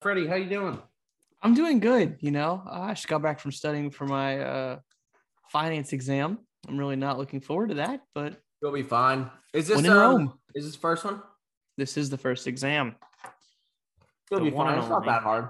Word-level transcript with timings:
Freddy, 0.00 0.26
how 0.26 0.34
you 0.36 0.48
doing? 0.48 0.78
I'm 1.42 1.54
doing 1.54 1.78
good. 1.80 2.16
You 2.20 2.30
know, 2.30 2.62
I 2.68 2.94
just 2.94 3.08
got 3.08 3.22
back 3.22 3.38
from 3.38 3.52
studying 3.52 3.90
for 3.90 4.06
my 4.06 4.40
uh, 4.40 4.78
finance 5.48 5.92
exam. 5.92 6.38
I'm 6.68 6.78
really 6.78 6.96
not 6.96 7.18
looking 7.18 7.40
forward 7.40 7.68
to 7.70 7.74
that, 7.76 8.00
but 8.14 8.40
You'll 8.62 8.72
be 8.72 8.82
fine. 8.82 9.30
Is 9.54 9.68
this 9.68 9.76
when 9.76 9.86
in 9.86 9.92
um, 9.92 9.98
Rome, 9.98 10.32
Is 10.54 10.64
this 10.64 10.76
first 10.76 11.04
one? 11.04 11.22
this 11.76 11.96
is 11.96 12.10
the 12.10 12.18
first 12.18 12.46
exam. 12.46 12.94
You'll 14.30 14.40
The 14.40 14.50
be 14.50 14.56
fine. 14.56 14.78
It's 14.78 14.88
not 14.88 15.04
that 15.06 15.22
hard. 15.22 15.48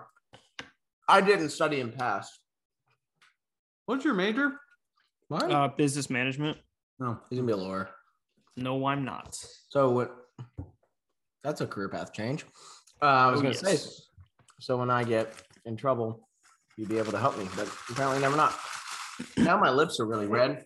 I 1.09 1.21
didn't 1.21 1.51
study 1.51 1.81
and 1.81 1.97
pass. 1.97 2.31
What's 3.87 4.05
your 4.05 4.15
major? 4.15 4.53
What? 5.29 5.51
Uh, 5.51 5.69
business 5.69 6.09
management. 6.11 6.59
no. 6.99 7.19
He's 7.31 7.39
gonna 7.39 7.47
be 7.47 7.53
a 7.53 7.57
lawyer. 7.57 7.91
No, 8.57 8.85
I'm 8.87 9.05
not. 9.05 9.35
So 9.69 9.91
what? 9.91 10.17
That's 11.43 11.61
a 11.61 11.67
career 11.67 11.89
path 11.89 12.13
change. 12.13 12.45
Uh, 13.03 13.07
I 13.07 13.31
was 13.31 13.41
Oh, 13.41 13.43
gonna 13.43 13.55
say. 13.55 13.77
Yes. 14.61 14.67
So 14.67 14.77
when 14.77 14.91
I 14.91 15.05
get 15.05 15.33
in 15.65 15.77
trouble, 15.77 16.29
you'd 16.77 16.89
be 16.89 16.99
able 16.99 17.13
to 17.13 17.19
help 17.19 17.39
me, 17.39 17.49
but 17.57 17.69
apparently 17.89 18.21
never 18.21 18.37
not. 18.37 18.55
Now 19.37 19.59
my 19.59 19.71
lips 19.71 20.01
are 20.01 20.07
really 20.07 20.27
red. 20.27 20.65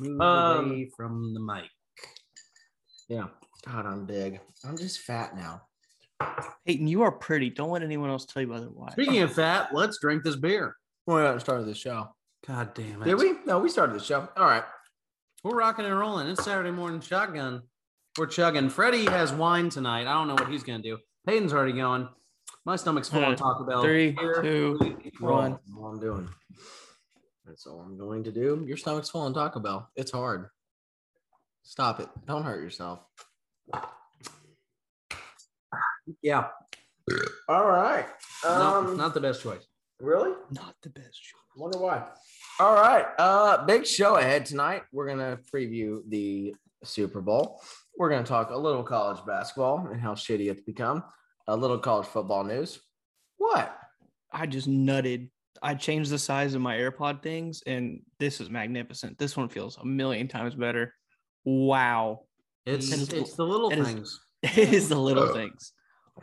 Move 0.00 0.20
Um, 0.20 0.70
away 0.70 0.90
from 0.96 1.34
the 1.34 1.40
mic. 1.40 1.68
Yeah. 3.08 3.24
God, 3.66 3.86
I'm 3.86 4.06
big. 4.06 4.40
I'm 4.64 4.76
just 4.78 5.00
fat 5.00 5.36
now. 5.36 5.62
Peyton, 6.66 6.86
you 6.86 7.02
are 7.02 7.12
pretty. 7.12 7.50
Don't 7.50 7.70
let 7.70 7.82
anyone 7.82 8.08
else 8.10 8.24
tell 8.24 8.42
you 8.42 8.52
otherwise. 8.52 8.92
Speaking 8.92 9.20
of 9.22 9.32
fat, 9.32 9.74
let's 9.74 9.98
drink 10.00 10.22
this 10.22 10.36
beer. 10.36 10.76
We 11.06 11.14
haven't 11.14 11.40
started 11.40 11.66
the 11.66 11.74
show. 11.74 12.08
God 12.46 12.72
damn 12.74 13.02
it. 13.02 13.04
Did 13.06 13.18
we? 13.18 13.34
No, 13.44 13.58
we 13.58 13.68
started 13.68 13.94
the 13.96 14.04
show. 14.04 14.28
All 14.36 14.44
right. 14.46 14.64
We're 15.42 15.56
rocking 15.56 15.84
and 15.86 15.98
rolling. 15.98 16.28
It's 16.28 16.44
Saturday 16.44 16.70
morning 16.70 17.00
shotgun. 17.00 17.62
We're 18.18 18.26
chugging. 18.26 18.68
Freddy 18.70 19.06
has 19.06 19.32
wine 19.32 19.70
tonight. 19.70 20.06
I 20.06 20.12
don't 20.12 20.28
know 20.28 20.34
what 20.34 20.48
he's 20.48 20.62
gonna 20.62 20.82
do. 20.82 20.98
Peyton's 21.30 21.52
already 21.52 21.72
going. 21.74 22.08
My 22.64 22.74
stomach's 22.74 23.08
full 23.08 23.22
of 23.24 23.38
Taco 23.38 23.62
Bell. 23.64 23.82
three, 23.82 24.16
Here, 24.18 24.42
two, 24.42 24.76
three, 24.78 25.12
one. 25.20 25.52
That's 25.52 25.76
all 25.78 25.86
I'm 25.86 26.00
doing. 26.00 26.28
That's 27.46 27.66
all 27.68 27.78
I'm 27.80 27.96
going 27.96 28.24
to 28.24 28.32
do. 28.32 28.64
Your 28.66 28.76
stomach's 28.76 29.10
full 29.10 29.20
on 29.20 29.32
Taco 29.32 29.60
Bell. 29.60 29.88
It's 29.94 30.10
hard. 30.10 30.48
Stop 31.62 32.00
it. 32.00 32.08
Don't 32.26 32.42
hurt 32.42 32.60
yourself. 32.64 32.98
Yeah. 36.20 36.48
All 37.48 37.66
right. 37.68 38.06
No, 38.44 38.50
Um, 38.50 38.96
not 38.96 39.14
the 39.14 39.20
best 39.20 39.40
choice. 39.42 39.64
really? 40.00 40.32
Not 40.50 40.74
the 40.82 40.90
best. 40.90 41.12
Choice. 41.22 41.40
Wonder 41.56 41.78
why. 41.78 42.08
All 42.58 42.74
right. 42.74 43.06
Uh, 43.18 43.64
big 43.66 43.86
show 43.86 44.16
ahead 44.16 44.46
tonight. 44.46 44.82
We're 44.92 45.06
gonna 45.06 45.38
preview 45.54 46.00
the 46.08 46.56
Super 46.82 47.20
Bowl. 47.20 47.62
We're 47.96 48.10
gonna 48.10 48.24
talk 48.24 48.50
a 48.50 48.56
little 48.56 48.82
college 48.82 49.24
basketball 49.24 49.86
and 49.92 50.00
how 50.00 50.14
shitty 50.14 50.50
it's 50.50 50.62
become. 50.62 51.04
A 51.50 51.56
little 51.56 51.78
college 51.78 52.06
football 52.06 52.44
news. 52.44 52.78
What? 53.38 53.76
I 54.32 54.46
just 54.46 54.68
nutted. 54.68 55.30
I 55.60 55.74
changed 55.74 56.10
the 56.10 56.18
size 56.18 56.54
of 56.54 56.60
my 56.62 56.76
AirPod 56.76 57.22
things, 57.22 57.62
and 57.66 58.02
this 58.20 58.40
is 58.40 58.48
magnificent. 58.48 59.18
This 59.18 59.36
one 59.36 59.48
feels 59.48 59.76
a 59.76 59.84
million 59.84 60.28
times 60.28 60.54
better. 60.54 60.94
Wow. 61.44 62.20
It's 62.66 62.92
It 62.92 63.00
is- 63.00 63.12
it's 63.12 63.34
the 63.34 63.44
little 63.44 63.70
it 63.70 63.78
is- 63.80 63.86
things. 63.86 64.20
It 64.42 64.72
is 64.72 64.88
the 64.88 64.96
little 64.96 65.34
things. 65.34 65.72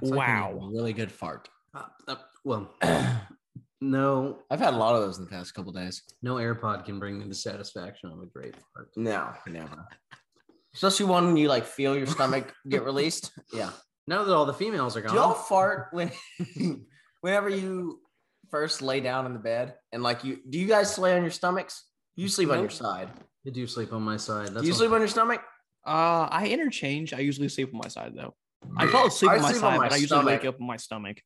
It's 0.01 0.09
like 0.11 0.17
when 0.19 0.29
you 0.29 0.43
have 0.43 0.55
Wow. 0.55 0.67
a 0.67 0.71
really 0.71 0.93
good 0.93 1.11
fart. 1.11 1.49
Uh, 1.75 1.83
uh, 2.07 2.15
well, 2.45 2.73
no, 3.81 4.39
I've 4.49 4.59
had 4.61 4.73
a 4.73 4.77
lot 4.77 4.95
of 4.95 5.01
those 5.01 5.17
in 5.17 5.25
the 5.25 5.29
past 5.29 5.53
couple 5.53 5.71
days. 5.73 6.01
no 6.21 6.35
AirPod 6.35 6.85
can 6.85 6.99
bring 6.99 7.19
me 7.19 7.27
the 7.27 7.35
satisfaction 7.35 8.11
of 8.11 8.19
a 8.21 8.25
great 8.27 8.55
fart. 8.73 8.89
No, 8.95 9.33
never. 9.45 9.87
Especially 10.73 11.05
one 11.05 11.25
when 11.27 11.37
you 11.37 11.47
like 11.49 11.65
feel 11.65 11.97
your 11.97 12.07
stomach 12.07 12.53
get 12.69 12.83
released. 12.91 13.31
Yeah. 13.53 13.71
Now 14.07 14.23
that 14.23 14.33
all 14.33 14.45
the 14.45 14.53
females 14.53 14.95
are 14.95 15.01
gone. 15.01 15.11
Do 15.11 15.17
y'all 15.17 15.33
fart 15.33 15.89
when 15.91 16.11
whenever 17.21 17.49
you 17.49 17.99
first 18.49 18.81
lay 18.81 19.01
down 19.01 19.25
in 19.25 19.33
the 19.33 19.39
bed 19.39 19.75
and 19.91 20.01
like 20.01 20.23
you 20.23 20.39
do 20.49 20.57
you 20.57 20.67
guys 20.67 20.97
lay 20.97 21.15
on 21.15 21.21
your 21.21 21.31
stomachs? 21.31 21.83
You 22.15 22.29
sleep 22.29 22.49
on 22.49 22.61
your 22.61 22.69
side. 22.69 23.09
I 23.45 23.49
do 23.49 23.67
sleep 23.67 23.93
on 23.93 24.01
my 24.01 24.17
side. 24.17 24.47
That's 24.49 24.61
Do 24.61 24.67
you 24.67 24.73
sleep 24.73 24.91
on 24.91 24.99
your 24.99 25.07
stomach? 25.07 25.41
Uh, 25.85 26.27
I 26.31 26.47
interchange. 26.47 27.13
I 27.13 27.19
usually 27.19 27.49
sleep 27.49 27.69
on 27.73 27.79
my 27.83 27.89
side 27.89 28.13
though. 28.15 28.33
I 28.75 28.87
fall 28.87 29.07
asleep 29.07 29.31
I 29.31 29.35
on 29.35 29.41
my 29.41 29.51
sleep 29.51 29.63
on 29.63 29.71
side, 29.71 29.77
my 29.77 29.87
but 29.89 29.93
I 29.93 29.97
usually 29.97 30.25
wake 30.25 30.45
up 30.45 30.59
on 30.59 30.67
my 30.67 30.77
stomach. 30.77 31.21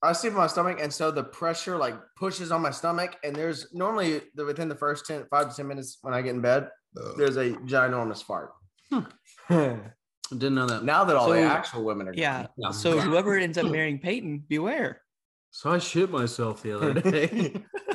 I 0.00 0.12
sleep 0.12 0.34
on 0.34 0.38
my 0.38 0.46
stomach, 0.46 0.78
and 0.80 0.92
so 0.92 1.10
the 1.10 1.24
pressure 1.24 1.76
like 1.76 1.94
pushes 2.16 2.52
on 2.52 2.62
my 2.62 2.70
stomach. 2.70 3.16
And 3.24 3.34
there's 3.34 3.74
normally 3.74 4.22
the, 4.34 4.44
within 4.44 4.68
the 4.68 4.76
first 4.76 5.06
10, 5.06 5.26
five 5.28 5.50
to 5.50 5.56
10 5.56 5.66
minutes 5.66 5.98
when 6.02 6.14
I 6.14 6.22
get 6.22 6.34
in 6.34 6.40
bed, 6.40 6.68
there's 7.16 7.36
a 7.36 7.50
ginormous 7.50 8.22
fart. 8.22 8.52
Didn't 10.30 10.54
know 10.56 10.66
that. 10.66 10.84
now 10.84 11.04
that 11.04 11.16
all 11.16 11.30
the 11.30 11.40
actual 11.40 11.84
women 11.84 12.08
are. 12.08 12.14
Yeah. 12.14 12.46
Yeah. 12.56 12.70
So 12.70 12.98
whoever 12.98 13.36
ends 13.36 13.56
up 13.58 13.66
marrying 13.66 13.98
Peyton, 13.98 14.44
beware. 14.48 15.02
So 15.50 15.70
I 15.70 15.78
shit 15.78 16.10
myself 16.10 16.62
the 16.62 16.76
other 16.76 16.92
day. 17.00 17.54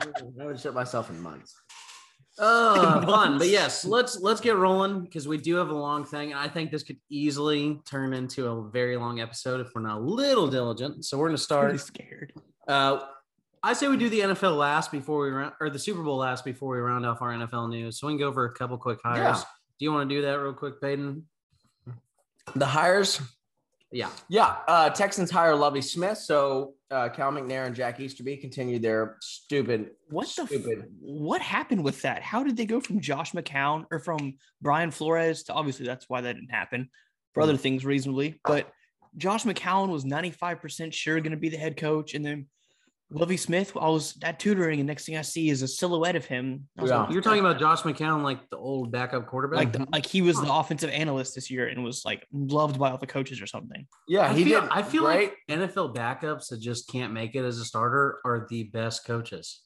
I 0.00 0.06
haven't 0.38 0.60
shit 0.60 0.74
myself 0.74 1.10
in 1.10 1.20
months. 1.20 1.54
Oh, 2.38 3.00
fun. 3.06 3.38
But 3.38 3.48
yes, 3.48 3.84
let's 3.84 4.18
let's 4.20 4.40
get 4.40 4.56
rolling 4.56 5.02
because 5.02 5.28
we 5.28 5.38
do 5.38 5.56
have 5.56 5.70
a 5.70 5.74
long 5.74 6.04
thing. 6.04 6.32
And 6.32 6.40
I 6.40 6.48
think 6.48 6.70
this 6.70 6.82
could 6.82 6.98
easily 7.08 7.80
turn 7.88 8.12
into 8.12 8.48
a 8.48 8.68
very 8.70 8.96
long 8.96 9.20
episode 9.20 9.60
if 9.60 9.68
we're 9.74 9.82
not 9.82 9.98
a 9.98 10.00
little 10.00 10.48
diligent. 10.48 11.04
So 11.04 11.16
we're 11.18 11.26
gonna 11.28 11.34
I'm 11.34 11.38
start. 11.38 11.80
scared. 11.80 12.32
Uh, 12.66 13.00
I 13.62 13.72
say 13.72 13.88
we 13.88 13.96
do 13.96 14.08
the 14.08 14.20
NFL 14.20 14.56
last 14.58 14.90
before 14.90 15.24
we 15.24 15.30
round 15.30 15.52
or 15.60 15.70
the 15.70 15.78
Super 15.78 16.02
Bowl 16.02 16.16
last 16.18 16.44
before 16.44 16.74
we 16.74 16.80
round 16.80 17.06
off 17.06 17.22
our 17.22 17.30
NFL 17.30 17.70
news. 17.70 17.98
So 17.98 18.08
we 18.08 18.12
can 18.14 18.18
go 18.20 18.28
over 18.28 18.44
a 18.46 18.52
couple 18.52 18.76
quick 18.78 18.98
hires. 19.04 19.38
Yeah. 19.38 19.44
Do 19.78 19.84
you 19.84 19.92
want 19.92 20.08
to 20.10 20.14
do 20.14 20.22
that 20.22 20.34
real 20.34 20.52
quick, 20.54 20.80
Peyton? 20.80 21.24
The 22.54 22.66
hires, 22.66 23.20
Yeah. 23.90 24.10
yeah. 24.28 24.56
Uh, 24.68 24.90
Texans 24.90 25.30
hire 25.30 25.54
Lovie 25.56 25.80
Smith, 25.80 26.18
so 26.18 26.74
uh, 26.90 27.08
Cal 27.08 27.32
McNair 27.32 27.66
and 27.66 27.74
Jack 27.74 27.98
Easterby 27.98 28.36
continue 28.36 28.78
their 28.78 29.16
stupid, 29.20 29.90
What 30.10 30.28
the? 30.28 30.78
F- 30.82 30.88
what 31.00 31.40
happened 31.40 31.82
with 31.82 32.02
that? 32.02 32.22
How 32.22 32.44
did 32.44 32.56
they 32.56 32.66
go 32.66 32.80
from 32.80 33.00
Josh 33.00 33.32
McCown 33.32 33.86
or 33.90 33.98
from 33.98 34.34
Brian 34.62 34.90
Flores 34.90 35.44
to 35.44 35.52
obviously 35.52 35.86
that's 35.86 36.08
why 36.08 36.20
that 36.20 36.34
didn't 36.34 36.50
happen 36.50 36.88
for 37.32 37.42
other 37.42 37.56
things 37.56 37.84
reasonably, 37.84 38.38
but 38.44 38.70
Josh 39.16 39.44
McCown 39.44 39.88
was 39.88 40.04
95% 40.04 40.92
sure 40.92 41.18
going 41.20 41.30
to 41.32 41.36
be 41.36 41.48
the 41.48 41.56
head 41.56 41.76
coach. 41.76 42.14
And 42.14 42.24
then 42.24 42.46
Lovie 43.14 43.36
Smith, 43.36 43.76
I 43.80 43.88
was 43.88 44.18
at 44.22 44.38
tutoring, 44.40 44.80
and 44.80 44.86
next 44.86 45.04
thing 45.06 45.16
I 45.16 45.22
see 45.22 45.48
is 45.48 45.62
a 45.62 45.68
silhouette 45.68 46.16
of 46.16 46.24
him. 46.24 46.68
Yeah. 46.76 47.02
like, 47.02 47.10
You're 47.12 47.22
talking 47.22 47.40
about 47.40 47.58
Josh 47.60 47.82
McCown, 47.82 48.22
like 48.22 48.50
the 48.50 48.56
old 48.56 48.90
backup 48.90 49.26
quarterback. 49.26 49.58
like 49.58 49.72
the, 49.72 49.86
like 49.92 50.04
he 50.04 50.20
was 50.20 50.40
the 50.40 50.52
offensive 50.52 50.90
analyst 50.90 51.34
this 51.34 51.50
year 51.50 51.68
and 51.68 51.84
was 51.84 52.04
like 52.04 52.26
loved 52.32 52.78
by 52.78 52.90
all 52.90 52.98
the 52.98 53.06
coaches 53.06 53.40
or 53.40 53.46
something. 53.46 53.86
Yeah, 54.08 54.30
I 54.30 54.34
he 54.34 54.44
feel, 54.44 54.60
did. 54.62 54.70
I 54.70 54.82
feel 54.82 55.04
great. 55.04 55.32
like 55.48 55.60
NFL 55.60 55.94
backups 55.94 56.48
that 56.48 56.60
just 56.60 56.88
can't 56.90 57.12
make 57.12 57.34
it 57.36 57.44
as 57.44 57.58
a 57.58 57.64
starter 57.64 58.18
are 58.24 58.46
the 58.50 58.64
best 58.64 59.06
coaches 59.06 59.60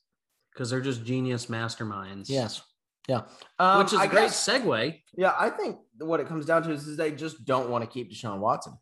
because 0.53 0.71
they're 0.71 0.81
just 0.81 1.05
genius 1.05 1.47
masterminds. 1.47 2.29
yes, 2.29 2.61
yeah. 3.09 3.23
Um, 3.59 3.79
which 3.79 3.93
is 3.95 3.99
I 3.99 4.05
a 4.05 4.09
great 4.09 4.21
guess- 4.25 4.47
segue. 4.49 5.01
Yeah, 5.17 5.33
I 5.39 5.49
think 5.51 5.79
what 5.99 6.21
it 6.21 6.27
comes 6.29 6.45
down 6.45 6.65
to 6.65 6.71
is, 6.73 6.87
is 6.87 6.97
they 6.99 7.13
just 7.13 7.45
don't 7.47 7.71
want 7.71 7.83
to 7.83 7.89
keep 7.91 8.13
Deshaun 8.13 8.41
Watson. 8.41 8.75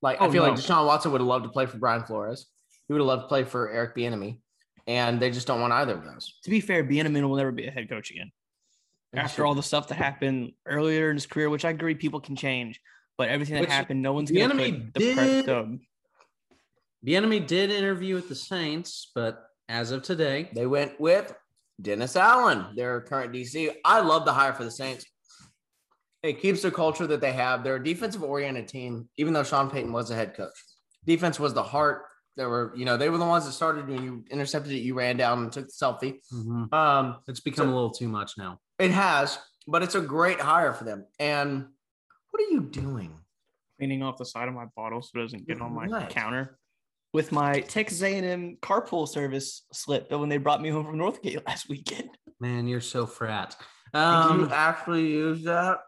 Like 0.00 0.18
Oh, 0.20 0.26
I 0.28 0.30
feel 0.30 0.42
no. 0.44 0.50
like 0.50 0.58
Deshaun 0.58 0.86
Watson 0.86 1.12
would 1.12 1.20
have 1.20 1.28
loved 1.28 1.44
to 1.44 1.50
play 1.50 1.66
for 1.66 1.76
Brian 1.78 2.04
Flores. 2.04 2.46
He 2.92 2.94
would 2.94 3.00
have 3.00 3.06
loved 3.06 3.22
to 3.22 3.28
play 3.28 3.44
for 3.44 3.70
Eric 3.70 3.96
Bieniemy, 3.96 4.36
and 4.86 5.18
they 5.18 5.30
just 5.30 5.46
don't 5.46 5.62
want 5.62 5.72
either 5.72 5.94
of 5.94 6.04
those. 6.04 6.34
To 6.44 6.50
be 6.50 6.60
fair, 6.60 6.84
Bieniemy 6.84 7.26
will 7.26 7.36
never 7.36 7.50
be 7.50 7.66
a 7.66 7.70
head 7.70 7.88
coach 7.88 8.10
again. 8.10 8.30
After 9.14 9.46
all 9.46 9.54
the 9.54 9.62
stuff 9.62 9.88
that 9.88 9.94
happened 9.94 10.52
earlier 10.66 11.08
in 11.08 11.16
his 11.16 11.24
career, 11.24 11.48
which 11.48 11.64
I 11.64 11.70
agree 11.70 11.94
people 11.94 12.20
can 12.20 12.36
change, 12.36 12.82
but 13.16 13.30
everything 13.30 13.54
that 13.54 13.62
Which 13.62 13.70
happened, 13.70 14.02
no 14.02 14.12
one's 14.12 14.30
going 14.30 14.50
to 14.50 14.56
put 14.56 14.92
the, 14.92 15.00
did- 15.00 15.46
enemy 17.16 17.40
did 17.40 17.70
interview 17.70 18.14
with 18.14 18.28
the 18.28 18.34
Saints, 18.34 19.10
but 19.14 19.42
as 19.70 19.90
of 19.90 20.02
today, 20.02 20.50
they 20.54 20.66
went 20.66 21.00
with 21.00 21.34
Dennis 21.80 22.14
Allen, 22.14 22.76
their 22.76 23.00
current 23.00 23.32
DC. 23.32 23.74
I 23.86 24.00
love 24.00 24.26
the 24.26 24.34
hire 24.34 24.52
for 24.52 24.64
the 24.64 24.70
Saints. 24.70 25.06
It 26.22 26.42
keeps 26.42 26.60
the 26.60 26.70
culture 26.70 27.06
that 27.06 27.22
they 27.22 27.32
have. 27.32 27.64
They're 27.64 27.76
a 27.76 27.82
defensive 27.82 28.22
oriented 28.22 28.68
team, 28.68 29.08
even 29.16 29.32
though 29.32 29.44
Sean 29.44 29.70
Payton 29.70 29.92
was 29.92 30.10
the 30.10 30.14
head 30.14 30.34
coach. 30.36 30.52
Defense 31.06 31.40
was 31.40 31.54
the 31.54 31.62
heart. 31.62 32.02
They 32.36 32.46
were, 32.46 32.72
you 32.74 32.84
know, 32.84 32.96
they 32.96 33.10
were 33.10 33.18
the 33.18 33.26
ones 33.26 33.44
that 33.44 33.52
started 33.52 33.88
when 33.88 34.02
you 34.02 34.24
intercepted 34.30 34.72
it, 34.72 34.76
you 34.78 34.94
ran 34.94 35.16
down 35.18 35.42
and 35.42 35.52
took 35.52 35.66
the 35.66 35.72
selfie. 35.72 36.18
Um, 36.72 37.18
it's 37.28 37.40
become 37.40 37.66
So- 37.66 37.72
a 37.72 37.74
little 37.74 37.90
too 37.90 38.08
much 38.08 38.38
now. 38.38 38.58
It 38.78 38.90
has, 38.90 39.38
but 39.68 39.82
it's 39.82 39.94
a 39.94 40.00
great 40.00 40.40
hire 40.40 40.72
for 40.72 40.84
them. 40.84 41.04
And 41.18 41.66
what 42.30 42.42
are 42.42 42.50
you 42.50 42.62
doing? 42.62 43.18
cleaning 43.78 44.02
off 44.02 44.16
the 44.16 44.24
side 44.24 44.46
of 44.46 44.54
my 44.54 44.66
bottle 44.76 45.02
so 45.02 45.10
it 45.18 45.22
doesn't 45.22 45.44
get 45.48 45.60
on 45.60 45.74
my 45.74 45.88
What? 45.88 46.08
counter 46.08 46.56
with 47.12 47.32
my 47.32 47.58
Texas 47.62 48.00
A&M 48.00 48.58
carpool 48.62 49.08
service 49.08 49.64
slip 49.72 50.08
that 50.08 50.18
when 50.18 50.28
they 50.28 50.36
brought 50.36 50.62
me 50.62 50.68
home 50.68 50.84
from 50.86 50.98
Northgate 50.98 51.44
last 51.48 51.68
weekend. 51.68 52.10
Man, 52.38 52.68
you're 52.68 52.80
so 52.80 53.06
frat. 53.06 53.56
Did 53.92 53.98
Um, 53.98 54.40
you 54.40 54.50
actually 54.50 55.08
use 55.10 55.42
that? 55.44 55.80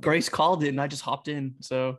Grace 0.00 0.30
called 0.30 0.64
it 0.64 0.68
and 0.68 0.80
I 0.80 0.86
just 0.86 1.02
hopped 1.02 1.28
in. 1.28 1.56
So 1.60 1.98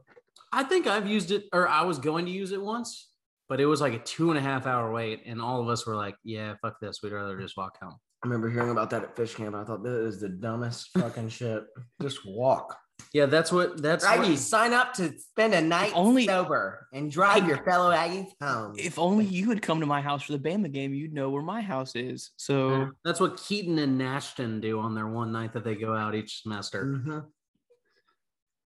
I 0.52 0.64
think 0.64 0.88
I've 0.88 1.06
used 1.08 1.30
it, 1.30 1.46
or 1.54 1.68
I 1.68 1.84
was 1.84 2.00
going 2.00 2.25
to 2.25 2.32
use 2.32 2.52
it 2.52 2.62
once, 2.62 3.09
but 3.50 3.60
it 3.60 3.66
was 3.66 3.81
like 3.81 3.94
a 3.94 4.00
two 4.00 4.30
and 4.30 4.38
a 4.38 4.42
half 4.42 4.66
hour 4.68 4.92
wait, 4.94 5.24
and 5.25 5.42
all 5.42 5.60
of 5.62 5.68
us 5.68 5.86
were 5.86 5.96
like, 5.96 6.16
"Yeah, 6.24 6.56
fuck 6.62 6.80
this. 6.80 7.01
We'd 7.04 7.12
rather 7.12 7.38
just 7.40 7.57
walk 7.57 7.78
home." 7.81 7.96
I 8.24 8.28
remember 8.28 8.50
hearing 8.50 8.69
about 8.69 8.90
that 8.92 9.04
at 9.04 9.16
fish 9.16 9.36
camp. 9.36 9.56
I 9.56 9.63
thought 9.63 9.84
that 9.84 10.06
is 10.06 10.19
the 10.22 10.30
dumbest 10.30 10.90
fucking 10.98 11.30
shit. 11.30 11.63
Just 12.01 12.25
walk. 12.25 12.78
Yeah, 13.13 13.28
that's 13.28 13.50
what 13.50 13.81
that's 13.81 14.04
what- 14.04 14.19
Aggies, 14.19 14.40
sign 14.40 14.74
up 14.74 14.94
to 14.96 15.18
spend 15.18 15.54
a 15.54 15.62
night 15.62 15.94
only- 15.96 16.25
sober 16.28 16.86
and 16.94 17.10
drive 17.10 17.48
your 17.48 17.63
fellow 17.63 17.92
Aggies 17.92 18.28
home. 18.42 18.74
If 18.78 19.00
only 19.00 19.24
you 19.24 19.50
had 19.50 19.62
come 19.62 19.80
to 19.80 19.86
my 19.86 20.01
house 20.01 20.24
for 20.24 20.34
the 20.34 20.38
Bama 20.40 20.69
game, 20.69 20.94
you'd 20.94 21.13
know 21.13 21.30
where 21.30 21.42
my 21.42 21.62
house 21.62 21.96
is. 21.96 22.31
So 22.36 22.69
Yeah, 22.69 22.88
that's 23.06 23.22
what 23.22 23.38
Keaton 23.38 23.80
and 23.80 23.98
Nashton 23.98 24.60
do 24.60 24.81
on 24.81 24.96
their 24.96 25.07
one 25.07 25.31
night 25.31 25.54
that 25.54 25.63
they 25.63 25.75
go 25.75 25.96
out 25.96 26.13
each 26.13 26.42
semester. 26.44 26.84
Mhm. 26.86 27.25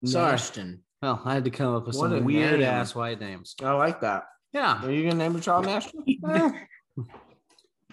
Sorry. 0.06 0.32
Nashton. 0.32 0.84
Well, 1.02 1.22
I 1.26 1.34
had 1.34 1.46
to 1.46 1.50
come 1.50 1.74
up 1.76 1.88
with 1.88 1.96
What 1.98 2.12
some 2.12 2.24
weird 2.26 2.60
name. 2.60 2.70
ass 2.70 2.94
white 2.94 3.20
names. 3.20 3.56
I 3.64 3.72
like 3.72 4.02
that. 4.02 4.26
Yeah, 4.52 4.84
Are 4.84 4.92
you 4.92 5.04
gonna 5.04 5.24
name 5.24 5.34
the 5.34 5.42
child? 5.42 5.68
Eh. 5.68 6.52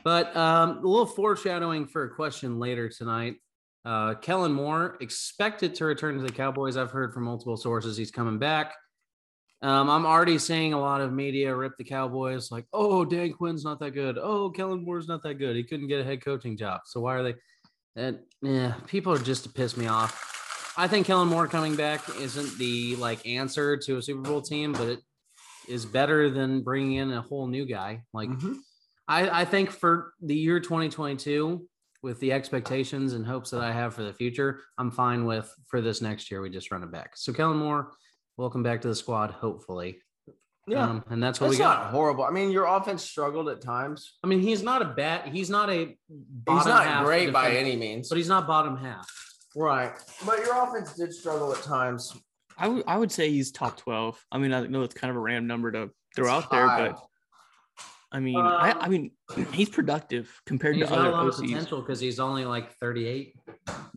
but 0.04 0.36
um, 0.36 0.78
a 0.78 0.86
little 0.86 1.06
foreshadowing 1.06 1.86
for 1.86 2.04
a 2.04 2.10
question 2.14 2.58
later 2.58 2.88
tonight. 2.88 3.36
Uh, 3.84 4.14
Kellen 4.14 4.52
Moore 4.52 4.96
expected 5.00 5.74
to 5.76 5.84
return 5.84 6.16
to 6.16 6.22
the 6.22 6.32
Cowboys. 6.32 6.76
I've 6.76 6.90
heard 6.90 7.12
from 7.12 7.24
multiple 7.24 7.56
sources 7.56 7.96
he's 7.96 8.10
coming 8.10 8.38
back. 8.38 8.74
Um, 9.62 9.88
I'm 9.88 10.04
already 10.04 10.38
seeing 10.38 10.72
a 10.72 10.80
lot 10.80 11.00
of 11.00 11.12
media 11.12 11.54
rip 11.54 11.76
the 11.78 11.84
Cowboys 11.84 12.50
like, 12.50 12.66
oh, 12.72 13.04
Dan 13.04 13.32
Quinn's 13.32 13.64
not 13.64 13.78
that 13.80 13.92
good. 13.92 14.18
Oh, 14.18 14.50
Kellen 14.50 14.84
Moore's 14.84 15.08
not 15.08 15.22
that 15.22 15.34
good. 15.34 15.56
He 15.56 15.62
couldn't 15.62 15.88
get 15.88 16.00
a 16.00 16.04
head 16.04 16.24
coaching 16.24 16.56
job. 16.56 16.82
So 16.86 17.00
why 17.00 17.14
are 17.14 17.22
they? 17.22 17.34
And 17.94 18.18
yeah, 18.42 18.74
people 18.86 19.12
are 19.12 19.18
just 19.18 19.44
to 19.44 19.50
piss 19.50 19.76
me 19.76 19.86
off. 19.86 20.74
I 20.76 20.88
think 20.88 21.06
Kellen 21.06 21.28
Moore 21.28 21.46
coming 21.46 21.74
back 21.74 22.02
isn't 22.20 22.58
the 22.58 22.96
like 22.96 23.26
answer 23.26 23.76
to 23.76 23.96
a 23.96 24.02
Super 24.02 24.20
Bowl 24.20 24.42
team, 24.42 24.72
but 24.72 24.88
it 24.88 25.00
is 25.68 25.84
better 25.86 26.30
than 26.30 26.62
bringing 26.62 26.94
in 26.94 27.12
a 27.12 27.22
whole 27.22 27.46
new 27.46 27.66
guy. 27.66 28.02
Like 28.12 28.28
Mhm. 28.30 28.56
I, 29.08 29.42
I 29.42 29.44
think 29.44 29.70
for 29.70 30.12
the 30.20 30.34
year 30.34 30.58
2022, 30.60 31.66
with 32.02 32.20
the 32.20 32.32
expectations 32.32 33.14
and 33.14 33.26
hopes 33.26 33.50
that 33.50 33.60
I 33.62 33.72
have 33.72 33.94
for 33.94 34.02
the 34.02 34.12
future, 34.12 34.60
I'm 34.78 34.90
fine 34.90 35.24
with 35.24 35.52
for 35.66 35.80
this 35.80 36.00
next 36.02 36.30
year. 36.30 36.40
We 36.40 36.50
just 36.50 36.70
run 36.70 36.82
it 36.82 36.92
back. 36.92 37.16
So 37.16 37.32
Kellen 37.32 37.56
Moore, 37.58 37.92
welcome 38.36 38.62
back 38.62 38.82
to 38.82 38.88
the 38.88 38.94
squad. 38.94 39.30
Hopefully, 39.32 40.00
Yeah. 40.68 40.84
um, 40.88 41.04
and 41.08 41.22
that's 41.22 41.40
what 41.40 41.48
That's 41.48 41.58
we 41.58 41.64
got. 41.64 41.84
not 41.84 41.90
horrible. 41.92 42.24
I 42.24 42.30
mean, 42.30 42.50
your 42.50 42.66
offense 42.66 43.02
struggled 43.04 43.48
at 43.48 43.60
times. 43.60 44.18
I 44.22 44.26
mean, 44.28 44.40
he's 44.40 44.62
not 44.62 44.82
a 44.82 44.86
bad. 44.86 45.28
He's 45.28 45.50
not 45.50 45.70
a. 45.70 45.96
He's 46.08 46.66
not 46.66 46.84
half 46.84 47.04
great 47.04 47.32
by 47.32 47.52
any 47.52 47.76
means. 47.76 48.08
but 48.08 48.18
he's 48.18 48.28
not 48.28 48.46
bottom 48.46 48.76
half. 48.76 49.08
right. 49.56 49.92
But 50.24 50.40
your 50.40 50.62
offense 50.62 50.94
did 50.94 51.12
struggle 51.14 51.52
at 51.52 51.62
times. 51.62 52.12
I 52.58 52.96
would 52.96 53.12
say 53.12 53.30
he's 53.30 53.52
top 53.52 53.76
twelve. 53.76 54.22
I 54.32 54.38
mean, 54.38 54.52
I 54.52 54.66
know 54.66 54.82
it's 54.82 54.94
kind 54.94 55.10
of 55.10 55.16
a 55.16 55.20
random 55.20 55.46
number 55.46 55.72
to 55.72 55.90
throw 56.14 56.30
out 56.30 56.50
there, 56.50 56.66
but 56.66 56.98
I 58.12 58.20
mean, 58.20 58.36
I, 58.38 58.70
Um, 58.70 58.78
I 58.80 58.88
mean, 58.88 59.10
he's 59.52 59.68
productive 59.68 60.30
compared 60.46 60.76
He's 60.76 60.84
to 60.84 60.90
got 60.90 60.98
other 61.00 61.08
a 61.08 61.12
lot 61.12 61.26
of 61.28 61.34
OCs. 61.34 61.48
potential 61.48 61.80
because 61.82 62.00
he's 62.00 62.18
only 62.20 62.44
like 62.44 62.72
38. 62.78 63.34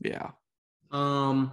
Yeah, 0.04 0.32
Um, 0.92 1.52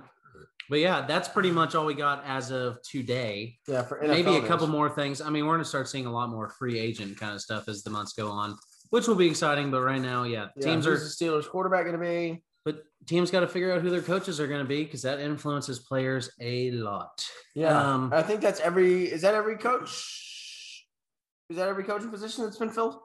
but 0.68 0.80
yeah, 0.80 1.06
that's 1.06 1.28
pretty 1.28 1.50
much 1.52 1.74
all 1.74 1.84
we 1.86 1.94
got 1.94 2.24
as 2.26 2.50
of 2.50 2.78
today. 2.82 3.58
Yeah, 3.68 3.82
for 3.82 4.00
maybe 4.02 4.30
NFL 4.30 4.44
a 4.44 4.48
couple 4.48 4.66
more 4.66 4.88
things. 4.90 5.20
I 5.20 5.30
mean, 5.30 5.46
we're 5.46 5.54
gonna 5.54 5.64
start 5.64 5.88
seeing 5.88 6.06
a 6.06 6.12
lot 6.12 6.30
more 6.30 6.48
free 6.48 6.78
agent 6.78 7.18
kind 7.18 7.34
of 7.34 7.40
stuff 7.40 7.68
as 7.68 7.82
the 7.84 7.90
months 7.90 8.14
go 8.14 8.30
on, 8.30 8.56
which 8.90 9.06
will 9.06 9.14
be 9.14 9.28
exciting. 9.28 9.70
But 9.70 9.82
right 9.82 10.00
now, 10.00 10.24
yeah, 10.24 10.48
Yeah, 10.56 10.64
teams 10.64 10.86
who's 10.86 11.00
are. 11.02 11.04
the 11.04 11.10
Steelers 11.42 11.48
quarterback 11.48 11.84
going 11.84 11.98
to 12.00 12.04
be? 12.04 12.42
But 12.66 12.82
teams 13.06 13.30
got 13.30 13.40
to 13.40 13.46
figure 13.48 13.72
out 13.72 13.80
who 13.80 13.90
their 13.90 14.02
coaches 14.02 14.40
are 14.40 14.48
going 14.48 14.60
to 14.60 14.68
be 14.68 14.82
because 14.82 15.02
that 15.02 15.20
influences 15.20 15.78
players 15.78 16.30
a 16.40 16.72
lot. 16.72 17.24
Yeah, 17.54 17.78
Um, 17.78 18.12
I 18.12 18.22
think 18.22 18.40
that's 18.40 18.58
every. 18.58 19.04
Is 19.04 19.22
that 19.22 19.34
every 19.34 19.56
coach? 19.56 20.84
Is 21.48 21.56
that 21.56 21.68
every 21.68 21.84
coaching 21.84 22.10
position 22.10 22.42
that's 22.44 22.58
been 22.58 22.70
filled? 22.70 22.98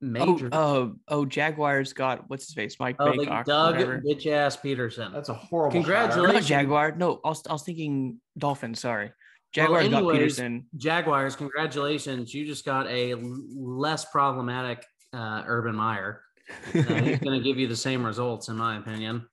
Major. 0.00 0.48
Oh, 0.52 0.82
uh, 0.82 0.88
oh, 1.08 1.24
Jaguars 1.24 1.92
got 1.92 2.28
what's 2.28 2.46
his 2.46 2.54
face, 2.54 2.78
Mike 2.78 2.96
Oh, 3.00 3.06
like 3.10 3.46
Doug 3.46 3.74
whatever. 3.76 4.00
bitch 4.00 4.26
ass 4.26 4.56
Pederson. 4.56 5.12
That's 5.12 5.28
a 5.28 5.34
horrible. 5.34 5.72
Congratulations. 5.72 6.34
Not 6.34 6.42
Jaguar. 6.44 6.92
No, 6.92 7.20
I 7.24 7.28
was, 7.30 7.42
I 7.48 7.52
was 7.52 7.62
thinking 7.62 8.20
Dolphins. 8.38 8.80
Sorry, 8.80 9.12
Jaguars 9.52 9.88
got 9.88 9.96
anyways, 9.98 10.38
Pederson. 10.38 10.64
Jaguars, 10.76 11.36
congratulations! 11.36 12.34
You 12.34 12.44
just 12.46 12.64
got 12.64 12.86
a 12.88 13.14
less 13.56 14.04
problematic 14.04 14.84
uh, 15.12 15.42
Urban 15.46 15.74
Meyer. 15.74 16.23
Uh, 16.50 16.72
he's 16.72 17.18
going 17.18 17.38
to 17.38 17.40
give 17.44 17.58
you 17.58 17.66
the 17.66 17.76
same 17.76 18.04
results, 18.04 18.48
in 18.48 18.56
my 18.56 18.76
opinion. 18.78 19.26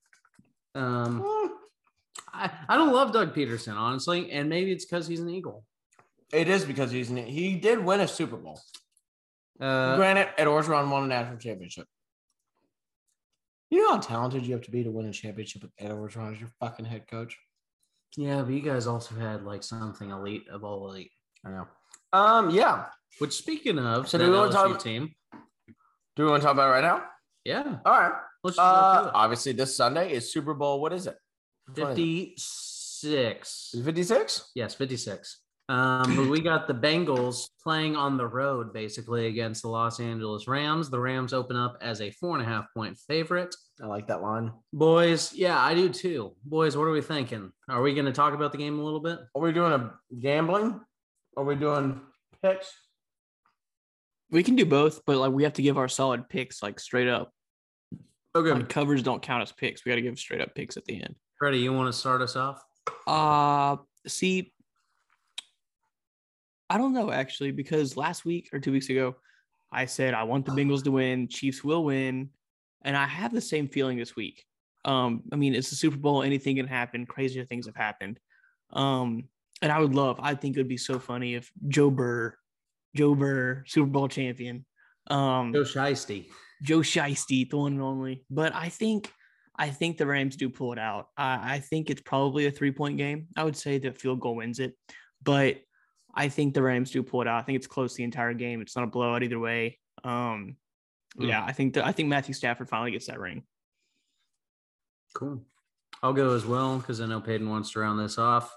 Um. 0.76 1.26
I, 2.34 2.50
I 2.70 2.78
don't 2.78 2.94
love 2.94 3.12
Doug 3.12 3.36
Pederson, 3.36 3.76
honestly, 3.76 4.32
and 4.32 4.48
maybe 4.50 4.72
it's 4.72 4.86
because 4.86 5.06
he's 5.06 5.20
an 5.20 5.30
Eagle. 5.30 5.66
It 6.32 6.48
is 6.48 6.64
because 6.64 6.90
he's 6.90 7.10
an, 7.10 7.18
he 7.18 7.56
did 7.56 7.84
win 7.84 8.00
a 8.00 8.08
Super 8.08 8.38
Bowl. 8.38 8.60
Uh, 9.60 9.98
Granted, 9.98 10.30
Ed 10.38 10.46
Orgeron 10.48 10.90
won 10.90 11.04
a 11.04 11.08
national 11.08 11.38
championship. 11.40 11.86
You 13.70 13.80
know 13.84 13.92
how 13.96 14.00
talented 14.00 14.46
you 14.46 14.54
have 14.54 14.64
to 14.64 14.72
be 14.72 14.84
to 14.84 14.92
win 14.92 15.08
a 15.08 15.12
championship 15.12 15.62
with 15.64 15.72
Ed 15.78 15.92
Orgeron 15.92 16.34
as 16.34 16.40
your 16.40 16.52
fucking 16.60 16.86
head 16.86 17.06
coach. 17.10 17.38
yeah, 18.18 18.42
but 18.42 18.54
you 18.54 18.62
guys 18.62 18.88
also 18.88 19.16
had 19.16 19.44
like 19.44 19.64
something 19.64 20.10
elite 20.10 20.46
of 20.50 20.64
all 20.64 20.90
elite. 20.90 21.12
I 21.46 21.50
know. 21.52 21.68
Um. 22.14 22.50
Yeah. 22.50 22.86
Which, 23.20 23.34
speaking 23.34 23.78
of, 23.78 24.08
So 24.08 24.18
so 24.18 24.18
do 24.20 24.26
that 24.26 24.32
we 24.32 24.38
wanna 24.38 24.52
talk- 24.52 24.82
team, 24.84 25.14
Do 26.16 26.24
we 26.26 26.30
want 26.30 26.42
to 26.42 26.46
talk 26.46 26.54
about 26.54 26.70
it 26.70 26.72
right 26.74 26.84
now? 26.84 27.04
yeah, 27.46 27.78
All 27.86 28.00
right. 28.00 28.14
let's 28.44 28.58
Uh, 28.60 29.12
obviously, 29.14 29.54
this 29.54 29.76
Sunday 29.76 30.12
is 30.12 30.32
Super 30.32 30.54
Bowl. 30.54 30.82
What 30.82 30.94
is 30.94 31.08
it? 31.08 31.16
fifty-six. 31.76 33.74
Fifty-six. 33.84 34.52
Yes, 34.56 34.74
56. 34.76 35.40
Um, 35.70 36.16
but 36.18 36.28
we 36.28 36.42
got 36.42 36.68
the 36.68 36.74
Bengals 36.74 37.48
playing 37.64 37.96
on 37.96 38.18
the 38.18 38.28
road 38.28 38.74
basically 38.74 39.28
against 39.28 39.62
the 39.62 39.70
Los 39.70 40.02
Angeles 40.02 40.46
Rams. 40.46 40.90
The 40.90 41.00
Rams 41.00 41.32
open 41.32 41.56
up 41.56 41.78
as 41.80 42.02
a 42.02 42.12
four 42.12 42.38
and 42.38 42.46
a 42.46 42.50
half 42.50 42.66
point 42.76 42.98
favorite. 43.08 43.56
I 43.82 43.86
like 43.86 44.08
that 44.08 44.22
line. 44.22 44.52
Boys, 44.74 45.32
yeah, 45.34 45.58
I 45.58 45.74
do 45.74 45.88
too. 45.88 46.34
Boys, 46.44 46.76
what 46.76 46.84
are 46.84 46.92
we 46.92 47.02
thinking? 47.02 47.54
Are 47.70 47.82
we 47.82 47.94
going 47.94 48.06
to 48.06 48.12
talk 48.12 48.34
about 48.34 48.52
the 48.52 48.58
game 48.58 48.80
a 48.80 48.84
little 48.84 49.00
bit? 49.00 49.20
Are 49.34 49.42
we 49.42 49.54
doing 49.54 49.72
a 49.72 49.94
gambling? 50.20 50.82
Are 51.38 51.46
we 51.46 51.56
doing 51.56 52.02
picks? 52.44 52.70
We 54.32 54.44
can 54.44 54.56
do 54.56 54.66
both, 54.66 55.02
but 55.06 55.18
like 55.18 55.32
we 55.32 55.44
have 55.44 55.54
to 55.54 55.62
give 55.62 55.78
our 55.78 55.88
solid 55.88 56.30
picks 56.30 56.64
like 56.64 56.80
straight 56.80 57.08
up. 57.08 57.34
Okay. 58.34 58.52
Like 58.52 58.70
covers 58.70 59.04
don't 59.04 59.22
count 59.22 59.44
as 59.44 59.52
picks. 59.52 59.84
We 59.84 59.92
got 59.92 59.98
to 59.98 60.02
give 60.02 60.18
straight 60.18 60.42
up 60.42 60.56
picks 60.56 60.78
at 60.78 60.86
the 60.86 60.96
end. 60.96 61.16
Freddy, 61.38 61.60
you 61.60 61.74
want 61.74 61.94
to 61.94 61.98
start 61.98 62.22
us 62.22 62.36
off? 62.36 62.64
Uh 63.06 63.78
see, 64.08 64.54
I 66.70 66.78
don't 66.78 66.94
know 66.94 67.12
actually 67.12 67.52
because 67.52 67.98
last 67.98 68.26
week 68.26 68.50
or 68.54 68.60
two 68.60 68.72
weeks 68.72 68.90
ago, 68.90 69.16
I 69.72 69.86
said 69.86 70.14
I 70.14 70.24
want 70.24 70.46
the 70.46 70.52
Bengals 70.52 70.84
to 70.86 70.92
win. 70.92 71.28
Chiefs 71.28 71.64
will 71.64 71.84
win, 71.84 72.30
and 72.84 72.98
I 72.98 73.06
have 73.06 73.34
the 73.34 73.42
same 73.42 73.68
feeling 73.68 73.98
this 73.98 74.16
week. 74.16 74.46
Um, 74.84 75.24
I 75.32 75.36
mean, 75.36 75.54
it's 75.54 75.70
the 75.70 75.76
Super 75.76 75.98
Bowl. 75.98 76.24
Anything 76.24 76.56
can 76.56 76.68
happen. 76.68 77.06
Crazier 77.06 77.46
things 77.46 77.68
have 77.68 77.76
happened. 77.76 78.20
Um, 78.72 79.26
and 79.62 79.72
I 79.72 79.80
would 79.80 79.94
love. 79.94 80.20
I 80.22 80.34
think 80.34 80.56
it 80.56 80.60
would 80.60 80.68
be 80.68 80.78
so 80.78 81.00
funny 81.00 81.36
if 81.36 81.52
Joe 81.68 81.92
Burr, 81.92 82.36
Joe 82.96 83.16
Burr, 83.16 83.64
Super 83.68 83.88
Bowl 83.90 84.08
champion, 84.08 84.66
um, 85.08 85.54
Joe 85.54 85.64
Shiesty. 85.64 86.28
Joe 86.62 86.80
Shiesty, 86.80 87.50
the 87.50 87.58
one 87.58 87.74
and 87.74 87.82
only. 87.82 88.24
But 88.30 88.54
I 88.56 88.70
think 88.70 89.12
I 89.58 89.70
think 89.70 89.98
the 89.98 90.06
Rams 90.08 90.36
do 90.36 90.50
pull 90.50 90.74
it 90.74 90.80
out. 90.80 91.08
I, 91.18 91.56
I 91.56 91.60
think 91.60 91.90
it's 91.90 92.02
probably 92.02 92.46
a 92.46 92.52
three 92.52 92.72
point 92.72 92.98
game. 92.98 93.28
I 93.36 93.44
would 93.44 93.56
say 93.56 93.78
the 93.78 93.92
field 93.92 94.20
goal 94.20 94.36
wins 94.36 94.60
it, 94.60 94.76
but 95.24 95.58
I 96.14 96.30
think 96.30 96.54
the 96.54 96.62
Rams 96.62 96.92
do 96.92 97.04
pull 97.04 97.22
it 97.22 97.28
out. 97.28 97.40
I 97.40 97.44
think 97.44 97.56
it's 97.58 97.68
close 97.68 97.96
the 97.96 98.04
entire 98.04 98.34
game. 98.34 98.62
It's 98.62 98.76
not 98.76 98.84
a 98.84 98.88
blowout 98.88 99.24
either 99.24 99.40
way. 99.40 99.80
Um, 100.04 100.58
Mm. 101.18 101.28
yeah, 101.28 101.44
I 101.44 101.52
think 101.52 101.74
the, 101.74 101.86
I 101.86 101.92
think 101.92 102.08
Matthew 102.08 102.34
Stafford 102.34 102.70
finally 102.70 102.92
gets 102.92 103.08
that 103.08 103.20
ring. 103.20 103.44
Cool. 105.14 105.44
I'll 106.02 106.14
go 106.14 106.34
as 106.36 106.46
well 106.46 106.78
because 106.78 107.02
I 107.02 107.06
know 107.06 107.20
Peyton 107.20 107.50
wants 107.50 107.72
to 107.72 107.80
round 107.80 108.00
this 108.00 108.18
off. 108.18 108.50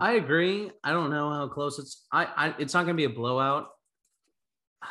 I 0.00 0.12
agree. 0.12 0.70
I 0.82 0.92
don't 0.92 1.10
know 1.10 1.30
how 1.30 1.48
close 1.48 1.78
it's. 1.78 2.06
I. 2.12 2.24
I 2.24 2.54
it's 2.58 2.74
not 2.74 2.84
going 2.84 2.96
to 2.96 3.00
be 3.00 3.04
a 3.04 3.10
blowout. 3.16 3.68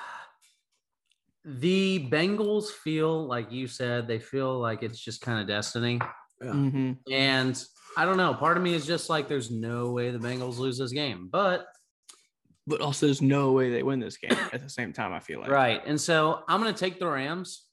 The 1.45 2.07
Bengals 2.11 2.69
feel 2.69 3.25
like 3.25 3.51
you 3.51 3.67
said 3.67 4.07
they 4.07 4.19
feel 4.19 4.59
like 4.59 4.83
it's 4.83 4.99
just 4.99 5.21
kind 5.21 5.39
of 5.39 5.47
destiny, 5.47 5.99
Yeah. 6.41 6.51
Mhm. 6.51 6.97
and 7.11 7.63
I 7.97 8.05
don't 8.05 8.17
know. 8.17 8.33
Part 8.33 8.57
of 8.57 8.61
me 8.63 8.73
is 8.73 8.85
just 8.85 9.09
like, 9.09 9.27
there's 9.27 9.49
no 9.49 9.91
way 9.91 10.11
the 10.11 10.19
Bengals 10.19 10.57
lose 10.57 10.77
this 10.77 10.91
game, 10.91 11.27
but 11.31 11.65
But 12.67 12.81
also, 12.81 13.05
there's 13.07 13.21
no 13.21 13.53
way 13.53 13.71
they 13.71 13.83
win 13.83 13.99
this 13.99 14.17
game 14.17 14.37
at 14.53 14.61
the 14.61 14.69
same 14.69 14.93
time. 14.93 15.11
I 15.13 15.19
feel 15.21 15.39
like 15.39 15.49
Right. 15.49 15.81
And 15.85 15.99
so 15.99 16.43
I'm 16.47 16.61
going 16.61 16.73
to 16.73 16.79
take 16.79 16.99
the 16.99 17.07
Rams. 17.07 17.65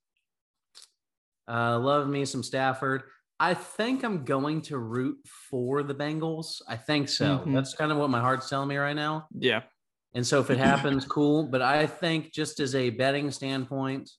Uh, 1.49 1.79
love 1.79 2.09
me 2.09 2.25
some 2.25 2.43
Stafford. 2.43 3.03
I 3.39 3.53
think 3.55 4.03
I'm 4.03 4.25
going 4.25 4.63
to 4.63 4.79
root 4.79 5.19
for 5.51 5.83
the 5.83 5.95
Bengals. 5.95 6.63
I 6.69 6.77
think 6.77 7.09
so. 7.09 7.39
Mhm. 7.45 7.55
That's 7.55 7.75
kind 7.75 7.93
of 7.93 7.99
what 7.99 8.09
my 8.11 8.21
heart's 8.21 8.49
telling 8.49 8.69
me 8.69 8.77
right 8.77 8.97
now. 8.97 9.27
Yeah, 9.37 9.63
And 10.15 10.27
so 10.27 10.41
if 10.41 10.49
it 10.51 10.57
happens, 10.59 11.05
cool. 11.05 11.43
But 11.47 11.61
I 11.61 11.87
think 11.87 12.33
just 12.33 12.59
as 12.61 12.75
a 12.75 12.89
betting 12.91 13.31
standpoint, 13.31 14.11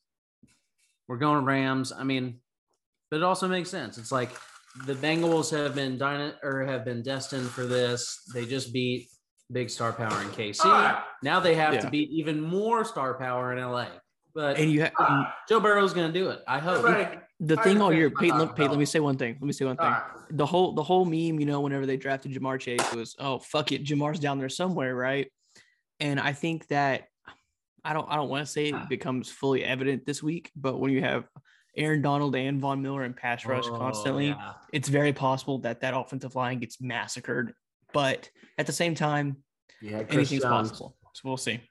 we're 1.08 1.18
going 1.18 1.46
Rams. 1.46 1.92
I 1.92 2.04
mean, 2.04 2.40
but 3.10 3.18
it 3.18 3.24
also 3.24 3.48
makes 3.48 3.70
sense. 3.72 3.98
It's 3.98 4.12
like 4.12 4.30
the 4.86 4.94
Bengals 4.94 5.50
have 5.58 5.74
been 5.74 5.98
dyna- 5.98 6.36
or 6.44 6.64
have 6.66 6.86
been 6.86 7.02
destined 7.02 7.50
for 7.50 7.66
this. 7.66 8.22
They 8.34 8.46
just 8.46 8.72
beat 8.74 9.08
big 9.52 9.70
star 9.72 9.92
power 9.94 10.22
in 10.22 10.28
KC. 10.30 10.66
All 10.66 10.72
right. 10.74 11.02
Now 11.24 11.40
they 11.40 11.56
have 11.56 11.72
to 11.80 11.84
Yeah. 11.86 11.90
beat 11.90 12.10
even 12.12 12.40
more 12.42 12.84
star 12.86 13.16
power 13.18 13.52
in 13.54 13.58
LA. 13.60 13.88
But 14.36 14.58
and 14.60 14.70
you 14.72 14.86
ha- 14.86 15.34
Joe 15.50 15.60
Burrow's 15.60 15.94
going 15.94 16.14
to 16.14 16.20
do 16.20 16.30
it. 16.30 16.44
I 16.48 16.60
hope. 16.60 16.86
Everybody, 16.86 17.18
The 17.40 17.60
I 17.60 17.64
thing 17.64 17.82
all 17.82 17.94
year, 17.94 18.10
Peyton, 18.10 18.40
let, 18.40 18.56
Peyton, 18.56 18.72
let 18.72 18.80
me 18.80 18.86
say 18.86 19.00
one 19.00 19.16
thing. 19.16 19.38
Let 19.40 19.46
me 19.46 19.54
say 19.54 19.66
one 19.66 19.78
thing. 19.78 19.86
right. 19.86 20.04
The 20.32 20.46
whole 20.46 20.74
the 20.74 20.84
whole 20.84 21.06
meme, 21.06 21.40
you 21.40 21.46
know, 21.46 21.62
whenever 21.62 21.86
they 21.86 21.98
drafted 21.98 22.32
Ja'Marr 22.34 22.60
Chase 22.60 22.94
was, 22.94 23.16
oh 23.20 23.38
fuck 23.40 23.72
it, 23.72 23.84
Jamar's 23.84 24.20
down 24.20 24.40
there 24.40 24.50
somewhere, 24.50 24.96
right? 24.96 25.32
And 26.00 26.20
I 26.20 26.34
think 26.34 26.68
that 26.68 27.04
I 27.84 27.94
don't 27.94 28.08
I 28.10 28.16
don't 28.16 28.30
want 28.30 28.46
to 28.46 28.52
say 28.52 28.70
it 28.70 28.74
ah. 28.76 28.86
becomes 28.90 29.30
fully 29.30 29.64
evident 29.64 30.06
this 30.06 30.24
week, 30.24 30.52
but 30.56 30.80
when 30.80 30.92
you 30.92 31.02
have 31.02 31.26
Aaron 31.78 32.02
Donald 32.02 32.36
and 32.36 32.60
Von 32.60 32.82
Miller 32.82 33.04
in 33.04 33.14
pass 33.14 33.46
rush 33.46 33.66
Oh, 33.68 33.78
constantly, 33.78 34.30
yeah. 34.30 34.54
it's 34.74 34.90
very 34.90 35.14
possible 35.14 35.60
that 35.60 35.82
that 35.82 35.96
offensive 35.96 36.36
line 36.36 36.60
gets 36.60 36.82
massacred. 36.82 37.54
But 37.94 38.30
at 38.58 38.66
the 38.66 38.74
same 38.74 38.96
time, 38.96 39.38
Yeah, 39.82 40.04
anything's 40.10 40.44
possible. 40.44 40.98
So 41.14 41.22
we'll 41.24 41.38
see. 41.38 41.62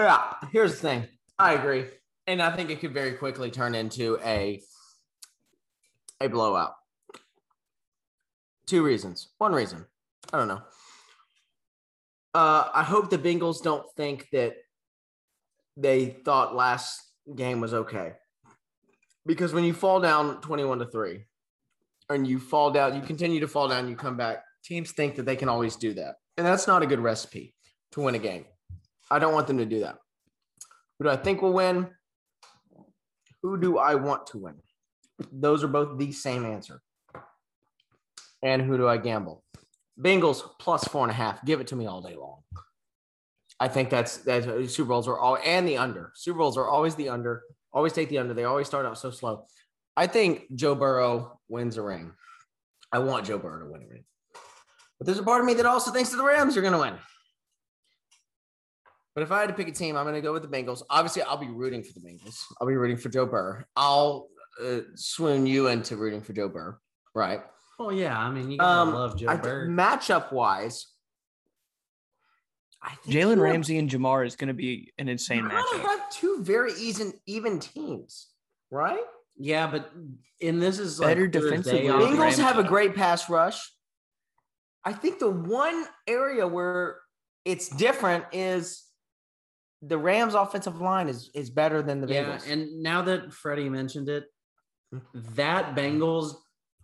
Yeah, 0.00 0.32
here's 0.52 0.72
the 0.72 0.88
thing. 0.88 1.04
I 1.38 1.54
agree, 1.54 1.84
and 2.30 2.40
I 2.40 2.50
think 2.54 2.70
it 2.70 2.80
could 2.80 2.94
very 2.94 3.12
quickly 3.12 3.50
turn 3.50 3.74
into 3.74 4.18
a 4.24 4.62
a 6.20 6.28
blowout. 6.28 6.74
Two 8.66 8.84
reasons. 8.84 9.30
One 9.38 9.52
reason. 9.52 9.86
I 10.32 10.38
don't 10.38 10.48
know. 10.48 10.62
Uh, 12.32 12.68
I 12.72 12.84
hope 12.84 13.10
the 13.10 13.18
Bengals 13.18 13.62
don't 13.62 13.84
think 13.96 14.28
that 14.32 14.54
they 15.76 16.16
thought 16.24 16.54
last 16.54 17.00
game 17.34 17.60
was 17.60 17.74
okay, 17.74 18.12
because 19.26 19.52
when 19.52 19.64
you 19.64 19.72
fall 19.72 20.00
down 20.00 20.40
twenty-one 20.40 20.78
to 20.78 20.86
three, 20.86 21.24
and 22.08 22.26
you 22.26 22.38
fall 22.38 22.70
down, 22.70 22.94
you 22.94 23.02
continue 23.02 23.40
to 23.40 23.48
fall 23.48 23.66
down, 23.66 23.88
you 23.88 23.96
come 23.96 24.16
back. 24.16 24.44
Teams 24.62 24.92
think 24.92 25.16
that 25.16 25.24
they 25.24 25.36
can 25.36 25.48
always 25.48 25.74
do 25.74 25.94
that, 25.94 26.16
and 26.36 26.46
that's 26.46 26.68
not 26.68 26.82
a 26.82 26.86
good 26.86 27.00
recipe 27.00 27.54
to 27.92 28.02
win 28.02 28.14
a 28.14 28.18
game. 28.18 28.44
I 29.10 29.18
don't 29.18 29.34
want 29.34 29.48
them 29.48 29.58
to 29.58 29.66
do 29.66 29.80
that. 29.80 29.96
Who 30.98 31.04
do 31.06 31.10
I 31.10 31.16
think 31.16 31.42
will 31.42 31.52
win? 31.52 31.88
Who 33.42 33.58
do 33.58 33.78
I 33.78 33.94
want 33.94 34.26
to 34.28 34.38
win? 34.38 34.54
Those 35.32 35.64
are 35.64 35.68
both 35.68 35.98
the 35.98 36.12
same 36.12 36.44
answer. 36.44 36.80
And 38.42 38.62
who 38.62 38.76
do 38.76 38.88
I 38.88 38.96
gamble? 38.96 39.44
Bengals 39.98 40.42
plus 40.58 40.84
four 40.84 41.02
and 41.02 41.10
a 41.10 41.14
half. 41.14 41.44
Give 41.44 41.60
it 41.60 41.66
to 41.68 41.76
me 41.76 41.86
all 41.86 42.00
day 42.00 42.14
long. 42.14 42.40
I 43.58 43.68
think 43.68 43.90
that's 43.90 44.18
that's 44.18 44.74
Super 44.74 44.88
Bowls 44.88 45.06
are 45.06 45.18
all 45.18 45.36
and 45.44 45.68
the 45.68 45.76
under. 45.76 46.12
Super 46.14 46.38
Bowls 46.38 46.56
are 46.56 46.68
always 46.68 46.94
the 46.94 47.10
under. 47.10 47.42
Always 47.72 47.92
take 47.92 48.08
the 48.08 48.18
under. 48.18 48.32
They 48.32 48.44
always 48.44 48.66
start 48.66 48.86
out 48.86 48.98
so 48.98 49.10
slow. 49.10 49.46
I 49.96 50.06
think 50.06 50.44
Joe 50.54 50.74
Burrow 50.74 51.38
wins 51.48 51.76
a 51.76 51.82
ring. 51.82 52.12
I 52.90 53.00
want 53.00 53.26
Joe 53.26 53.38
Burrow 53.38 53.66
to 53.66 53.70
win 53.70 53.82
a 53.82 53.86
ring. 53.86 54.04
But 54.98 55.06
there's 55.06 55.18
a 55.18 55.22
part 55.22 55.40
of 55.40 55.46
me 55.46 55.54
that 55.54 55.66
also 55.66 55.90
thinks 55.90 56.10
that 56.10 56.16
the 56.16 56.24
Rams 56.24 56.56
are 56.56 56.62
going 56.62 56.72
to 56.72 56.78
win. 56.78 56.94
But 59.14 59.22
if 59.22 59.32
I 59.32 59.40
had 59.40 59.48
to 59.48 59.54
pick 59.54 59.68
a 59.68 59.72
team, 59.72 59.96
I'm 59.96 60.04
going 60.04 60.14
to 60.14 60.20
go 60.20 60.32
with 60.32 60.42
the 60.42 60.48
Bengals. 60.48 60.82
Obviously, 60.88 61.22
I'll 61.22 61.36
be 61.36 61.48
rooting 61.48 61.82
for 61.82 61.92
the 61.92 62.00
Bengals. 62.00 62.44
I'll 62.60 62.66
be 62.66 62.74
rooting 62.76 62.96
for 62.96 63.08
Joe 63.08 63.26
Burr. 63.26 63.64
I'll 63.76 64.28
uh, 64.62 64.80
swoon 64.94 65.46
you 65.46 65.66
into 65.68 65.96
rooting 65.96 66.20
for 66.22 66.32
Joe 66.32 66.48
Burr, 66.48 66.78
right? 67.14 67.40
Oh 67.78 67.90
yeah, 67.90 68.18
I 68.18 68.30
mean 68.30 68.50
you 68.50 68.58
gotta 68.58 68.80
Um, 68.90 68.94
love 68.94 69.18
Joe 69.18 69.28
I, 69.28 69.36
Burr. 69.36 69.66
matchup 69.66 70.32
wise, 70.32 70.86
I 72.82 72.94
think 72.96 73.16
Jalen 73.16 73.36
you 73.36 73.42
Ramsey 73.42 73.78
and 73.78 73.88
Ja'Marr 73.90 74.26
is 74.26 74.36
going 74.36 74.48
to 74.48 74.54
be 74.54 74.92
an 74.98 75.08
insane 75.08 75.38
You're 75.40 75.48
gonna 75.50 75.62
matchup. 75.62 75.80
have 75.86 76.10
two 76.10 76.42
very 76.42 76.72
even 76.74 77.12
even 77.26 77.58
teams, 77.58 78.28
right? 78.70 79.00
yeah, 79.38 79.66
but 79.66 79.90
and 80.42 80.60
this 80.60 80.78
is 80.78 80.98
Better 81.00 81.24
Thursday 81.30 81.40
defensively 81.40 81.88
off 81.88 82.00
the 82.00 82.16
Bengals 82.16 82.38
have 82.38 82.58
a 82.58 82.64
great 82.64 82.94
pass 82.94 83.30
rush. 83.30 83.58
I 84.84 84.92
think 84.92 85.18
the 85.18 85.30
one 85.30 85.86
area 86.06 86.46
where 86.46 86.98
it's 87.46 87.68
different 87.70 88.24
is 88.32 88.82
the 89.82 89.98
Rams' 89.98 90.34
offensive 90.34 90.80
line 90.80 91.08
is 91.08 91.30
is 91.34 91.50
better 91.50 91.82
than 91.82 92.00
the 92.00 92.08
Yeah, 92.12 92.24
Bengals. 92.24 92.50
and 92.50 92.82
now 92.82 93.02
that 93.02 93.32
Freddy 93.32 93.68
mentioned 93.68 94.08
it, 94.08 94.24
mm-hmm. 94.94 95.34
that 95.34 95.74
Bengals 95.74 96.34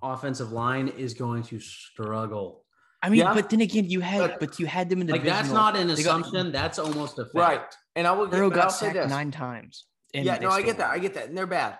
offensive 0.03 0.53
line 0.53 0.89
is 0.89 1.15
going 1.15 1.43
to 1.45 1.59
struggle. 1.61 2.65
I 3.03 3.09
mean, 3.11 3.21
Yeah. 3.21 3.35
but 3.35 3.51
then 3.51 3.61
again, 3.61 3.85
you 3.91 4.01
had 4.01 4.31
But- 4.33 4.41
but 4.41 4.59
you 4.59 4.67
had 4.67 4.89
them 4.89 5.01
in 5.01 5.07
the 5.07 5.13
Like 5.13 5.25
that's 5.25 5.51
not 5.51 5.77
an 5.77 5.89
They 5.89 5.95
got- 6.03 6.21
assumption. 6.21 6.53
that's 6.53 6.79
almost 6.79 7.19
a 7.19 7.25
fact. 7.25 7.35
right. 7.35 7.75
And 7.95 8.07
I 8.07 8.13
will 8.13 8.27
Burrow 8.27 8.51
but 8.51 8.59
I'll 8.61 8.71
say 8.71 8.87
sacked 8.87 8.95
this. 8.99 9.11
nine 9.11 9.31
times. 9.31 9.87
yeah, 10.13 10.39
no, 10.39 10.51
I 10.51 10.63
get 10.63 10.79
that. 10.79 10.91
I 10.91 10.99
get 10.99 11.15
that. 11.15 11.29
And 11.29 11.37
they're 11.37 11.47
bad. 11.47 11.79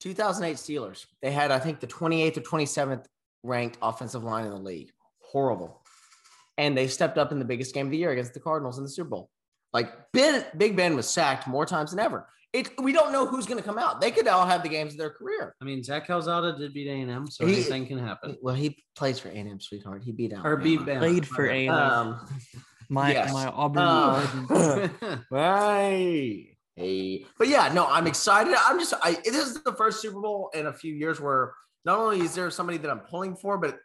2008 0.00 0.56
Steelers. 0.56 1.06
They 1.22 1.30
had, 1.30 1.50
I 1.50 1.58
think, 1.58 1.80
the 1.80 1.86
28th 1.86 2.36
or 2.38 2.40
27th 2.42 3.06
ranked 3.42 3.78
offensive 3.82 4.22
line 4.24 4.44
in 4.44 4.50
the 4.50 4.58
league. 4.58 4.90
Horrible. 5.20 5.82
And 6.58 6.76
they 6.76 6.88
stepped 6.88 7.16
up 7.18 7.32
in 7.32 7.38
the 7.38 7.44
biggest 7.44 7.74
game 7.74 7.86
of 7.86 7.90
the 7.90 7.96
year 7.98 8.10
against 8.10 8.34
the 8.34 8.40
Cardinals 8.40 8.76
in 8.78 8.84
the 8.84 8.90
Super 8.90 9.10
Bowl. 9.10 9.30
Like 9.72 9.92
Ben, 10.12 10.44
Big 10.56 10.76
Ben 10.76 10.96
was 10.96 11.08
sacked 11.08 11.46
more 11.46 11.64
times 11.66 11.90
than 11.90 12.00
ever. 12.00 12.26
It, 12.52 12.68
we 12.82 12.92
don't 12.92 13.12
know 13.12 13.26
who's 13.26 13.46
going 13.46 13.58
to 13.58 13.64
come 13.64 13.78
out. 13.78 14.00
They 14.00 14.10
could 14.10 14.26
all 14.26 14.44
have 14.44 14.64
the 14.64 14.68
games 14.68 14.92
of 14.94 14.98
their 14.98 15.10
career. 15.10 15.54
I 15.62 15.64
mean, 15.64 15.84
Zach 15.84 16.08
Calzada 16.08 16.58
did 16.58 16.74
beat 16.74 16.88
A 16.88 17.00
and 17.00 17.08
M, 17.10 17.26
so 17.30 17.46
He- 17.46 17.52
anything 17.54 17.86
can 17.86 17.98
happen. 17.98 18.36
Well, 18.42 18.56
he 18.56 18.82
plays 18.96 19.20
for 19.20 19.28
A&M, 19.28 19.60
sweetheart. 19.60 20.02
He 20.04 20.10
beat 20.10 20.32
out. 20.32 20.44
Or 20.44 20.56
beat 20.56 20.84
Ben. 20.84 20.98
Played 20.98 21.28
for 21.28 21.46
A 21.48 21.68
and 21.68 21.76
M. 21.76 21.92
Um, 21.92 22.26
My 22.92 23.12
yes. 23.12 23.32
my 23.32 23.46
Auburn. 23.46 23.82
Uh, 24.50 25.18
Right. 25.30 26.46
Hey. 26.76 27.26
But 27.36 27.48
yeah, 27.48 27.70
no, 27.74 27.86
I'm 27.86 28.06
excited. 28.06 28.54
I'm 28.64 28.78
just 28.78 28.94
I 29.02 29.12
this 29.24 29.34
is 29.48 29.62
the 29.64 29.72
first 29.74 30.00
Super 30.00 30.18
Bowl 30.18 30.50
in 30.54 30.66
a 30.66 30.72
few 30.72 30.94
years 30.94 31.20
where 31.20 31.52
not 31.84 31.98
only 31.98 32.20
is 32.20 32.34
there 32.34 32.50
somebody 32.50 32.78
that 32.78 32.90
I'm 32.90 33.00
pulling 33.00 33.36
for, 33.36 33.58
but 33.58 33.76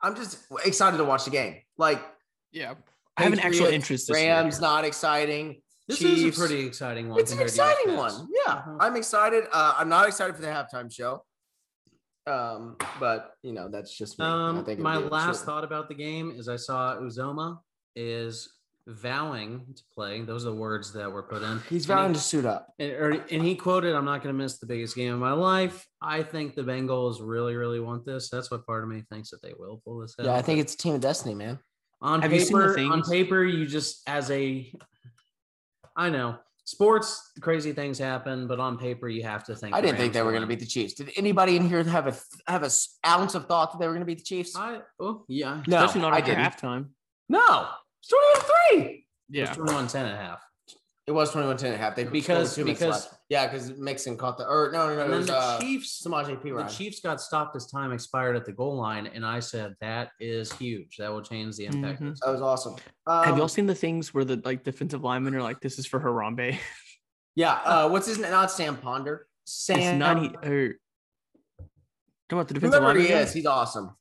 I'm 0.00 0.14
just 0.16 0.38
excited 0.64 0.96
to 0.96 1.04
watch 1.04 1.24
the 1.26 1.30
game. 1.30 1.56
Like 1.76 2.00
yeah, 2.50 2.74
I 3.16 3.24
have 3.24 3.32
an 3.32 3.40
actual 3.40 3.66
interest. 3.66 4.08
This 4.08 4.18
year. 4.20 4.30
Rams 4.32 4.60
not 4.60 4.84
exciting. 4.84 5.60
this 5.88 5.98
Chiefs. 5.98 6.22
is 6.22 6.36
a 6.38 6.40
pretty 6.40 6.64
exciting 6.66 7.08
one. 7.08 7.18
It's 7.20 7.32
an 7.32 7.38
compared 7.38 7.52
to 7.54 7.62
years 7.62 7.72
exciting 7.74 7.96
one. 7.96 8.28
Yeah. 8.46 8.62
Mhm. 8.66 8.76
I'm 8.80 8.96
excited. 8.96 9.44
Uh, 9.52 9.74
I'm 9.76 9.88
not 9.88 10.06
excited 10.08 10.34
for 10.36 10.40
the 10.42 10.48
halftime 10.48 10.90
show. 10.92 11.24
Um, 12.26 12.76
but 13.00 13.34
you 13.42 13.52
know, 13.52 13.68
that's 13.68 13.96
just 13.96 14.18
me. 14.18 14.24
I 14.24 14.28
Um, 14.28 14.64
think 14.64 14.78
my 14.80 14.96
last 14.96 15.24
short- 15.38 15.46
thought 15.46 15.64
about 15.64 15.88
the 15.88 15.94
game 15.94 16.30
is 16.30 16.48
I 16.48 16.56
saw 16.56 16.96
Uzomah 16.96 17.58
is 17.96 18.48
vowing 18.86 19.66
to 19.74 19.82
play. 19.92 20.22
Those 20.22 20.46
are 20.46 20.50
the 20.50 20.56
words 20.56 20.92
that 20.92 21.10
were 21.10 21.22
put 21.24 21.42
in. 21.42 21.58
He's 21.68 21.88
And 21.90 21.98
he- 21.98 22.02
vowing 22.02 22.12
to 22.14 22.20
suit 22.20 22.44
up. 22.46 22.72
and, 22.78 22.92
or, 22.92 23.10
and 23.30 23.42
he 23.44 23.56
quoted, 23.56 23.94
"I'm 23.94 24.04
not 24.04 24.22
going 24.22 24.34
to 24.34 24.38
miss 24.40 24.58
the 24.58 24.66
biggest 24.66 24.94
game 24.94 25.12
of 25.12 25.18
my 25.20 25.32
life." 25.32 25.86
I 26.00 26.22
think 26.22 26.54
the 26.54 26.62
Bengals 26.62 27.16
really, 27.20 27.56
really 27.56 27.80
want 27.80 28.04
this. 28.04 28.30
That's 28.30 28.50
what 28.52 28.64
part 28.66 28.84
of 28.84 28.88
me 28.88 29.02
thinks 29.10 29.30
that 29.30 29.42
they 29.42 29.52
will 29.58 29.82
pull 29.84 29.98
this 29.98 30.14
out. 30.18 30.26
Yeah, 30.26 30.34
I 30.34 30.42
think 30.42 30.60
it's 30.60 30.74
a 30.74 30.78
team 30.78 30.94
of 30.94 31.00
destiny, 31.00 31.34
man. 31.34 31.58
On 32.02 32.20
Have 32.22 32.32
you 32.32 32.40
seen 32.40 32.58
the 32.58 32.74
paper, 32.74 32.92
on 32.92 33.02
paper, 33.02 33.44
you 33.44 33.66
just 33.66 34.02
as 34.08 34.30
a, 34.30 34.72
I 35.96 36.10
know 36.10 36.36
sports, 36.64 37.32
crazy 37.40 37.72
things 37.72 37.98
happen, 37.98 38.46
but 38.46 38.58
on 38.60 38.78
paper, 38.78 39.08
you 39.08 39.22
have 39.22 39.44
to 39.44 39.54
think. 39.54 39.74
I 39.74 39.80
didn't 39.80 39.98
think 39.98 40.12
they 40.12 40.22
were 40.22 40.30
going 40.30 40.42
to 40.42 40.46
win. 40.48 40.56
beat 40.58 40.64
the 40.64 40.66
Chiefs. 40.70 40.94
Did 40.94 41.10
anybody 41.16 41.56
in 41.56 41.68
here 41.68 41.82
have 41.84 42.06
a 42.08 42.16
have 42.50 42.62
a 42.62 42.66
s- 42.66 42.98
ounce 43.06 43.34
of 43.34 43.46
thought 43.46 43.72
that 43.72 43.78
they 43.78 43.86
were 43.86 43.92
going 43.92 44.00
to 44.02 44.06
beat 44.06 44.18
the 44.18 44.24
Chiefs? 44.24 44.56
I 44.56 44.80
oh 45.00 45.24
yeah, 45.28 45.62
No, 45.66 45.78
especially 45.78 46.00
not 46.02 46.12
I 46.14 46.18
after 46.18 46.34
didn't. 46.34 46.44
halftime. 46.44 46.86
No, 47.28 47.68
it's 48.00 48.08
21 48.08 48.84
3. 48.84 49.06
Yeah, 49.30 49.52
21 49.54 49.86
10 49.88 50.06
and 50.06 50.14
a 50.14 50.18
half. 50.18 50.40
It 51.12 51.14
was 51.14 51.30
21 51.30 51.58
10 51.58 51.66
and 51.72 51.74
a 51.74 51.78
half. 51.78 51.94
They 51.94 52.04
Because- 52.04 52.54
two 52.54 52.64
because- 52.64 53.04
left. 53.10 53.14
yeah, 53.28 53.46
because 53.46 53.76
Mixon 53.78 54.16
caught 54.16 54.38
the 54.38 54.46
or 54.48 54.70
no, 54.72 54.86
no, 54.88 54.94
no. 54.94 55.00
And 55.02 55.08
It 55.08 55.08
then 55.10 55.18
was 55.18 55.26
the 55.26 55.36
uh, 55.36 55.60
Chiefs, 55.60 56.02
Samaje 56.02 56.42
P. 56.42 56.50
the 56.52 56.62
Chiefs 56.64 57.00
got 57.00 57.20
stopped 57.20 57.54
as 57.54 57.66
time 57.66 57.92
expired 57.92 58.34
at 58.34 58.46
the 58.46 58.52
goal 58.52 58.76
line, 58.76 59.06
and 59.08 59.24
I 59.26 59.40
said 59.40 59.74
that 59.82 60.12
is 60.20 60.50
huge. 60.54 60.96
That 60.96 61.12
will 61.12 61.20
change 61.20 61.56
the 61.58 61.66
impact. 61.66 62.00
of 62.00 62.06
Mhm. 62.06 62.18
That 62.24 62.30
was 62.32 62.40
awesome. 62.40 62.76
Um, 63.06 63.24
have 63.24 63.36
y'all 63.36 63.46
seen 63.48 63.66
the 63.66 63.74
things 63.74 64.14
where 64.14 64.24
the 64.24 64.40
like 64.42 64.64
defensive 64.64 65.04
linemen 65.04 65.34
are 65.34 65.42
like, 65.42 65.60
"This 65.60 65.78
is 65.78 65.84
for 65.86 66.00
Harambe"? 66.00 66.58
Yeah. 67.34 67.60
Uh, 67.64 67.88
what's 67.90 68.06
his 68.06 68.18
name? 68.18 68.30
Not 68.30 68.50
Sam 68.50 68.78
Ponder. 68.78 69.26
Sam. 69.44 69.78
it's 69.78 69.98
not 69.98 70.18
he 70.18 70.28
or 70.28 70.68
talking 70.68 70.78
about 72.30 72.48
the 72.48 72.54
defensive 72.54 72.80
Whoever 72.80 72.98
lineman. 72.98 73.06
he 73.06 73.12
is, 73.12 73.32
he's 73.34 73.44
awesome. 73.46 73.94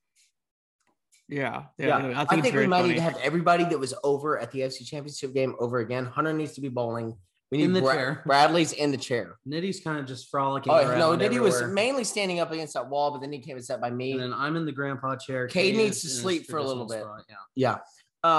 Yeah, 1.32 1.64
yeah. 1.78 1.88
Yeah, 1.88 1.98
anyway, 2.00 2.14
I 2.14 2.22
I 2.22 2.26
think, 2.26 2.30
think, 2.30 2.46
it's 2.46 2.52
very 2.54 2.66
we 2.66 2.70
might 2.70 2.78
funny. 2.82 2.90
need 2.90 2.96
to 2.98 3.02
have 3.02 3.18
everybody 3.24 3.64
that 3.64 3.80
was 3.80 3.94
over 4.04 4.38
at 4.38 4.52
the 4.52 4.60
FC 4.60 4.86
Championship 4.86 5.34
game 5.34 5.56
over 5.60 5.80
again. 5.80 6.06
Hunter 6.06 6.34
needs 6.34 6.54
to 6.54 6.62
be 6.62 6.68
bowling. 6.70 7.16
We 7.52 7.58
need 7.58 7.64
In 7.66 7.74
the 7.74 7.82
Bra- 7.82 7.94
chair. 7.94 8.22
Bradley's 8.26 8.72
in 8.74 8.92
the 8.92 8.98
chair. 8.98 9.38
Nitty's 9.48 9.82
kind 9.82 9.98
of 10.00 10.06
just 10.06 10.30
frolicking 10.30 10.72
Oh 10.72 10.78
around. 10.88 11.00
no, 11.00 11.16
Diddy 11.18 11.40
was 11.40 11.62
mainly 11.64 12.04
standing 12.06 12.40
up 12.40 12.52
against 12.52 12.74
that 12.76 12.88
wall, 12.90 13.12
but 13.12 13.20
then 13.22 13.32
he 13.34 13.40
came 13.40 13.56
and 13.58 13.66
sat 13.66 13.82
by 13.82 13.90
me. 13.90 14.12
And 14.14 14.22
then 14.22 14.34
I'm 14.34 14.56
in 14.56 14.66
the 14.66 14.72
grandpa 14.72 15.16
chair. 15.18 15.48
Kate 15.48 15.76
needs 15.76 16.02
to 16.02 16.08
sleep 16.10 16.48
for 16.50 16.58
a 16.58 16.64
little 16.64 16.86
bit. 16.88 17.02
spot, 17.02 17.24
Yeah. 17.30 17.36
Yeah. 17.56 17.78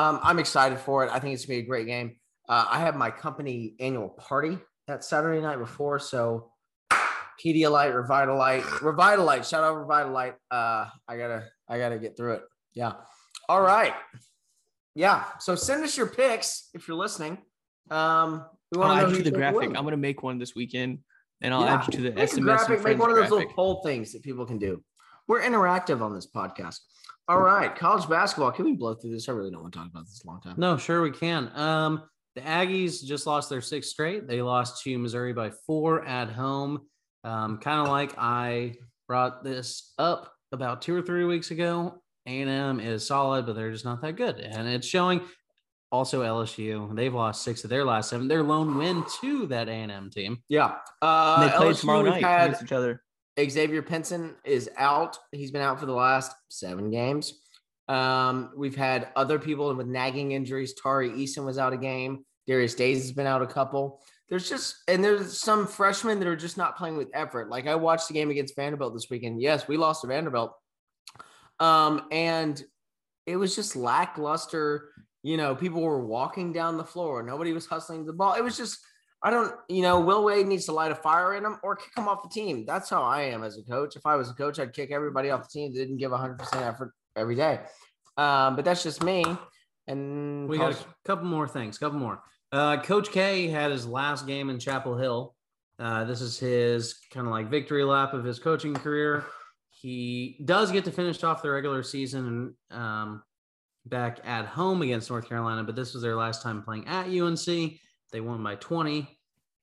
Um, 0.09 0.21
I'm 0.23 0.39
excited 0.39 0.79
for 0.79 1.05
it. 1.05 1.11
I 1.13 1.19
think 1.19 1.35
it's 1.35 1.45
gonna 1.45 1.59
be 1.59 1.65
a 1.65 1.67
great 1.69 1.87
game. 1.87 2.17
Uh, 2.49 2.65
I 2.71 2.79
have 2.81 2.95
my 2.97 3.11
company 3.11 3.75
annual 3.81 4.09
party 4.11 4.59
that 4.87 5.05
Saturday 5.05 5.41
night 5.43 5.59
before, 5.59 5.99
so 5.99 6.51
Pedialyte, 7.45 7.93
Revitalyte, 7.93 8.63
Revitalyte, 8.63 9.49
shout 9.49 9.65
out 9.65 9.75
Revitalyte. 9.77 10.35
Uh, 10.51 10.87
I 11.09 11.17
gotta, 11.17 11.45
I 11.69 11.79
gotta 11.79 11.99
get 11.99 12.17
through 12.17 12.35
it. 12.35 12.43
Yeah. 12.75 12.93
All 13.49 13.61
right. 13.61 13.95
Yeah. 14.95 15.25
So 15.41 15.55
send 15.55 15.85
us 15.85 15.97
your 15.97 16.07
picks 16.07 16.69
if 16.75 16.89
you're 16.89 16.97
listening. 16.97 17.39
Um, 17.91 18.45
we 18.71 18.81
I'll 18.81 18.89
want 18.89 19.01
add 19.01 19.09
to 19.11 19.11
you 19.13 19.25
to 19.25 19.31
the 19.31 19.37
graphic. 19.37 19.69
I'm 19.77 19.85
gonna 19.85 19.97
make 19.97 20.23
one 20.23 20.39
this 20.39 20.55
weekend, 20.55 20.99
and 21.41 21.53
I'll 21.53 21.65
add 21.65 21.87
you 21.87 21.93
to 21.99 22.03
the 22.03 22.11
make 22.13 22.33
a 22.33 22.37
SMS 22.37 22.43
graphic, 22.43 22.85
make 22.85 22.99
one 22.99 23.11
of 23.11 23.17
those 23.17 23.29
graphic. 23.29 23.49
little 23.49 23.53
poll 23.53 23.83
things 23.83 24.13
that 24.13 24.23
people 24.23 24.47
can 24.47 24.59
do. 24.59 24.83
We're 25.29 25.43
interactive 25.43 26.01
on 26.01 26.15
this 26.15 26.27
podcast. 26.27 26.79
All 27.29 27.41
right, 27.41 27.75
college 27.75 28.09
basketball. 28.09 28.53
Can 28.53 28.65
we 28.65 28.73
blow 28.73 28.95
through 28.95 29.13
this? 29.13 29.29
I 29.29 29.33
really 29.33 29.51
don't 29.51 29.63
want 29.63 29.73
to 29.73 29.79
talk 29.79 29.89
about 29.89 30.07
this 30.07 30.23
a 30.25 30.27
long 30.27 30.41
time. 30.41 30.55
No, 30.57 30.77
sure 30.77 31.03
we 31.03 31.11
can. 31.11 31.51
Um, 31.57 32.03
the 32.35 32.41
Aggies 32.41 33.05
just 33.05 33.27
lost 33.27 33.51
their 33.51 33.61
sixth 33.61 33.91
straight. 33.91 34.27
They 34.27 34.43
lost 34.43 34.83
to 34.83 34.99
Missouri 34.99 35.33
by 35.33 35.51
four 35.67 36.05
at 36.05 36.31
home. 36.31 36.81
Um, 37.25 37.59
kind 37.59 37.81
of 37.81 37.89
like 37.89 38.15
I 38.19 38.75
brought 39.07 39.45
this 39.45 39.93
up 39.99 40.33
about 40.51 40.83
two 40.83 40.95
or 40.95 41.03
three 41.03 41.25
weeks 41.25 41.51
ago. 41.51 42.02
A&M 42.27 42.81
is 42.81 43.07
solid, 43.07 43.47
but 43.47 43.55
they're 43.55 43.73
just 43.73 43.85
not 43.85 44.01
that 44.03 44.17
good, 44.17 44.39
and 44.39 44.69
it's 44.69 44.87
showing. 44.87 45.21
Also, 45.91 46.23
LSU 46.23 46.95
they've 46.97 47.13
lost 47.13 47.43
six 47.43 47.65
of 47.65 47.71
their 47.71 47.85
last 47.85 48.09
seven. 48.09 48.27
Their 48.27 48.43
lone 48.43 48.79
win 48.79 49.05
to 49.21 49.47
that 49.49 49.69
A&M 49.69 50.09
team. 50.11 50.39
Yeah. 50.49 50.77
Uh, 51.03 51.37
And 51.41 51.51
they 51.53 51.57
play 51.57 51.67
LSU, 51.69 51.81
tomorrow 51.81 52.03
night 52.03 52.23
had- 52.25 52.45
against 52.51 52.63
each 52.63 52.73
other. 52.73 53.03
Xavier 53.39 53.83
Pinson 53.83 54.37
is 54.45 54.71
out. 54.79 55.19
He's 55.33 55.51
been 55.51 55.61
out 55.63 55.79
for 55.81 55.87
the 55.87 55.93
last 55.93 56.33
seven 56.49 56.91
games. 56.91 57.35
Um, 57.89 58.53
we've 58.57 58.77
had 58.77 59.09
other 59.17 59.39
people 59.39 59.75
with 59.75 59.87
nagging 59.87 60.33
injuries. 60.33 60.75
Tari 60.75 61.11
Eason 61.11 61.45
was 61.45 61.59
out 61.59 61.73
a 61.75 61.77
game. 61.79 62.25
Darius 62.47 62.75
Days 62.75 63.03
has 63.03 63.13
been 63.13 63.27
out 63.27 63.43
a 63.43 63.47
couple. 63.47 64.01
There's 64.29 64.49
just 64.49 64.77
and 64.89 65.03
there's 65.05 65.39
some 65.39 65.67
freshmen 65.67 66.19
that 66.21 66.29
are 66.29 66.37
just 66.37 66.57
not 66.57 66.77
playing 66.79 66.97
with 66.97 67.09
effort. 67.13 67.51
Like 67.51 67.67
I 67.67 67.75
watched 67.75 68.09
the 68.09 68.15
game 68.15 68.31
against 68.31 68.57
Vanderbilt 68.57 68.95
this 68.95 69.09
weekend. 69.11 69.41
Yes, 69.43 69.69
we 69.69 69.77
lost 69.77 70.01
to 70.03 70.07
Vanderbilt. 70.07 70.53
Um, 71.61 72.07
and 72.11 72.63
it 73.27 73.37
was 73.37 73.55
just 73.55 73.77
lackluster. 73.77 74.91
You 75.23 75.37
know, 75.37 75.55
people 75.55 75.83
were 75.83 76.05
walking 76.05 76.53
down 76.53 76.77
the 76.77 76.85
floor. 76.85 77.23
Nobody 77.23 77.53
was 77.53 77.67
hustling 77.67 78.05
the 78.07 78.13
ball. 78.13 78.35
It 78.35 78.43
was 78.43 78.57
just 78.57 78.79
I 79.25 79.31
don't, 79.31 79.55
you 79.69 79.83
know, 79.83 80.01
Will 80.01 80.25
Wade 80.25 80.49
needs 80.49 80.65
to 80.67 80.73
light 80.73 80.91
a 80.91 80.97
fire 80.97 81.35
in 81.35 81.45
him 81.45 81.59
or 81.63 81.77
kick 81.77 81.93
him 81.97 82.09
off 82.09 82.23
the 82.23 82.29
team. 82.29 82.65
That's 82.67 82.91
how 82.91 83.03
I 83.03 83.23
am 83.23 83.45
as 83.45 83.57
a 83.57 83.63
coach. 83.63 83.95
If 83.95 84.05
I 84.05 84.17
was 84.17 84.29
a 84.29 84.35
coach, 84.35 84.59
I'd 84.59 84.73
kick 84.73 84.91
everybody 84.91 85.31
off 85.31 85.45
the 85.45 85.49
team 85.49 85.73
that 85.73 85.79
didn't 85.79 85.99
give 85.99 86.11
100% 86.11 86.39
effort 86.61 86.93
every 87.15 87.37
day. 87.37 87.61
Um, 88.17 88.57
but 88.57 88.65
that's 88.65 88.83
just 88.83 89.03
me. 89.05 89.25
And 89.87 90.49
We 90.49 90.59
got 90.59 90.73
a 90.73 90.85
couple 91.05 91.27
more 91.27 91.47
things. 91.47 91.79
Couple 91.79 92.01
more. 92.01 92.21
Uh, 92.51 92.83
Coach 92.83 93.11
K 93.13 93.49
had 93.49 93.71
his 93.71 93.87
last 93.87 94.27
game 94.27 94.51
in 94.51 94.59
Chapel 94.59 94.97
Hill. 94.97 95.35
Uh, 95.79 96.05
this 96.05 96.21
is 96.21 96.39
his 96.39 96.97
kind 97.13 97.27
of 97.27 97.33
like 97.33 97.49
victory 97.49 97.85
lap 97.85 98.15
of 98.15 98.25
his 98.25 98.41
coaching 98.41 98.75
career. 98.75 99.25
He 99.83 100.39
does 100.45 100.71
get 100.71 100.85
to 100.85 100.93
finish 100.93 101.25
off 101.25 101.43
the 101.43 101.51
regular 101.51 101.83
season 101.83 102.55
um, 102.71 103.21
back 103.85 104.21
at 104.23 104.47
home 104.47 104.81
against 104.81 105.11
North 105.11 105.29
Carolina, 105.29 105.65
but 105.65 105.75
this 105.75 105.93
was 105.93 106.05
their 106.05 106.15
last 106.15 106.41
time 106.41 106.63
playing 106.63 106.87
at 106.87 107.09
UNC. 107.09 107.45
They 108.13 108.21
won 108.21 108.45
by 108.45 108.55
20. 108.55 109.09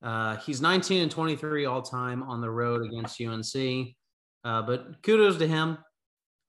Uh, 0.02 0.36
he's 0.38 0.60
19 0.60 1.04
and 1.04 1.12
23 1.12 1.66
all 1.66 1.82
time 1.82 2.22
on 2.24 2.42
the 2.42 2.50
road 2.50 2.86
against 2.86 3.22
UNC. 3.22 3.96
Uh, 4.44 4.62
but 4.62 5.02
kudos 5.04 5.38
to 5.38 5.48
him. 5.48 5.78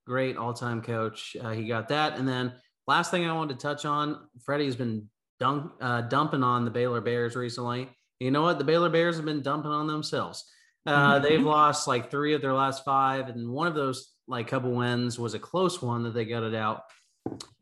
Great 0.05 0.37
all 0.37 0.53
time 0.53 0.83
coach. 0.83 1.37
Uh, 1.41 1.51
he 1.51 1.69
got 1.69 1.87
that. 1.91 2.19
And 2.19 2.27
then 2.27 2.53
last 2.89 3.13
thing 3.13 3.25
I 3.25 3.33
wanted 3.33 3.57
to 3.57 3.63
touch 3.63 3.85
on 3.85 4.19
Freddy's 4.45 4.75
been 4.75 5.09
dunk, 5.39 5.71
uh, 5.81 6.01
dumping 6.03 6.43
on 6.43 6.65
the 6.65 6.73
Baylor 6.73 7.01
Bears 7.01 7.37
recently. 7.37 7.89
You 8.19 8.33
know 8.33 8.43
what? 8.43 8.59
The 8.59 8.65
Baylor 8.65 8.91
Bears 8.91 9.15
have 9.15 9.25
been 9.25 9.43
dumping 9.43 9.71
on 9.71 9.87
themselves. 9.87 10.45
Uh, 10.87 11.19
they've 11.19 11.43
lost 11.43 11.87
like 11.87 12.11
three 12.11 12.35
of 12.35 12.41
their 12.41 12.55
last 12.55 12.85
five, 12.85 13.29
and 13.29 13.49
one 13.49 13.67
of 13.67 13.75
those 13.75 14.13
like 14.27 14.49
couple 14.49 14.71
wins 14.71 15.19
was 15.19 15.35
a 15.35 15.39
close 15.39 15.83
one 15.83 16.05
that 16.05 16.15
they 16.15 16.25
got 16.25 16.43
it 16.43 16.55
out. 16.55 16.83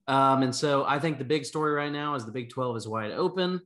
Um, 0.07 0.43
and 0.43 0.55
so 0.55 0.85
I 0.85 0.99
think 0.99 1.19
the 1.19 1.25
big 1.25 1.45
story 1.45 1.73
right 1.73 1.93
now 1.93 2.15
is 2.15 2.25
the 2.25 2.33
Big 2.33 2.51
12 2.51 2.77
is 2.79 2.89
wide 2.89 3.13
open. 3.13 3.61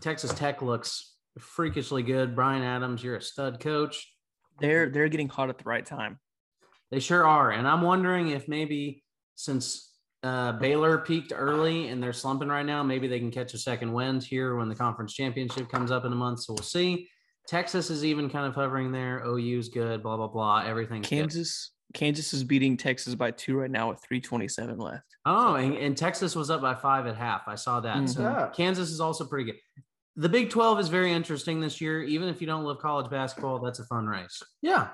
Texas 0.00 0.32
Tech 0.32 0.62
looks 0.62 1.16
freakishly 1.38 2.02
good. 2.02 2.36
Brian 2.36 2.62
Adams, 2.62 3.02
you're 3.02 3.16
a 3.16 3.22
stud 3.22 3.60
coach. 3.60 4.12
They're 4.60 4.90
they're 4.90 5.08
getting 5.08 5.28
hot 5.28 5.48
at 5.48 5.58
the 5.58 5.64
right 5.64 5.84
time. 5.84 6.18
They 6.90 7.00
sure 7.00 7.26
are. 7.26 7.50
And 7.50 7.66
I'm 7.66 7.82
wondering 7.82 8.28
if 8.28 8.46
maybe 8.46 9.02
since 9.34 9.90
uh, 10.22 10.52
Baylor 10.52 10.98
peaked 10.98 11.32
early 11.34 11.88
and 11.88 12.02
they're 12.02 12.12
slumping 12.12 12.48
right 12.48 12.66
now, 12.66 12.82
maybe 12.82 13.08
they 13.08 13.18
can 13.18 13.30
catch 13.30 13.54
a 13.54 13.58
second 13.58 13.92
wind 13.92 14.22
here 14.22 14.56
when 14.56 14.68
the 14.68 14.74
conference 14.74 15.14
championship 15.14 15.70
comes 15.70 15.90
up 15.90 16.04
in 16.04 16.12
a 16.12 16.16
month. 16.16 16.40
So 16.40 16.52
we'll 16.52 16.62
see. 16.62 17.08
Texas 17.46 17.90
is 17.90 18.04
even 18.04 18.30
kind 18.30 18.46
of 18.46 18.54
hovering 18.54 18.92
there. 18.92 19.22
OU's 19.26 19.68
good, 19.68 20.02
blah, 20.02 20.16
blah, 20.16 20.28
blah. 20.28 20.62
Everything's 20.64 21.08
good. 21.08 21.16
Kansas 21.16 21.72
Kansas 21.92 22.32
is 22.32 22.44
beating 22.44 22.76
Texas 22.76 23.16
by 23.16 23.32
two 23.32 23.56
right 23.56 23.70
now 23.70 23.88
with 23.88 23.98
327 24.06 24.78
left. 24.78 25.02
Oh, 25.26 25.54
and, 25.56 25.74
and 25.76 25.96
Texas 25.96 26.36
was 26.36 26.48
up 26.48 26.60
by 26.60 26.74
five 26.74 27.06
at 27.08 27.16
half. 27.16 27.42
I 27.48 27.56
saw 27.56 27.80
that. 27.80 28.08
So 28.08 28.22
Yeah. 28.22 28.48
Kansas 28.54 28.90
is 28.90 29.00
also 29.00 29.24
pretty 29.24 29.46
good. 29.50 29.56
The 30.14 30.28
Big 30.28 30.50
12 30.50 30.78
is 30.80 30.88
very 30.88 31.12
interesting 31.12 31.60
this 31.60 31.80
year. 31.80 32.02
Even 32.02 32.28
if 32.28 32.40
you 32.40 32.46
don't 32.46 32.62
love 32.64 32.78
college 32.78 33.10
basketball, 33.10 33.58
that's 33.58 33.80
a 33.80 33.84
fun 33.86 34.06
race. 34.06 34.40
yeah. 34.62 34.88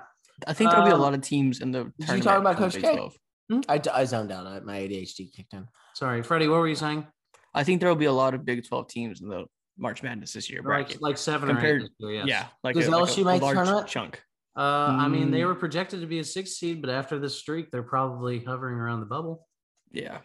I 0.47 0.53
think 0.53 0.69
there'll 0.69 0.85
be 0.85 0.91
a 0.91 0.95
Um, 0.95 1.01
lot 1.01 1.13
of 1.15 1.21
teams 1.21 1.61
in 1.61 1.71
the 1.71 1.79
you 1.97 2.05
tournament. 2.05 2.23
talk 2.23 2.39
about 2.39 2.57
Coach 2.57 2.73
Big 2.75 2.83
K? 2.83 2.95
12. 2.95 3.63
I, 3.69 3.81
I 3.91 4.05
zoned 4.05 4.31
out. 4.31 4.63
My 4.65 4.77
ADHD 4.79 5.31
kicked 5.33 5.53
in. 5.53 5.67
Sorry, 5.95 6.21
Freddy, 6.21 6.47
what 6.47 6.59
were 6.59 6.67
you 6.67 6.75
saying? 6.75 7.07
I 7.55 7.63
think 7.63 7.79
there 7.79 7.89
will 7.89 7.95
be 7.95 8.05
a 8.05 8.11
lot 8.13 8.35
of 8.35 8.45
Big 8.45 8.63
12 8.67 8.87
teams 8.87 9.21
in 9.21 9.29
the 9.29 9.45
March 9.77 10.01
Madness 10.03 10.33
this 10.33 10.49
year 10.49 10.59
Like, 10.59 10.65
bracket. 10.65 11.01
like 11.01 11.17
seven 11.17 11.49
Compared- 11.49 11.81
or 11.81 11.85
eight. 11.85 11.91
this 11.99 12.09
year, 12.09 12.11
yes. 12.11 12.27
Yeah, 12.27 12.47
like 12.63 12.75
Does 12.75 12.87
a, 12.87 12.91
like 12.91 13.01
LSU 13.09 13.21
a 13.21 13.25
make 13.25 13.39
the 13.39 13.45
large 13.45 13.55
tournament? 13.57 13.87
chunk. 13.87 14.23
Uh, 14.55 14.59
I 14.61 15.07
mean, 15.07 15.29
they 15.29 15.41
Mm. 15.41 15.47
were 15.47 15.55
projected 15.55 16.01
to 16.01 16.07
be 16.07 16.17
a 16.19 16.23
six 16.23 16.51
seed, 16.57 16.81
but 16.81 16.89
after 16.89 17.19
this 17.19 17.37
streak, 17.37 17.69
they're 17.69 17.83
probably 17.83 18.39
hovering 18.43 18.75
around 18.75 19.01
the 19.01 19.05
bubble. 19.05 19.47
Yeah, 19.91 20.19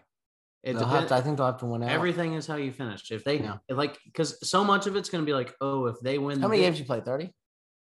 It 0.63 0.75
They'll 0.75 0.85
have 0.85 0.91
depends. 0.91 1.09
to, 1.11 1.15
I 1.17 1.21
think 1.21 1.37
they'll 1.37 1.47
have 1.47 1.59
to 1.59 1.67
win 1.67 1.83
out. 1.83 1.91
Everything 1.91 2.35
is 2.35 2.47
how 2.47 2.55
you 2.57 2.73
finish. 2.73 3.11
If 3.11 3.25
they 3.25 3.41
Yeah. 3.41 3.59
if 3.69 3.77
like, 3.77 3.99
because 4.05 4.49
so 4.49 4.63
much 4.65 4.87
of 4.87 4.95
it's 4.97 5.11
going 5.11 5.23
to 5.23 5.27
be 5.27 5.35
like, 5.35 5.55
oh, 5.61 5.87
if 5.87 5.97
they 6.01 6.19
win, 6.19 6.41
How 6.41 6.47
many 6.49 6.61
thi- 6.61 6.67
games 6.67 6.79
you 6.79 6.85
play? 6.87 7.01
30? 7.01 7.35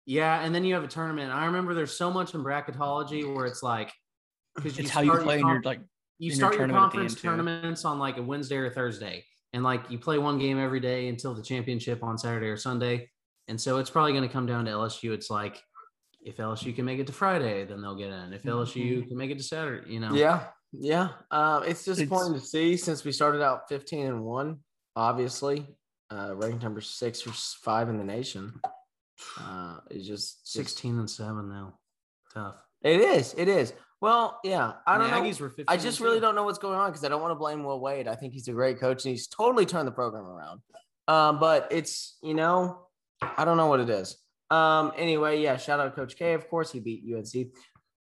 Yeah, 0.06 0.40
and 0.42 0.56
then 0.56 0.64
you 0.64 0.74
have 0.74 0.84
a 0.84 0.88
tournament. 0.88 1.32
I 1.34 1.46
remember 1.46 1.74
there's 1.74 1.96
so 1.96 2.10
much 2.10 2.34
in 2.34 2.44
bracketology 2.44 3.36
where 3.36 3.46
it's 3.46 3.62
like, 3.62 3.94
because 4.56 4.80
it's 4.80 4.90
how 4.90 5.02
you 5.02 5.16
play 5.18 5.40
in 5.40 5.48
your 5.48 5.62
like. 5.64 5.80
you 6.18 6.28
in 6.28 6.28
your 6.30 6.36
start 6.36 6.54
your 6.54 6.60
tournament 6.62 6.86
at 6.86 6.92
the 6.92 6.92
conference 6.98 7.12
end, 7.14 7.18
too. 7.22 7.28
tournaments 7.28 7.86
on 7.86 8.00
like 8.00 8.18
a 8.18 8.24
Wednesday 8.24 8.56
or 8.58 8.70
Thursday, 8.72 9.26
and 9.54 9.64
like 9.64 9.90
you 9.90 9.98
play 10.00 10.18
one 10.18 10.38
game 10.40 10.58
every 10.60 10.80
day 10.80 11.08
until 11.08 11.34
the 11.34 11.42
championship 11.44 12.04
on 12.04 12.18
Saturday 12.18 12.48
or 12.48 12.58
Sunday. 12.58 13.10
And 13.48 13.60
so 13.60 13.78
it's 13.78 13.90
probably 13.90 14.14
going 14.14 14.28
to 14.28 14.32
come 14.32 14.46
down 14.46 14.66
to 14.66 14.72
LSU. 14.72 15.12
It's 15.12 15.30
like 15.30 15.62
if 16.24 16.38
LSU 16.38 16.74
can 16.76 16.86
make 16.86 17.00
it 17.00 17.08
to 17.08 17.14
Friday, 17.14 17.66
then 17.66 17.82
they'll 17.82 17.96
get 17.98 18.12
in. 18.12 18.32
If 18.34 18.44
LSU 18.44 19.08
can 19.08 19.18
make 19.18 19.32
it 19.32 19.38
to 19.38 19.44
Saturday, 19.44 19.92
you 19.92 20.00
know. 20.00 20.14
Yeah. 20.14 20.46
Yeah. 20.72 21.10
Uh, 21.30 21.62
it's 21.66 21.82
It's- 21.88 21.98
disappointing 21.98 22.34
to 22.40 22.46
see 22.46 22.78
since 22.78 23.04
we 23.04 23.12
started 23.12 23.42
out 23.42 23.68
15 23.68 24.06
and 24.08 24.24
1, 24.24 24.60
obviously. 24.96 25.68
Uh, 26.10 26.34
ranked 26.36 26.62
number 26.64 26.82
six 26.82 27.26
or 27.26 27.32
five 27.64 27.90
in 27.90 27.98
the 27.98 28.04
nation. 28.04 28.54
Uh, 29.40 29.78
it's 29.90 30.06
just 30.08 30.46
just- 30.46 30.54
16 30.54 31.00
and 31.00 31.10
7 31.10 31.50
now. 31.50 31.78
Tough. 32.34 32.56
It 32.82 33.02
is. 33.02 33.34
It 33.38 33.48
is. 33.48 33.74
Well, 34.02 34.40
yeah. 34.44 34.74
I 34.88 34.98
don't 34.98 35.10
the 35.10 35.16
know. 35.16 35.22
Aggies 35.22 35.40
were 35.40 35.54
I 35.68 35.78
just 35.78 36.00
really 36.00 36.20
don't 36.20 36.34
know 36.34 36.44
what's 36.44 36.58
going 36.58 36.78
on 36.78 36.90
because 36.90 37.06
I 37.06 37.10
don't 37.10 37.22
want 37.22 37.32
to 37.32 37.36
blame 37.36 37.64
Will 37.64 37.80
Wade. 37.80 38.08
I 38.08 38.16
think 38.16 38.34
he's 38.34 38.48
a 38.48 38.52
great 38.52 38.80
coach 38.80 39.06
and 39.06 39.12
he's 39.12 39.28
totally 39.28 39.66
turned 39.66 39.88
the 39.88 39.92
program 39.92 40.26
around. 40.26 40.62
Um, 41.08 41.40
but 41.40 41.68
it's 41.72 42.18
you 42.24 42.34
know, 42.34 42.88
I 43.22 43.46
don't 43.46 43.58
know 43.58 43.68
what 43.68 43.80
it 43.80 43.90
is. 43.90 44.18
Um, 44.50 44.92
anyway, 44.98 45.42
yeah, 45.42 45.56
shout 45.58 45.80
out 45.80 45.96
Coach 45.96 46.18
K. 46.18 46.34
Of 46.34 46.50
course, 46.50 46.72
he 46.72 46.80
beat 46.80 47.04
UNC, 47.16 47.52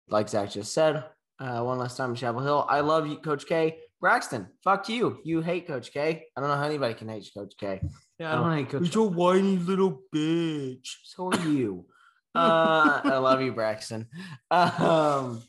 like 0.08 0.28
Zac 0.28 0.50
just 0.50 0.74
said. 0.74 1.04
Uh, 1.38 1.60
one 1.62 1.78
last 1.78 1.96
time 1.96 2.10
in 2.10 2.16
Chapel 2.16 2.40
Hill. 2.40 2.66
I 2.68 2.80
love 2.80 3.06
you, 3.06 3.16
Coach 3.16 3.46
K. 3.46 3.78
Braxton, 4.00 4.48
fuck 4.62 4.88
you. 4.88 5.18
You 5.24 5.40
hate 5.40 5.66
Coach 5.66 5.92
K. 5.92 6.26
I 6.36 6.40
don't 6.40 6.50
know 6.50 6.56
how 6.56 6.64
anybody 6.64 6.94
can 6.94 7.08
hate 7.08 7.28
Coach 7.34 7.54
K. 7.58 7.80
Yeah, 8.18 8.32
I 8.32 8.36
don't 8.36 8.52
hate 8.52 8.68
Coach. 8.68 8.94
You're 8.94 9.06
a 9.06 9.08
whiny 9.08 9.56
little 9.56 10.02
bitch. 10.14 10.88
So 11.04 11.32
are 11.32 11.48
you. 11.48 11.86
uh, 12.34 13.00
I 13.02 13.16
love 13.16 13.40
you, 13.40 13.52
Braxton. 13.52 14.06
Um, 14.50 15.42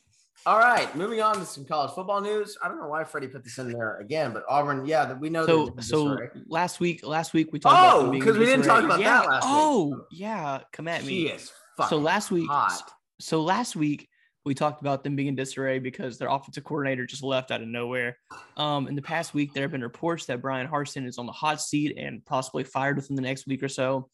all 0.45 0.60
right, 0.60 0.93
moving 0.95 1.21
on 1.21 1.36
to 1.36 1.45
some 1.45 1.65
college 1.65 1.91
football 1.93 2.21
news. 2.21 2.58
I 2.63 2.67
don't 2.67 2.79
know 2.79 2.88
why 2.88 3.03
Freddy 3.03 3.27
put 3.27 3.43
this 3.43 3.58
in 3.58 3.71
there 3.71 3.97
again, 3.97 4.31
but 4.31 4.43
Auburn, 4.49 4.86
yeah, 4.86 5.05
that 5.05 5.19
we 5.19 5.29
know. 5.29 5.45
So 5.45 5.73
so 5.79 6.17
last 6.47 6.79
week 6.79 7.05
last 7.05 7.34
week 7.34 7.51
we 7.51 7.60
talked 7.60 7.73
about 7.77 7.95
Oh, 7.95 8.01
them 8.03 8.12
being 8.12 8.23
'cause 8.23 8.38
we 8.38 8.45
didn't 8.45 8.65
talk 8.65 8.84
about 8.84 8.99
yeah. 8.99 9.21
that 9.21 9.29
last 9.29 9.43
week. 9.45 9.53
Oh 9.55 10.05
yeah, 10.12 10.62
come 10.71 10.88
at 10.88 11.03
me. 11.03 11.27
is 11.29 11.51
So 11.89 11.97
last 11.97 12.31
week 12.31 12.47
hot. 12.49 12.81
so 13.19 13.41
last 13.41 13.75
week 13.75 14.08
we 14.45 14.53
talked 14.53 14.79
about 14.81 15.03
them 15.03 15.15
being 15.15 15.27
in 15.29 15.36
disarray 15.36 15.79
because 15.79 16.19
their 16.19 16.27
offensive 16.29 16.63
coordinator 16.63 17.03
just 17.08 17.23
left 17.23 17.49
out 17.49 17.63
of 17.63 17.67
nowhere. 17.67 18.17
Um, 18.58 18.88
in 18.88 18.93
the 18.93 19.01
past 19.01 19.34
week, 19.34 19.53
there 19.53 19.63
have 19.63 19.71
been 19.71 19.81
reports 19.81 20.27
that 20.27 20.39
Bryan 20.39 20.67
Harsin 20.67 21.08
is 21.08 21.17
on 21.17 21.25
the 21.25 21.31
hot 21.31 21.60
seat 21.60 21.97
and 21.97 22.23
possibly 22.25 22.63
fired 22.63 22.95
within 22.97 23.15
the 23.15 23.23
next 23.23 23.47
week 23.47 23.63
or 23.63 23.67
so. 23.67 24.12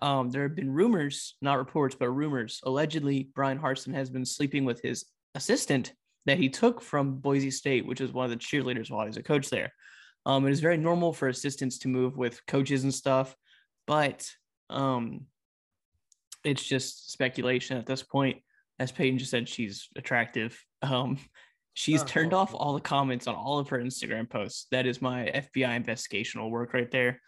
Um, 0.00 0.30
there 0.30 0.42
have 0.44 0.54
been 0.56 0.70
rumors, 0.72 1.36
not 1.42 1.58
reports, 1.58 1.94
but 2.00 2.08
rumors. 2.08 2.60
Allegedly, 2.64 3.28
Bryan 3.34 3.58
Harsin 3.58 3.92
has 3.92 4.08
been 4.08 4.24
sleeping 4.24 4.64
with 4.64 4.80
his 4.80 5.04
assistant 5.34 5.92
that 6.26 6.38
he 6.38 6.48
took 6.48 6.80
from 6.80 7.16
Boise 7.16 7.50
State, 7.50 7.86
which 7.86 8.00
is 8.00 8.12
one 8.12 8.24
of 8.24 8.30
the 8.30 8.36
cheerleaders 8.36 8.90
while 8.90 9.06
he's 9.06 9.16
a 9.16 9.22
coach 9.22 9.50
there. 9.50 9.72
Um, 10.26 10.46
it 10.46 10.52
is 10.52 10.60
very 10.60 10.78
normal 10.78 11.12
for 11.12 11.28
assistants 11.28 11.78
to 11.80 11.88
move 11.88 12.16
with 12.16 12.44
coaches 12.46 12.84
and 12.84 12.94
stuff, 12.94 13.36
but 13.86 14.26
um, 14.70 15.26
it's 16.44 16.64
just 16.64 17.12
speculation 17.12 17.76
at 17.76 17.86
this 17.86 18.02
point. 18.02 18.38
As 18.78 18.90
Peyton 18.90 19.18
just 19.18 19.30
said, 19.30 19.48
she's 19.48 19.88
attractive. 19.96 20.58
Um, 20.82 21.18
she's 21.74 22.02
Oh, 22.02 22.06
turned 22.06 22.32
off 22.32 22.54
all 22.54 22.72
the 22.74 22.80
comments 22.80 23.26
on 23.26 23.34
all 23.34 23.58
of 23.58 23.68
her 23.68 23.78
Instagram 23.78 24.28
posts. 24.28 24.66
That 24.70 24.86
is 24.86 25.02
my 25.02 25.30
FBI 25.34 25.84
investigational 25.84 26.50
work 26.50 26.72
right 26.72 26.90
there. 26.90 27.20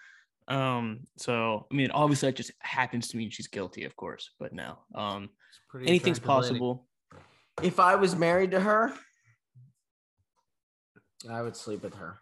Um, 0.48 1.00
so 1.16 1.66
I 1.70 1.74
mean, 1.74 1.90
obviously 1.90 2.28
that 2.30 2.36
just 2.36 2.52
happens 2.60 3.08
to 3.08 3.16
mean 3.16 3.30
she's 3.30 3.48
guilty, 3.48 3.84
of 3.84 3.94
course, 3.96 4.30
but 4.38 4.52
no. 4.52 4.78
Um, 4.94 5.24
It's 5.50 5.58
a 5.58 5.70
pretty 5.70 5.88
anything's 5.88 6.18
possible. 6.18 6.86
If 7.62 7.80
I 7.80 7.94
was 7.96 8.14
married 8.16 8.50
to 8.52 8.60
her, 8.60 8.92
I 11.30 11.42
would 11.42 11.56
sleep 11.56 11.82
with 11.82 11.94
her. 11.94 12.18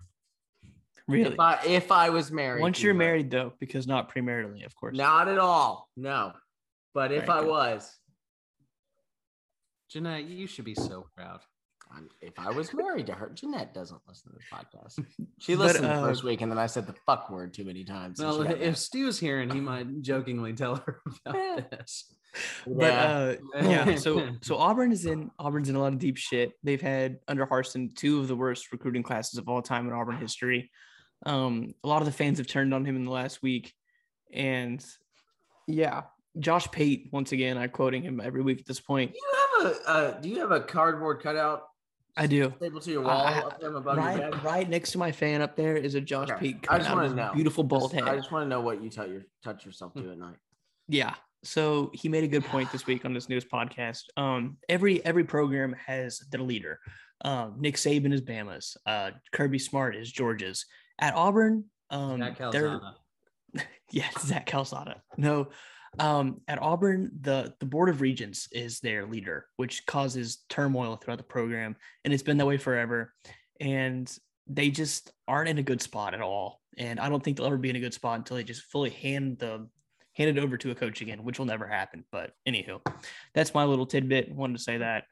Really. 1.08 1.32
If 1.32 1.40
I 1.40 1.60
if 1.66 1.92
I 1.92 2.10
was 2.10 2.30
married, 2.32 2.62
Once 2.62 2.82
you're 2.82 2.94
her. 2.94 2.98
married 2.98 3.30
though, 3.30 3.52
because 3.60 3.86
not 3.86 4.14
premaritely, 4.14 4.64
of 4.64 4.74
course. 4.74 4.96
not 4.96 5.28
at 5.28 5.38
all. 5.38 5.88
No, 5.96 6.32
but 6.94 7.12
if 7.12 7.28
Right, 7.28 7.38
I 7.38 7.40
good. 7.40 7.48
was, 7.50 7.94
Jeanette, 9.90 10.24
you 10.24 10.46
should 10.46 10.64
be 10.64 10.74
so 10.74 11.06
proud. 11.16 11.40
I'm- 11.92 12.08
If 12.22 12.38
I 12.38 12.50
was 12.50 12.72
married 12.72 13.06
to 13.08 13.12
her, 13.14 13.28
Jeanette 13.30 13.74
doesn't 13.74 14.00
listen 14.08 14.32
to 14.32 14.38
this 14.38 14.46
podcast. 14.50 15.04
She 15.40 15.54
But, 15.56 15.66
listened 15.66 15.86
uh, 15.86 16.00
the 16.00 16.06
first 16.08 16.24
week, 16.24 16.40
and 16.40 16.50
then 16.50 16.58
I 16.58 16.66
said 16.66 16.86
the 16.86 16.94
fuck 17.04 17.28
word 17.28 17.52
too 17.52 17.64
many 17.64 17.84
times. 17.84 18.18
and 18.18 18.28
Well, 18.28 18.38
she 18.42 18.48
got 18.48 18.56
if 18.56 18.60
mad. 18.68 18.78
Stu's 18.78 19.18
hearing, 19.18 19.50
he 19.50 19.60
might 19.60 20.00
jokingly 20.00 20.54
tell 20.54 20.76
her 20.76 21.00
about 21.26 21.70
this. 21.70 22.10
But 22.66 22.82
Yeah. 22.92 23.12
uh, 23.12 23.36
yeah, 23.62 23.94
so 23.96 24.28
so 24.42 24.56
Auburn 24.58 24.92
is 24.92 25.06
in 25.06 25.30
Auburn's 25.38 25.68
in 25.68 25.76
a 25.76 25.80
lot 25.80 25.92
of 25.92 25.98
deep 25.98 26.16
shit. 26.16 26.52
They've 26.62 26.80
had 26.80 27.18
under 27.28 27.46
Harsin 27.46 27.94
two 27.94 28.20
of 28.20 28.28
the 28.28 28.36
worst 28.36 28.72
recruiting 28.72 29.02
classes 29.02 29.38
of 29.38 29.48
all 29.48 29.62
time 29.62 29.86
in 29.86 29.92
Auburn 29.92 30.18
history. 30.18 30.70
Um, 31.26 31.74
a 31.84 31.88
lot 31.88 32.02
of 32.02 32.06
the 32.06 32.12
fans 32.12 32.38
have 32.38 32.46
turned 32.46 32.74
on 32.74 32.84
him 32.84 32.96
in 32.96 33.04
the 33.04 33.10
last 33.10 33.42
week, 33.42 33.72
and 34.32 34.84
yeah, 35.66 36.02
Josh 36.38 36.70
Pate 36.70 37.08
once 37.12 37.32
again. 37.32 37.56
I'm 37.56 37.70
quoting 37.70 38.02
him 38.02 38.20
every 38.22 38.42
week 38.42 38.60
at 38.60 38.66
this 38.66 38.80
point. 38.80 39.12
Do 39.12 39.18
you 39.18 39.32
have 39.64 39.72
a 39.86 39.88
uh, 39.90 40.20
Do 40.20 40.28
you 40.28 40.40
have 40.40 40.50
a 40.50 40.60
cardboard 40.60 41.22
cutout 41.22 41.62
I 42.16 42.26
do. 42.26 42.52
to 42.60 42.90
your 42.90 43.02
wall 43.02 43.26
I- 43.26 43.38
up 43.40 43.60
there 43.60 43.74
above 43.74 43.96
your 43.96 44.04
Right, 44.04 44.44
right 44.44 44.68
next 44.68 44.92
to 44.92 44.98
my 44.98 45.10
fan 45.12 45.40
up 45.40 45.56
there 45.56 45.76
is 45.76 45.94
a 45.94 46.00
Josh 46.00 46.30
Okay. 46.30 46.52
Pate. 46.52 46.66
I 46.68 46.78
just 46.78 46.90
wanna 46.90 47.14
know. 47.14 47.32
Beautiful 47.34 47.64
bald 47.64 47.92
head. 47.92 48.04
I 48.04 48.16
just 48.16 48.30
want 48.30 48.44
to 48.44 48.48
know 48.48 48.60
what 48.60 48.82
you 48.82 48.90
tell 48.90 49.08
your 49.08 49.22
touch 49.42 49.64
yourself 49.64 49.94
to 49.94 50.10
at 50.10 50.18
night. 50.18 50.36
Yeah. 50.88 51.14
So 51.44 51.90
he 51.94 52.08
made 52.08 52.24
a 52.24 52.28
good 52.28 52.44
point 52.44 52.72
this 52.72 52.86
week 52.86 53.04
on 53.04 53.12
this 53.12 53.28
news 53.28 53.44
podcast. 53.44 54.04
Um, 54.16 54.56
every 54.68 55.04
every 55.04 55.24
program 55.24 55.74
has 55.86 56.20
their 56.30 56.40
leader. 56.40 56.80
Um, 57.24 57.56
Nick 57.58 57.76
Saban 57.76 58.12
is 58.12 58.22
Bama's. 58.22 58.76
Uh, 58.86 59.12
Kirby 59.32 59.58
Smart 59.58 59.96
is 59.96 60.10
Georgia's. 60.10 60.66
At 61.00 61.14
Auburn, 61.14 61.64
um, 61.90 62.20
they're 62.20 62.34
Calzada. 62.34 62.94
yeah, 63.90 64.08
Zach 64.18 64.46
Calzada. 64.46 65.02
No, 65.16 65.48
um, 65.98 66.40
at 66.48 66.60
Auburn, 66.60 67.10
the 67.20 67.54
the 67.60 67.66
Board 67.66 67.88
of 67.88 68.00
Regents 68.00 68.48
is 68.52 68.80
their 68.80 69.06
leader, 69.06 69.46
which 69.56 69.86
causes 69.86 70.44
turmoil 70.48 70.96
throughout 70.96 71.18
the 71.18 71.24
program, 71.24 71.76
and 72.04 72.12
it's 72.12 72.22
been 72.22 72.38
that 72.38 72.46
way 72.46 72.56
forever. 72.56 73.12
And 73.60 74.10
they 74.46 74.70
just 74.70 75.12
aren't 75.26 75.48
in 75.48 75.58
a 75.58 75.62
good 75.62 75.80
spot 75.80 76.14
at 76.14 76.20
all. 76.20 76.60
And 76.76 76.98
I 76.98 77.08
don't 77.08 77.22
think 77.22 77.36
they'll 77.36 77.46
ever 77.46 77.56
be 77.56 77.70
in 77.70 77.76
a 77.76 77.80
good 77.80 77.94
spot 77.94 78.18
until 78.18 78.36
they 78.36 78.44
just 78.44 78.62
fully 78.62 78.90
hand 78.90 79.38
the 79.38 79.68
hand 80.14 80.36
it 80.36 80.42
over 80.42 80.56
to 80.56 80.70
a 80.70 80.74
coach 80.74 81.00
again, 81.00 81.24
which 81.24 81.38
will 81.38 81.46
never 81.46 81.66
happen. 81.66 82.04
But 82.10 82.32
anywho, 82.48 82.80
that's 83.34 83.54
my 83.54 83.64
little 83.64 83.86
tidbit. 83.86 84.32
Wanted 84.32 84.56
to 84.56 84.62
say 84.62 84.78
that. 84.78 85.04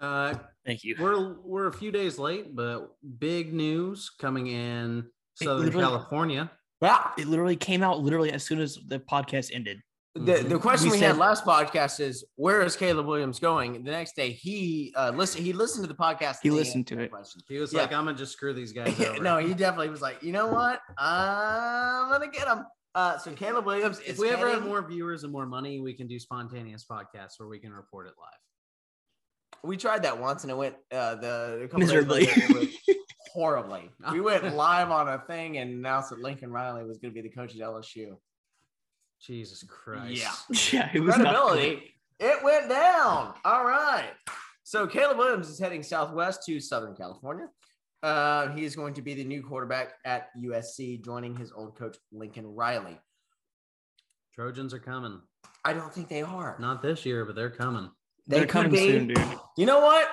Uh, 0.00 0.34
Thank 0.64 0.84
you. 0.84 0.94
we're 0.98 1.36
we're 1.42 1.66
a 1.68 1.72
few 1.72 1.90
days 1.90 2.18
late, 2.18 2.54
but 2.54 2.94
big 3.18 3.52
news 3.54 4.10
coming 4.20 4.46
in 4.48 5.06
Southern 5.34 5.72
California. 5.72 6.50
Yeah. 6.82 7.10
It 7.18 7.26
literally 7.26 7.56
came 7.56 7.82
out 7.82 8.00
literally 8.00 8.30
as 8.32 8.44
soon 8.44 8.60
as 8.60 8.78
the 8.86 8.98
podcast 8.98 9.50
ended. 9.54 9.80
The, 10.14 10.42
the 10.46 10.58
question 10.58 10.90
We 10.90 10.96
we, 10.98 11.02
had 11.04 11.18
last 11.18 11.44
podcast 11.44 12.00
is 12.00 12.24
where 12.36 12.62
is 12.62 12.74
Caleb 12.74 13.06
Williams 13.06 13.38
going? 13.38 13.82
The 13.84 13.90
next 13.90 14.16
day 14.16 14.30
he 14.30 14.92
uh 14.96 15.12
listen 15.14 15.42
he 15.42 15.52
listened 15.52 15.84
to 15.84 15.88
the 15.88 15.98
podcast. 15.98 16.36
He 16.42 16.50
listened 16.50 16.86
to 16.88 17.00
it. 17.00 17.10
question. 17.10 17.40
He 17.48 17.58
was 17.58 17.72
Yeah. 17.72 17.82
like, 17.82 17.92
"I'm 17.92 18.04
gonna 18.06 18.16
just 18.16 18.32
screw 18.32 18.52
these 18.54 18.72
guys 18.72 18.98
over." 19.00 19.22
no, 19.22 19.38
he 19.38 19.52
definitely 19.54 19.90
was 19.90 20.00
like, 20.02 20.22
you 20.22 20.32
know 20.32 20.46
what? 20.48 20.80
I'm 20.98 22.10
gonna 22.10 22.30
get 22.30 22.48
him. 22.48 22.64
Uh, 22.96 23.18
so 23.18 23.30
Caleb 23.32 23.66
Williams 23.66 24.00
if 24.06 24.18
we 24.18 24.30
ever 24.30 24.48
have 24.48 24.64
more 24.64 24.80
viewers 24.80 25.22
and 25.22 25.30
more 25.30 25.44
money, 25.44 25.80
we 25.80 25.92
can 25.92 26.06
do 26.06 26.18
spontaneous 26.18 26.86
podcasts 26.90 27.38
where 27.38 27.46
we 27.46 27.58
can 27.58 27.70
report 27.70 28.06
it 28.06 28.14
live. 28.18 29.60
We 29.62 29.76
tried 29.76 30.02
that 30.04 30.18
once 30.18 30.44
and 30.44 30.50
it 30.50 30.56
went 30.56 30.76
uh 30.90 31.16
the 31.16 31.60
a 31.64 31.68
couple 31.68 31.80
days 31.80 31.88
Miserably. 31.88 32.20
later, 32.20 32.32
it 32.36 32.54
went 32.54 32.70
horribly. 33.34 33.90
We 34.10 34.22
went 34.22 34.54
live 34.54 34.90
on 34.90 35.08
a 35.08 35.18
thing 35.26 35.58
and 35.58 35.72
announced 35.72 36.08
that 36.08 36.20
Lincoln 36.20 36.50
Riley 36.50 36.84
was 36.84 36.96
going 36.96 37.12
to 37.14 37.22
be 37.22 37.28
the 37.28 37.34
coach 37.34 37.54
at 37.54 37.60
LSU. 37.60 38.16
Jesus 39.20 39.62
Christ! 39.62 40.14
Yeah. 40.14 40.32
Yeah, 40.72 40.90
it 40.94 41.00
was. 41.00 41.16
Credibility, 41.16 41.94
it 42.18 42.42
went 42.42 42.70
down. 42.70 43.34
All 43.44 43.66
right. 43.66 44.08
So 44.62 44.86
Caleb 44.86 45.18
Williams 45.18 45.50
is 45.50 45.58
heading 45.58 45.82
southwest 45.82 46.44
to 46.46 46.58
Southern 46.60 46.96
California. 46.96 47.48
Uh, 48.02 48.48
he 48.50 48.64
is 48.64 48.76
going 48.76 48.94
to 48.94 49.02
be 49.02 49.14
the 49.14 49.24
new 49.24 49.42
quarterback 49.42 49.94
at 50.04 50.28
USC, 50.38 51.04
joining 51.04 51.34
his 51.36 51.52
old 51.52 51.76
coach 51.76 51.96
Lincoln 52.12 52.46
Riley. 52.46 52.98
Trojans 54.34 54.74
are 54.74 54.78
coming. 54.78 55.20
I 55.64 55.72
don't 55.72 55.92
think 55.92 56.08
they 56.08 56.22
are. 56.22 56.56
Not 56.60 56.82
this 56.82 57.04
year, 57.06 57.24
but 57.24 57.34
they're 57.34 57.50
coming. 57.50 57.90
They 58.26 58.38
They're 58.38 58.46
coming 58.46 58.70
be. 58.72 58.78
soon, 58.78 59.08
dude. 59.08 59.38
You 59.56 59.66
know 59.66 59.80
what? 59.80 60.08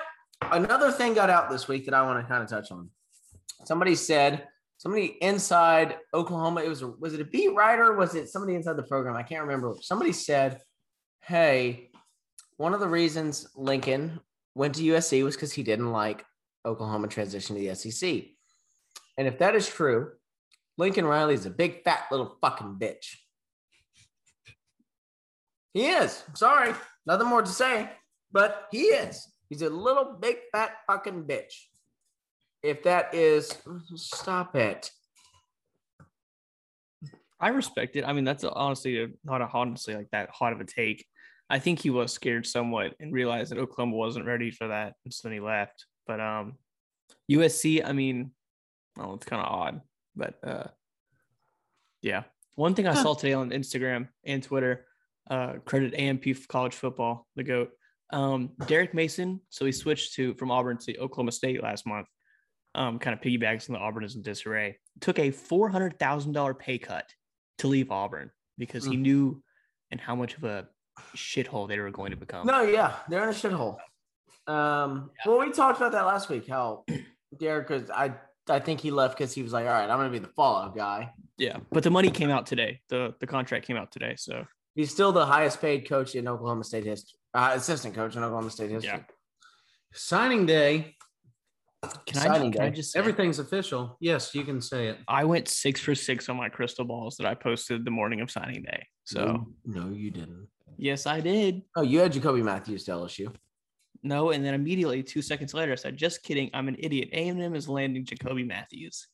Another 0.52 0.92
thing 0.92 1.14
got 1.14 1.30
out 1.30 1.50
this 1.50 1.68
week 1.68 1.86
that 1.86 1.94
I 1.94 2.04
want 2.04 2.24
to 2.24 2.28
kind 2.28 2.44
of 2.44 2.50
touch 2.50 2.72
on. 2.72 2.90
Somebody 3.66 3.96
said 3.96 4.48
somebody 4.78 5.18
inside 5.22 5.98
Oklahoma. 6.14 6.62
It 6.62 6.70
was 6.70 6.82
a, 6.82 6.88
was 6.88 7.14
it 7.14 7.22
a 7.22 7.26
beat 7.26 7.54
writer? 7.56 7.94
Was 7.94 8.16
it 8.16 8.30
somebody 8.30 8.56
inside 8.56 8.76
the 8.78 8.84
program? 8.84 9.16
I 9.16 9.24
can't 9.24 9.42
remember. 9.42 9.76
Somebody 9.82 10.12
said, 10.12 10.60
"Hey, 11.22 11.92
one 12.58 12.74
of 12.74 12.80
the 12.80 12.88
reasons 12.88 13.48
Lincoln 13.56 14.20
went 14.56 14.76
to 14.76 14.84
USC 14.84 15.24
was 15.24 15.36
because 15.36 15.54
he 15.54 15.64
didn't 15.64 15.92
like 15.92 16.24
Oklahoma 16.66 17.08
transition 17.08 17.56
to 17.56 17.62
the 17.62 17.76
SEC." 17.76 18.36
And 19.18 19.28
if 19.28 19.40
that 19.40 19.56
is 19.56 19.68
true, 19.68 20.14
Lincoln 20.78 21.06
Riley 21.06 21.36
is 21.36 21.46
a 21.46 21.52
big 21.52 21.84
fat 21.84 22.06
little 22.12 22.38
fucking 22.42 22.78
bitch. 22.80 23.18
He 25.74 25.88
is. 25.88 26.24
Sorry, 26.36 26.74
nothing 27.06 27.28
more 27.28 27.42
to 27.42 27.50
say, 27.50 27.92
but 28.32 28.68
he 28.72 28.84
is. 28.84 29.32
He's 29.50 29.62
a 29.62 29.70
little 29.70 30.14
big 30.20 30.38
fat 30.52 30.78
fucking 30.88 31.24
bitch. 31.26 31.54
If 32.62 32.84
that 32.84 33.14
is, 33.14 33.56
stop 33.96 34.56
it. 34.56 34.90
I 37.40 37.50
respect 37.50 37.98
it. 37.98 38.06
I 38.06 38.14
mean, 38.14 38.24
that's 38.24 38.44
honestly 38.46 39.14
not 39.24 39.42
a 39.42 39.50
honestly 39.52 39.96
like 39.96 40.10
that 40.12 40.30
hot 40.30 40.54
of 40.54 40.62
a 40.62 40.66
take. 40.66 41.06
I 41.50 41.60
think 41.60 41.80
he 41.80 41.90
was 41.90 42.14
scared 42.14 42.48
somewhat 42.48 42.96
and 43.00 43.12
realized 43.12 43.52
that 43.52 43.60
Oklahoma 43.60 43.98
wasn't 43.98 44.26
ready 44.26 44.50
for 44.50 44.70
that, 44.70 44.94
and 45.04 45.14
so 45.14 45.28
then 45.28 45.34
he 45.34 45.40
left. 45.42 45.86
But 46.08 46.20
um, 46.20 46.58
USC, 47.32 47.86
I 47.86 47.94
mean, 47.94 48.32
oh, 49.00 49.14
it's 49.14 49.26
kind 49.26 49.42
of 49.42 49.52
odd, 49.52 49.82
but 50.16 50.36
uh, 50.44 50.68
yeah. 52.02 52.24
One 52.56 52.76
thing 52.76 52.88
I 52.88 52.94
saw 52.94 53.14
today 53.16 53.34
on 53.34 53.50
Instagram 53.50 54.10
and 54.24 54.44
Twitter, 54.44 54.86
uh, 55.30 55.54
credit 55.66 55.96
AMP 55.96 56.36
for 56.36 56.48
college 56.48 56.76
football, 56.76 57.28
the 57.36 57.44
goat. 57.44 57.72
Um, 58.12 58.52
Derek 58.68 58.94
Mason, 58.94 59.42
so 59.50 59.66
he 59.66 59.72
switched 59.72 60.14
to 60.16 60.36
from 60.36 60.52
Auburn 60.52 60.78
to 60.80 60.96
Oklahoma 61.00 61.32
State 61.32 61.64
last 61.64 61.88
month. 61.88 62.08
Um, 62.76 63.00
kind 63.00 63.16
of 63.16 63.22
piggybacks 63.22 63.70
on 63.70 63.74
the 63.74 63.80
Auburn 63.80 64.04
is 64.04 64.16
in 64.16 64.22
disarray. 64.22 64.78
Took 65.02 65.18
a 65.18 65.32
four 65.32 65.68
hundred 65.70 65.98
thousand 65.98 66.34
dollar 66.34 66.54
pay 66.54 66.78
cut 66.78 67.10
to 67.60 67.68
leave 67.68 67.90
Auburn 67.90 68.30
because 68.60 68.86
he 68.86 68.98
knew 68.98 69.42
and 69.90 70.00
how 70.00 70.16
much 70.16 70.36
of 70.38 70.44
a 70.44 70.68
shithole 71.16 71.68
they 71.68 71.80
were 71.80 71.92
going 71.92 72.12
to 72.12 72.18
become. 72.18 72.46
No, 72.46 72.62
yeah, 72.62 72.96
they're 73.10 73.24
in 73.24 73.30
a 73.30 73.34
shithole. 73.34 73.78
Um, 74.48 75.12
well, 75.26 75.40
we 75.40 75.52
talked 75.52 75.78
about 75.78 75.92
that 75.94 76.06
last 76.06 76.30
week. 76.30 76.48
How 76.48 76.84
Derek 77.40 77.70
was, 77.70 77.90
I, 77.90 78.14
I 78.50 78.60
think 78.60 78.82
he 78.82 78.92
left 78.92 79.18
because 79.18 79.34
he 79.34 79.42
was 79.44 79.54
like, 79.54 79.66
all 79.66 79.72
right, 79.72 79.90
I'm 79.90 79.98
gonna 79.98 80.10
be 80.10 80.20
the 80.20 80.28
fallout 80.36 80.76
guy. 80.76 81.12
Yeah, 81.38 81.58
but 81.72 81.84
the 81.84 81.90
money 81.90 82.12
came 82.12 82.30
out 82.30 82.46
today. 82.46 82.82
the 82.90 83.16
The 83.20 83.28
contract 83.28 83.66
came 83.66 83.78
out 83.78 83.92
today, 83.92 84.16
so 84.18 84.46
He's 84.76 84.92
still 84.92 85.12
the 85.12 85.26
highest 85.26 85.62
paid 85.62 85.88
coach 85.88 86.16
in 86.16 86.28
Oklahoma 86.28 86.64
State 86.64 86.84
history, 86.86 87.18
uh, 87.34 87.52
assistant 87.56 87.94
coach 87.96 88.16
in 88.16 88.24
Oklahoma 88.24 88.50
State 88.50 88.72
history. 88.72 88.92
Yeah. 88.92 89.04
Signing 89.94 90.46
day. 90.48 90.96
can 92.08 92.18
I, 92.18 92.24
Signing 92.24 92.52
can 92.52 92.62
I 92.64 92.70
day. 92.70 92.76
just 92.76 92.92
say, 92.92 93.00
Everything's 93.00 93.38
official. 93.40 93.98
Yes, 94.00 94.34
you 94.34 94.44
can 94.44 94.60
say 94.62 94.88
it. 94.88 94.98
I 95.08 95.26
went 95.26 95.48
six 95.48 95.80
for 95.80 95.94
six 95.94 96.28
on 96.28 96.38
my 96.38 96.50
crystal 96.50 96.86
balls 96.86 97.18
that 97.18 97.28
I 97.28 97.36
posted 97.36 97.86
the 97.86 97.92
morning 97.92 98.22
of 98.22 98.32
signing 98.32 98.64
day. 98.64 98.88
So 99.04 99.26
no, 99.26 99.48
no, 99.86 99.90
you 99.94 100.10
didn't. 100.10 100.48
yes, 100.78 101.06
I 101.06 101.20
did. 101.20 101.62
Oh, 101.76 101.84
you 101.84 102.00
had 102.00 102.12
Jacoby 102.12 102.42
Matthews 102.42 102.84
to 102.86 102.92
LSU. 102.92 103.34
No, 104.04 104.32
and 104.32 104.44
then 104.44 104.54
immediately 104.54 105.02
two 105.02 105.22
seconds 105.22 105.54
later, 105.54 105.72
I 105.72 105.76
said, 105.76 105.98
"Just 105.98 106.24
kidding, 106.24 106.50
I'm 106.54 106.68
an 106.68 106.76
idiot." 106.80 107.10
A 107.14 107.28
and 107.30 107.42
M 107.42 107.56
is 107.56 107.68
landing 107.70 108.06
Jacoby 108.06 108.44
Matthews. 108.44 109.08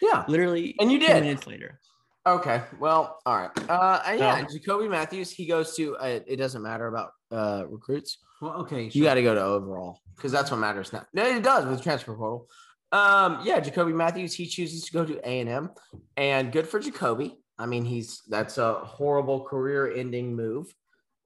Yeah. 0.00 0.24
Literally, 0.28 0.74
And 0.80 0.90
you 0.90 0.98
did. 0.98 1.22
minutes 1.22 1.46
later. 1.46 1.80
Okay. 2.26 2.62
Well, 2.80 3.18
all 3.24 3.36
right. 3.38 3.50
Uh, 3.70 4.02
and 4.06 4.18
yeah, 4.18 4.40
No. 4.40 4.48
Jacoby 4.48 4.88
Matthews. 4.88 5.30
He 5.30 5.46
goes 5.46 5.76
to. 5.76 5.96
Uh, 5.96 6.20
it 6.26 6.36
doesn't 6.36 6.62
matter 6.62 6.86
about 6.88 7.10
uh 7.30 7.64
recruits. 7.68 8.18
Well, 8.40 8.54
okay. 8.62 8.90
You 8.92 9.04
got 9.04 9.14
to 9.14 9.22
go 9.22 9.34
to 9.34 9.40
overall 9.42 10.00
because 10.16 10.32
that's 10.32 10.50
what 10.50 10.58
matters 10.58 10.92
now. 10.92 11.06
No, 11.14 11.24
it 11.24 11.42
does 11.42 11.64
with 11.66 11.82
transfer 11.82 12.14
portal. 12.14 12.48
Um, 12.92 13.40
yeah, 13.44 13.60
Jacoby 13.60 13.92
Matthews. 13.92 14.34
He 14.34 14.46
chooses 14.46 14.84
to 14.84 14.92
go 14.92 15.04
to 15.04 15.16
A 15.28 15.40
and 15.40 15.48
M, 15.48 15.70
and 16.16 16.50
good 16.52 16.66
for 16.66 16.80
Jacoby. 16.80 17.36
I 17.58 17.66
mean, 17.66 17.84
he's 17.84 18.22
that's 18.28 18.58
a 18.58 18.74
horrible 18.74 19.44
career-ending 19.44 20.34
move, 20.36 20.74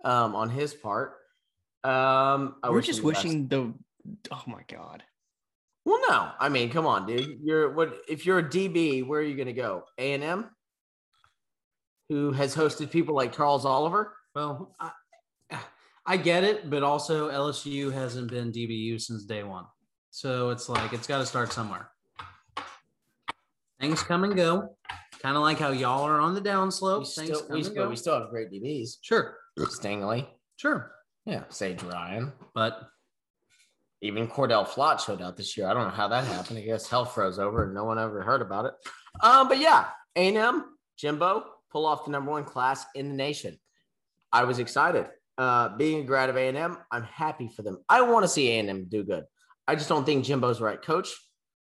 um, 0.05 0.35
on 0.37 0.49
his 0.51 0.75
part. 0.75 1.15
Um, 1.83 2.57
I 2.63 2.71
We're 2.71 2.83
just 2.83 2.99
him 2.99 3.03
the 3.03 3.07
wishing 3.09 3.49
the. 3.49 3.75
Oh 4.31 4.43
my 4.47 4.63
god. 4.69 5.03
Well, 5.85 6.01
no, 6.09 6.31
I 6.39 6.49
mean, 6.49 6.71
come 6.71 6.87
on, 6.87 7.07
dude. 7.07 7.39
You're 7.43 7.73
what 7.73 8.03
if 8.09 8.27
you're 8.27 8.39
a 8.39 8.45
DB? 8.45 9.07
Where 9.07 9.21
are 9.21 9.25
you 9.25 9.35
going 9.35 9.47
to 9.47 9.53
go? 9.53 9.85
A 9.99 10.13
and 10.13 10.23
M, 10.23 10.51
who 12.09 12.33
has 12.33 12.55
hosted 12.55 12.91
people 12.91 13.15
like 13.15 13.35
Charles 13.35 13.65
Oliver. 13.65 14.15
Well, 14.35 14.75
I, 14.79 14.91
I 16.07 16.17
get 16.17 16.45
it, 16.45 16.69
but 16.69 16.83
also 16.83 17.31
LSU 17.31 17.93
hasn't 17.93 18.31
been 18.31 18.53
DBU 18.53 19.01
since 19.01 19.25
day 19.25 19.43
one. 19.43 19.65
So 20.11 20.51
it's 20.51 20.69
like 20.69 20.93
it's 20.93 21.07
got 21.07 21.19
to 21.19 21.27
start 21.27 21.53
somewhere. 21.53 21.91
Things 23.81 24.03
come 24.03 24.25
and 24.25 24.37
go, 24.37 24.77
kind 25.23 25.37
of 25.37 25.43
like 25.43 25.59
how 25.59 25.71
y'all 25.71 26.05
are 26.05 26.21
on 26.21 26.35
the 26.35 26.41
downslope. 26.43 26.99
We 26.99 27.05
Things 27.07 27.39
still, 27.39 27.47
we, 27.49 27.63
still, 27.63 27.89
we 27.89 27.97
still 27.97 28.21
have 28.21 28.29
great 28.29 28.51
DBs. 28.51 28.97
Sure, 29.01 29.37
Stingley. 29.59 30.27
sure. 30.57 30.93
Yeah, 31.27 31.45
Sage 31.49 31.83
Ryan. 31.83 32.33
But 32.55 32.81
Even 34.03 34.29
Cordale 34.29 34.67
Flott 34.67 35.01
showed 35.01 35.23
out 35.23 35.37
this 35.37 35.57
year. 35.57 35.69
I 35.69 35.75
don't 35.75 35.85
know 35.85 35.95
how 35.95 36.09
that 36.09 36.25
happened. 36.25 36.59
I 36.59 36.63
guess 36.63 36.89
hell 36.89 37.05
froze 37.05 37.39
over 37.39 37.65
and 37.65 37.75
no 37.75 37.85
one 37.85 37.99
ever 37.99 38.23
heard 38.23 38.43
about 38.43 38.67
it. 38.67 38.73
Um, 39.23 39.49
but 39.49 39.59
yeah, 39.59 39.87
A&M, 40.17 40.65
Jimbo, 40.97 41.45
pull 41.71 41.87
off 41.87 42.05
the 42.05 42.11
number 42.11 42.31
one 42.31 42.45
class 42.45 42.85
in 42.95 43.09
the 43.09 43.15
nation. 43.15 43.59
I 44.33 44.45
was 44.45 44.59
excited. 44.59 45.07
Uh, 45.37 45.77
being 45.77 46.01
a 46.01 46.05
grad 46.05 46.29
of 46.29 46.37
A&M, 46.37 46.77
I'm 46.91 47.05
happy 47.05 47.49
for 47.55 47.63
them. 47.63 47.79
I 47.89 48.03
want 48.03 48.25
to 48.25 48.29
see 48.29 48.51
A&M 48.51 48.87
do 48.89 49.05
good. 49.05 49.25
I 49.67 49.75
just 49.75 49.89
don't 49.89 50.05
think 50.05 50.25
Jimbo's 50.25 50.59
the 50.59 50.65
right 50.65 50.81
coach. 50.81 51.09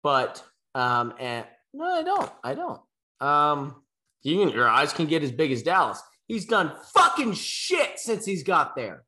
But 0.04 0.44
um, 0.76 1.14
and 1.20 1.46
no, 1.74 1.86
I 1.86 2.04
don't. 2.04 2.32
I 2.44 2.56
don't. 2.56 2.82
Um, 3.20 3.84
you 4.22 4.38
can, 4.38 4.50
your 4.50 4.68
eyes 4.68 4.94
can 4.94 5.08
get 5.08 5.24
as 5.24 5.32
big 5.32 5.52
as 5.52 5.64
Dallas. 5.64 6.02
He's 6.28 6.46
done 6.46 6.72
fucking 6.94 7.34
shit 7.34 8.00
since 8.00 8.26
he's 8.26 8.44
got 8.44 8.76
there. 8.76 9.04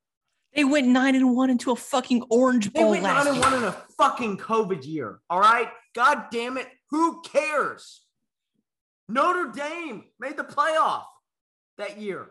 They 0.54 0.64
went 0.66 0.88
nine 0.88 1.16
and 1.16 1.36
one 1.36 1.50
into 1.50 1.72
a 1.72 1.76
fucking 1.76 2.24
Orange 2.30 2.72
Bowl. 2.74 2.82
They 2.82 2.84
Bowl 2.84 2.92
went 2.92 3.04
last 3.04 3.26
nine 3.26 3.28
and 3.28 3.36
year. 3.38 3.52
one 3.52 3.54
in 3.62 3.64
a 3.64 3.72
fucking 3.98 4.38
COVID 4.38 4.86
year. 4.86 5.20
All 5.30 5.40
right. 5.40 5.70
God 5.96 6.26
damn 6.32 6.58
it. 6.58 6.68
Who 6.90 7.22
cares? 7.22 8.02
Notre 9.08 9.52
Dame 9.52 10.04
made 10.20 10.38
the 10.38 10.44
playoff 10.44 11.04
that 11.78 12.00
year. 12.00 12.28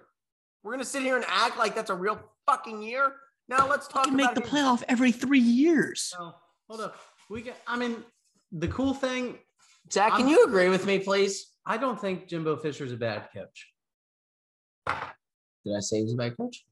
We're 0.63 0.73
gonna 0.73 0.85
sit 0.85 1.03
here 1.03 1.17
and 1.17 1.25
act 1.29 1.57
like 1.59 1.75
that's 1.75 1.91
a 1.91 1.95
real 1.95 2.21
fucking 2.47 2.83
year. 2.83 3.15
Now 3.49 3.67
let's 3.69 3.89
talk 3.89 4.05
They 4.05 4.11
about 4.15 4.17
make 4.17 4.35
the 4.35 4.41
his- 4.43 4.51
playoff 4.51 4.83
every 4.89 5.13
three 5.13 5.41
years. 5.41 6.15
no, 6.19 6.35
hold 6.69 6.83
up. 6.83 6.97
We 7.31 7.43
get. 7.43 7.57
I 7.67 7.77
mean, 7.77 8.05
the 8.53 8.69
cool 8.69 8.93
thing. 8.95 9.39
Zac, 9.93 10.13
can 10.13 10.23
I'm- 10.23 10.29
you 10.29 10.45
agree 10.45 10.69
with 10.69 10.85
me, 10.87 10.99
please? 10.99 11.53
I 11.67 11.77
don't 11.79 11.99
think 12.01 12.29
Jimbo 12.29 12.57
Fisher's 12.59 12.93
a 12.93 12.97
bad 12.97 13.29
coach. 13.35 13.73
Did 15.65 15.77
I 15.77 15.81
say 15.81 16.01
he's 16.03 16.13
a 16.15 16.17
bad 16.17 16.37
coach? 16.37 16.65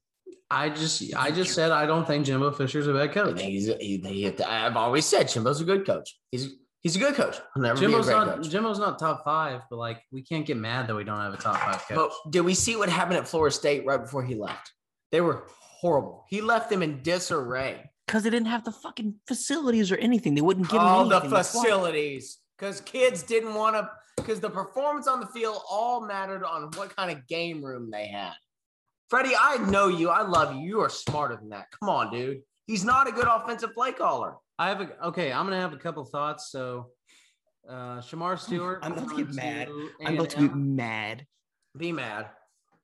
I 0.50 0.70
just, 0.70 1.14
I 1.14 1.30
just 1.30 1.54
said 1.54 1.72
I 1.72 1.84
don't 1.84 2.06
think 2.06 2.24
Jimbo 2.24 2.52
Fisher's 2.52 2.86
a 2.86 2.92
bad 2.92 3.10
I 3.10 3.12
coach. 3.12 3.36
think 3.36 3.50
he's. 3.50 3.66
He, 3.66 3.98
he, 3.98 4.42
I've 4.42 4.76
always 4.76 5.04
said 5.04 5.28
Jimbo's 5.28 5.60
a 5.60 5.64
good 5.64 5.86
coach. 5.86 6.18
He's 6.30 6.54
he's 6.80 6.96
a 6.96 6.98
good 6.98 7.14
coach. 7.14 7.36
He'll 7.54 7.62
never 7.62 7.78
Jimbo's 7.78 8.06
be 8.06 8.12
a 8.12 8.16
great 8.16 8.26
not, 8.26 8.36
coach. 8.36 8.50
Jimbo's 8.50 8.78
not 8.78 8.98
top 8.98 9.24
five, 9.24 9.62
but 9.68 9.76
like 9.76 10.02
we 10.10 10.22
can't 10.22 10.46
get 10.46 10.56
mad 10.56 10.86
that 10.86 10.94
we 10.94 11.04
don't 11.04 11.18
have 11.18 11.34
a 11.34 11.36
top 11.36 11.56
five 11.56 11.86
coach. 11.86 12.12
But 12.24 12.32
did 12.32 12.40
we 12.42 12.54
see 12.54 12.76
what 12.76 12.88
happened 12.88 13.18
at 13.18 13.28
Florida 13.28 13.54
State 13.54 13.84
right 13.84 14.00
before 14.00 14.24
he 14.24 14.36
left? 14.36 14.72
They 15.12 15.20
were 15.20 15.44
horrible. 15.80 16.24
He 16.28 16.40
left 16.40 16.70
them 16.70 16.82
in 16.82 17.02
disarray. 17.02 17.90
Because 18.06 18.22
they 18.22 18.30
didn't 18.30 18.48
have 18.48 18.64
the 18.64 18.72
fucking 18.72 19.16
facilities 19.26 19.92
or 19.92 19.96
anything. 19.96 20.34
They 20.34 20.40
wouldn't 20.40 20.70
give 20.70 20.80
all 20.80 21.04
the 21.06 21.16
anything. 21.16 21.30
That's 21.30 21.54
why. 21.54 21.62
facilities 21.62 22.38
because 22.58 22.80
kids 22.80 23.22
didn't 23.22 23.54
want 23.54 23.76
to 23.76 23.90
because 24.16 24.40
the 24.40 24.50
performance 24.50 25.06
on 25.06 25.20
the 25.20 25.26
field 25.26 25.60
all 25.70 26.00
mattered 26.00 26.42
on 26.42 26.70
what 26.74 26.94
kind 26.96 27.10
of 27.10 27.26
game 27.28 27.62
room 27.62 27.90
they 27.90 28.06
had 28.06 28.32
freddy 29.08 29.32
i 29.38 29.56
know 29.70 29.88
you 29.88 30.08
i 30.10 30.22
love 30.22 30.54
you 30.54 30.60
you 30.60 30.80
are 30.80 30.88
smarter 30.88 31.36
than 31.36 31.48
that 31.48 31.66
come 31.78 31.88
on 31.88 32.10
dude 32.12 32.40
he's 32.66 32.84
not 32.84 33.08
a 33.08 33.12
good 33.12 33.26
offensive 33.26 33.72
play 33.74 33.92
caller 33.92 34.36
I 34.58 34.68
have 34.68 34.80
a 34.80 35.06
okay. 35.06 35.32
I'm 35.32 35.46
gonna 35.46 35.60
have 35.60 35.72
a 35.72 35.76
couple 35.76 36.04
thoughts. 36.04 36.50
So, 36.50 36.88
uh, 37.68 37.98
Shemar 37.98 38.38
Stewart. 38.38 38.80
I'm 38.82 38.92
about 38.92 39.10
to 39.10 39.16
get 39.16 39.34
mad. 39.34 39.68
to 39.68 39.90
I'm 40.04 40.14
about 40.14 40.30
to 40.30 40.48
be 40.48 40.54
mad. 40.54 41.26
be 41.76 41.92
mad 41.92 42.26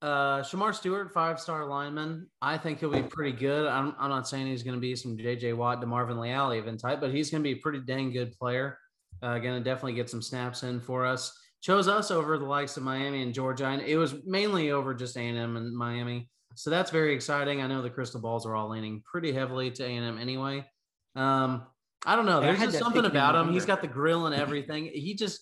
Uh, 0.01 0.41
Shemar 0.43 0.75
Stewart, 0.75 1.13
five 1.13 1.41
star 1.41 1.67
lineman. 1.67 2.29
I 2.41 2.59
think 2.59 2.79
he'll 2.79 2.93
be 2.93 3.03
pretty 3.03 3.37
good. 3.37 3.67
I'm, 3.67 3.95
I'm 3.99 4.11
not 4.11 4.29
saying 4.29 4.47
he's 4.47 4.63
going 4.63 4.77
to 4.77 4.81
be 4.81 4.95
some 4.95 5.17
JJ 5.17 5.57
Watt, 5.57 5.83
DeMarvin 5.83 6.19
Leal 6.21 6.55
even 6.55 6.79
type, 6.79 7.01
but 7.01 7.11
he's 7.13 7.31
going 7.31 7.43
to 7.43 7.49
be 7.49 7.59
a 7.59 7.61
pretty 7.61 7.81
dang 7.81 8.13
good 8.13 8.33
player. 8.39 8.79
Uh, 9.23 9.39
going 9.39 9.59
to 9.59 9.65
definitely 9.65 9.95
get 9.95 10.11
some 10.11 10.23
snaps 10.23 10.63
in 10.63 10.81
for 10.81 11.05
us. 11.05 11.37
Chose 11.65 11.89
us 11.89 12.11
over 12.11 12.37
the 12.37 12.45
likes 12.45 12.77
of 12.77 12.83
Miami 12.83 13.23
and 13.23 13.33
Georgia, 13.33 13.65
and 13.65 13.81
it 13.81 13.97
was 13.97 14.15
mainly 14.27 14.71
over 14.71 14.93
just 14.93 15.17
A&M 15.17 15.57
and 15.57 15.75
Miami. 15.75 16.29
So 16.57 16.69
that's 16.69 16.91
very 16.91 17.15
exciting. 17.15 17.63
I 17.63 17.67
know 17.67 17.81
the 17.81 17.89
crystal 17.89 18.21
balls 18.21 18.45
are 18.45 18.55
all 18.55 18.69
leaning 18.69 19.03
pretty 19.03 19.33
heavily 19.33 19.71
to 19.71 19.83
A&M 19.83 20.19
anyway. 20.19 20.67
Um, 21.17 21.63
I 22.05 22.17
don't 22.17 22.27
know. 22.27 22.43
There's 22.43 22.59
just 22.59 22.79
something 22.79 23.07
about 23.07 23.35
him. 23.35 23.51
He's 23.51 23.65
got 23.65 23.81
the 23.81 23.89
grill 23.89 24.27
and 24.27 24.35
everything. 24.39 24.91
He 24.93 25.15
just 25.15 25.41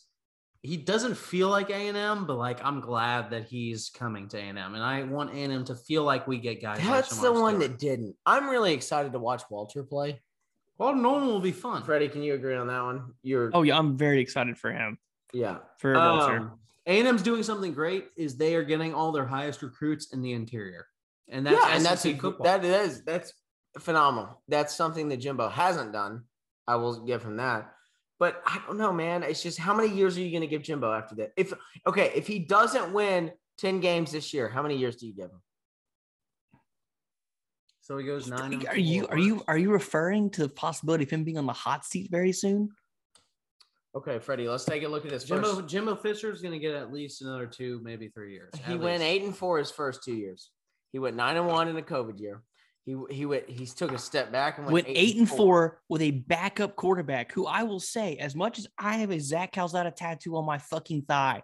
he 0.62 0.76
doesn't 0.76 1.16
feel 1.16 1.48
like 1.48 1.70
A&M, 1.70 2.24
but 2.24 2.36
like 2.36 2.64
I'm 2.64 2.80
glad 2.80 3.30
that 3.30 3.46
he's 3.46 3.90
coming 3.90 4.28
to 4.28 4.38
A&M, 4.38 4.56
and 4.56 4.80
I 4.80 5.02
want 5.02 5.34
A&M 5.34 5.64
to 5.64 5.74
feel 5.74 6.04
like 6.04 6.28
we 6.28 6.38
get 6.38 6.62
guys. 6.62 6.78
that's 6.78 7.20
like 7.20 7.20
the 7.20 7.32
one 7.32 7.56
Stewart. 7.56 7.72
that 7.72 7.78
didn't 7.80 8.14
i'm 8.26 8.48
really 8.48 8.72
excited 8.72 9.10
to 9.10 9.18
watch 9.18 9.42
walter 9.50 9.82
play 9.82 10.20
Well, 10.78 10.94
Norman 10.94 11.26
will 11.26 11.40
be 11.40 11.50
fun. 11.50 11.82
freddy 11.82 12.06
can 12.08 12.22
you 12.22 12.34
agree 12.34 12.54
on 12.54 12.68
that 12.68 12.80
one 12.80 13.14
you're 13.24 13.50
Oh 13.52 13.62
yeah, 13.62 13.76
I'm 13.76 13.96
very 13.96 14.20
excited 14.20 14.56
for 14.56 14.70
him. 14.70 14.98
Yeah 15.32 15.58
For 15.78 15.94
Walter. 15.94 16.36
Um, 16.38 16.58
A&M's 16.86 17.22
doing 17.22 17.42
something 17.42 17.72
great. 17.72 18.08
Is 18.16 18.36
they 18.36 18.54
are 18.54 18.64
getting 18.64 18.92
all 18.92 19.12
their 19.12 19.26
highest 19.26 19.62
recruits 19.62 20.12
in 20.12 20.20
the 20.20 20.32
interior, 20.32 20.86
and 21.28 21.46
that's 21.46 21.56
yeah, 21.56 21.76
and 21.76 21.84
that's 21.84 22.04
a, 22.06 22.14
football. 22.14 22.44
that 22.44 22.64
is 22.64 23.02
that's 23.04 23.32
phenomenal. 23.78 24.42
That's 24.48 24.74
something 24.74 25.08
that 25.10 25.18
Jimbo 25.18 25.48
hasn't 25.48 25.92
done. 25.92 26.24
I 26.66 26.76
will 26.76 27.04
give 27.04 27.22
him 27.22 27.36
that. 27.36 27.72
But 28.18 28.42
I 28.46 28.60
don't 28.66 28.78
know, 28.78 28.92
man. 28.92 29.22
It's 29.22 29.42
just 29.42 29.58
how 29.58 29.74
many 29.74 29.94
years 29.94 30.16
are 30.16 30.20
you 30.20 30.30
going 30.30 30.42
to 30.42 30.46
give 30.46 30.62
Jimbo 30.62 30.92
after 30.92 31.14
that? 31.16 31.30
If 31.36 31.52
okay, 31.86 32.12
if 32.14 32.26
he 32.26 32.40
doesn't 32.40 32.92
win 32.92 33.30
ten 33.58 33.80
games 33.80 34.12
this 34.12 34.34
year, 34.34 34.48
how 34.48 34.62
many 34.62 34.76
years 34.76 34.96
do 34.96 35.06
you 35.06 35.14
give 35.14 35.26
him? 35.26 35.40
so 37.82 37.98
he 37.98 38.06
goes 38.06 38.28
nine. 38.28 38.64
Are 38.68 38.78
you 38.78 39.06
are 39.08 39.18
you 39.18 39.42
are 39.48 39.58
you 39.58 39.70
referring 39.70 40.30
to 40.30 40.42
the 40.42 40.48
possibility 40.48 41.04
of 41.04 41.10
him 41.10 41.24
being 41.24 41.36
on 41.36 41.46
the 41.46 41.52
hot 41.52 41.84
seat 41.84 42.10
very 42.10 42.32
soon? 42.32 42.70
Okay, 43.94 44.18
Freddy, 44.18 44.48
let's 44.48 44.64
take 44.64 44.82
a 44.84 44.88
look 44.88 45.04
at 45.04 45.10
this. 45.10 45.24
Jimbo 45.24 45.56
First, 45.56 45.68
Jimbo 45.68 45.96
Fisher's 45.96 46.40
going 46.40 46.52
to 46.52 46.58
get 46.58 46.74
at 46.74 46.92
least 46.92 47.20
another 47.20 47.46
two, 47.46 47.80
maybe 47.84 48.08
three 48.08 48.32
years. 48.32 48.50
he 48.66 48.72
at 48.74 48.80
went 48.80 49.00
least. 49.00 49.10
eight 49.10 49.22
and 49.22 49.36
four 49.36 49.58
his 49.58 49.70
first 49.70 50.02
two 50.02 50.14
years. 50.14 50.50
He 50.92 50.98
went 50.98 51.14
nine 51.16 51.36
and 51.36 51.46
one 51.46 51.68
in 51.68 51.74
the 51.74 51.82
COVID 51.82 52.18
year. 52.18 52.42
He 52.84 52.96
he 53.10 53.26
went 53.26 53.48
he 53.48 53.64
took 53.66 53.92
a 53.92 53.98
step 53.98 54.32
back 54.32 54.56
and 54.58 54.66
went, 54.66 54.86
Went 54.86 54.86
eight 54.88 55.16
and 55.16 55.28
four 55.28 55.80
with 55.88 56.02
a 56.02 56.10
backup 56.10 56.74
quarterback 56.74 57.32
who 57.32 57.46
I 57.46 57.62
will 57.62 57.78
say, 57.80 58.16
as 58.16 58.34
much 58.34 58.58
as 58.58 58.66
I 58.78 58.96
have 58.96 59.10
a 59.10 59.20
Zach 59.20 59.52
Calzada 59.52 59.90
tattoo 59.92 60.36
on 60.36 60.44
my 60.46 60.58
fucking 60.58 61.02
thigh, 61.02 61.42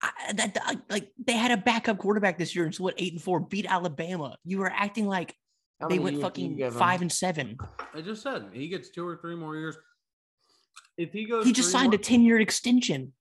I, 0.00 0.10
that 0.34 0.56
I- 0.62 0.78
like 0.90 1.10
they 1.24 1.32
had 1.32 1.50
a 1.50 1.56
backup 1.56 1.98
quarterback 1.98 2.38
this 2.38 2.54
year 2.54 2.66
and 2.66 2.74
so 2.74 2.84
went 2.84 2.96
eight 3.00 3.14
and 3.14 3.22
four, 3.22 3.40
beat 3.40 3.66
Alabama. 3.66 4.36
You 4.44 4.58
were 4.58 4.70
acting 4.70 5.06
like 5.08 5.34
they 5.88 5.98
went 5.98 6.16
years 6.18 6.32
do 6.32 6.40
you 6.42 6.56
fucking 6.58 6.70
five 6.78 7.00
and 7.00 7.10
seven. 7.10 7.56
I 7.92 8.00
just 8.00 8.22
said 8.22 8.46
he 8.52 8.68
gets 8.68 8.90
two 8.90 9.06
or 9.06 9.16
three 9.16 9.34
more 9.34 9.56
years. 9.56 9.76
If 10.98 11.12
he 11.12 11.24
goes, 11.26 11.44
He 11.44 11.52
just 11.52 11.70
signed 11.70 11.88
more- 11.90 11.94
a 11.96 11.98
10 11.98 12.22
year 12.22 12.40
extension. 12.40 13.12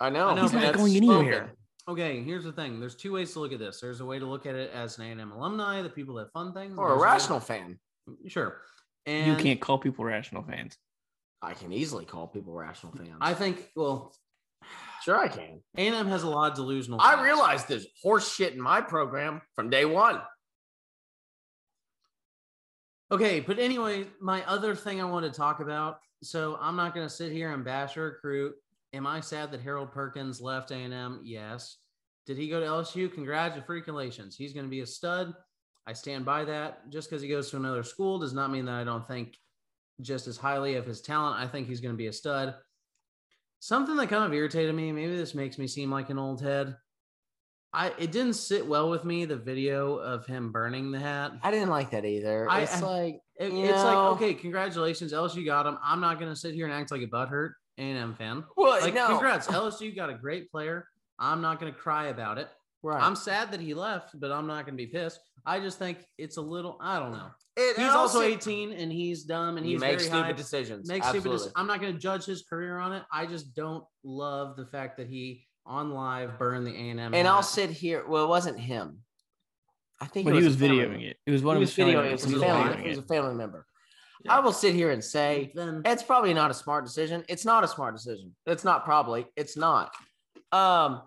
I 0.00 0.10
know. 0.10 0.28
I 0.28 0.34
know, 0.34 0.42
He's 0.42 0.52
not 0.52 0.74
going 0.74 0.96
anywhere. 0.96 1.54
Okay, 1.88 2.22
here's 2.22 2.44
the 2.44 2.52
thing. 2.52 2.78
There's 2.80 2.94
two 2.94 3.12
ways 3.12 3.32
to 3.32 3.40
look 3.40 3.52
at 3.52 3.58
this. 3.58 3.80
There's 3.80 4.00
a 4.00 4.04
way 4.04 4.18
to 4.18 4.26
look 4.26 4.46
at 4.46 4.54
it 4.54 4.70
as 4.72 4.98
an 4.98 5.04
A&M 5.18 5.32
alumni, 5.32 5.82
the 5.82 5.88
people 5.88 6.14
that 6.16 6.32
fund 6.32 6.54
things, 6.54 6.76
Or 6.78 6.86
a 6.86 6.88
There's 6.90 7.00
way- 7.00 7.06
rational 7.06 7.40
fan. 7.40 7.78
Sure. 8.28 8.60
You 9.06 9.34
can't 9.36 9.60
call 9.60 9.78
people 9.78 10.04
rational 10.04 10.42
fans. 10.44 10.76
I 11.40 11.54
can 11.54 11.72
easily 11.72 12.04
call 12.04 12.28
people 12.28 12.52
rational 12.54 12.92
fans. 12.92 13.16
I 13.20 13.34
think. 13.34 13.70
Well, 13.74 14.14
sure 15.02 15.16
I 15.18 15.26
can. 15.26 15.60
A&M 15.76 16.06
has 16.06 16.22
a 16.22 16.28
lot 16.30 16.52
of 16.52 16.56
delusional. 16.56 17.00
I 17.00 17.20
realized 17.22 17.66
there's 17.66 17.86
horse 18.00 18.32
shit 18.32 18.52
in 18.52 18.60
my 18.60 18.80
program 18.80 19.42
from 19.56 19.68
day 19.70 19.84
one. 19.84 20.20
Okay, 23.12 23.40
but 23.40 23.58
anyway, 23.58 24.06
my 24.22 24.42
other 24.46 24.74
thing 24.74 24.98
I 24.98 25.04
want 25.04 25.26
to 25.26 25.30
talk 25.30 25.60
about. 25.60 25.98
So 26.22 26.56
I'm 26.58 26.76
not 26.76 26.94
going 26.94 27.06
to 27.06 27.12
sit 27.14 27.30
here 27.30 27.52
and 27.52 27.62
bash 27.62 27.98
a 27.98 28.00
recruit. 28.00 28.54
Am 28.94 29.06
I 29.06 29.20
sad 29.20 29.52
that 29.52 29.60
Harold 29.60 29.92
Perkins 29.92 30.40
left 30.40 30.70
A&M? 30.70 31.20
Yes. 31.22 31.76
Did 32.26 32.38
he 32.38 32.48
go 32.48 32.58
to 32.58 32.66
LSU? 32.66 33.12
Congratulations. 33.12 34.34
He's 34.34 34.54
going 34.54 34.64
to 34.64 34.70
be 34.70 34.80
a 34.80 34.86
stud. 34.86 35.34
I 35.86 35.92
stand 35.92 36.24
by 36.24 36.44
that. 36.44 36.88
Just 36.90 37.10
because 37.10 37.20
he 37.20 37.28
goes 37.28 37.50
to 37.50 37.58
another 37.58 37.82
school 37.82 38.18
does 38.18 38.32
not 38.32 38.50
mean 38.50 38.64
that 38.64 38.76
I 38.76 38.84
don't 38.84 39.06
think 39.06 39.36
just 40.00 40.26
as 40.26 40.38
highly 40.38 40.76
of 40.76 40.86
his 40.86 41.02
talent. 41.02 41.38
I 41.38 41.46
think 41.46 41.68
he's 41.68 41.80
going 41.80 41.94
to 41.94 41.98
be 41.98 42.06
a 42.06 42.12
stud. 42.14 42.54
Something 43.60 43.96
that 43.96 44.08
kind 44.08 44.24
of 44.24 44.32
irritated 44.32 44.74
me, 44.74 44.90
maybe 44.90 45.16
this 45.16 45.34
makes 45.34 45.58
me 45.58 45.66
seem 45.66 45.90
like 45.90 46.08
an 46.08 46.18
old 46.18 46.40
head. 46.40 46.76
I 47.74 47.88
it 47.98 48.12
didn't 48.12 48.34
sit 48.34 48.66
well 48.66 48.90
with 48.90 49.04
me 49.04 49.24
the 49.24 49.36
video 49.36 49.96
of 49.96 50.26
him 50.26 50.52
burning 50.52 50.90
the 50.92 50.98
hat. 50.98 51.32
I 51.42 51.50
didn't 51.50 51.70
like 51.70 51.90
that 51.92 52.04
either. 52.04 52.46
I- 52.50 52.60
it's 52.62 52.82
I- 52.82 52.86
like 52.86 53.14
It- 53.36 53.52
it's 53.52 53.82
like 53.82 53.96
okay, 54.14 54.34
congratulations, 54.34 55.12
LSU 55.12 55.44
got 55.44 55.66
him. 55.66 55.78
I'm 55.82 56.00
not 56.00 56.18
gonna 56.20 56.36
sit 56.36 56.54
here 56.54 56.66
and 56.66 56.74
act 56.74 56.90
like 56.90 57.02
a 57.02 57.06
butthurt 57.06 57.52
A&M 57.78 58.14
fan. 58.14 58.44
well, 58.56 58.80
Like, 58.80 58.94
no, 58.94 59.06
congrats, 59.08 59.46
LSU 59.48 59.94
got 59.96 60.10
a 60.10 60.14
great 60.14 60.50
player. 60.50 60.86
I'm 61.18 61.40
not 61.40 61.58
gonna 61.60 61.72
cry 61.72 62.06
about 62.08 62.38
it. 62.38 62.48
right. 62.82 63.02
I'm 63.02 63.16
sad 63.16 63.52
that 63.52 63.60
he 63.60 63.74
left, 63.74 64.18
but 64.20 64.30
I'm 64.32 64.46
not 64.46 64.66
gonna 64.66 64.76
be 64.76 64.86
pissed. 64.86 65.20
I 65.46 65.58
just 65.60 65.78
think 65.78 66.04
it's 66.18 66.36
a 66.36 66.42
little. 66.42 66.78
I 66.80 66.98
don't 66.98 67.12
know. 67.12 67.30
It- 67.56 67.76
He's 67.76 67.86
also 67.88 68.18
also- 68.18 68.22
18 68.22 68.72
and 68.72 68.90
he's 68.92 69.24
dumb 69.24 69.56
and 69.56 69.64
he's 69.66 69.80
make 69.80 69.98
very 69.98 70.02
stupid 70.04 70.22
high. 70.24 70.32
decisions. 70.32 70.88
Makes 70.88 71.06
stupid. 71.08 71.18
Absolutely. 71.32 71.48
dec- 71.48 71.52
I'm 71.56 71.66
not 71.66 71.80
gonna 71.80 71.92
judge 71.98 72.24
his 72.26 72.42
career 72.42 72.78
on 72.78 72.92
it. 72.92 73.02
I 73.12 73.26
just 73.26 73.54
don't 73.54 73.84
love 74.04 74.56
the 74.56 74.66
fact 74.66 74.96
that 74.98 75.06
he 75.08 75.46
on 75.66 75.92
live 75.92 76.38
burn 76.38 76.64
the 76.64 76.74
A&M. 76.74 77.14
and 77.14 77.28
I'll 77.28 77.42
sit 77.42 77.70
here. 77.70 78.04
Well, 78.06 78.24
it 78.24 78.28
wasn't 78.28 78.58
him. 78.58 78.98
I 80.00 80.06
think 80.06 80.26
But 80.26 80.34
it 80.34 80.38
he 80.38 80.44
was 80.44 80.54
was 80.54 80.60
family- 80.60 80.78
videoing 80.84 81.02
it. 81.10 81.16
It 81.26 81.30
was 81.30 81.42
one 81.42 81.56
He 81.56 81.62
of 81.62 81.68
his 81.68 81.74
family 81.76 81.94
videoing 81.94 82.04
it. 82.06 82.08
It 82.08 82.12
was, 82.12 82.24
who 82.24 82.30
a 82.30 82.34
was 82.34 82.42
family, 82.42 82.74
videoing 82.74 82.84
it 82.84 82.88
was 82.88 82.98
a 82.98 83.02
family 83.02 83.34
member. 83.34 83.66
Yeah. 84.24 84.36
I 84.36 84.40
will 84.40 84.52
sit 84.52 84.74
here 84.74 84.90
and 84.90 85.02
say 85.02 85.52
then 85.54 85.82
it's 85.84 86.02
probably 86.02 86.34
not 86.34 86.50
a 86.50 86.54
smart 86.54 86.84
decision. 86.84 87.24
It's 87.28 87.44
not 87.44 87.64
a 87.64 87.68
smart 87.68 87.94
decision. 87.94 88.34
It's 88.46 88.64
not 88.64 88.84
probably. 88.84 89.26
It's 89.36 89.56
not. 89.56 89.92
Um, 90.52 91.02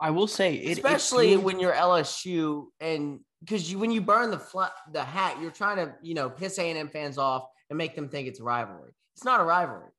I 0.00 0.10
will 0.10 0.26
say 0.26 0.54
it, 0.54 0.78
especially 0.78 1.32
it, 1.34 1.42
when 1.42 1.60
you're 1.60 1.72
LSU 1.74 2.66
and 2.80 3.20
because 3.40 3.70
you 3.70 3.78
when 3.78 3.90
you 3.92 4.00
burn 4.00 4.30
the 4.30 4.38
flat 4.38 4.72
the 4.92 5.04
hat, 5.04 5.38
you're 5.40 5.50
trying 5.52 5.76
to 5.76 5.94
you 6.02 6.14
know 6.14 6.28
piss 6.30 6.58
A 6.58 6.62
and 6.62 6.78
M 6.78 6.88
fans 6.88 7.18
off 7.18 7.44
and 7.68 7.76
make 7.76 7.94
them 7.94 8.08
think 8.08 8.26
it's 8.26 8.40
a 8.40 8.44
rivalry. 8.44 8.92
It's 9.14 9.24
not 9.24 9.40
a 9.40 9.44
rivalry. 9.44 9.90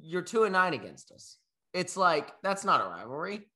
You're 0.00 0.22
two 0.22 0.44
and 0.44 0.52
nine 0.52 0.72
against 0.74 1.10
us. 1.12 1.36
It's 1.72 1.96
like 1.96 2.30
that's 2.42 2.64
not 2.64 2.84
a 2.84 2.88
rivalry. 2.88 3.48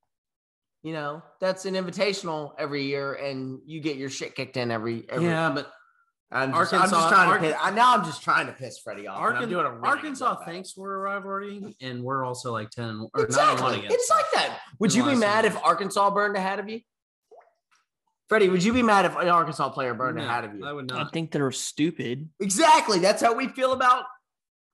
You 0.82 0.92
know, 0.92 1.22
that's 1.40 1.64
an 1.64 1.74
invitational 1.74 2.52
every 2.58 2.84
year, 2.84 3.14
and 3.14 3.60
you 3.66 3.80
get 3.80 3.96
your 3.96 4.10
shit 4.10 4.34
kicked 4.34 4.56
in 4.56 4.70
every. 4.70 5.06
every 5.08 5.26
Yeah, 5.26 5.50
but 5.50 5.72
I'm 6.32 6.50
just, 6.52 6.72
I'm 6.72 6.80
Arkansas- 6.80 6.96
just 7.00 7.08
trying 7.14 7.28
Ark- 7.28 7.40
to. 7.42 7.46
Piss, 7.48 7.56
I, 7.60 7.70
now 7.70 7.94
I'm 7.94 8.04
just 8.04 8.22
trying 8.22 8.46
to 8.46 8.52
piss 8.52 8.78
Freddy 8.78 9.06
off. 9.06 9.24
and 9.28 9.38
I'm 9.38 9.48
doing 9.48 9.64
a 9.66 9.70
really 9.72 9.88
Arkansas 9.88 10.30
good 10.34 10.38
job. 10.44 10.46
thinks 10.48 10.76
we're 10.76 10.94
a 10.94 10.98
rivalry, 10.98 11.76
and 11.80 12.02
we're 12.02 12.24
also 12.24 12.52
like 12.52 12.70
ten 12.70 12.84
or 12.84 12.88
nine 12.90 13.00
and 13.00 13.12
one 13.14 13.24
Exactly. 13.24 13.78
against. 13.78 13.94
It's 13.94 14.08
them. 14.08 14.16
like 14.18 14.26
that. 14.34 14.58
Would 14.80 14.92
you 14.94 15.04
be 15.04 15.14
mad 15.14 15.44
few 15.44 15.56
if 15.56 15.64
Arkansas 15.64 16.10
burned 16.10 16.36
ahead 16.36 16.58
of 16.58 16.68
you? 16.68 16.80
Freddy, 18.28 18.48
would 18.48 18.64
you 18.64 18.72
be 18.72 18.82
mad 18.82 19.04
if 19.04 19.14
an 19.16 19.28
Arkansas 19.28 19.68
player 19.68 19.92
burned 19.94 20.16
No, 20.16 20.24
ahead 20.24 20.44
of 20.44 20.54
you? 20.54 20.64
I 20.66 20.72
would 20.72 20.88
not. 20.88 21.06
I 21.06 21.10
think 21.10 21.30
they're 21.32 21.50
stupid. 21.52 22.28
Exactly. 22.40 22.98
That's 22.98 23.22
how 23.22 23.34
we 23.34 23.48
feel 23.48 23.72
about. 23.72 24.04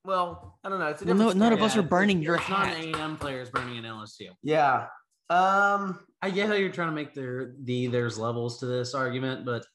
Well, 0.09 0.59
I 0.65 0.71
don't 0.71 0.79
know. 0.79 0.87
It's 0.87 1.03
a 1.03 1.05
Well, 1.05 1.15
no- 1.17 1.33
none 1.33 1.53
of 1.53 1.61
us 1.61 1.77
are 1.77 1.83
burning 1.83 2.23
your 2.23 2.37
it's 2.37 2.49
not 2.49 2.69
hat. 2.69 2.79
A 2.79 2.87
and 2.87 2.97
M 2.97 3.17
players 3.19 3.51
burning 3.51 3.77
an 3.77 3.85
LSU. 3.85 4.31
Yeah. 4.43 4.87
Um. 5.29 6.01
I 6.23 6.31
get 6.31 6.47
how 6.49 6.55
you're 6.55 6.73
trying 6.73 6.89
to 6.89 6.95
make 6.95 7.13
there 7.13 7.53
the 7.63 7.89
there's 7.89 8.19
levels 8.19 8.59
to 8.61 8.67
this 8.67 8.95
argument, 8.95 9.45
but 9.45 9.67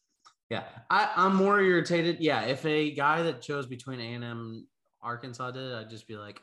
yeah, 0.50 0.64
I, 0.90 1.12
I'm 1.16 1.36
more 1.36 1.62
irritated. 1.62 2.18
Yeah, 2.20 2.42
if 2.46 2.66
a 2.66 2.96
guy 2.96 3.22
that 3.22 3.44
chose 3.44 3.68
between 3.68 4.00
A 4.00 4.14
and 4.16 4.24
M 4.24 4.68
Arkansas 5.04 5.52
did, 5.52 5.72
I'd 5.72 5.92
just 5.92 6.08
be 6.08 6.16
like, 6.18 6.42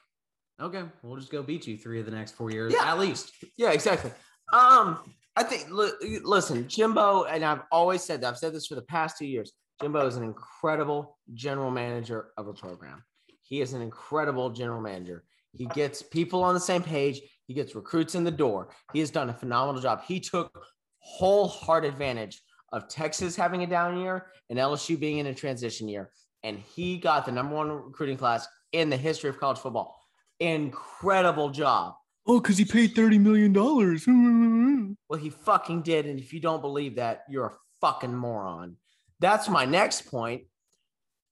okay, 0.62 0.84
we'll 1.02 1.16
just 1.16 1.32
go 1.32 1.42
beat 1.42 1.66
you 1.66 1.76
three 1.76 1.98
of 1.98 2.06
the 2.06 2.12
next 2.12 2.36
four 2.36 2.52
years 2.52 2.72
Yeah. 2.72 2.92
at 2.92 3.00
least. 3.00 3.32
Yeah. 3.56 3.72
Exactly. 3.72 4.12
Um. 4.52 4.98
I 5.36 5.42
think. 5.42 5.68
li- 5.68 6.20
Listen, 6.22 6.68
Jimbo, 6.68 7.24
and 7.24 7.44
I've 7.44 7.62
always 7.72 8.04
said 8.04 8.20
that. 8.20 8.28
I've 8.28 8.38
said 8.38 8.52
this 8.54 8.68
for 8.68 8.76
the 8.76 8.82
past 8.82 9.18
two 9.18 9.26
years. 9.26 9.52
Jimbo 9.82 10.06
is 10.06 10.16
an 10.16 10.22
incredible 10.22 11.18
general 11.34 11.72
manager 11.72 12.28
of 12.36 12.46
a 12.46 12.52
program. 12.52 13.02
He 13.50 13.60
is 13.60 13.74
an 13.74 13.82
incredible 13.82 14.48
general 14.50 14.80
manager. 14.80 15.24
He 15.52 15.66
gets 15.66 16.02
people 16.02 16.44
on 16.44 16.54
the 16.54 16.60
same 16.60 16.82
page. 16.82 17.20
He 17.48 17.52
gets 17.52 17.74
recruits 17.74 18.14
in 18.14 18.22
the 18.22 18.30
door. 18.30 18.70
He 18.92 19.00
has 19.00 19.10
done 19.10 19.28
a 19.28 19.34
phenomenal 19.34 19.82
job. 19.82 20.02
He 20.06 20.20
took 20.20 20.64
wholehearted 21.00 21.92
advantage 21.92 22.40
of 22.72 22.88
Texas 22.88 23.34
having 23.34 23.64
a 23.64 23.66
down 23.66 23.98
year 23.98 24.28
and 24.48 24.58
LSU 24.58 24.98
being 24.98 25.18
in 25.18 25.26
a 25.26 25.34
transition 25.34 25.88
year. 25.88 26.12
And 26.44 26.58
he 26.58 26.96
got 26.96 27.26
the 27.26 27.32
number 27.32 27.56
one 27.56 27.70
recruiting 27.70 28.16
class 28.16 28.46
in 28.72 28.88
the 28.88 28.96
history 28.96 29.28
of 29.28 29.40
college 29.40 29.58
football. 29.58 30.00
Incredible 30.38 31.50
job. 31.50 31.94
Oh, 32.28 32.40
because 32.40 32.56
he 32.56 32.64
paid 32.64 32.94
thirty 32.94 33.18
million 33.18 33.52
dollars. 33.52 34.06
Well, 35.08 35.18
he 35.18 35.30
fucking 35.30 35.82
did. 35.82 36.06
And 36.06 36.20
if 36.20 36.32
you 36.32 36.38
don't 36.38 36.60
believe 36.60 36.94
that, 36.96 37.24
you're 37.28 37.46
a 37.46 37.56
fucking 37.80 38.14
moron. 38.14 38.76
That's 39.18 39.48
my 39.48 39.64
next 39.64 40.02
point. 40.02 40.42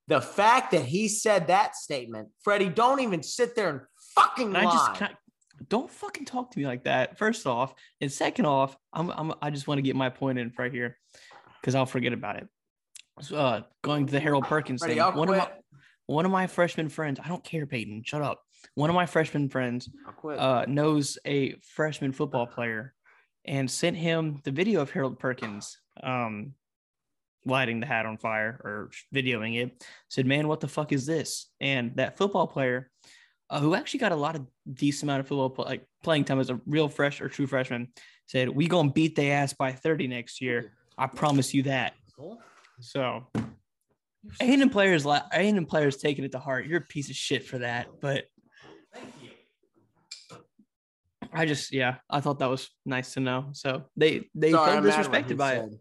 The 0.08 0.22
fact 0.22 0.72
that 0.72 0.86
he 0.86 1.06
said 1.06 1.48
that 1.48 1.76
statement, 1.76 2.28
Freddy, 2.42 2.68
don't 2.68 3.00
even 3.00 3.22
sit 3.22 3.54
there 3.54 3.68
and 3.68 3.80
fucking 4.14 4.52
lie. 4.52 4.60
I 4.60 4.64
just 4.64 4.94
can 4.94 5.08
I, 5.08 5.14
don't 5.68 5.90
fucking 5.90 6.24
talk 6.24 6.50
to 6.50 6.58
me 6.58 6.66
like 6.66 6.84
that. 6.84 7.18
First 7.18 7.46
off, 7.46 7.74
and 8.00 8.10
second 8.10 8.46
off, 8.46 8.74
I'm, 8.92 9.10
I'm 9.10 9.34
I 9.42 9.50
just 9.50 9.68
want 9.68 9.78
to 9.78 9.82
get 9.82 9.96
my 9.96 10.08
point 10.08 10.38
in 10.38 10.50
right 10.58 10.72
here 10.72 10.96
because 11.60 11.74
I'll 11.74 11.86
forget 11.86 12.14
about 12.14 12.36
it. 12.36 12.48
So, 13.20 13.36
uh, 13.36 13.62
going 13.82 14.06
to 14.06 14.12
the 14.12 14.20
Harold 14.20 14.44
Perkins 14.44 14.80
Freddy, 14.80 14.94
thing. 14.94 15.02
I'll 15.02 15.12
One 15.12 15.28
of 15.28 15.36
my 15.36 15.50
one 16.06 16.24
of 16.24 16.30
my 16.30 16.46
freshman 16.46 16.88
friends. 16.88 17.20
I 17.22 17.28
don't 17.28 17.44
care, 17.44 17.66
Peyton. 17.66 18.02
Shut 18.02 18.22
up. 18.22 18.42
One 18.74 18.88
of 18.88 18.96
my 18.96 19.04
freshman 19.04 19.50
friends 19.50 19.90
uh, 20.24 20.64
knows 20.66 21.18
a 21.26 21.56
freshman 21.60 22.12
football 22.12 22.46
player 22.46 22.94
and 23.44 23.70
sent 23.70 23.96
him 23.96 24.40
the 24.44 24.50
video 24.50 24.80
of 24.80 24.90
Harold 24.90 25.18
Perkins 25.18 25.78
um, 26.02 26.54
lighting 27.48 27.80
the 27.80 27.86
hat 27.86 28.06
on 28.06 28.18
fire 28.18 28.60
or 28.64 28.90
videoing 29.14 29.60
it. 29.62 29.84
Said, 30.08 30.26
"Man, 30.26 30.48
what 30.48 30.60
the 30.60 30.68
fuck 30.68 30.92
is 30.92 31.06
this?" 31.06 31.50
And 31.60 31.96
that 31.96 32.16
football 32.16 32.46
player, 32.46 32.90
uh, 33.50 33.60
who 33.60 33.74
actually 33.74 34.00
got 34.00 34.12
a 34.12 34.16
lot 34.16 34.36
of 34.36 34.46
decent 34.72 35.04
amount 35.04 35.20
of 35.20 35.28
football 35.28 35.64
like 35.64 35.84
playing 36.02 36.24
time 36.24 36.40
as 36.40 36.50
a 36.50 36.60
real 36.66 36.88
fresh 36.88 37.20
or 37.20 37.28
true 37.28 37.46
freshman, 37.46 37.88
said, 38.26 38.48
"We 38.48 38.68
gonna 38.68 38.92
beat 38.92 39.16
their 39.16 39.36
ass 39.36 39.52
by 39.52 39.72
thirty 39.72 40.06
next 40.06 40.40
year. 40.40 40.72
I 40.96 41.06
promise 41.06 41.54
you 41.54 41.64
that." 41.64 41.94
Cool. 42.16 42.40
So. 42.80 43.26
A&M 44.40 44.68
players, 44.68 45.06
li- 45.06 45.20
A&M 45.32 45.64
players 45.64 45.96
taking 45.96 46.24
it 46.24 46.32
to 46.32 46.40
heart. 46.40 46.66
You're 46.66 46.80
a 46.80 46.84
piece 46.84 47.08
of 47.08 47.16
shit 47.16 47.46
for 47.46 47.58
that, 47.58 47.86
but 48.00 48.24
Thank 48.92 49.14
you. 49.22 49.30
I 51.32 51.46
just 51.46 51.72
yeah, 51.72 51.96
I 52.08 52.20
thought 52.20 52.38
that 52.38 52.50
was 52.50 52.70
nice 52.84 53.14
to 53.14 53.20
know. 53.20 53.50
So 53.52 53.84
they 53.96 54.28
they 54.34 54.52
Sorry, 54.52 54.66
felt 54.66 54.78
I'm 54.78 54.84
mad 54.84 54.96
what 54.96 55.26
disrespected 55.26 55.36
by 55.36 55.54
it. 55.54 55.72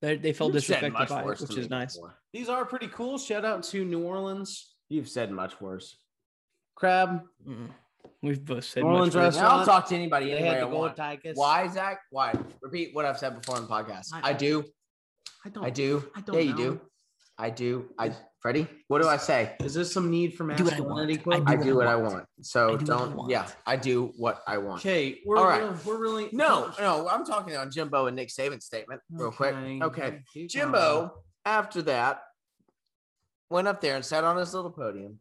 Said. 0.00 0.08
They, 0.08 0.16
they 0.16 0.32
felt 0.32 0.54
You've 0.54 0.62
disrespected 0.62 0.92
much 0.92 1.08
by 1.08 1.20
it, 1.22 1.26
which 1.40 1.56
is 1.56 1.70
nice. 1.70 1.94
before. 1.96 2.14
These 2.32 2.48
are 2.48 2.64
pretty 2.64 2.88
cool. 2.88 3.18
Shout 3.18 3.44
out 3.44 3.62
to 3.64 3.84
New 3.84 4.02
Orleans 4.02 4.74
You've 4.88 5.08
said 5.08 5.30
much 5.30 5.60
worse. 5.60 5.96
Crab. 6.74 7.22
Mm. 7.46 7.68
We've 8.22 8.44
both 8.44 8.64
said 8.64 8.82
New 8.82 8.88
Orleans 8.88 9.14
much 9.14 9.34
worse. 9.34 9.36
I'll 9.38 9.64
talk 9.64 9.86
to 9.88 9.94
anybody 9.94 10.26
They 10.26 10.32
anyway 10.32 10.48
had 10.48 10.56
I 10.56 10.60
the 10.60 10.66
gold 10.66 10.80
want. 10.80 10.96
tigers. 10.96 11.36
Why, 11.36 11.68
Zac? 11.68 12.00
Why? 12.10 12.34
Repeat 12.62 12.94
what 12.94 13.04
I've 13.04 13.18
said 13.18 13.34
before 13.40 13.56
on 13.56 13.62
the 13.62 13.68
podcast. 13.68 14.08
I- 14.12 14.30
I 14.30 14.32
do. 14.32 14.64
I 15.44 15.48
don't. 15.48 15.64
I 15.64 15.70
do. 15.70 16.10
I 16.16 16.20
don't 16.22 16.36
yeah, 16.36 16.42
you 16.42 16.56
do. 16.56 16.80
I 17.38 17.50
do. 17.50 17.88
I 17.98 18.12
Freddy, 18.40 18.66
what 18.88 19.02
do 19.02 19.08
I 19.08 19.18
say? 19.18 19.54
Is 19.62 19.74
there 19.74 19.84
some 19.84 20.10
need 20.10 20.34
for 20.34 20.44
do 20.54 20.64
what 20.64 20.72
I 20.72 20.76
masculinity? 20.78 21.22
want. 21.26 21.48
I 21.48 21.56
do 21.56 21.76
what 21.76 21.86
I 21.86 21.96
want. 21.96 22.24
So 22.40 22.74
I 22.74 22.76
do 22.78 22.86
don't. 22.86 23.14
want. 23.14 23.30
Yeah, 23.30 23.46
I 23.66 23.76
do 23.76 24.12
what 24.16 24.42
I 24.46 24.56
want. 24.56 24.80
Okay, 24.80 25.18
we're 25.26 25.36
All 25.36 25.44
right. 25.44 25.60
real- 25.62 25.76
we're 25.84 25.98
really 25.98 26.30
No, 26.32 26.72
no, 26.78 27.06
I'm 27.08 27.26
talking 27.26 27.54
on 27.56 27.70
Jimbo 27.70 28.06
and 28.06 28.16
Nick 28.16 28.30
Saban's 28.30 28.64
statement 28.64 29.02
real 29.10 29.30
quick. 29.30 29.54
Okay. 29.54 30.22
keep 30.32 30.48
Jimbo, 30.48 31.12
after 31.44 31.82
that, 31.82 32.22
went 33.50 33.68
up 33.68 33.82
there 33.82 33.96
and 33.96 34.04
sat 34.04 34.24
on 34.24 34.38
his 34.38 34.54
little 34.54 34.70
podium 34.70 35.20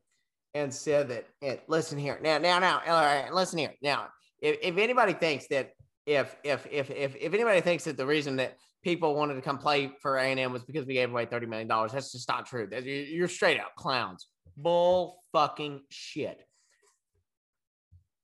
and 0.53 0.73
said 0.73 1.09
that, 1.09 1.25
"Eh, 1.41 1.57
listen 1.67 1.97
here, 1.99 2.19
now, 2.23 2.37
now, 2.37 2.57
now, 2.59 2.81
all 2.87 3.03
right, 3.03 3.33
listen 3.33 3.59
here. 3.59 3.73
Now, 3.81 4.07
if, 4.41 4.57
if 4.61 4.77
anybody 4.77 5.11
thinks 5.13 5.45
that 5.47 5.71
if, 6.05 6.37
if, 6.45 6.65
if, 6.71 6.89
if, 6.89 7.15
if 7.17 7.33
anybody 7.33 7.59
thinks 7.59 7.83
that 7.83 7.97
the 7.97 8.05
reason 8.05 8.37
that 8.37 8.55
people 8.83 9.15
wanted 9.15 9.35
to 9.35 9.41
come 9.41 9.57
play 9.57 9.91
for 10.01 10.17
A&M 10.17 10.51
was 10.53 10.63
because 10.63 10.85
we 10.85 10.93
gave 10.93 11.09
away 11.09 11.25
$30 11.25 11.47
million, 11.47 11.67
that's 11.67 12.11
just 12.11 12.27
not 12.27 12.45
true. 12.45 12.67
You- 12.71 12.81
You're 12.91 13.27
straight 13.27 13.59
out 13.59 13.75
clowns. 13.77 14.27
Bull 14.57 15.23
fucking 15.33 15.81
shit. 15.89 16.39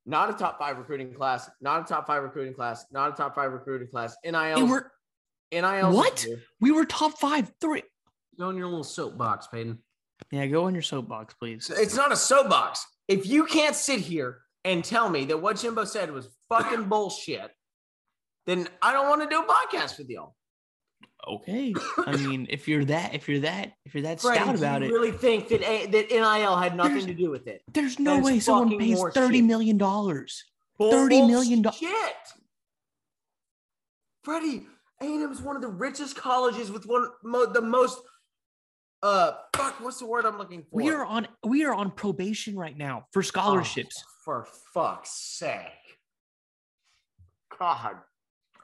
Not 0.05 0.29
a 0.29 0.33
top 0.33 0.59
five 0.59 0.77
recruiting 0.77 1.13
class, 1.13 1.49
not 1.61 1.81
a 1.81 1.83
top 1.85 2.05
five 2.05 2.21
recruiting 2.21 2.53
class, 2.53 2.85
not 2.91 3.13
a 3.13 3.15
top 3.15 3.33
five 3.35 3.51
recruiting 3.51 3.87
class. 3.87 4.15
They 4.23 4.31
NIL, 4.31 4.67
were 4.67 4.91
NIL. 5.51 5.91
What? 5.93 6.25
we 6.59 6.71
were 6.71 6.85
top 6.85 7.17
five 7.17 7.51
three. 7.59 7.81
Go 8.37 8.49
in 8.49 8.57
your 8.57 8.67
little 8.67 8.83
soapbox, 8.83 9.47
Peyton. 9.47 9.79
Yeah, 10.31 10.45
go 10.45 10.65
on 10.65 10.73
your 10.73 10.83
soapbox, 10.83 11.33
please. 11.33 11.71
It's 11.75 11.95
not 11.95 12.11
a 12.11 12.15
soapbox. 12.15 12.85
If 13.07 13.25
you 13.25 13.45
can't 13.45 13.75
sit 13.75 13.99
here 13.99 14.41
and 14.63 14.83
tell 14.83 15.09
me 15.09 15.25
that 15.25 15.41
what 15.41 15.57
Jimbo 15.57 15.85
said 15.85 16.11
was 16.11 16.27
fucking 16.49 16.83
bullshit, 16.83 17.49
then 18.45 18.67
I 18.81 18.93
don't 18.93 19.09
want 19.09 19.23
to 19.23 19.27
do 19.29 19.41
a 19.41 19.45
podcast 19.45 19.97
with 19.97 20.09
y'all. 20.09 20.35
Okay. 21.27 21.73
I 22.05 22.15
mean, 22.17 22.45
if 22.49 22.67
you're 22.67 22.85
that, 22.85 23.15
if 23.15 23.27
you're 23.27 23.39
that, 23.39 23.73
if 23.85 23.93
you're 23.95 24.03
that 24.03 24.21
Freddy, 24.21 24.39
stout 24.41 24.55
about 24.55 24.81
you 24.81 24.89
it, 24.89 24.91
really 24.91 25.11
think 25.11 25.47
that 25.49 25.61
A- 25.67 25.87
that 25.87 26.09
NIL 26.11 26.55
had 26.55 26.75
nothing 26.75 27.07
to 27.07 27.13
do 27.13 27.29
with 27.31 27.47
it? 27.47 27.63
there's 27.73 27.99
no 27.99 28.19
way 28.19 28.39
someone 28.39 28.77
pays 28.77 29.01
thirty 29.13 29.41
million 29.41 29.77
dollars. 29.77 30.43
30 30.79 31.21
million 31.27 31.61
do- 31.61 31.71
Shit. 31.71 32.15
Freddy, 34.23 34.67
A&M 35.01 35.31
is 35.31 35.41
one 35.41 35.55
of 35.55 35.61
the 35.61 35.67
richest 35.69 36.15
colleges 36.15 36.69
with 36.71 36.85
one 36.85 37.07
mo- 37.23 37.45
the 37.51 37.61
most. 37.61 37.99
Uh, 39.01 39.33
fuck. 39.55 39.79
What's 39.81 39.99
the 39.99 40.05
word 40.05 40.25
I'm 40.25 40.37
looking 40.37 40.63
for? 40.63 40.67
We 40.71 40.89
are 40.89 41.05
on 41.05 41.27
we 41.45 41.63
are 41.63 41.73
on 41.73 41.91
probation 41.91 42.55
right 42.55 42.75
now 42.77 43.05
for 43.13 43.21
scholarships. 43.23 43.95
Oh, 43.99 44.09
for 44.25 44.47
fuck's 44.73 45.11
sake. 45.37 45.99
God. 47.57 47.95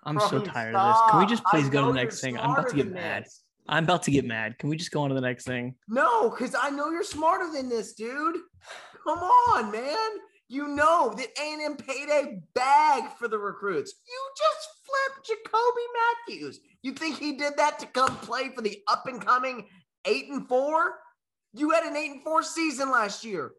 I'm 0.03 0.19
so 0.19 0.27
Freddy, 0.29 0.45
tired 0.45 0.75
of 0.75 0.93
this. 0.93 1.01
Can 1.09 1.19
we 1.19 1.25
stop. 1.25 1.29
just 1.29 1.43
I 1.45 1.49
please 1.51 1.69
go 1.69 1.81
to 1.81 1.87
the 1.87 1.93
next 1.93 2.21
thing? 2.21 2.37
I'm 2.37 2.51
about 2.51 2.69
to 2.69 2.75
get 2.75 2.91
mad. 2.91 3.25
this. 3.25 3.41
I'm 3.67 3.83
about 3.83 4.03
to 4.03 4.11
get 4.11 4.25
mad. 4.25 4.57
Can 4.57 4.69
we 4.69 4.75
just 4.75 4.91
go 4.91 5.03
on 5.03 5.09
to 5.09 5.15
the 5.15 5.21
next 5.21 5.45
thing? 5.45 5.75
No, 5.87 6.29
because 6.29 6.55
I 6.59 6.69
know 6.71 6.89
you're 6.89 7.03
smarter 7.03 7.51
than 7.51 7.69
this, 7.69 7.93
dude. 7.93 8.37
Come 9.03 9.19
on, 9.19 9.71
man. 9.71 10.09
You 10.49 10.67
know 10.67 11.13
that 11.15 11.27
A&M 11.39 11.77
paid 11.77 12.09
a 12.09 12.41
bag 12.53 13.09
for 13.17 13.27
the 13.27 13.37
recruits. 13.37 13.93
You 14.05 14.19
just 14.37 14.67
flipped 14.85 15.27
Jacoby 15.27 15.81
Mathews. 16.27 16.59
You 16.81 16.91
think 16.93 17.17
he 17.17 17.37
did 17.37 17.53
that 17.57 17.79
to 17.79 17.85
come 17.85 18.17
play 18.17 18.49
for 18.49 18.61
the 18.61 18.81
up 18.87 19.07
and 19.07 19.25
coming 19.25 19.67
eight 20.05 20.27
and 20.29 20.47
four? 20.47 20.95
You 21.53 21.69
had 21.69 21.85
an 21.85 21.95
eight 21.95 22.11
and 22.11 22.23
four 22.23 22.43
season 22.43 22.91
last 22.91 23.23
year. 23.23 23.53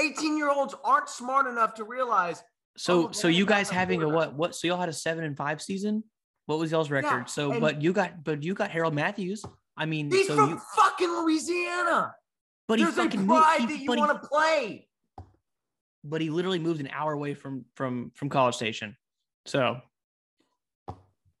18 0.00 0.36
year 0.36 0.50
olds 0.50 0.74
aren't 0.84 1.08
smart 1.08 1.46
enough 1.46 1.74
to 1.74 1.84
realize 1.84 2.42
So 2.76 3.08
Oh, 3.08 3.12
so 3.12 3.28
you 3.28 3.46
guys 3.46 3.70
having 3.70 4.02
a 4.02 4.08
what? 4.08 4.34
What? 4.34 4.54
So 4.54 4.66
y'all 4.66 4.78
had 4.80 4.88
a 4.88 4.92
seven 4.92 5.24
and 5.24 5.36
five 5.36 5.62
season. 5.62 6.04
What 6.46 6.58
was 6.58 6.70
y'all's 6.72 6.90
record? 6.90 7.28
so 7.30 7.58
but 7.60 7.80
you 7.82 7.92
got 7.92 8.22
but 8.24 8.42
you 8.42 8.54
got 8.54 8.70
Harold 8.70 8.94
Matthews. 8.94 9.44
I 9.76 9.86
mean, 9.86 10.10
he's 10.10 10.26
so 10.28 10.36
from 10.36 10.50
you 10.50 10.60
fucking 10.76 11.08
Louisiana. 11.08 12.14
but 12.68 12.78
he 12.78 12.84
There's 12.84 12.98
a 12.98 13.02
fucking 13.04 13.26
moved, 13.26 13.42
pride 13.42 13.60
he- 13.62 13.66
that 13.66 13.78
you 13.78 13.90
want 13.92 14.22
to 14.22 14.28
play. 14.28 14.88
but 16.04 16.20
he 16.20 16.30
literally 16.30 16.58
moved 16.58 16.80
an 16.80 16.88
hour 16.92 17.12
away 17.12 17.34
from 17.34 17.64
from 17.74 18.10
from 18.14 18.28
College 18.28 18.54
Station. 18.56 18.96
So 19.46 19.80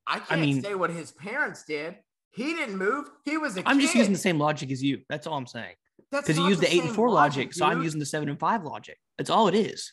I 0.06 0.18
can't 0.20 0.40
mean- 0.40 0.62
say 0.62 0.74
what 0.74 0.90
his 0.90 1.12
parents 1.12 1.64
did. 1.64 1.96
He 2.30 2.52
didn't 2.54 2.76
move. 2.76 3.08
He 3.24 3.36
was 3.38 3.56
a 3.56 3.62
I'm 3.68 3.78
just 3.78 3.94
using 3.94 4.12
the 4.12 4.18
same 4.18 4.38
logic 4.38 4.70
as 4.72 4.82
you. 4.82 5.02
That's 5.08 5.26
all 5.26 5.36
I'm 5.36 5.46
saying. 5.46 5.74
That's 6.10 6.26
Because 6.26 6.36
you 6.38 6.42
not 6.44 6.48
used 6.50 6.60
the 6.62 6.74
eight 6.74 6.82
and 6.82 6.94
four 6.94 7.08
logic, 7.10 7.52
so 7.54 7.64
I'm 7.64 7.82
using 7.82 8.00
the 8.00 8.06
seven 8.06 8.28
and 8.28 8.38
five 8.38 8.64
logic. 8.64 8.98
That's 9.18 9.30
all 9.30 9.46
it 9.48 9.54
is. 9.54 9.92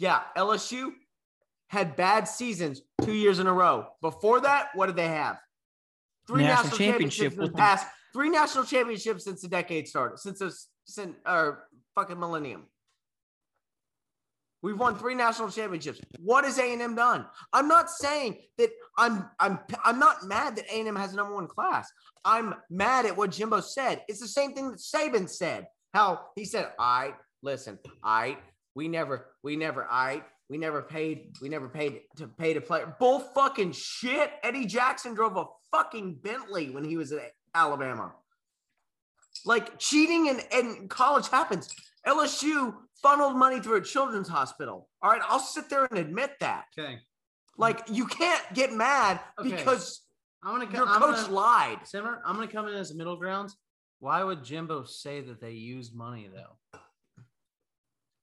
Yeah, 0.00 0.22
LSU 0.34 0.92
had 1.68 1.94
bad 1.94 2.26
seasons 2.26 2.80
two 3.02 3.12
years 3.12 3.38
in 3.38 3.46
a 3.46 3.52
row. 3.52 3.86
Before 4.00 4.40
that, 4.40 4.68
what 4.74 4.86
did 4.86 4.96
they 4.96 5.08
have? 5.08 5.38
Three 6.26 6.42
National 6.42 6.64
national, 6.64 6.78
championship 6.78 7.32
championships 7.32 7.34
in 7.34 7.36
the 7.38 7.42
with 7.42 7.52
the- 7.52 7.58
past. 7.58 7.86
Three 8.14 8.30
national 8.30 8.64
championships 8.64 9.24
since 9.24 9.42
the 9.42 9.48
decade 9.48 9.86
started, 9.86 10.18
since 10.18 10.38
this, 10.40 10.68
since 10.84 11.14
or 11.26 11.68
fucking 11.94 12.18
millennium. 12.18 12.64
We've 14.62 14.78
won 14.78 14.96
three 14.96 15.14
national 15.14 15.50
championships. 15.50 16.00
What 16.18 16.44
has 16.44 16.58
A 16.58 16.72
and 16.72 16.80
M 16.82 16.94
done? 16.96 17.26
I'm 17.52 17.68
not 17.68 17.90
saying 17.90 18.38
that 18.58 18.70
I'm 18.98 19.28
I'm 19.38 19.58
I'm 19.84 19.98
not 19.98 20.24
mad 20.24 20.56
that 20.56 20.64
A 20.70 20.78
and 20.80 20.88
M 20.88 20.96
has 20.96 21.12
a 21.12 21.16
number 21.16 21.34
one 21.34 21.46
class. 21.46 21.90
I'm 22.24 22.54
mad 22.70 23.04
at 23.06 23.16
what 23.16 23.30
Jimbo 23.32 23.60
said. 23.60 24.02
It's 24.08 24.20
the 24.20 24.28
same 24.28 24.54
thing 24.54 24.70
that 24.70 24.78
Saban 24.80 25.28
said. 25.28 25.66
How 25.94 26.26
he 26.36 26.44
said, 26.46 26.72
"I 26.78 27.14
listen, 27.42 27.78
I 28.02 28.38
we 28.74 28.88
never 28.88 29.26
we 29.42 29.56
never 29.56 29.86
I 29.90 30.22
we 30.48 30.58
never 30.58 30.82
paid 30.82 31.36
we 31.40 31.48
never 31.48 31.68
paid 31.68 32.02
to 32.16 32.26
pay 32.28 32.54
to 32.54 32.60
play 32.60 32.82
bull 32.98 33.20
fucking 33.20 33.72
shit." 33.72 34.32
Eddie 34.42 34.66
Jackson 34.66 35.14
drove 35.14 35.36
a 35.36 35.44
fucking 35.70 36.18
Bentley 36.22 36.70
when 36.70 36.84
he 36.84 36.96
was 36.96 37.12
at 37.12 37.32
Alabama. 37.54 38.12
Like 39.44 39.78
cheating 39.78 40.26
in, 40.26 40.40
in 40.52 40.88
college 40.88 41.28
happens. 41.28 41.68
LSU 42.06 42.74
funneled 43.02 43.36
money 43.36 43.60
through 43.60 43.76
a 43.76 43.82
children's 43.82 44.28
hospital. 44.28 44.88
All 45.02 45.10
right, 45.10 45.22
I'll 45.26 45.38
sit 45.38 45.68
there 45.70 45.86
and 45.86 45.98
admit 45.98 46.32
that. 46.40 46.64
Okay. 46.78 46.98
Like 47.56 47.82
you 47.90 48.06
can't 48.06 48.42
get 48.54 48.72
mad 48.72 49.20
Okay. 49.38 49.50
because 49.50 50.02
I'm 50.42 50.58
gonna 50.58 50.72
your 50.72 50.86
I'm 50.86 51.00
coach 51.00 51.16
gonna, 51.16 51.34
lied. 51.34 51.78
Simmer, 51.84 52.22
I'm 52.24 52.34
gonna 52.34 52.48
come 52.48 52.66
in 52.68 52.74
as 52.74 52.90
a 52.90 52.96
middle 52.96 53.16
ground. 53.16 53.50
Why 53.98 54.24
would 54.24 54.42
Jimbo 54.44 54.84
say 54.84 55.20
that 55.20 55.40
they 55.40 55.52
used 55.52 55.94
money 55.94 56.28
though? 56.32 56.78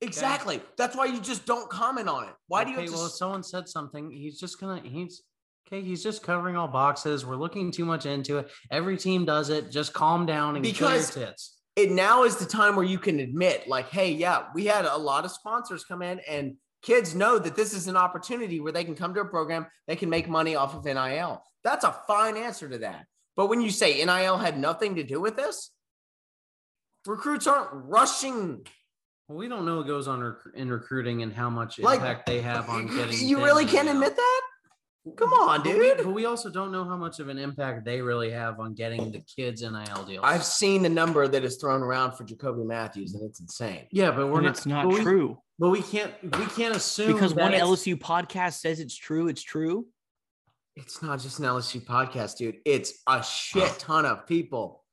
Exactly. 0.02 0.62
That's 0.78 0.95
why 0.95 1.06
you 1.06 1.20
just 1.20 1.45
don't 1.45 1.70
comment 1.70 2.08
on 2.08 2.26
it. 2.26 2.34
Why 2.48 2.64
do 2.64 2.70
you 2.70 2.78
okay, 2.78 2.84
have 2.84 2.91
to 2.91 2.98
well, 2.98 3.06
if 3.08 3.14
someone 3.14 3.43
said 3.43 3.68
something, 3.68 4.12
he's 4.12 4.39
just 4.39 4.60
gonna 4.60 4.82
he's 4.84 5.24
okay. 5.68 5.82
He's 5.82 6.04
just 6.04 6.22
covering 6.24 6.56
all 6.56 6.68
boxes. 6.68 7.26
We're 7.26 7.36
looking 7.36 7.72
too 7.72 7.86
much 7.86 8.06
into 8.06 8.38
it. 8.38 8.52
Every 8.70 8.98
team 8.98 9.26
does 9.26 9.50
it. 9.50 9.72
Just 9.72 9.93
calm 9.93 10.26
down 10.26 10.56
and 10.56 10.64
Because- 10.64 11.16
your 11.16 11.26
tits. 11.28 11.58
it 11.76 11.91
now 11.91 12.24
is 12.24 12.36
the 12.38 12.45
time 12.45 12.76
where 12.76 12.86
you 12.86 13.00
can 13.00 13.20
admit, 13.20 13.68
like, 13.68 13.89
hey, 13.89 14.12
yeah, 14.12 14.45
we 14.54 14.66
had 14.66 14.86
a 14.86 14.98
lot 14.98 15.26
of 15.26 15.32
sponsors 15.32 15.84
come 15.84 16.02
in 16.02 16.20
and 16.28 16.58
kids 16.84 17.16
know 17.16 17.39
that 17.39 17.56
this 17.56 17.74
is 17.74 17.88
an 17.88 17.98
opportunity 17.98 18.60
where 18.60 18.72
they 18.72 18.84
can 18.84 18.95
come 18.95 19.14
to 19.16 19.22
a 19.22 19.26
program, 19.26 19.66
they 19.88 19.95
can 19.95 20.10
make 20.10 20.30
money 20.30 20.56
off 20.56 20.76
of 20.76 20.86
NIL. 20.86 21.41
That's 21.64 21.84
a 21.84 21.91
fine 22.08 22.38
answer 22.38 22.70
to 22.70 22.78
that. 22.80 23.06
But 23.36 23.48
when 23.48 23.62
you 23.62 23.72
say 23.72 24.04
NIL 24.04 24.38
had 24.38 24.60
nothing 24.60 24.95
to 24.95 25.04
do 25.04 25.20
with 25.20 25.36
this, 25.36 25.72
recruits 27.06 27.48
aren't 27.48 27.70
rushing. 27.72 28.66
Well, 29.28 29.38
we 29.38 29.48
don't 29.48 29.66
know 29.66 29.78
what 29.78 29.88
goes 29.88 30.08
on 30.08 30.22
rec- 30.22 30.36
in 30.56 30.70
recruiting 30.72 31.22
and 31.22 31.34
how 31.34 31.50
much 31.50 31.80
Like, 31.80 32.00
impact 32.00 32.26
they 32.28 32.42
have 32.42 32.70
on 32.70 32.88
getting. 32.88 33.28
You 33.28 33.44
really 33.44 33.66
can't 33.66 33.88
now. 33.88 33.94
admit 33.94 34.16
that? 34.16 34.42
Come 35.16 35.32
on, 35.32 35.64
But 35.64 35.78
we, 35.78 35.80
dude. 35.96 35.98
but 35.98 36.08
we 36.14 36.26
also 36.26 36.50
don't 36.50 36.70
know 36.72 36.84
how 36.84 36.98
much 36.98 37.20
of 37.20 37.30
an 37.30 37.38
impact 37.38 37.86
they 37.86 38.02
really 38.02 38.30
have 38.32 38.60
on 38.60 38.74
getting 38.74 39.10
the 39.12 39.22
kids 39.22 39.62
NIL 39.62 40.04
deals. 40.06 40.20
I've 40.22 40.44
seen 40.44 40.82
the 40.82 40.90
number 40.90 41.28
that 41.30 41.46
is 41.46 41.56
thrown 41.58 41.82
around 41.82 42.14
for 42.18 42.26
Jacoby 42.26 42.64
Mathews, 42.66 43.14
and 43.14 43.24
it's 43.24 43.40
insane. 43.40 43.88
yeah, 43.92 44.12
but 44.12 44.28
we're 44.28 44.36
And 44.40 44.44
not. 44.48 44.58
it's 44.58 44.66
not 44.66 44.84
but 44.86 44.94
we- 44.96 45.02
true. 45.02 45.38
But 45.60 45.70
we 45.70 45.82
can't. 45.82 46.14
We 46.24 46.46
can't 46.48 46.76
assume 46.76 47.14
Because 47.14 47.34
one 47.34 47.52
LSU 47.54 47.96
podcast 47.98 48.60
says 48.60 48.80
it's 48.80 48.96
true, 48.96 49.28
it's 49.28 49.42
true. 49.42 49.88
It's 50.76 51.02
not 51.02 51.20
just 51.20 51.40
an 51.40 51.46
LSU 51.46 51.84
podcast, 51.84 52.38
dude. 52.38 52.58
It's 52.64 52.94
a 53.08 53.24
shit 53.24 53.80
ton 53.80 54.06
of 54.06 54.28
people. 54.28 54.84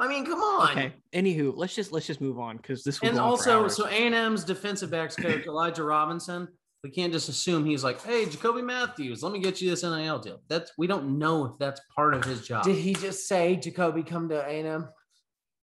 I 0.00 0.08
mean, 0.08 0.24
come 0.24 0.40
on. 0.40 0.70
Okay. 0.72 0.92
Anywho, 1.14 1.52
let's 1.54 1.74
just 1.74 1.92
let's 1.92 2.06
just 2.06 2.20
move 2.20 2.38
on 2.38 2.56
because 2.56 2.82
this 2.82 3.00
will 3.00 3.08
And 3.10 3.18
go 3.18 3.22
on 3.24 3.38
for 3.38 3.50
also, 3.52 3.68
so 3.68 3.86
A 3.86 3.92
and 3.92 4.14
M's 4.14 4.44
defensive 4.44 4.90
backs 4.90 5.14
coach 5.16 5.46
Elijah 5.46 5.84
Robinson. 5.84 6.48
We 6.82 6.90
can't 6.90 7.12
just 7.12 7.28
assume 7.28 7.64
he's 7.64 7.84
like, 7.84 8.02
"Hey, 8.02 8.26
Jacoby 8.26 8.62
Mathews, 8.62 9.22
let 9.22 9.32
me 9.32 9.38
get 9.38 9.60
you 9.60 9.70
this 9.70 9.84
NIL 9.84 10.18
deal." 10.18 10.40
That's 10.48 10.72
we 10.76 10.88
don't 10.88 11.18
know 11.18 11.44
if 11.44 11.52
that's 11.58 11.80
part 11.94 12.14
of 12.14 12.24
his 12.24 12.44
job. 12.46 12.64
Did 12.64 12.76
he 12.76 12.94
just 12.94 13.28
say 13.28 13.54
Jacoby 13.56 14.02
come 14.02 14.28
to 14.30 14.42
A&M? 14.44 14.88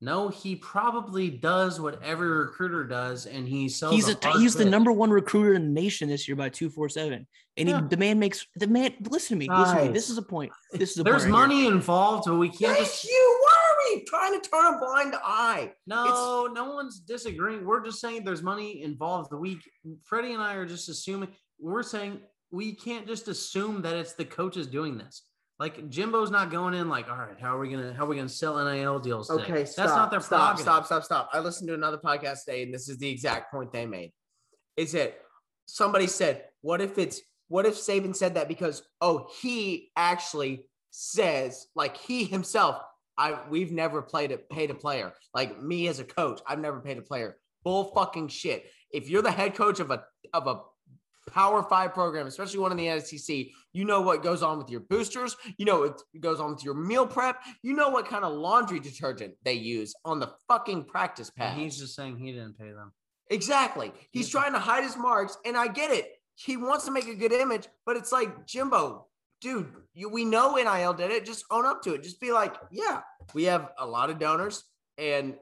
no, 0.02 0.28
he 0.28 0.54
probably 0.56 1.30
does 1.30 1.80
what 1.80 2.02
every 2.02 2.28
recruiter 2.28 2.84
does, 2.84 3.24
and 3.24 3.48
he 3.48 3.66
sells. 3.66 3.94
he's 3.94 4.08
a 4.08 4.12
a, 4.12 4.26
hard 4.26 4.42
he's 4.42 4.54
the 4.54 4.64
number 4.66 4.92
one 4.92 5.08
recruiter 5.08 5.54
in 5.54 5.62
the 5.74 5.80
nation 5.80 6.10
this 6.10 6.28
year 6.28 6.36
by 6.36 6.50
two 6.50 6.68
four 6.68 6.90
seven, 6.90 7.26
and 7.56 7.66
Yeah. 7.70 7.80
he, 7.80 7.88
the 7.88 7.96
man 7.96 8.18
makes 8.18 8.46
the 8.56 8.66
man. 8.66 8.92
Listen 9.08 9.38
to 9.38 9.48
me. 9.48 9.48
Listen 9.50 9.76
to 9.78 9.84
me. 9.86 9.88
This 9.92 10.10
is 10.10 10.18
a 10.18 10.22
point. 10.22 10.52
This 10.72 10.90
is 10.90 10.98
a 10.98 11.02
There's 11.02 11.22
point 11.22 11.32
right 11.34 11.48
here. 11.50 11.60
money 11.62 11.66
involved, 11.66 12.24
but 12.26 12.34
we 12.34 12.50
can't 12.50 12.76
Thank 12.76 12.78
just. 12.80 13.04
you. 13.04 13.38
Why 13.42 13.65
are 13.86 13.96
we 13.96 14.04
trying 14.04 14.40
to 14.40 14.48
turn 14.48 14.74
a 14.74 14.78
blind 14.78 15.14
eye? 15.22 15.72
No, 15.86 16.48
no 16.52 16.74
one's 16.74 17.00
disagreeing. 17.00 17.64
We're 17.64 17.84
just 17.84 18.00
saying 18.00 18.24
there's 18.24 18.42
money 18.42 18.82
involved. 18.82 19.30
The 19.30 19.36
week 19.36 19.60
Freddy 20.04 20.32
and 20.32 20.42
I 20.42 20.54
are 20.54 20.66
just 20.66 20.88
assuming. 20.88 21.30
We're 21.58 21.82
saying 21.82 22.20
we 22.50 22.74
can't 22.74 23.06
just 23.06 23.28
assume 23.28 23.82
that 23.82 23.94
it's 23.94 24.14
the 24.14 24.24
coaches 24.24 24.66
doing 24.66 24.98
this. 24.98 25.22
Like 25.58 25.88
Jimbo's 25.88 26.30
not 26.30 26.50
going 26.50 26.74
in 26.74 26.88
like, 26.88 27.08
all 27.08 27.16
right, 27.16 27.40
how 27.40 27.56
are 27.56 27.60
we 27.60 27.70
gonna 27.70 27.94
how 27.94 28.04
are 28.04 28.08
we 28.08 28.16
gonna 28.16 28.28
sell 28.28 28.62
NIL 28.62 28.98
deals? 28.98 29.28
Today? 29.28 29.42
Okay, 29.42 29.62
that's 29.64 29.76
not 29.76 30.10
their 30.10 30.20
stop, 30.20 30.58
stop, 30.58 30.84
stop, 30.84 31.02
stop. 31.02 31.30
I 31.32 31.40
listened 31.40 31.68
to 31.68 31.74
another 31.74 31.98
podcast 31.98 32.44
today, 32.44 32.62
and 32.62 32.74
this 32.74 32.88
is 32.88 32.98
the 32.98 33.08
exact 33.08 33.50
point 33.50 33.72
they 33.72 33.86
made. 33.86 34.12
Is 34.76 34.92
that 34.92 35.18
somebody 35.64 36.06
said, 36.06 36.44
"What 36.60 36.82
if 36.82 36.98
it's 36.98 37.22
what 37.48 37.64
if 37.64 37.74
Saban 37.74 38.14
said 38.14 38.34
that 38.34 38.48
because 38.48 38.82
oh 39.00 39.28
he 39.40 39.90
actually 39.96 40.66
says 40.90 41.66
like 41.74 41.96
he 41.96 42.24
himself 42.24 42.82
I 43.18 43.38
we've 43.48 43.72
never 43.72 44.02
played 44.02 44.32
a 44.32 44.38
paid 44.38 44.70
a 44.70 44.74
player 44.74 45.12
like 45.34 45.62
me 45.62 45.88
as 45.88 46.00
a 46.00 46.04
coach 46.04 46.40
I've 46.46 46.60
never 46.60 46.80
paid 46.80 46.98
a 46.98 47.02
player 47.02 47.36
bull 47.66 47.84
fucking 47.86 48.28
shit. 48.28 48.70
If 48.92 49.10
you're 49.10 49.22
the 49.22 49.30
head 49.32 49.56
coach 49.56 49.80
of 49.80 49.90
a 49.90 50.04
of 50.32 50.46
a 50.46 50.60
Power 51.32 51.64
Five 51.64 51.92
program, 51.92 52.28
especially 52.28 52.60
one 52.60 52.70
in 52.70 52.78
the 52.78 53.00
SEC, 53.00 53.46
you 53.72 53.84
know 53.84 54.00
what 54.00 54.22
goes 54.22 54.44
on 54.44 54.58
with 54.58 54.70
your 54.70 54.80
boosters. 54.80 55.36
You 55.58 55.64
know 55.64 55.80
what 55.80 56.00
goes 56.20 56.38
on 56.38 56.52
with 56.52 56.64
your 56.64 56.74
meal 56.74 57.04
prep. 57.04 57.42
You 57.62 57.74
know 57.74 57.88
what 57.88 58.06
kind 58.06 58.24
of 58.24 58.32
laundry 58.32 58.78
detergent 58.78 59.34
they 59.44 59.54
use 59.54 59.92
on 60.04 60.20
the 60.20 60.30
fucking 60.46 60.84
practice 60.84 61.30
pad. 61.30 61.54
And 61.54 61.60
he's 61.60 61.76
just 61.76 61.96
saying 61.96 62.18
he 62.18 62.30
didn't 62.30 62.56
pay 62.56 62.70
them. 62.70 62.92
exactly. 63.28 63.92
He's 64.12 64.28
trying 64.28 64.52
to 64.52 64.60
hide 64.60 64.84
his 64.84 64.96
marks, 64.96 65.36
and 65.44 65.56
I 65.56 65.66
get 65.66 65.90
it. 65.90 66.12
He 66.36 66.56
wants 66.56 66.84
to 66.84 66.92
make 66.92 67.08
a 67.08 67.14
good 67.16 67.32
image, 67.32 67.66
but 67.84 67.96
it's 67.96 68.12
like 68.12 68.46
Jimbo, 68.46 69.06
dude. 69.40 69.72
You, 69.94 70.08
we 70.08 70.24
know 70.24 70.54
NIL 70.54 70.92
did 70.94 71.10
it. 71.10 71.24
Just 71.24 71.44
own 71.50 71.66
up 71.66 71.82
to 71.82 71.94
it. 71.94 72.02
Just 72.02 72.20
be 72.20 72.32
like, 72.32 72.54
yeah, 72.70 73.00
we 73.34 73.44
have 73.44 73.70
a 73.78 73.86
lot 73.86 74.10
of 74.10 74.18
donors, 74.18 74.64
and 74.98 75.34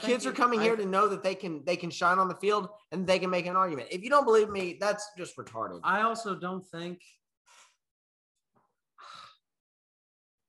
kids 0.00 0.26
are 0.26 0.32
coming 0.32 0.60
I- 0.60 0.64
here 0.64 0.76
to 0.76 0.86
know 0.86 1.08
that 1.08 1.22
they 1.22 1.34
can 1.34 1.64
they 1.64 1.76
can 1.76 1.90
shine 1.90 2.18
on 2.18 2.28
the 2.28 2.34
field 2.36 2.68
and 2.92 3.06
they 3.06 3.18
can 3.18 3.30
make 3.30 3.46
an 3.46 3.56
argument. 3.56 3.88
If 3.90 4.02
you 4.02 4.10
don't 4.10 4.24
believe 4.24 4.50
me, 4.50 4.76
that's 4.80 5.08
just 5.16 5.36
retarded. 5.36 5.80
I 5.82 6.02
also 6.02 6.34
don't 6.34 6.64
think. 6.66 7.00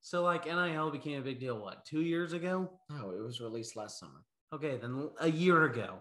So 0.02 0.24
like 0.24 0.46
NIL 0.46 0.90
became 0.92 1.20
a 1.20 1.24
big 1.24 1.40
deal. 1.40 1.60
What 1.60 1.86
two 1.86 2.02
years 2.02 2.34
ago? 2.34 2.70
No, 2.90 3.12
it 3.12 3.22
was 3.22 3.40
released 3.42 3.76
last 3.76 4.00
summer. 4.00 4.24
Okay, 4.54 4.78
then 4.78 5.10
a 5.20 5.30
year 5.30 5.66
ago. 5.66 6.00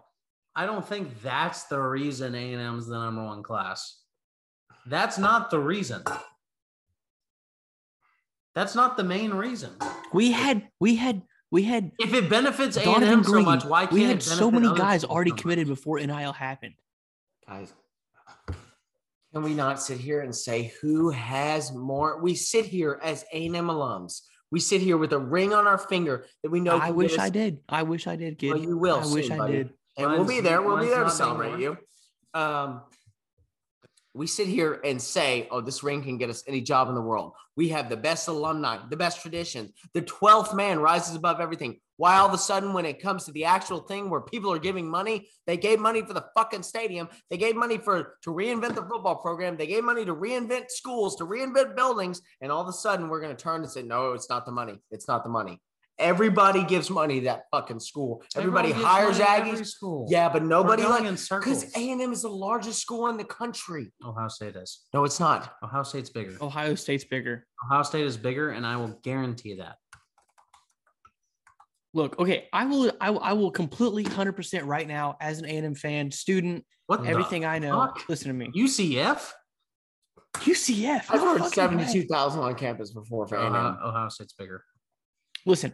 I 0.57 0.67
don't 0.67 0.87
think 0.87 1.23
that's 1.23 1.65
the 1.65 1.79
reason 1.79 2.35
A 2.35 2.53
and 2.55 2.61
M's 2.63 2.87
the 2.87 2.99
number 2.99 3.23
one 3.25 3.43
class. 3.43 4.01
That's 4.87 5.19
not 5.19 5.51
the 5.51 5.59
reason. 5.61 6.03
That's 8.59 8.75
not 8.75 8.97
the 8.97 9.05
main 9.05 9.31
reason. 9.35 9.71
We 10.13 10.33
had 10.33 10.69
we 10.81 10.97
had 10.97 11.23
we 11.53 11.63
had 11.63 11.93
If 12.01 12.13
it 12.13 12.29
benefits 12.29 12.77
Donovan 12.77 13.09
M 13.09 13.23
so 13.23 13.31
Green. 13.31 13.45
much, 13.45 13.65
why 13.65 13.83
can't 13.83 13.93
we 13.93 14.03
had 14.03 14.21
so 14.21 14.51
many 14.51 14.75
guys 14.75 15.05
already 15.05 15.31
so 15.31 15.37
committed 15.37 15.69
before 15.69 16.01
NIL 16.01 16.33
happened. 16.33 16.75
Guys, 17.47 17.73
can 19.33 19.45
we 19.45 19.55
not 19.55 19.81
sit 19.81 19.99
here 19.99 20.23
and 20.23 20.35
say 20.35 20.75
who 20.83 21.11
has 21.11 21.73
more? 21.73 22.21
We 22.21 22.35
sit 22.35 22.65
here 22.67 22.99
as 23.01 23.25
A&M 23.33 23.53
alums. 23.53 24.23
We 24.51 24.59
sit 24.59 24.81
here 24.81 24.97
with 24.97 25.13
a 25.13 25.21
ring 25.21 25.53
on 25.53 25.69
our 25.69 25.79
finger 25.79 26.27
that 26.43 26.51
we 26.51 26.59
know. 26.59 26.79
I 26.79 26.91
wish 26.91 27.13
us- 27.13 27.21
I 27.21 27.31
did. 27.31 27.61
I 27.69 27.85
wish 27.85 28.09
I 28.09 28.17
did, 28.17 28.41
kid. 28.41 28.55
Well, 28.55 28.59
you 28.61 28.77
will 28.77 28.97
I 29.09 29.15
wish 29.15 29.29
soon, 29.29 29.41
I 29.41 29.47
did. 29.53 29.71
and 29.97 30.11
we'll 30.11 30.25
be 30.25 30.41
there. 30.41 30.61
We'll 30.63 30.79
be 30.81 30.89
there 30.89 31.05
to 31.05 31.11
celebrate 31.11 31.61
you. 31.61 31.77
Um, 32.35 32.81
we 34.19 34.27
sit 34.27 34.49
here 34.49 34.81
and 34.85 35.01
say, 35.01 35.47
"Oh, 35.51 35.61
this 35.61 35.83
ring 35.83 36.03
can 36.03 36.19
get 36.19 36.29
us 36.29 36.43
any 36.47 36.61
job 36.61 36.89
in 36.89 36.95
the 36.95 37.01
world. 37.01 37.33
We 37.57 37.69
have 37.69 37.89
the 37.89 37.97
best 37.97 38.27
alumni, 38.29 38.79
the 38.91 38.97
best 38.97 39.23
tradition. 39.23 39.73
The 39.95 40.03
twelfth 40.03 40.53
man 40.55 40.81
rises 40.81 41.15
above 41.15 41.41
everything." 41.41 41.81
Why 41.97 42.19
all 42.19 42.29
of 42.29 42.35
a 42.35 42.39
sudden, 42.39 42.73
when 42.73 42.87
it 42.87 43.03
comes 43.03 43.25
to 43.25 43.33
the 43.33 43.45
actual 43.45 43.81
thing 43.81 44.09
where 44.09 44.21
people 44.21 44.53
are 44.53 44.59
giving 44.59 44.89
money, 44.89 45.29
they 45.47 45.57
gave 45.57 45.81
money 45.81 46.03
for 46.03 46.13
the 46.13 46.27
fucking 46.37 46.63
stadium. 46.63 47.09
They 47.31 47.37
gave 47.37 47.57
money 47.57 47.79
for 47.79 48.19
to 48.23 48.31
reinvent 48.31 48.75
the 48.75 48.83
football 48.83 49.17
program. 49.17 49.57
They 49.57 49.67
gave 49.67 49.85
money 49.85 50.05
to 50.05 50.15
reinvent 50.15 50.71
schools, 50.71 51.17
to 51.17 51.25
reinvent 51.25 51.75
buildings, 51.75 52.21
and 52.41 52.53
all 52.53 52.63
of 52.63 52.69
a 52.69 52.73
sudden, 52.73 53.09
we're 53.09 53.21
going 53.21 53.37
to 53.37 53.43
turn 53.43 53.63
and 53.63 53.71
say, 53.71 53.83
"No, 53.83 54.13
it's 54.13 54.29
not 54.29 54.47
the 54.47 54.53
money. 54.53 54.79
It's 54.91 55.09
not 55.09 55.23
the 55.25 55.31
money." 55.31 55.61
Everybody 55.99 56.63
gives 56.65 56.91
money 56.91 57.19
to 57.21 57.25
that 57.25 57.43
fucking 57.51 57.81
school. 57.81 58.23
Everybody 58.37 58.71
Everyone 58.71 58.91
hires 58.91 59.19
gives 59.19 59.29
every 59.29 59.51
Aggies. 59.51 59.67
School. 59.67 60.07
Yeah, 60.09 60.29
but 60.29 60.45
nobody 60.45 60.83
going 60.85 61.05
like 61.07 61.19
circles. 61.19 61.65
because 61.65 61.77
A 61.77 61.91
and 61.91 62.01
M 62.01 62.13
is 62.13 62.23
the 62.23 62.29
largest 62.29 62.81
school 62.81 63.09
in 63.09 63.17
the 63.17 63.25
country. 63.25 63.93
Ohio 64.05 64.29
State 64.29 64.55
is. 64.55 64.87
No, 64.95 65.05
it's 65.05 65.19
not. 65.19 65.55
Ohio 65.63 65.83
State's 65.83 66.11
bigger. 66.11 66.37
Ohio 66.41 66.75
State's 66.77 67.05
bigger. 67.05 67.47
Ohio 67.67 67.83
State 67.83 68.05
is 68.07 68.17
bigger, 68.17 68.51
and 68.51 68.65
I 68.65 68.77
will 68.77 68.99
guarantee 69.03 69.57
that. 69.57 69.77
Look, 71.95 72.19
okay, 72.21 72.47
I 72.53 72.67
will, 72.67 72.93
I 73.01 73.11
will, 73.11 73.21
I 73.21 73.33
will 73.33 73.51
completely 73.51 74.05
100% 74.05 74.67
right 74.67 74.87
now 74.87 75.17
as 75.21 75.39
an 75.41 75.47
A&M 75.47 75.75
fan, 75.75 76.11
student, 76.11 76.65
What 76.87 77.03
the 77.03 77.09
everything 77.09 77.45
I 77.45 77.59
know. 77.59 77.79
fuck? 77.81 78.09
Listen 78.09 78.29
to 78.29 78.35
me. 78.35 78.51
UCF? 78.55 79.33
UCF. 80.35 81.05
I've 81.09 81.21
no 81.21 81.27
heard 81.31 81.39
fucking 81.39 81.43
way. 81.43 81.49
seventy-two 81.85 82.07
thousand 82.07 82.43
on 82.43 82.55
campus 82.55 82.93
before 82.93 83.27
for 83.27 83.37
A 83.37 83.47
and 83.47 83.57
Ohio, 83.57 83.69
M. 83.71 83.79
Uh, 83.83 83.89
Ohio 83.89 84.09
State's 84.11 84.35
bigger. 84.35 84.63
Listen, 85.47 85.73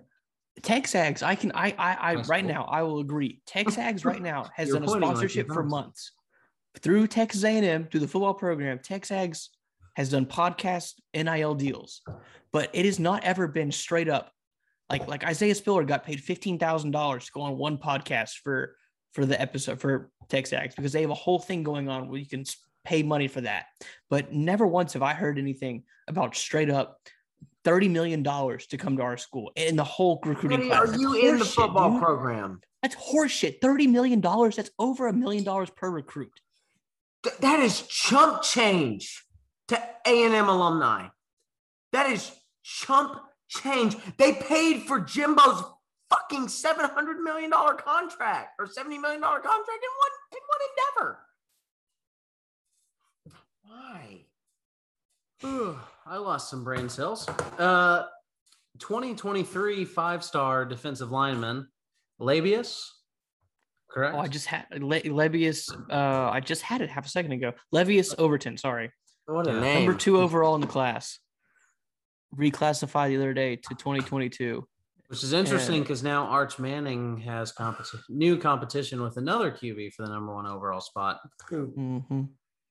TexAgs, 0.62 1.22
I 1.22 1.34
can, 1.34 1.52
I, 1.54 1.74
I, 1.78 1.94
I 1.94 2.14
right 2.22 2.42
cool. 2.42 2.52
now, 2.52 2.64
I 2.64 2.82
will 2.82 3.00
agree. 3.00 3.40
TexAgs 3.46 4.04
right 4.04 4.22
now 4.22 4.50
has 4.54 4.68
You're 4.68 4.80
done 4.80 4.88
a 4.88 4.92
sponsorship 4.92 5.48
for 5.48 5.62
months 5.62 6.12
through 6.80 7.06
Texas 7.06 7.44
A&M, 7.44 7.86
through 7.86 8.00
the 8.00 8.08
football 8.08 8.34
program. 8.34 8.78
TexAgs 8.78 9.48
has 9.96 10.10
done 10.10 10.26
podcast 10.26 10.94
NIL 11.14 11.54
deals, 11.54 12.02
but 12.52 12.70
it 12.72 12.84
has 12.84 12.98
not 12.98 13.24
ever 13.24 13.48
been 13.48 13.72
straight 13.72 14.08
up. 14.08 14.32
Like, 14.90 15.08
like 15.08 15.24
Isaiah 15.24 15.54
Spiller 15.54 15.84
got 15.84 16.04
paid 16.04 16.20
fifteen 16.20 16.58
thousand 16.58 16.90
dollars 16.90 17.26
to 17.26 17.32
go 17.32 17.40
on 17.40 17.56
one 17.56 17.78
podcast 17.78 18.34
for 18.42 18.76
for 19.12 19.24
the 19.24 19.40
episode 19.40 19.80
for 19.80 20.10
TexAgs 20.28 20.76
because 20.76 20.92
they 20.92 21.00
have 21.00 21.10
a 21.10 21.14
whole 21.14 21.38
thing 21.38 21.62
going 21.62 21.88
on 21.88 22.08
where 22.08 22.18
you 22.18 22.26
can 22.26 22.44
pay 22.84 23.02
money 23.02 23.28
for 23.28 23.40
that. 23.40 23.66
But 24.10 24.32
never 24.32 24.66
once 24.66 24.92
have 24.92 25.02
I 25.02 25.14
heard 25.14 25.38
anything 25.38 25.84
about 26.06 26.36
straight 26.36 26.70
up 26.70 26.98
thirty 27.64 27.88
million 27.88 28.22
dollars 28.22 28.66
to 28.68 28.76
come 28.76 28.96
to 28.96 29.02
our 29.02 29.16
school 29.16 29.50
in 29.56 29.76
the 29.76 29.84
whole 29.84 30.20
recruiting 30.24 30.58
Buddy, 30.58 30.68
class. 30.68 30.88
are 30.90 31.00
you 31.00 31.28
in 31.28 31.38
the 31.38 31.44
football 31.44 31.92
dude. 31.92 32.02
program? 32.02 32.60
That's 32.82 32.94
horseshit. 32.96 33.60
Thirty 33.60 33.86
million 33.86 34.20
dollars. 34.20 34.56
That's 34.56 34.70
over 34.78 35.08
a 35.08 35.12
million 35.12 35.44
dollars 35.44 35.70
per 35.70 35.90
recruit. 35.90 36.32
Th- 37.22 37.36
that 37.38 37.60
is 37.60 37.82
chump 37.82 38.42
change 38.42 39.24
to 39.68 39.76
A 40.06 40.24
and 40.24 40.34
M 40.34 40.48
alumni. 40.48 41.08
That 41.92 42.10
is 42.10 42.30
chump 42.62 43.18
change. 43.48 43.96
They 44.18 44.34
paid 44.34 44.82
for 44.82 45.00
Jimbo's 45.00 45.64
fucking 46.10 46.48
seven 46.48 46.84
hundred 46.90 47.20
million 47.20 47.50
dollar 47.50 47.74
contract 47.74 48.50
or 48.58 48.66
seventy 48.66 48.98
million 48.98 49.22
dollar 49.22 49.38
contract 49.40 49.68
in 49.70 49.90
one 49.98 50.12
in 50.32 50.38
one 50.48 50.60
endeavor. 50.70 51.18
Why? 53.62 54.23
Whew, 55.44 55.78
I 56.06 56.16
lost 56.16 56.48
some 56.48 56.64
brain 56.64 56.88
cells. 56.88 57.28
Uh, 57.58 58.04
2023 58.78 59.84
five-star 59.84 60.64
defensive 60.64 61.10
lineman, 61.10 61.68
Lebbeus, 62.18 62.88
correct? 63.90 64.14
Oh, 64.16 64.20
I 64.20 64.28
just 64.28 64.46
had 64.46 64.64
Le- 64.82 65.02
Lebbeus. 65.02 65.68
Uh, 65.90 66.30
I 66.30 66.40
just 66.40 66.62
had 66.62 66.80
it 66.80 66.88
half 66.88 67.04
a 67.04 67.10
second 67.10 67.32
ago. 67.32 67.52
Lebbeus 67.74 68.14
Overton. 68.16 68.56
Sorry, 68.56 68.90
What 69.26 69.46
a 69.46 69.52
Yeah. 69.52 69.60
name. 69.60 69.84
number 69.84 69.98
two 69.98 70.18
overall 70.18 70.54
in 70.54 70.62
the 70.62 70.66
class. 70.66 71.18
Reclassified 72.34 73.08
the 73.10 73.16
other 73.16 73.34
day 73.34 73.56
to 73.56 73.74
2022. 73.74 74.66
Which 75.08 75.22
is 75.22 75.34
interesting 75.34 75.82
because 75.82 76.02
now 76.02 76.24
Arch 76.26 76.58
Manning 76.58 77.18
has 77.18 77.52
competition, 77.52 78.00
new 78.08 78.38
competition 78.38 79.02
with 79.02 79.18
another 79.18 79.50
QB 79.52 79.90
for 79.92 80.04
the 80.06 80.08
number 80.08 80.32
one 80.34 80.46
overall 80.46 80.80
spot. 80.80 81.20
Mhm. 81.50 82.30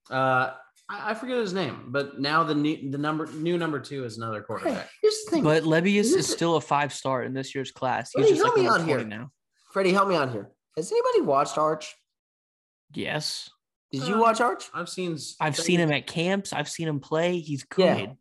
Uh, 0.10 0.54
I, 0.94 1.12
I 1.12 1.14
forget 1.14 1.38
his 1.38 1.54
name, 1.54 1.86
but 1.88 2.20
now 2.20 2.44
the 2.44 2.56
new, 2.56 2.92
the 2.92 2.98
number 2.98 3.26
new 3.34 3.58
number 3.58 3.80
two 3.80 4.04
is 4.06 4.18
another 4.18 4.40
Hey, 4.40 4.46
quarterback. 4.46 4.90
here's 5.02 5.24
the 5.26 5.32
thing. 5.32 5.44
But 5.44 5.64
Lebbeus 5.64 6.00
is 6.06 6.14
Listen- 6.14 6.36
still 6.36 6.56
a 6.56 6.62
five 6.62 6.94
star 6.94 7.24
in 7.24 7.34
this 7.34 7.54
year's 7.56 7.72
class. 7.72 8.12
He's 8.14 8.24
Buddy, 8.26 8.34
just 8.36 8.44
help 8.44 8.56
like 8.56 8.64
me 8.64 8.70
number 8.70 8.82
out 8.82 8.88
here. 8.88 8.98
20 9.00 9.10
now. 9.10 9.32
Freddy, 9.72 9.92
help 9.92 10.08
me 10.10 10.16
out 10.16 10.32
here. 10.32 10.50
Has 10.78 10.92
anybody 10.92 11.22
watched 11.22 11.58
Arch? 11.58 11.96
Yes, 12.94 13.50
Did 13.92 14.08
you 14.08 14.16
Uh, 14.16 14.22
watch 14.22 14.42
Arch? 14.42 14.70
I've 14.74 14.90
seen. 14.90 15.14
s- 15.14 15.36
I've 15.40 15.56
seen 15.56 15.80
him 15.80 15.92
at 15.92 16.08
camps. 16.08 16.52
I've 16.54 16.70
seen 16.70 16.88
him 16.88 17.00
play. 17.00 17.40
He's 17.40 17.64
Yeah. 17.78 17.96
good. 18.06 18.18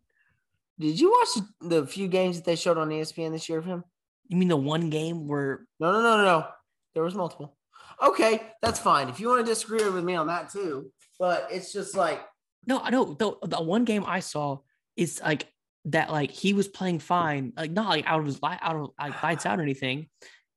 Did 0.78 1.00
you 1.00 1.10
watch 1.10 1.46
the 1.60 1.86
few 1.86 2.08
games 2.08 2.36
that 2.36 2.44
they 2.44 2.56
showed 2.56 2.76
on 2.78 2.88
ESPN 2.90 3.32
this 3.32 3.48
year 3.48 3.58
of 3.58 3.64
him? 3.64 3.84
You 4.28 4.36
mean 4.38 4.48
the 4.48 4.56
one 4.56 4.88
game 4.90 5.26
where 5.28 5.66
No, 5.80 5.92
no, 5.92 6.02
no, 6.02 6.16
no, 6.18 6.24
no. 6.24 6.48
There 6.94 7.02
was 7.02 7.14
multiple. 7.14 7.56
Okay, 8.02 8.52
that's 8.62 8.78
fine. 8.80 9.08
If 9.08 9.20
you 9.20 9.28
want 9.28 9.44
to 9.46 9.50
disagree 9.50 9.88
with 9.88 10.04
me 10.04 10.14
on 10.14 10.26
that 10.26 10.50
too, 10.50 10.90
but 11.18 11.48
it's 11.50 11.72
just 11.72 11.94
like 11.96 12.20
No, 12.66 12.78
I 12.78 12.90
know 12.90 13.04
the 13.14 13.36
the 13.42 13.62
one 13.62 13.84
game 13.84 14.04
I 14.06 14.20
saw 14.20 14.58
is 14.96 15.20
like 15.22 15.46
that. 15.86 16.10
Like 16.10 16.30
he 16.30 16.52
was 16.52 16.68
playing 16.68 17.00
fine, 17.00 17.52
like 17.56 17.70
not 17.70 17.88
like 17.88 18.06
out 18.06 18.20
of 18.20 18.26
his 18.26 18.38
out 18.42 18.76
of 18.76 18.90
like 18.98 19.22
lights 19.22 19.46
out 19.46 19.58
or 19.58 19.62
anything, 19.62 20.08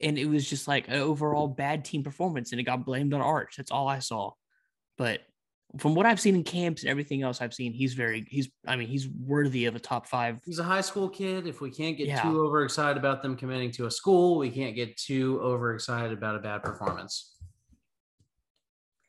and 0.02 0.18
it 0.18 0.26
was 0.26 0.48
just 0.48 0.68
like 0.68 0.88
an 0.88 0.96
overall 0.96 1.48
bad 1.48 1.86
team 1.86 2.04
performance, 2.04 2.52
and 2.52 2.62
it 2.62 2.64
got 2.64 2.86
blamed 2.86 3.14
on 3.14 3.22
Arch. 3.22 3.56
That's 3.58 3.72
all 3.72 3.88
I 3.88 4.00
saw. 4.00 4.32
But 4.98 5.22
from 5.80 5.94
what 5.96 6.06
I've 6.06 6.22
seen 6.22 6.36
in 6.36 6.44
camps 6.44 6.84
and 6.84 6.90
everything 6.90 7.22
else 7.24 7.42
I've 7.42 7.54
seen, 7.54 7.74
he's 7.74 7.96
very 7.96 8.26
he's 8.30 8.50
I 8.68 8.76
mean 8.76 8.88
he's 8.88 9.10
worthy 9.10 9.66
of 9.66 9.76
a 9.76 9.80
top 9.80 10.06
five. 10.08 10.40
He's 10.46 10.60
a 10.60 10.64
high 10.64 10.82
school 10.82 11.10
kid. 11.10 11.48
If 11.48 11.60
we 11.60 11.72
can't 11.72 11.98
get 11.98 12.08
Yeah. 12.08 12.22
too 12.22 12.40
overexcited 12.42 12.98
about 12.98 13.22
them 13.22 13.36
committing 13.36 13.72
to 13.72 13.88
a 13.88 13.92
school, 13.92 14.38
we 14.38 14.50
can't 14.52 14.76
get 14.76 14.96
too 14.96 15.40
overexcited 15.42 16.16
about 16.18 16.36
a 16.36 16.40
bad 16.40 16.64
performance. 16.64 17.35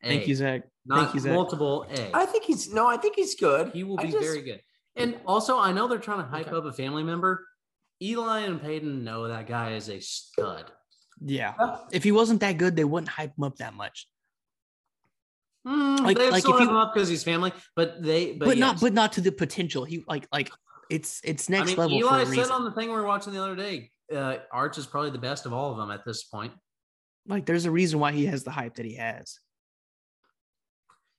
Thank 0.02 0.24
A, 0.24 0.28
you, 0.28 0.34
Zac. 0.34 0.62
Not 0.84 1.02
Thank 1.04 1.14
you, 1.14 1.20
Zac. 1.20 1.32
multiple 1.32 1.86
A. 1.90 2.10
I 2.14 2.26
think 2.26 2.44
he's 2.44 2.72
no, 2.72 2.86
I 2.86 2.96
think 2.96 3.16
he's 3.16 3.34
good. 3.34 3.72
He 3.72 3.82
will 3.84 3.96
be 3.96 4.04
just- 4.08 4.18
very 4.18 4.42
good. 4.42 4.60
And 4.94 5.18
also, 5.26 5.58
I 5.58 5.72
know 5.72 5.88
they're 5.88 5.98
trying 5.98 6.22
to 6.22 6.26
hype 6.28 6.46
Okay. 6.48 6.56
up 6.56 6.64
a 6.64 6.72
family 6.72 7.02
member. 7.02 7.46
Eli 8.02 8.40
and 8.40 8.60
Peyton 8.60 9.04
know 9.04 9.28
that 9.28 9.46
guy 9.46 9.72
is 9.74 9.88
a 9.90 10.00
stud. 10.00 10.70
Yeah. 11.20 11.54
Yeah. 11.58 11.78
If 11.92 12.02
he 12.04 12.12
wasn't 12.12 12.40
that 12.40 12.56
good, 12.58 12.76
they 12.76 12.84
wouldn't 12.84 13.08
hype 13.10 13.36
him 13.36 13.44
up 13.44 13.56
that 13.56 13.74
much. 13.74 14.08
Mm, 15.66 16.00
Like- 16.00 16.16
they 16.16 16.30
like 16.30 16.40
still 16.42 16.54
if 16.54 16.60
have 16.60 16.68
you- 16.68 16.74
him 16.74 16.76
up 16.80 16.94
because 16.94 17.08
he's 17.08 17.24
family, 17.24 17.52
but 17.74 18.02
they, 18.02 18.32
but, 18.32 18.46
But, 18.46 18.58
not 18.58 18.80
but 18.80 18.92
not 18.92 19.12
to 19.14 19.20
the 19.20 19.32
potential. 19.32 19.84
He 19.84 20.04
like 20.06 20.28
like 20.32 20.50
it's 20.88 21.20
it's 21.24 21.48
next 21.48 21.62
I 21.62 21.66
mean, 21.72 21.76
level 21.78 21.96
Eli 21.98 22.08
for 22.10 22.22
a 22.22 22.26
said 22.26 22.36
reason. 22.38 22.52
on 22.52 22.64
the 22.64 22.70
thing 22.72 22.88
we 22.88 22.94
were 22.94 23.04
watching 23.06 23.32
the 23.32 23.42
other 23.42 23.56
day, 23.56 23.90
uh, 24.14 24.36
Arch 24.52 24.78
is 24.78 24.86
probably 24.86 25.10
the 25.10 25.18
best 25.18 25.44
of 25.46 25.52
all 25.52 25.72
of 25.72 25.78
them 25.78 25.90
at 25.90 26.04
this 26.04 26.24
point. 26.24 26.52
like 27.28 27.44
there's 27.44 27.64
a 27.64 27.70
reason 27.72 27.98
why 27.98 28.12
he 28.12 28.26
has 28.26 28.44
the 28.44 28.52
hype 28.52 28.76
that 28.76 28.86
he 28.86 28.94
has. 28.94 29.40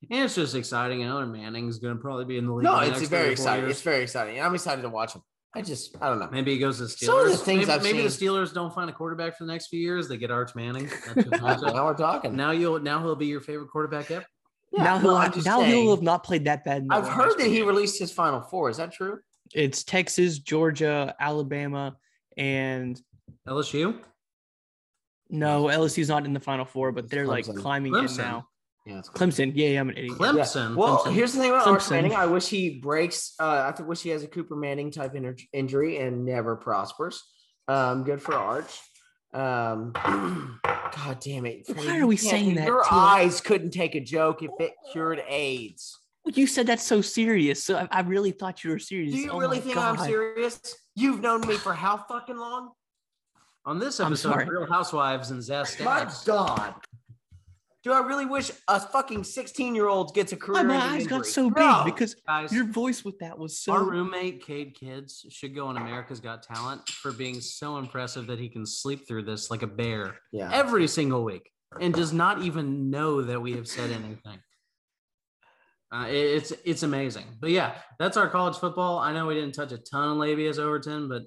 And 0.09 0.23
it's 0.25 0.35
just 0.35 0.55
exciting. 0.55 1.01
You 1.01 1.07
know, 1.07 1.19
and 1.19 1.31
Manning's 1.31 1.79
going 1.79 1.95
to 1.95 2.01
probably 2.01 2.25
be 2.25 2.37
in 2.37 2.45
the 2.45 2.53
league. 2.53 2.63
No, 2.65 2.79
the 2.79 2.87
it's 2.87 2.99
next 2.99 3.09
very 3.09 3.09
three 3.09 3.17
or 3.19 3.23
four 3.23 3.31
exciting. 3.31 3.65
years. 3.65 3.71
It's 3.71 3.81
very 3.81 4.03
exciting. 4.03 4.41
I'm 4.41 4.53
excited 4.55 4.81
to 4.83 4.89
watch 4.89 5.13
him. 5.13 5.21
I 5.55 5.61
just 5.61 5.95
I 6.01 6.09
don't 6.09 6.19
know. 6.19 6.29
Maybe 6.31 6.53
he 6.53 6.59
goes 6.59 6.77
to 6.77 6.83
Steelers. 6.83 7.05
Some 7.05 7.19
of 7.19 7.31
the 7.31 7.37
things 7.37 7.67
maybe, 7.67 7.71
I've 7.71 7.83
maybe 7.83 8.01
the 8.03 8.09
Steelers 8.09 8.53
don't 8.53 8.73
find 8.73 8.89
a 8.89 8.93
quarterback 8.93 9.37
for 9.37 9.45
the 9.45 9.51
next 9.51 9.67
few 9.67 9.79
years. 9.79 10.07
They 10.07 10.17
get 10.17 10.29
Arch 10.29 10.53
Manning. 10.55 10.89
That's 11.15 11.29
just 11.29 11.73
now 11.73 11.85
we're 11.85 11.95
talking. 11.95 12.35
now 12.35 12.51
you'll 12.51 12.79
now 12.79 12.99
he'll 13.01 13.15
be 13.15 13.25
your 13.25 13.41
favorite 13.41 13.69
quarterback 13.69 14.11
ever. 14.11 14.25
Yeah, 14.71 14.83
now 14.83 14.99
he'll 14.99 15.15
I'm 15.15 15.31
have, 15.31 15.45
now 15.45 15.61
saying. 15.61 15.71
he'll 15.71 15.95
have 15.95 16.03
not 16.03 16.23
played 16.23 16.45
that 16.45 16.63
bad. 16.63 16.83
in 16.83 16.91
I've 16.91 17.07
heard 17.07 17.39
that 17.39 17.47
he 17.47 17.61
released 17.63 17.97
his 17.97 18.11
final 18.11 18.41
four. 18.41 18.69
Is 18.69 18.77
that 18.77 18.91
true? 18.91 19.19
It's 19.53 19.83
Texas, 19.83 20.39
Georgia, 20.39 21.15
Alabama, 21.19 21.95
and 22.35 23.01
LSU. 23.47 23.97
no 25.29 25.63
LSU's 25.65 26.09
not 26.09 26.25
in 26.25 26.33
the 26.33 26.39
final 26.39 26.65
four, 26.65 26.91
but 26.91 27.09
they're 27.09 27.25
like 27.25 27.45
climbing 27.45 27.93
Clemson. 27.93 28.19
in 28.19 28.25
now. 28.25 28.47
Yeah. 28.87 28.99
It's 28.99 29.09
Clemson, 29.09 29.51
yeah, 29.53 29.67
yeah, 29.69 29.79
I'm 29.81 29.89
an 29.89 29.97
idiot. 29.97 30.17
Clemson. 30.17 30.75
Well, 30.75 30.99
Clemson. 30.99 31.13
here's 31.13 31.33
the 31.33 31.41
thing 31.41 31.49
about 31.49 31.67
Arch 31.67 31.81
Clemson. 31.83 31.91
Manning. 31.91 32.15
I 32.15 32.25
wish 32.25 32.47
he 32.47 32.79
breaks. 32.79 33.33
Uh, 33.39 33.73
I 33.77 33.81
wish 33.81 34.01
he 34.01 34.09
has 34.09 34.23
a 34.23 34.27
Cooper 34.27 34.55
Manning 34.55 34.91
type 34.91 35.13
in- 35.15 35.35
injury 35.51 35.97
and 35.97 36.25
never 36.25 36.55
prospers. 36.55 37.21
Um, 37.67 38.03
good 38.05 38.21
for 38.21 38.33
Arch. 38.33 38.79
Um, 39.33 39.91
God 40.63 41.19
damn 41.19 41.45
it! 41.45 41.65
Why 41.67 41.99
are 41.99 42.07
we 42.07 42.15
saying 42.15 42.55
that 42.55 42.65
Your 42.67 42.81
to- 42.83 42.93
eyes 42.93 43.41
couldn't 43.41 43.71
take 43.71 43.93
a 43.95 43.99
joke 43.99 44.41
if 44.41 44.51
it 44.59 44.71
cured 44.93 45.21
AIDS. 45.27 45.99
You 46.25 46.47
said 46.47 46.65
that's 46.67 46.83
so 46.83 47.01
serious, 47.01 47.63
so 47.63 47.75
I, 47.77 47.87
I 47.91 48.01
really 48.01 48.31
thought 48.31 48.63
you 48.63 48.69
were 48.71 48.79
serious. 48.79 49.13
Do 49.13 49.19
you 49.19 49.31
Oh 49.31 49.39
really 49.39 49.57
my 49.57 49.63
think 49.63 49.77
I'm 49.77 49.97
serious? 49.97 50.75
You've 50.95 51.21
known 51.21 51.41
me 51.47 51.55
for 51.55 51.73
how 51.73 51.97
fucking 51.97 52.37
long? 52.37 52.71
on 53.65 53.79
this 53.79 53.99
I'm 53.99 54.07
episode, 54.13 54.29
sorry. 54.31 54.43
of 54.43 54.49
Real 54.49 54.65
Housewives 54.65 55.31
and 55.31 55.43
Zest. 55.43 55.81
My 55.81 56.09
God. 56.25 56.73
Do 57.87 57.93
I 57.93 57.99
really 57.99 58.25
wish 58.25 58.51
a 58.67 58.81
fucking 58.81 59.23
16 59.23 59.73
year 59.73 59.87
old 59.87 60.13
gets 60.13 60.33
a 60.33 60.35
career? 60.35 60.55
Why 60.61 60.63
my 60.63 60.73
ending 60.75 60.89
eyes 61.03 61.07
got 61.07 61.15
injury? 61.19 61.31
so 61.31 61.49
big 61.49 61.57
No. 61.63 61.81
because 61.85 62.15
Guys, 62.15 62.51
your 62.51 62.65
voice 62.65 63.05
with 63.05 63.17
that 63.19 63.39
was 63.39 63.57
so. 63.59 63.71
our 63.71 63.81
roommate 63.85 64.45
Cade 64.45 64.75
Kids 64.77 65.25
should 65.29 65.55
go 65.55 65.67
on 65.67 65.77
America's 65.77 66.19
Got 66.19 66.43
Talent 66.43 66.89
for 66.89 67.13
being 67.13 67.39
so 67.39 67.77
impressive 67.77 68.27
that 68.27 68.39
he 68.39 68.49
can 68.49 68.65
sleep 68.65 69.07
through 69.07 69.23
this 69.23 69.49
like 69.49 69.61
a 69.61 69.67
bear 69.67 70.17
Yeah. 70.33 70.49
every 70.51 70.85
single 70.89 71.23
week 71.23 71.49
and 71.79 71.93
does 71.93 72.11
not 72.11 72.41
even 72.41 72.89
know 72.89 73.21
that 73.21 73.41
we 73.41 73.53
have 73.53 73.69
said 73.69 73.89
anything. 73.91 74.39
Uh, 75.89 76.07
it- 76.09 76.13
it's 76.13 76.51
it's 76.65 76.83
amazing, 76.83 77.37
but 77.39 77.51
yeah, 77.51 77.75
that's 77.99 78.17
our 78.17 78.27
college 78.29 78.57
football. 78.57 78.99
I 78.99 79.13
know 79.13 79.27
we 79.27 79.35
didn't 79.35 79.55
touch 79.55 79.71
a 79.71 79.77
ton 79.77 80.09
on 80.09 80.17
Lebbeus 80.17 80.59
Overton, 80.59 81.07
but 81.07 81.23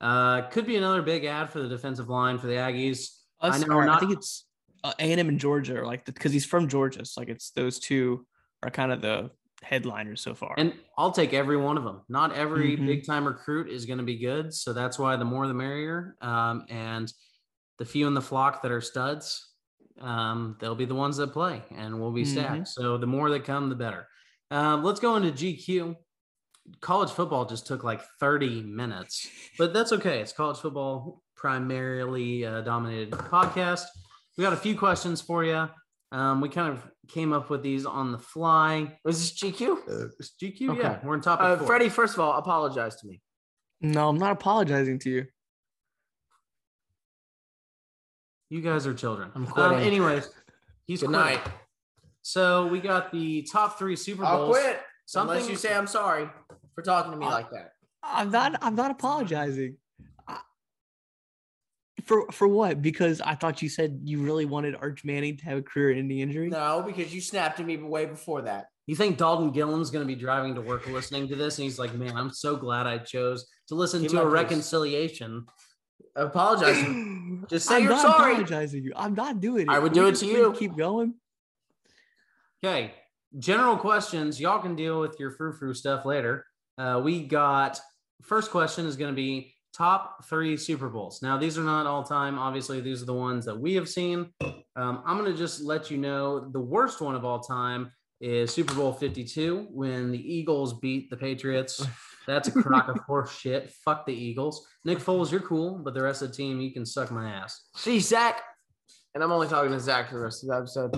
uh, 0.00 0.42
could 0.50 0.66
be 0.66 0.76
another 0.76 1.02
big 1.02 1.24
add 1.24 1.50
for 1.50 1.60
the 1.60 1.68
defensive 1.68 2.08
line 2.08 2.38
for 2.38 2.46
the 2.46 2.52
Aggies. 2.54 3.08
Us, 3.40 3.56
I 3.64 3.66
know 3.66 3.74
or 3.74 3.76
we're 3.78 3.82
I 3.82 3.86
not- 3.86 4.00
think 4.00 4.12
it's 4.12 4.45
uh, 4.86 4.92
A&M 4.98 5.28
and 5.28 5.38
Georgia, 5.40 5.80
are 5.80 5.86
like 5.86 6.04
because 6.04 6.32
he's 6.32 6.46
from 6.46 6.68
Georgia, 6.68 7.04
so 7.04 7.20
like 7.20 7.28
it's 7.28 7.50
those 7.50 7.78
two 7.78 8.26
are 8.62 8.70
kind 8.70 8.92
of 8.92 9.00
the 9.02 9.30
headliners 9.62 10.20
so 10.20 10.34
far. 10.34 10.54
And 10.58 10.74
I'll 10.98 11.12
take 11.12 11.32
every 11.34 11.56
one 11.56 11.76
of 11.76 11.84
them. 11.84 12.02
Not 12.08 12.32
every 12.34 12.76
Mhm. 12.76 12.86
big 12.86 13.06
time 13.06 13.26
recruit 13.26 13.68
is 13.68 13.86
going 13.86 13.98
to 13.98 14.04
be 14.04 14.18
good. 14.18 14.52
So 14.54 14.72
that's 14.72 14.98
why 14.98 15.16
the 15.16 15.24
more 15.24 15.46
the 15.48 15.54
merrier. 15.54 16.16
Um, 16.20 16.64
and 16.68 17.12
the 17.78 17.84
few 17.86 18.06
in 18.06 18.14
the 18.14 18.20
flock 18.22 18.62
that 18.62 18.70
are 18.70 18.80
studs, 18.82 19.50
um, 20.00 20.56
they'll 20.60 20.74
be 20.74 20.84
the 20.84 20.94
ones 20.94 21.16
that 21.16 21.32
play 21.32 21.62
and 21.74 21.98
we'll 22.00 22.12
be 22.12 22.24
stacked. 22.24 22.62
Mhm. 22.62 22.68
So 22.68 22.98
the 22.98 23.06
more 23.06 23.30
that 23.30 23.44
come, 23.44 23.68
the 23.70 23.74
better. 23.74 24.06
Um, 24.50 24.84
let's 24.84 25.00
go 25.00 25.16
into 25.16 25.32
GQ. 25.32 25.96
College 26.80 27.10
football 27.10 27.44
just 27.46 27.66
took 27.66 27.82
like 27.82 28.02
30 28.20 28.62
minutes, 28.62 29.28
but 29.58 29.72
that's 29.72 29.92
okay. 29.92 30.20
It's 30.20 30.32
college 30.32 30.58
football 30.58 31.22
primarily 31.34 32.44
uh, 32.44 32.60
dominated 32.60 33.12
podcast. 33.12 33.84
We 34.36 34.44
got 34.44 34.52
a 34.52 34.56
few 34.56 34.76
questions 34.76 35.20
for 35.20 35.44
you. 35.44 35.68
Um, 36.12 36.40
we 36.40 36.48
kind 36.48 36.72
of 36.72 36.86
came 37.08 37.32
up 37.32 37.50
with 37.50 37.62
these 37.62 37.84
on 37.86 38.12
the 38.12 38.18
fly. 38.18 38.98
Was 39.04 39.18
this 39.18 39.32
GQ? 39.52 40.12
It's 40.20 40.34
GQ, 40.40 40.70
Okay. 40.70 40.80
yeah. 40.80 41.00
We're 41.02 41.14
in 41.14 41.20
topic 41.20 41.44
Uh, 41.46 41.56
four. 41.58 41.66
Freddy, 41.66 41.88
first 41.88 42.14
of 42.14 42.20
all, 42.20 42.32
apologize 42.38 42.96
to 42.96 43.06
me. 43.06 43.20
no, 43.80 44.08
I'm 44.08 44.16
not 44.18 44.32
apologizing 44.32 44.98
to 45.00 45.10
you. 45.10 45.26
You 48.50 48.60
guys 48.60 48.86
are 48.86 48.94
children. 48.94 49.32
I'm 49.34 49.46
Um, 49.46 49.52
quitting. 49.52 49.78
anyways, 49.80 50.28
he's 50.86 51.00
Good 51.00 51.08
quitting. 51.10 51.26
night. 51.36 51.40
So 52.22 52.66
we 52.66 52.80
got 52.80 53.10
the 53.12 53.42
top 53.42 53.78
three 53.78 53.96
Super 53.96 54.22
Bowls. 54.22 54.56
I'll 54.56 54.62
quit. 54.62 54.82
Something 55.06 55.36
Unless 55.36 55.50
you 55.50 55.56
say 55.56 55.74
I'm 55.74 55.86
sorry 55.86 56.28
for 56.74 56.82
talking 56.82 57.12
to 57.12 57.16
me 57.18 57.26
Uh, 57.26 57.30
like 57.30 57.50
that. 57.50 57.72
I'm 58.02 58.30
not. 58.30 58.56
I'm 58.62 58.74
not 58.74 58.90
apologizing. 58.90 59.78
I- 61.98 62.02
For 62.04 62.26
for 62.30 62.46
what? 62.48 62.82
Because 62.82 63.20
I 63.20 63.34
thought 63.34 63.62
you 63.62 63.68
said 63.68 64.00
you 64.04 64.22
really 64.22 64.44
wanted 64.44 64.74
Arch 64.76 65.04
Manning 65.04 65.36
to 65.38 65.44
have 65.46 65.58
a 65.58 65.62
career-ending 65.62 66.18
injury. 66.20 66.48
No, 66.48 66.82
because 66.86 67.14
you 67.14 67.20
snapped 67.20 67.58
at 67.60 67.66
me 67.66 67.76
way 67.78 68.06
before 68.06 68.42
that. 68.42 68.66
You 68.86 68.94
think 68.94 69.16
Dalton 69.18 69.50
Gillen's 69.50 69.90
going 69.90 70.06
to 70.06 70.14
be 70.14 70.18
driving 70.20 70.54
to 70.54 70.60
work 70.60 70.86
listening 70.86 71.26
to 71.28 71.34
this, 71.36 71.58
and 71.58 71.64
he's 71.64 71.78
like, 71.78 71.94
"Man, 71.94 72.16
I'm 72.16 72.30
so 72.30 72.56
glad 72.56 72.86
I 72.86 72.98
chose 72.98 73.46
to 73.68 73.74
listen 73.74 74.02
Keep 74.02 74.10
to 74.12 74.20
a 74.20 74.24
peace. 74.24 74.32
reconciliation." 74.32 75.46
Apologize. 76.14 76.76
Just 77.50 77.66
say 77.68 77.76
I'm 77.76 77.82
you're 77.82 77.92
not 77.92 78.00
sorry. 78.02 78.32
apologizing 78.32 78.84
you. 78.84 78.92
I'm 78.96 79.14
not 79.14 79.40
doing 79.40 79.62
it. 79.62 79.68
I 79.68 79.78
would 79.78 79.92
We 79.92 79.98
do 79.98 80.06
it 80.06 80.14
to 80.16 80.26
you. 80.26 80.52
Keep 80.56 80.76
going. 80.76 81.14
Okay, 82.64 82.94
general 83.38 83.76
questions. 83.76 84.40
Y'all 84.40 84.60
can 84.60 84.76
deal 84.76 85.00
with 85.00 85.18
your 85.18 85.30
frou 85.32 85.52
frou 85.52 85.74
stuff 85.74 86.04
later. 86.04 86.46
Uh, 86.78 87.00
we 87.02 87.24
got 87.26 87.80
first 88.22 88.50
question 88.50 88.86
is 88.86 88.96
going 88.96 89.10
to 89.12 89.16
be 89.16 89.54
top 89.76 90.24
three 90.24 90.56
Super 90.56 90.88
Bowls. 90.88 91.20
Now, 91.22 91.36
these 91.36 91.58
are 91.58 91.62
not 91.62 91.86
all 91.86 92.02
time. 92.02 92.38
Obviously, 92.38 92.80
these 92.80 93.02
are 93.02 93.06
the 93.06 93.14
ones 93.14 93.44
that 93.44 93.58
we 93.58 93.74
have 93.74 93.88
seen. 93.88 94.30
Um, 94.42 95.02
I'm 95.04 95.18
going 95.18 95.30
to 95.30 95.36
just 95.36 95.62
let 95.62 95.90
you 95.90 95.98
know 95.98 96.48
the 96.50 96.60
worst 96.60 97.00
one 97.00 97.14
of 97.14 97.24
all 97.24 97.40
time 97.40 97.92
is 98.20 98.52
Super 98.52 98.74
Bowl 98.74 98.92
52 98.92 99.68
when 99.70 100.10
the 100.10 100.34
Eagles 100.34 100.78
beat 100.80 101.10
the 101.10 101.16
Patriots. 101.16 101.86
That's 102.26 102.48
a 102.48 102.52
crock 102.52 102.88
of 102.88 102.98
horse 103.00 103.30
shit. 103.38 103.70
Fuck 103.84 104.06
the 104.06 104.14
Eagles. 104.14 104.66
Nick 104.84 104.98
Foles, 104.98 105.30
you're 105.30 105.40
cool, 105.40 105.78
but 105.78 105.94
the 105.94 106.02
rest 106.02 106.22
of 106.22 106.30
the 106.30 106.34
team, 106.34 106.60
you 106.60 106.72
can 106.72 106.86
suck 106.86 107.10
my 107.10 107.30
ass. 107.30 107.68
See, 107.76 108.00
Zac, 108.00 108.42
and 109.14 109.22
I'm 109.22 109.30
only 109.32 109.48
talking 109.48 109.72
to 109.72 109.80
Zac 109.80 110.08
for 110.08 110.16
the 110.16 110.22
rest 110.22 110.42
of 110.42 110.48
the 110.48 110.56
episode. 110.56 110.94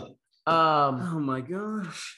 Um, 0.47 1.01
Oh 1.15 1.21
my 1.21 1.41
gosh. 1.41 2.17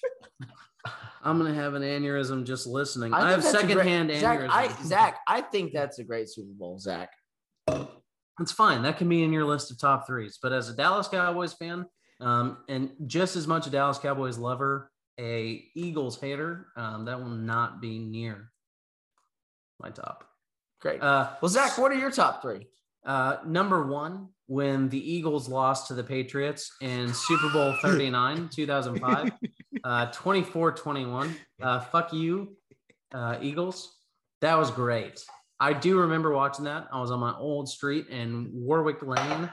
I'm 1.23 1.39
gonna 1.39 1.55
have 1.55 1.75
an 1.75 1.83
aneurysm 1.83 2.45
just 2.45 2.67
listening. 2.67 3.13
I, 3.13 3.19
think 3.19 3.31
have 3.31 3.39
a 3.39 3.43
great- 3.43 3.61
secondhand 3.61 4.11
Zac, 4.21 4.39
aneurysm. 4.39 4.51
I, 4.51 4.83
Zac, 4.85 5.19
I 5.29 5.41
think 5.43 5.73
that's 5.73 5.99
a 5.99 6.05
great 6.05 6.29
Super 6.29 6.53
Bowl, 6.53 6.79
Zac. 6.79 7.11
It's 8.41 8.53
fine. 8.53 8.83
That 8.83 8.97
can 8.97 9.09
be 9.09 9.23
in 9.23 9.33
your 9.33 9.45
list 9.45 9.71
of 9.71 9.79
top 9.79 10.07
threes. 10.07 10.39
But 10.43 10.53
as 10.53 10.71
a 10.71 10.75
Dallas 10.75 11.09
Cowboys 11.09 11.53
fan, 11.53 11.85
um, 12.21 12.59
and 12.69 12.91
just 13.07 13.37
as 13.37 13.47
much 13.47 13.67
a 13.67 13.71
Dallas 13.71 13.99
Cowboys 13.99 14.39
lover, 14.39 14.91
a 15.19 15.63
Eagles 15.75 16.19
hater, 16.19 16.69
um, 16.77 17.05
that 17.05 17.21
will 17.21 17.29
not 17.29 17.83
be 17.83 17.99
near 17.99 18.51
my 19.79 19.91
top. 19.91 20.25
Great. 20.81 21.03
Uh, 21.03 21.31
well, 21.43 21.51
Zac, 21.51 21.77
what 21.77 21.93
are 21.93 21.99
your 21.99 22.11
top 22.11 22.41
three? 22.41 22.67
uh, 23.05 23.37
number 23.47 23.87
one, 23.87 24.29
when 24.51 24.89
the 24.89 24.99
Eagles 24.99 25.49
lost 25.49 25.87
to 25.87 25.95
the 25.95 26.03
Patriots 26.03 26.73
in 26.81 27.15
Super 27.15 27.49
Bowl 27.51 27.73
39, 27.83 28.49
2005, 28.53 29.31
uh, 29.85 30.07
24 30.07 30.73
21. 30.73 31.37
Uh, 31.63 31.79
fuck 31.79 32.13
you, 32.13 32.57
uh, 33.15 33.39
Eagles. 33.41 33.97
That 34.41 34.59
was 34.59 34.73
great. 34.73 35.23
I 35.61 35.73
do 35.73 36.01
remember 36.01 36.35
watching 36.35 36.65
that. 36.65 36.89
I 36.93 37.01
was 37.01 37.13
on 37.13 37.21
my 37.21 37.33
old 37.37 37.69
street 37.69 38.09
in 38.09 38.51
Warwick 38.53 39.03
Lane 39.03 39.49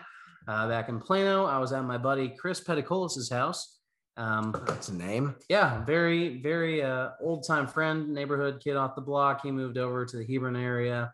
uh, 0.47 0.67
back 0.67 0.89
in 0.89 0.99
Plano. 0.99 1.45
I 1.45 1.59
was 1.59 1.73
at 1.73 1.83
my 1.83 1.99
buddy 1.99 2.29
Chris 2.29 2.63
Pedicolis' 2.63 3.31
house. 3.31 3.77
Um, 4.17 4.55
That's 4.65 4.89
a 4.89 4.95
name. 4.95 5.35
yeah, 5.47 5.85
very, 5.85 6.41
very 6.41 6.81
uh, 6.81 7.09
old 7.21 7.45
time 7.45 7.67
friend, 7.67 8.09
neighborhood 8.15 8.59
kid 8.63 8.75
off 8.75 8.95
the 8.95 9.01
block. 9.01 9.41
He 9.43 9.51
moved 9.51 9.77
over 9.77 10.07
to 10.07 10.17
the 10.17 10.25
Hebron 10.25 10.55
area. 10.55 11.13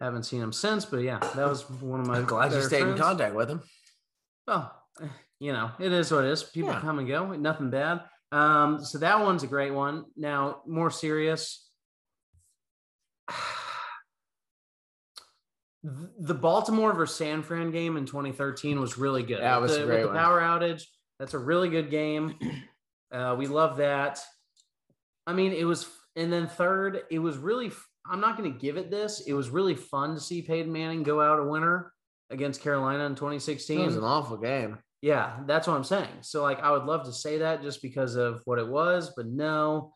Haven't 0.00 0.22
seen 0.24 0.40
him 0.40 0.52
since, 0.52 0.84
but 0.84 0.98
yeah, 0.98 1.18
that 1.18 1.48
was 1.48 1.68
one 1.68 2.00
of 2.00 2.06
my 2.06 2.18
I'm 2.18 2.24
glad 2.24 2.52
you 2.52 2.62
stayed 2.62 2.86
in 2.86 2.96
contact 2.96 3.34
with 3.34 3.50
him. 3.50 3.62
Well, 4.46 4.72
eh, 5.02 5.06
you 5.40 5.52
know, 5.52 5.72
it 5.80 5.92
is 5.92 6.12
what 6.12 6.24
it 6.24 6.30
is. 6.30 6.42
People 6.44 6.70
Yeah. 6.70 6.80
come 6.80 6.98
and 7.00 7.08
go, 7.08 7.32
nothing 7.34 7.70
bad. 7.70 8.02
Um, 8.30 8.84
so 8.84 8.98
that 8.98 9.20
one's 9.20 9.42
a 9.42 9.46
great 9.48 9.72
one. 9.72 10.04
Now, 10.16 10.62
more 10.66 10.90
serious. 10.90 11.68
The 16.20 16.34
Baltimore 16.34 16.92
versus 16.92 17.16
San 17.16 17.42
Fran 17.42 17.70
game 17.70 17.96
in 17.96 18.04
2013 18.04 18.80
was 18.80 18.98
really 18.98 19.22
good. 19.22 19.40
That 19.40 19.60
With 19.60 19.70
was 19.70 19.78
the, 19.78 19.84
with 19.86 19.88
great 19.90 20.02
the 20.02 20.08
one. 20.08 20.16
power 20.16 20.40
outage. 20.40 20.82
That's 21.20 21.34
a 21.34 21.38
really 21.38 21.68
good 21.68 21.90
game. 21.90 22.34
Uh, 23.10 23.34
we 23.38 23.46
love 23.46 23.78
that. 23.78 24.20
I 25.26 25.32
mean, 25.32 25.54
it 25.54 25.64
was, 25.64 25.86
and 26.14 26.30
then 26.30 26.46
third, 26.46 27.04
it 27.10 27.18
was 27.20 27.38
really. 27.38 27.72
I'm 28.10 28.20
not 28.20 28.36
going 28.36 28.52
to 28.52 28.58
give 28.58 28.76
it 28.76 28.90
this. 28.90 29.20
It 29.26 29.32
was 29.32 29.50
really 29.50 29.74
fun 29.74 30.14
to 30.14 30.20
see 30.20 30.42
Peyton 30.42 30.72
Manning 30.72 31.02
go 31.02 31.20
out 31.20 31.38
a 31.38 31.44
winner 31.44 31.92
against 32.30 32.62
Carolina 32.62 33.04
in 33.04 33.14
2016. 33.14 33.80
It 33.80 33.86
was 33.86 33.96
an 33.96 34.04
awful 34.04 34.36
game. 34.36 34.78
Yeah, 35.00 35.38
that's 35.46 35.66
what 35.66 35.74
I'm 35.74 35.84
saying. 35.84 36.08
So 36.22 36.42
like 36.42 36.60
I 36.60 36.72
would 36.72 36.84
love 36.84 37.04
to 37.04 37.12
say 37.12 37.38
that 37.38 37.62
just 37.62 37.82
because 37.82 38.16
of 38.16 38.42
what 38.44 38.58
it 38.58 38.66
was, 38.66 39.12
but 39.16 39.26
no. 39.26 39.92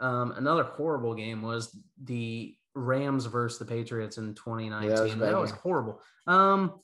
Um, 0.00 0.32
another 0.32 0.64
horrible 0.64 1.14
game 1.14 1.42
was 1.42 1.76
the 2.02 2.54
Rams 2.74 3.26
versus 3.26 3.58
the 3.58 3.64
Patriots 3.64 4.18
in 4.18 4.34
2019. 4.34 4.90
Yeah, 4.90 4.96
that 4.96 5.02
was 5.02 5.16
that 5.16 5.38
was 5.38 5.50
horrible. 5.50 6.00
Um, 6.26 6.80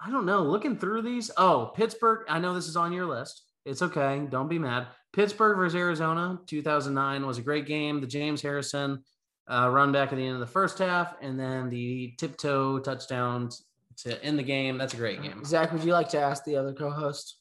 I 0.00 0.10
don't 0.10 0.26
know. 0.26 0.42
Looking 0.42 0.76
through 0.76 1.02
these, 1.02 1.30
oh, 1.36 1.72
Pittsburgh. 1.76 2.26
I 2.28 2.38
know 2.40 2.54
this 2.54 2.68
is 2.68 2.76
on 2.76 2.92
your 2.92 3.06
list. 3.06 3.44
It's 3.64 3.82
okay. 3.82 4.26
Don't 4.30 4.48
be 4.48 4.58
mad. 4.58 4.88
Pittsburgh 5.12 5.56
versus 5.56 5.76
Arizona, 5.76 6.40
2009 6.46 7.26
was 7.26 7.38
a 7.38 7.42
great 7.42 7.66
game. 7.66 8.00
The 8.00 8.06
James 8.06 8.42
Harrison 8.42 9.04
uh, 9.48 9.68
run 9.70 9.92
back 9.92 10.12
at 10.12 10.16
the 10.16 10.24
end 10.24 10.34
of 10.34 10.40
the 10.40 10.46
first 10.46 10.78
half, 10.78 11.14
and 11.20 11.38
then 11.38 11.68
the 11.68 12.14
tiptoe 12.18 12.78
touchdown 12.78 13.50
to 13.98 14.22
end 14.24 14.38
the 14.38 14.42
game. 14.42 14.78
That's 14.78 14.94
a 14.94 14.96
great 14.96 15.22
game. 15.22 15.44
Zac, 15.44 15.72
would 15.72 15.84
you 15.84 15.92
like 15.92 16.08
to 16.10 16.20
ask 16.20 16.44
the 16.44 16.56
other 16.56 16.72
co-host 16.72 17.38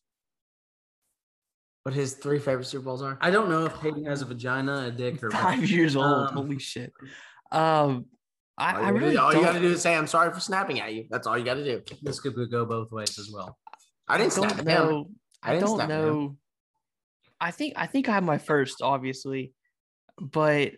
what 1.83 1.95
his 1.95 2.13
three 2.13 2.39
favorite 2.39 2.65
Super 2.65 2.85
Bowls 2.85 3.01
are? 3.01 3.17
I 3.21 3.31
don't 3.31 3.49
know 3.49 3.65
if 3.65 3.79
Peyton 3.81 4.05
has 4.05 4.21
a 4.21 4.25
vagina, 4.25 4.87
a 4.87 4.91
dick, 4.91 5.23
or 5.23 5.29
both. 5.31 5.39
Five 5.41 5.69
years 5.69 5.95
old. 5.95 6.29
Um, 6.29 6.33
Holy 6.33 6.59
shit. 6.59 6.91
Um, 7.51 8.05
I, 8.57 8.73
I 8.73 8.89
really 8.89 9.17
all 9.17 9.33
you 9.33 9.41
got 9.41 9.53
to 9.53 9.59
do 9.59 9.71
is 9.71 9.81
say, 9.81 9.95
I'm 9.95 10.07
sorry 10.07 10.31
for 10.33 10.39
snapping 10.39 10.79
at 10.79 10.93
you. 10.93 11.05
That's 11.09 11.25
all 11.25 11.37
you 11.37 11.45
got 11.45 11.55
to 11.55 11.63
do. 11.63 11.81
This 12.01 12.19
could 12.19 12.35
go 12.51 12.65
both 12.65 12.91
ways 12.91 13.17
as 13.17 13.31
well. 13.31 13.57
I 14.07 14.17
didn't 14.17 14.35
don't 14.35 14.49
snap 14.49 14.59
at 14.59 14.67
him. 14.67 14.89
know. 14.89 15.05
I 15.41 15.49
I, 15.49 15.53
didn't 15.53 15.67
don't 15.67 15.77
snap 15.77 15.89
at 15.89 15.99
him. 15.99 16.05
know. 16.05 16.37
I 17.39 17.51
think 17.51 17.73
I 17.75 17.87
think 17.87 18.07
I 18.07 18.13
have 18.13 18.23
my 18.23 18.37
first, 18.37 18.81
obviously, 18.83 19.53
but 20.19 20.73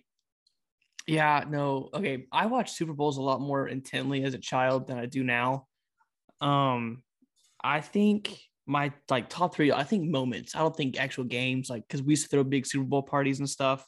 yeah, 1.08 1.43
no. 1.47 1.89
Okay, 1.93 2.26
I 2.32 2.45
watched 2.45 2.76
Super 2.76 2.93
Bowls 2.93 3.18
a 3.18 3.22
lot 3.22 3.41
more 3.41 3.68
intently 3.68 4.24
as 4.24 4.34
a 4.34 4.39
child 4.39 4.88
than 4.88 4.97
I 4.97 5.06
do 5.06 5.24
now. 5.24 5.68
Um, 6.41 7.04
I 7.64 7.82
think 7.82 8.38
my 8.66 8.91
like 9.10 9.30
top 9.30 9.56
three. 9.56 9.72
I 9.72 9.84
think 9.84 10.10
moments. 10.10 10.56
I 10.56 10.60
don't 10.60 10.76
think 10.76 10.99
actual 10.99 11.24
games, 11.26 11.70
like 11.70 11.88
because 11.88 12.01
we 12.01 12.12
used 12.14 12.24
to 12.24 12.30
throw 12.30 12.43
big 12.43 12.66
Super 12.66 12.86
Bowl 12.86 13.04
parties 13.04 13.39
and 13.39 13.49
stuff. 13.49 13.88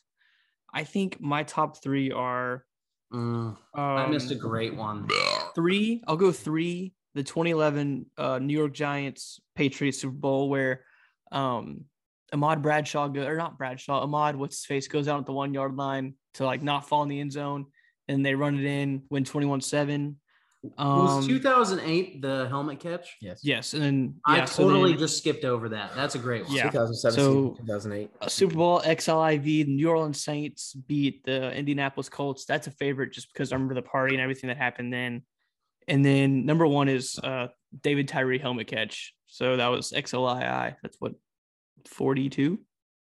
I 0.74 0.84
think 0.84 1.20
my 1.22 1.43
top 1.43 1.82
three 1.82 2.11
are. 2.11 2.66
Mm, 3.13 3.20
Um, 3.55 3.57
I 3.74 4.07
missed 4.07 4.32
a 4.32 4.36
great 4.36 4.76
one. 4.76 5.07
three. 5.53 6.03
I'll 6.07 6.18
go 6.18 6.32
three. 6.32 6.93
The 7.13 7.24
2011 7.24 8.07
uh, 8.18 8.39
New 8.39 8.57
York 8.57 8.74
Giants 8.74 9.39
Patriots 9.55 10.01
Super 10.01 10.13
Bowl 10.13 10.49
where 10.49 10.84
um, 11.32 11.86
Ahmad 12.36 12.62
Bradshaw 12.62 13.08
go 13.08 13.26
or 13.26 13.38
not 13.38 13.58
Bradshaw. 13.58 14.02
Ahmad, 14.02 14.36
what's 14.36 14.58
his 14.58 14.66
face, 14.66 14.88
goes 14.90 15.08
out 15.08 15.20
at 15.20 15.26
the 15.26 15.32
one 15.32 15.54
yard 15.54 15.76
line 15.78 16.16
to 16.36 16.46
like 16.46 16.62
not 16.62 16.88
fall 16.88 17.02
in 17.04 17.10
the 17.10 17.20
end 17.22 17.32
zone, 17.32 17.66
and 18.10 18.26
they 18.26 18.36
run 18.36 18.60
it 18.60 18.66
in, 18.66 19.04
win 19.10 19.24
21-7. 19.24 20.16
was 20.78 21.24
Um, 21.24 21.28
2008 21.28 22.22
the 22.22 22.48
helmet 22.50 22.82
catch? 22.82 23.16
Yes. 23.22 23.40
yes, 23.42 23.74
and 23.74 23.82
then 23.82 24.16
I 24.26 24.38
yeah, 24.38 24.46
so 24.46 24.64
totally 24.68 24.92
then 24.92 25.00
just 25.00 25.18
skipped 25.18 25.46
over 25.46 25.70
that. 25.70 25.96
That's 25.96 26.16
a 26.16 26.20
great 26.20 26.44
one. 26.46 26.56
Yeah. 26.56 26.64
2017, 26.64 27.24
So- 27.24 27.56
2008. 27.62 28.10
a 28.20 28.30
Super 28.30 28.56
Bowl 28.56 28.82
XLIV. 28.82 29.44
The 29.44 29.64
New 29.64 29.90
Orleans 29.90 30.22
Saints 30.22 30.74
beat 30.74 31.24
the 31.24 31.54
Indianapolis 31.54 32.10
Colts. 32.10 32.44
That's 32.46 32.68
a 32.68 32.72
favorite 32.72 33.14
just 33.14 33.32
because 33.32 33.54
I 33.54 33.56
remember 33.56 33.76
the 33.76 33.82
party 33.82 34.14
and 34.16 34.22
everything 34.22 34.50
that 34.50 34.58
happened 34.58 34.92
then. 34.92 35.22
And 35.88 36.04
then 36.04 36.46
number 36.46 36.68
one 36.68 36.90
is 36.90 37.18
uh, 37.24 37.48
David 37.82 38.08
Tyree 38.10 38.40
helmet 38.40 38.68
catch. 38.68 39.14
So 39.28 39.56
that 39.56 39.68
was 39.68 39.94
XLII. 39.94 40.76
That's 40.82 40.98
what 41.00 41.14
42. 41.88 42.60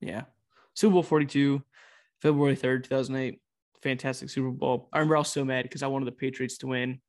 Yeah. 0.02 0.24
Super 0.74 0.94
Bowl 0.94 1.04
42, 1.04 1.62
February 2.22 2.56
3rd, 2.56 2.84
2008. 2.84 3.42
Fantastic 3.84 4.30
Super 4.30 4.52
Bowl. 4.52 4.90
I 4.92 5.00
remember 5.00 5.18
I 5.18 5.20
was 5.20 5.30
so 5.30 5.46
mad 5.46 5.64
because 5.64 5.84
I 5.84 5.88
wanted 5.88 6.06
the 6.06 6.12
Patriots 6.12 6.58
to 6.60 6.68
win. 6.68 7.00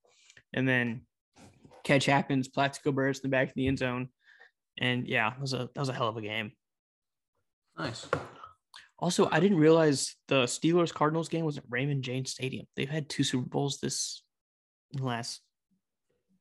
And 0.54 0.68
then 0.68 1.02
catch 1.84 2.06
happens, 2.06 2.48
Plaxico 2.48 2.92
bursts 2.92 3.24
in 3.24 3.30
the 3.30 3.34
back 3.34 3.48
of 3.48 3.54
the 3.54 3.66
end 3.66 3.78
zone. 3.78 4.08
And 4.78 5.06
yeah, 5.06 5.30
that 5.30 5.40
was 5.40 5.54
a 5.54 5.68
that 5.74 5.80
was 5.80 5.88
a 5.88 5.94
hell 5.94 6.08
of 6.08 6.16
a 6.16 6.22
game. 6.22 6.52
Nice. 7.78 8.06
Also, 8.98 9.28
I 9.30 9.40
didn't 9.40 9.58
realize 9.58 10.16
the 10.26 10.44
Steelers 10.44 10.92
Cardinals 10.92 11.28
game 11.28 11.44
was 11.44 11.58
at 11.58 11.64
Raymond 11.68 12.02
James 12.02 12.30
Stadium. 12.30 12.66
They've 12.74 12.88
had 12.88 13.08
two 13.08 13.22
Super 13.22 13.48
Bowls 13.48 13.78
this 13.78 14.22
last 14.98 15.40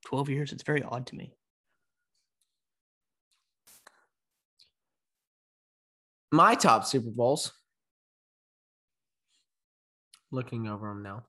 12 0.06 0.30
years. 0.30 0.52
It's 0.52 0.64
very 0.64 0.82
odd 0.82 1.06
to 1.08 1.16
me. 1.16 1.37
My 6.32 6.56
top 6.56 6.86
Super 6.86 7.10
Bowls. 7.10 7.52
Looking 10.32 10.68
over 10.68 10.90
them 10.90 11.04
now. 11.04 11.24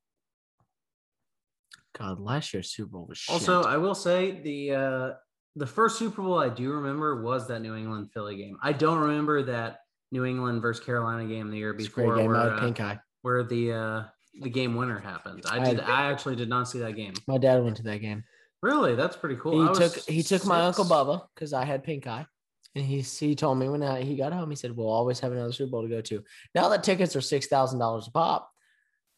God, 1.99 2.21
last 2.21 2.53
year's 2.53 2.71
Super 2.71 2.91
Bowl 2.93 3.07
was 3.09 3.19
shit. 3.19 3.33
Also, 3.33 3.63
I 3.63 3.77
will 3.77 3.95
say 3.95 4.41
the 4.43 4.73
uh 4.75 5.11
the 5.57 5.67
first 5.67 5.99
Super 5.99 6.23
Bowl 6.23 6.39
I 6.39 6.49
do 6.49 6.73
remember 6.73 7.23
was 7.23 7.49
that 7.49 7.61
New 7.61 7.75
England 7.75 8.11
Philly 8.13 8.37
game. 8.37 8.57
I 8.63 8.73
don't 8.73 8.99
remember 8.99 9.43
that 9.45 9.81
New 10.13 10.25
England 10.25 10.63
versus 10.63 10.85
Carolina 10.85 11.27
game 11.29 11.51
the 11.51 11.59
year 11.59 11.73
It's 11.75 11.87
a 11.87 11.91
great 11.91 12.05
before 12.07 12.17
game. 12.17 12.29
Where, 12.29 12.37
uh, 12.37 12.61
pink 12.61 12.81
eye. 12.81 12.99
where 13.23 13.43
the 13.45 13.73
uh 13.73 14.05
the 14.41 14.51
game 14.51 14.75
winner 14.77 14.99
happened. 14.99 15.45
I 15.49 15.57
I 15.61 15.65
did 15.65 15.81
had- 15.81 15.91
I 15.91 16.11
actually 16.11 16.37
did 16.37 16.49
not 16.49 16.69
see 16.69 16.79
that 16.81 16.93
game. 16.93 17.15
My 17.27 17.39
dad 17.39 17.63
went 17.63 17.77
to 17.79 17.83
that 17.85 17.99
game. 18.01 18.25
Really? 18.63 18.95
That's 18.97 19.17
pretty 19.17 19.37
cool. 19.37 19.63
He 19.65 19.69
I 19.71 19.73
took 19.73 19.97
he 20.09 20.23
took 20.23 20.45
my 20.45 20.61
uncle 20.67 20.85
six. 20.85 20.93
Bubba 20.93 21.23
because 21.35 21.53
I 21.53 21.65
had 21.65 21.83
pink 21.85 22.07
eye, 22.07 22.27
and 22.75 22.85
he 22.85 23.01
he 23.01 23.35
told 23.35 23.59
me 23.59 23.69
when 23.69 23.83
I, 23.83 24.03
he 24.03 24.17
got 24.17 24.33
home, 24.33 24.51
he 24.51 24.57
said, 24.57 24.77
"We'll 24.77 24.89
always 24.91 25.21
have 25.21 25.33
another 25.33 25.53
Super 25.53 25.71
Bowl 25.71 25.83
to 25.83 25.89
go 25.89 26.01
to." 26.01 26.23
Now 26.55 26.69
that 26.69 26.83
tickets 26.85 27.17
are 27.17 27.21
six 27.21 27.47
thousand 27.47 27.79
dollars 27.79 28.07
a 28.07 28.11
pop, 28.11 28.51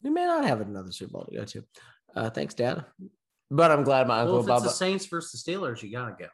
we 0.03 0.09
may 0.09 0.25
not 0.25 0.45
have 0.45 0.61
another 0.61 0.91
Super 0.91 1.11
Bowl 1.13 1.25
to 1.25 1.35
go 1.37 1.45
to. 1.45 1.63
Uh, 2.15 2.29
thanks, 2.29 2.53
Dad. 2.53 2.85
But 3.49 3.71
I'm 3.71 3.83
glad 3.83 4.07
my 4.07 4.23
Well, 4.23 4.37
uncle 4.37 4.53
if 4.53 4.57
it's 4.57 4.65
Bubba. 4.65 4.69
the 4.69 4.75
Saints 4.75 5.05
versus 5.07 5.43
the 5.43 5.51
Steelers, 5.51 5.81
you 5.83 5.91
gotta 5.91 6.15
go. 6.17 6.27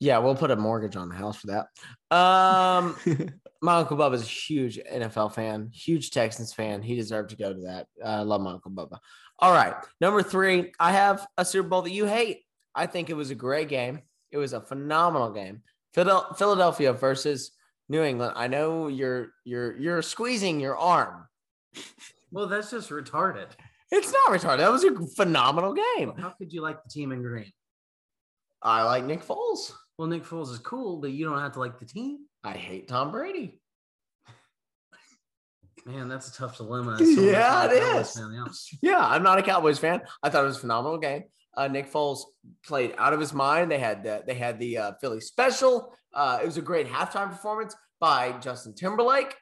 yeah, 0.00 0.18
we'll 0.18 0.34
put 0.34 0.50
a 0.50 0.56
mortgage 0.56 0.96
on 0.96 1.08
the 1.08 1.14
house 1.14 1.36
for 1.36 1.48
that. 1.48 1.66
Um, 2.16 2.96
my 3.62 3.76
uncle 3.76 3.96
Bubba 3.96 4.14
is 4.14 4.22
a 4.22 4.26
huge 4.26 4.78
NFL 4.78 5.34
fan, 5.34 5.70
huge 5.72 6.10
Texans 6.10 6.52
fan. 6.52 6.82
He 6.82 6.96
deserved 6.96 7.30
to 7.30 7.36
go 7.36 7.52
to 7.52 7.60
that. 7.62 7.86
Uh, 8.02 8.08
I 8.08 8.20
love 8.22 8.40
my 8.40 8.52
uncle 8.52 8.70
Bubba. 8.70 8.98
All 9.38 9.52
right, 9.52 9.74
number 10.00 10.22
three, 10.22 10.72
I 10.80 10.92
have 10.92 11.26
a 11.36 11.44
Super 11.44 11.68
Bowl 11.68 11.82
that 11.82 11.90
you 11.92 12.06
hate. 12.06 12.44
I 12.74 12.86
think 12.86 13.10
it 13.10 13.14
was 13.14 13.30
a 13.30 13.34
great 13.34 13.68
game. 13.68 14.00
It 14.30 14.38
was 14.38 14.52
a 14.54 14.60
phenomenal 14.60 15.30
game. 15.32 15.62
Phil- 15.94 16.34
Philadelphia 16.36 16.92
versus 16.92 17.52
New 17.88 18.02
England. 18.02 18.32
I 18.36 18.46
know 18.48 18.88
you're 18.88 19.28
you're 19.44 19.76
you're 19.78 20.02
squeezing 20.02 20.60
your 20.60 20.76
arm. 20.76 21.26
Well, 22.30 22.46
that's 22.46 22.70
just 22.70 22.90
retarded. 22.90 23.48
It's 23.90 24.10
not 24.12 24.30
retarded. 24.30 24.58
That 24.58 24.72
was 24.72 24.84
a 24.84 24.94
phenomenal 25.16 25.74
game. 25.74 26.14
How 26.18 26.30
could 26.30 26.52
you 26.52 26.62
like 26.62 26.82
the 26.82 26.88
team 26.88 27.12
in 27.12 27.20
green? 27.22 27.52
I 28.62 28.84
like 28.84 29.04
Nick 29.04 29.22
Foles. 29.22 29.72
Well, 29.98 30.08
Nick 30.08 30.24
Foles 30.24 30.50
is 30.52 30.58
cool, 30.60 30.98
but 30.98 31.10
you 31.10 31.26
don't 31.26 31.38
have 31.38 31.52
to 31.52 31.58
like 31.58 31.78
the 31.78 31.84
team. 31.84 32.20
I 32.42 32.52
hate 32.52 32.88
Tom 32.88 33.10
Brady. 33.10 33.60
Man, 35.84 36.08
that's 36.08 36.28
a 36.28 36.32
tough 36.32 36.56
dilemma. 36.56 36.96
Yeah, 37.00 37.64
it 37.70 37.80
Cowboys 37.80 38.06
is. 38.08 38.14
fan, 38.16 38.32
yeah. 38.32 38.90
Yeah, 38.92 39.06
I'm 39.06 39.22
not 39.24 39.38
a 39.38 39.42
Cowboys 39.42 39.78
fan. 39.78 40.00
I 40.22 40.30
thought 40.30 40.44
it 40.44 40.46
was 40.46 40.56
a 40.56 40.60
phenomenal 40.60 40.98
game. 40.98 41.24
Uh, 41.54 41.68
Nick 41.68 41.90
Foles 41.90 42.20
played 42.64 42.94
out 42.98 43.12
of 43.12 43.20
his 43.20 43.32
mind. 43.32 43.70
They 43.70 43.78
had 43.78 44.02
the, 44.02 44.22
they 44.26 44.34
had 44.34 44.58
the 44.58 44.78
uh, 44.78 44.92
Philly 45.00 45.20
special. 45.20 45.94
Uh, 46.14 46.38
it 46.42 46.46
was 46.46 46.56
a 46.56 46.62
great 46.62 46.86
halftime 46.88 47.30
performance 47.30 47.74
by 48.00 48.32
Justin 48.40 48.74
Timberlake. 48.74 49.34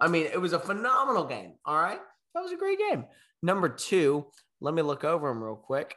I 0.00 0.08
mean, 0.08 0.26
it 0.26 0.40
was 0.40 0.52
a 0.52 0.58
phenomenal 0.58 1.24
game. 1.24 1.54
All 1.64 1.80
right, 1.80 2.00
that 2.34 2.42
was 2.42 2.52
a 2.52 2.56
great 2.56 2.78
game. 2.78 3.04
Number 3.42 3.68
two, 3.68 4.26
let 4.60 4.74
me 4.74 4.82
look 4.82 5.04
over 5.04 5.28
them 5.28 5.42
real 5.42 5.56
quick. 5.56 5.94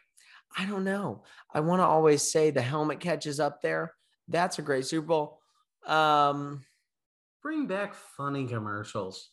I 0.58 0.66
don't 0.66 0.84
know. 0.84 1.24
I 1.54 1.60
want 1.60 1.80
to 1.82 1.86
always 1.86 2.32
say 2.32 2.50
the 2.50 2.62
helmet 2.62 3.00
catches 3.00 3.40
up 3.40 3.62
there. 3.62 3.94
That's 4.28 4.60
a 4.60 4.64
great 4.64 4.86
Super 4.86 5.08
Bowl. 5.08 5.40
Um, 5.86 6.64
Bring 7.42 7.68
back 7.68 7.94
funny 7.94 8.48
commercials. 8.48 9.30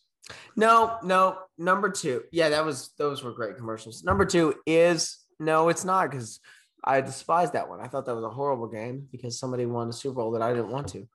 no, 0.57 0.99
no. 1.03 1.39
Number 1.59 1.91
two, 1.91 2.23
yeah, 2.33 2.51
that 2.51 2.65
was 2.65 2.91
those 2.99 3.23
were 3.23 3.33
great 3.33 3.57
commercials. 3.57 4.05
Number 4.05 4.25
two 4.25 4.55
is 4.67 5.19
no, 5.39 5.69
it's 5.69 5.85
not 5.85 6.11
because 6.11 6.41
I 6.85 7.01
despised 7.01 7.53
that 7.55 7.69
one. 7.69 7.81
I 7.81 7.89
thought 7.89 8.07
that 8.07 8.15
was 8.15 8.25
a 8.25 8.31
horrible 8.31 8.69
game 8.69 9.09
because 9.11 9.39
somebody 9.39 9.67
won 9.67 9.89
a 9.89 9.93
Super 9.93 10.17
Bowl 10.17 10.31
that 10.33 10.43
I 10.43 10.53
didn't 10.53 10.71
want 10.71 10.89
to. 10.89 11.07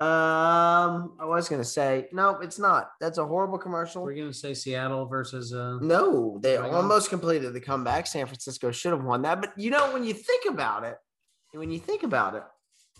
Um, 0.00 1.16
I 1.20 1.24
was 1.24 1.48
gonna 1.48 1.64
say 1.64 2.08
no, 2.12 2.36
it's 2.40 2.58
not. 2.58 2.90
That's 3.00 3.16
a 3.18 3.24
horrible 3.24 3.58
commercial. 3.58 4.02
We're 4.02 4.14
gonna 4.14 4.34
say 4.34 4.52
Seattle 4.52 5.06
versus 5.06 5.54
uh 5.54 5.78
No, 5.80 6.38
they 6.42 6.58
Right 6.58 6.72
almost 6.72 7.10
completed 7.10 7.52
the 7.54 7.60
comeback. 7.60 8.08
San 8.08 8.26
Francisco 8.26 8.72
should 8.72 8.92
have 8.92 9.04
won 9.04 9.22
that, 9.22 9.40
but 9.40 9.52
you 9.56 9.70
know 9.70 9.92
when 9.92 10.04
you 10.04 10.12
think 10.12 10.46
about 10.52 10.84
it, 10.84 10.98
when 11.52 11.70
you 11.70 11.78
think 11.78 12.02
about 12.02 12.34
it, 12.34 12.42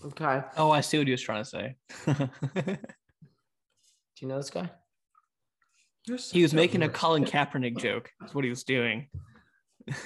okay. 0.07 0.43
oh, 0.57 0.70
I 0.70 0.81
see 0.81 0.99
what 0.99 1.09
he 1.09 1.11
was 1.11 1.20
trying 1.20 1.43
to 1.43 1.51
say. 1.51 1.77
Do 2.07 2.79
you 4.20 4.29
know 4.29 4.37
this 4.37 4.51
guy? 4.51 4.70
he 6.07 6.43
was 6.43 6.55
making 6.55 6.83
a 6.83 6.89
Colin 6.89 7.25
Kaepernick 7.25 7.79
joke. 7.79 8.11
That's 8.20 8.35
what 8.35 8.45
he 8.45 8.51
was 8.51 8.62
doing. 8.62 9.09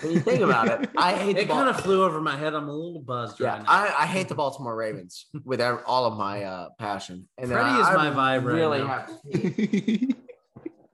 When 0.03 0.13
you 0.13 0.21
think 0.21 0.41
about 0.41 0.69
it, 0.69 0.91
I 0.97 1.13
hate 1.15 1.37
It 1.39 1.47
ball. 1.49 1.59
kind 1.59 1.69
of 1.71 1.81
flew 1.81 2.03
over 2.05 2.21
my 2.21 2.37
head. 2.37 2.53
I'm 2.55 2.69
a 2.69 2.73
little 2.73 3.01
buzzed 3.01 3.39
Yeah, 3.39 3.51
right 3.51 3.63
now. 3.63 3.69
I, 3.71 3.95
I 4.03 4.07
hate 4.07 4.29
the 4.29 4.35
Baltimore 4.35 4.75
Ravens 4.75 5.27
with 5.45 5.61
ev- 5.61 5.83
all 5.87 6.05
of 6.07 6.19
my 6.19 6.43
uh, 6.43 6.69
passion. 6.79 7.29
And 7.39 7.49
Freddy 7.51 7.69
I, 7.69 7.81
is 7.81 7.87
I 7.87 7.95
my 8.11 8.11
vibe 8.11 8.45
right 8.45 8.55
really 8.55 8.79
now. 8.79 9.07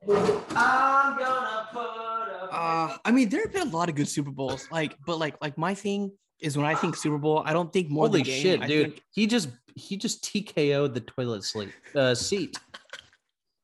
I'm 0.07 1.19
gonna 1.19 1.69
put 1.73 1.81
up. 1.81 2.49
Uh, 2.53 2.97
I 3.05 3.11
mean, 3.11 3.29
there 3.31 3.41
have 3.43 3.53
been 3.53 3.69
a 3.69 3.71
lot 3.71 3.89
of 3.89 3.95
good 3.95 4.09
Super 4.09 4.31
Bowls. 4.31 4.69
Like, 4.71 4.97
but 5.07 5.19
like, 5.19 5.37
like 5.41 5.57
my 5.57 5.75
thing 5.75 6.13
is 6.41 6.57
when 6.57 6.67
I 6.67 6.75
think 6.75 6.97
Super 6.97 7.19
Bowl, 7.19 7.43
I 7.45 7.53
don't 7.53 7.73
think 7.73 7.89
more 7.89 8.07
Holy 8.07 8.21
the 8.23 8.25
game, 8.31 8.43
shit, 8.43 8.61
I 8.63 8.67
dude! 8.67 8.91
think- 8.93 9.03
He 9.13 9.27
just 9.27 9.49
he 9.77 9.97
just 9.97 10.23
TKO'd 10.25 10.95
the 10.95 11.01
toilet 11.01 11.43
sleep 11.45 11.73
uh, 11.97 12.15
seat. 12.15 12.59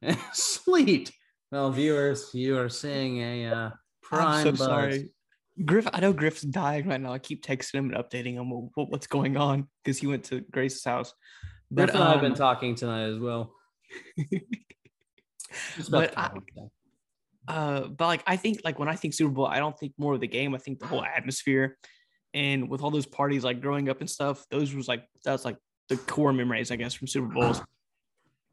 Sleet. 0.32 1.12
Well, 1.52 1.70
viewers, 1.70 2.30
you 2.32 2.56
are 2.58 2.68
seeing 2.70 3.18
a 3.18 3.46
uh, 3.46 3.70
prime 4.10 4.26
I'm 4.28 4.44
so 4.44 4.50
buzz. 4.52 4.58
sorry. 4.60 5.10
Griff, 5.64 5.86
I 5.92 6.00
know 6.00 6.12
Griff's 6.12 6.42
dying 6.42 6.88
right 6.88 7.00
now. 7.00 7.12
I 7.12 7.18
keep 7.18 7.44
texting 7.44 7.74
him 7.74 7.92
and 7.92 7.94
updating 7.94 8.34
him 8.34 8.50
what, 8.50 8.70
what- 8.74 8.90
what's 8.90 9.06
going 9.06 9.36
on 9.36 9.68
because 9.84 9.98
he 9.98 10.06
went 10.06 10.24
to 10.24 10.40
Grace's 10.40 10.84
house. 10.84 11.12
Griff 11.74 11.88
But 11.92 11.94
and 11.96 12.04
I 12.04 12.12
have 12.12 12.20
been 12.20 12.32
um, 12.32 12.38
talking 12.38 12.74
tonight 12.74 13.04
as 13.04 13.18
well. 13.18 13.52
But 15.90 16.16
I- 16.16 16.30
uh, 17.48 17.88
but 17.88 18.06
like 18.06 18.22
I 18.26 18.36
think 18.36 18.60
like 18.64 18.78
when 18.78 18.88
I 18.88 18.94
think 18.94 19.14
Super 19.14 19.30
Bowl, 19.32 19.46
I 19.46 19.58
don't 19.58 19.76
think 19.76 19.92
more 19.98 20.14
of 20.14 20.20
the 20.20 20.28
game. 20.28 20.54
I 20.54 20.58
think 20.58 20.78
the 20.78 20.86
whole 20.86 21.02
atmosphere, 21.04 21.76
and 22.32 22.68
with 22.70 22.82
all 22.82 22.90
those 22.92 23.06
parties 23.06 23.42
like 23.42 23.60
growing 23.60 23.88
up 23.88 24.00
and 24.00 24.08
stuff, 24.08 24.44
those 24.50 24.72
was 24.74 24.86
like 24.86 25.04
that's 25.24 25.44
like 25.44 25.56
the 25.88 25.96
core 25.96 26.32
memories 26.32 26.70
I 26.70 26.76
guess 26.76 26.94
from 26.94 27.08
Super 27.08 27.26
Bowls. 27.26 27.60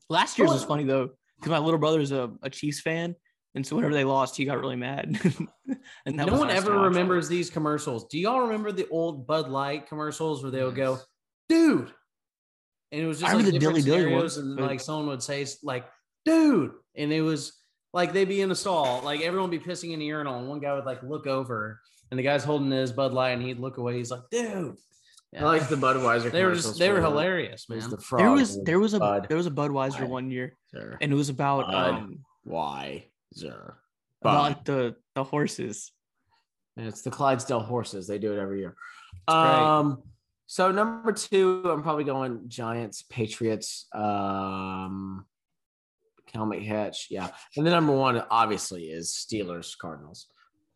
Last 0.10 0.40
year's 0.40 0.50
was 0.52 0.64
funny 0.64 0.84
though 0.86 1.10
because 1.38 1.52
my 1.52 1.60
little 1.60 1.80
brother's 1.80 2.12
a, 2.12 2.32
a 2.42 2.50
Chiefs 2.50 2.82
fan, 2.82 3.14
and 3.58 3.68
so 3.68 3.76
whenever 3.76 3.94
they 3.94 4.06
lost, 4.06 4.38
he 4.38 4.46
got 4.46 4.60
really 4.60 4.76
mad. 4.78 5.20
and 6.06 6.18
that 6.20 6.28
no 6.28 6.32
was 6.34 6.40
one 6.40 6.50
ever 6.50 6.76
watch. 6.78 6.86
remembers 6.86 7.28
these 7.28 7.50
commercials. 7.50 8.06
Do 8.06 8.18
y'all 8.18 8.40
remember 8.42 8.72
the 8.72 8.88
old 8.90 9.28
Bud 9.28 9.50
Light 9.50 9.88
commercials 9.88 10.42
where 10.42 10.52
they 10.52 10.64
would 10.64 10.76
go, 10.76 11.00
"Dude," 11.50 11.92
and 12.94 13.02
it 13.02 13.06
was 13.08 13.20
just 13.20 13.32
I 13.32 13.36
like 13.36 13.46
the 13.46 13.52
different 13.52 13.78
Dilly 13.78 13.82
Dilly 13.82 14.00
scenarios, 14.04 14.38
and 14.38 14.56
but- 14.56 14.66
like 14.68 14.80
someone 14.80 15.08
would 15.08 15.22
say 15.24 15.46
like, 15.64 15.86
"Dude," 16.24 16.72
and 16.96 17.12
it 17.12 17.22
was 17.22 17.54
like 17.94 18.14
they'd 18.14 18.26
be 18.30 18.42
in 18.42 18.52
a 18.52 18.56
stall, 18.56 19.02
like 19.04 19.22
everyone 19.22 19.50
would 19.50 19.60
be 19.64 19.66
pissing 19.72 19.92
in 19.92 20.00
the 20.00 20.06
urinal, 20.06 20.40
and 20.40 20.48
one 20.48 20.60
guy 20.60 20.74
would 20.74 20.86
like 20.86 21.04
look 21.04 21.28
over, 21.28 21.82
and 22.12 22.18
the 22.20 22.24
guy's 22.24 22.44
holding 22.44 22.72
his 22.72 22.92
Bud 22.94 23.12
Light, 23.14 23.32
and 23.32 23.42
he'd 23.42 23.60
look 23.60 23.78
away. 23.78 23.98
He's 23.98 24.12
like, 24.12 24.22
"Dude." 24.32 24.76
I 25.38 25.44
like 25.44 25.68
the 25.68 25.76
Budweiser. 25.76 26.32
they 26.32 26.46
were 26.46 26.56
just 26.56 26.80
they 26.80 26.90
were 26.90 27.02
hilarious, 27.02 27.68
man. 27.70 27.88
the 27.90 27.98
frog. 27.98 28.22
There 28.22 28.32
was 28.32 28.64
there 28.64 28.80
was 28.80 28.94
a 28.94 29.00
Bud. 29.00 29.26
there 29.28 29.36
was 29.36 29.46
a 29.46 29.52
Budweiser 29.52 30.00
Bud. 30.00 30.10
one 30.10 30.32
year, 30.32 30.56
Sir. 30.74 30.98
and 31.02 31.12
it 31.12 31.16
was 31.16 31.28
about 31.28 31.68
Bud. 31.68 31.94
um 31.96 32.20
Why, 32.46 33.04
sir? 33.04 33.10
About 33.44 33.76
Bud. 34.22 34.42
like 34.42 34.66
the 34.66 34.96
the 35.16 35.24
horses. 35.24 35.92
And 36.76 36.88
it's 36.88 37.02
the 37.02 37.10
Clydesdale 37.10 37.62
horses. 37.62 38.08
They 38.08 38.20
do 38.20 38.34
it 38.34 38.40
every 38.40 38.60
year. 38.60 38.76
Um, 39.28 40.04
so 40.46 40.72
number 40.72 41.12
two, 41.12 41.64
I'm 41.66 41.82
probably 41.82 42.04
going 42.04 42.42
Giants, 42.48 43.02
Patriots, 43.02 43.88
um, 43.94 45.26
Helmet 46.34 46.62
Hitch, 46.62 47.08
yeah. 47.10 47.30
And 47.56 47.66
then 47.66 47.74
number 47.74 47.94
one, 47.94 48.24
obviously, 48.30 48.84
is 48.86 49.12
Steelers, 49.12 49.78
Cardinals. 49.78 50.28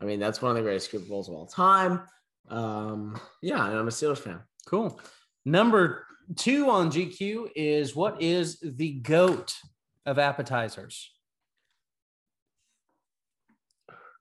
I 0.01 0.05
mean, 0.05 0.19
that's 0.19 0.41
one 0.41 0.51
of 0.51 0.57
the 0.57 0.63
greatest 0.63 0.89
Super 0.89 1.05
Bowls 1.05 1.29
of 1.29 1.35
all 1.35 1.45
time. 1.45 2.01
Um, 2.49 3.19
yeah, 3.41 3.65
and 3.69 3.77
I'm 3.77 3.87
a 3.87 3.91
Steelers 3.91 4.17
fan. 4.17 4.39
Cool. 4.65 4.99
Number 5.45 6.05
two 6.35 6.69
on 6.69 6.91
GQ 6.91 7.49
is 7.55 7.95
what 7.95 8.21
is 8.21 8.59
the 8.61 8.93
goat 8.93 9.53
of 10.05 10.17
appetizers? 10.19 11.11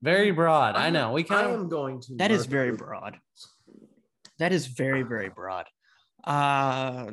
Very 0.03 0.31
broad. 0.31 0.77
I 0.77 0.91
know. 0.91 1.13
We 1.13 1.23
I 1.23 1.25
kind 1.25 1.47
of 1.47 1.61
am 1.61 1.69
going 1.69 2.01
to. 2.03 2.17
That 2.17 2.31
is 2.31 2.47
very 2.47 2.73
broad. 2.73 3.19
That 4.39 4.53
is 4.53 4.67
very 4.67 5.03
very 5.03 5.29
broad. 5.29 5.67
Uh, 6.25 7.13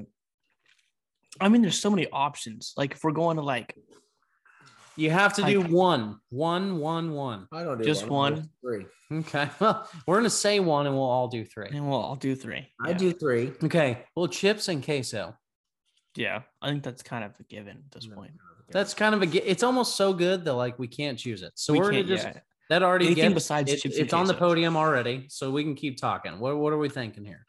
I 1.39 1.49
mean, 1.49 1.61
there's 1.61 1.79
so 1.79 1.89
many 1.89 2.07
options. 2.11 2.73
Like 2.77 2.93
if 2.93 3.03
we're 3.03 3.11
going 3.11 3.37
to 3.37 3.43
like 3.43 3.75
You 4.95 5.11
have 5.11 5.33
to 5.35 5.43
do 5.43 5.61
Like- 5.61 5.71
one, 5.71 6.19
one, 6.29 6.79
one, 6.79 7.11
one. 7.13 7.47
I 7.53 7.63
don't 7.63 7.77
do 7.77 7.83
Just 7.83 8.03
I'll 8.03 8.07
do 8.09 8.13
one? 8.13 8.49
Three. 8.61 8.85
Okay. 9.11 9.49
Well, 9.59 9.89
we're 10.05 10.17
gonna 10.17 10.29
say 10.29 10.59
one, 10.59 10.85
and 10.87 10.95
we'll 10.95 11.05
all 11.05 11.27
do 11.27 11.45
three. 11.45 11.69
And 11.71 11.87
we'll 11.89 11.99
all 11.99 12.15
do 12.15 12.35
three. 12.35 12.67
I 12.83 12.89
Yeah. 12.89 12.97
do 12.97 13.11
three. 13.13 13.53
Okay. 13.63 14.03
Well, 14.15 14.27
chips 14.27 14.67
and 14.69 14.83
queso. 14.83 15.35
Yeah, 16.15 16.41
I 16.61 16.69
think 16.69 16.83
that's 16.83 17.03
kind 17.03 17.23
of 17.23 17.31
a 17.39 17.43
given 17.43 17.77
at 17.85 17.91
this 17.91 18.07
point. 18.07 18.31
That's 18.71 18.93
kind 18.95 19.13
of 19.15 19.21
a. 19.21 19.49
It's 19.49 19.63
almost 19.63 19.95
so 19.95 20.11
good 20.13 20.43
that 20.45 20.53
like 20.53 20.77
we 20.79 20.87
can't 20.87 21.17
choose 21.19 21.41
it. 21.43 21.51
So 21.55 21.71
We 21.73 21.79
we 21.79 21.85
are 21.85 21.89
gonna 21.91 21.97
can't- 22.03 22.07
just 22.09 22.25
yeah. 22.25 22.39
That 22.69 22.83
already 22.83 23.05
Anything 23.07 23.23
gets, 23.29 23.33
besides 23.33 23.71
it- 23.73 23.81
chips 23.81 23.97
It's 23.97 24.13
on 24.13 24.25
the 24.27 24.33
podium 24.33 24.75
already, 24.75 25.27
so 25.29 25.51
we 25.51 25.63
can 25.63 25.75
keep 25.75 25.97
talking. 25.97 26.39
What 26.39 26.57
What 26.57 26.73
are 26.73 26.77
we 26.77 26.89
thinking 26.89 27.23
here? 27.25 27.45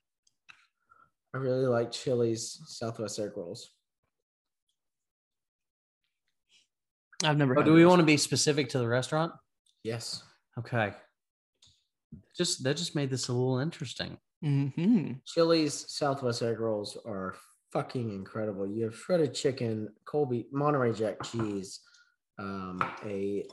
I 1.35 1.39
really 1.39 1.66
like 1.66 1.93
Chili's 1.93 2.61
Southwest 2.66 3.19
egg 3.19 3.33
rolls. 3.37 3.71
I've 7.25 7.37
never. 7.37 7.59
Oh, 7.59 7.62
do 7.62 7.73
we 7.75 7.85
want 7.85 8.01
to 8.01 8.07
be 8.07 8.16
specific 8.16 8.69
to 8.71 8.79
the 8.79 8.87
restaurant? 8.89 9.33
Yes. 9.83 10.23
Okay. 10.59 10.93
Just 12.37 12.62
that 12.64 12.77
just 12.77 12.95
made 12.95 13.11
this 13.11 13.29
a 13.29 13.33
little 13.33 13.59
interesting. 13.59 14.19
Mhm. 14.45 15.21
Chili's 15.27 15.93
Southwest 15.93 16.43
egg 16.43 16.61
rolls 16.61 16.97
are 17.05 17.35
fucking 17.73 18.11
incredible. 18.11 18.66
You 18.69 18.85
have 18.85 18.97
shredded 18.97 19.35
chicken, 19.35 19.89
Colby 20.05 20.47
Monterey 20.53 20.93
Jack 20.93 21.23
cheese, 21.25 21.81
um, 22.39 22.81
a 23.05 23.45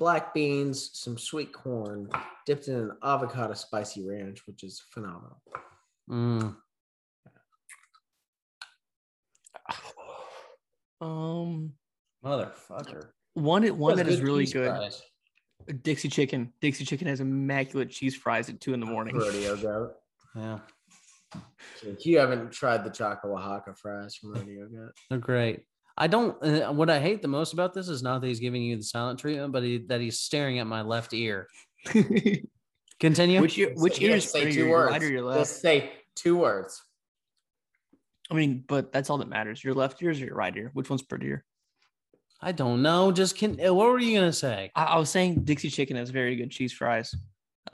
black 0.00 0.32
beans, 0.34 0.90
some 0.94 1.16
sweet 1.18 1.52
corn, 1.52 2.08
dipped 2.46 2.66
in 2.66 2.74
an 2.74 2.90
avocado 3.04 3.52
spicy 3.54 4.04
ranch, 4.08 4.40
which 4.46 4.64
is 4.64 4.82
phenomenal. 4.90 5.40
Mm. 6.10 6.56
Um, 11.02 11.72
Motherfucker. 12.22 13.06
one 13.32 13.66
one 13.78 13.96
That's 13.96 14.18
really 14.18 14.44
good. 14.44 14.68
fries. 14.68 15.00
Dixie 15.82 16.10
chicken. 16.10 16.52
Dixie 16.60 16.84
chicken 16.84 17.06
has 17.06 17.20
immaculate 17.20 17.88
cheese 17.88 18.14
fries 18.14 18.50
at 18.50 18.60
two 18.60 18.74
in 18.74 18.80
the 18.80 18.86
morning. 18.86 19.16
Rodeo 19.16 19.56
goat. 19.62 19.94
Yeah, 20.36 20.58
So 21.80 21.96
you 22.00 22.18
haven't 22.18 22.52
tried 22.52 22.84
the 22.84 22.90
Choco 22.90 23.32
Oaxaca 23.34 23.72
fries 23.74 24.14
from 24.14 24.34
Rodeo 24.34 24.66
Goat. 24.66 24.92
they're 25.08 25.18
great. 25.18 25.62
I 26.00 26.06
don't. 26.06 26.42
Uh, 26.42 26.72
what 26.72 26.88
I 26.88 26.98
hate 26.98 27.20
the 27.20 27.28
most 27.28 27.52
about 27.52 27.74
this 27.74 27.88
is 27.88 28.02
not 28.02 28.22
that 28.22 28.26
he's 28.26 28.40
giving 28.40 28.62
you 28.62 28.76
the 28.76 28.82
silent 28.82 29.18
treatment, 29.20 29.52
but 29.52 29.62
he, 29.62 29.78
that 29.88 30.00
he's 30.00 30.18
staring 30.18 30.58
at 30.58 30.66
my 30.66 30.80
left 30.80 31.12
ear. 31.12 31.46
Continue. 33.00 33.40
which 33.40 33.58
ear? 33.58 33.72
Which 33.76 33.96
Say- 33.96 34.04
ear 34.04 34.10
yeah, 34.14 34.18
say 34.20 34.52
two 34.52 34.68
words. 34.70 34.92
right 34.92 35.02
or 35.02 35.10
your 35.10 35.22
left? 35.22 35.40
Just 35.40 35.60
say 35.60 35.92
two 36.16 36.36
words. 36.38 36.82
I 38.30 38.34
mean, 38.34 38.64
but 38.66 38.92
that's 38.92 39.10
all 39.10 39.18
that 39.18 39.28
matters. 39.28 39.62
Your 39.62 39.74
left 39.74 40.00
ear 40.02 40.10
is 40.10 40.20
your 40.20 40.34
right 40.34 40.56
ear. 40.56 40.70
Which 40.72 40.88
one's 40.88 41.02
prettier? 41.02 41.44
I 42.40 42.52
don't 42.52 42.80
know. 42.82 43.12
Just 43.12 43.36
can. 43.36 43.58
uh, 43.64 43.74
What 43.74 43.88
were 43.90 43.98
you 43.98 44.18
gonna 44.18 44.32
say? 44.32 44.70
I, 44.74 44.84
I 44.84 44.98
was 44.98 45.10
saying 45.10 45.44
Dixie 45.44 45.68
chicken 45.70 45.96
has 45.96 46.08
very 46.10 46.36
good 46.36 46.50
cheese 46.50 46.72
fries. 46.72 47.14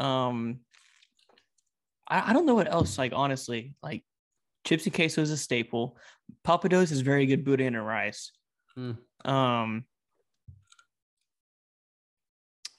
Um, 0.01 0.61
I, 2.09 2.31
I 2.31 2.33
don't 2.33 2.47
know 2.47 2.55
what 2.57 2.71
else. 2.73 2.99
Like 2.99 3.13
honestly, 3.15 3.75
like 3.83 4.03
and 4.71 4.95
queso 4.95 5.23
is 5.23 5.31
a 5.31 5.37
staple. 5.37 5.97
Pappadeaux 6.45 6.91
is 6.91 7.01
very 7.01 7.27
good 7.27 7.45
boudin 7.45 7.75
and 7.75 7.87
rice. 7.87 8.33
Hmm. 8.75 8.93
Um, 9.25 9.85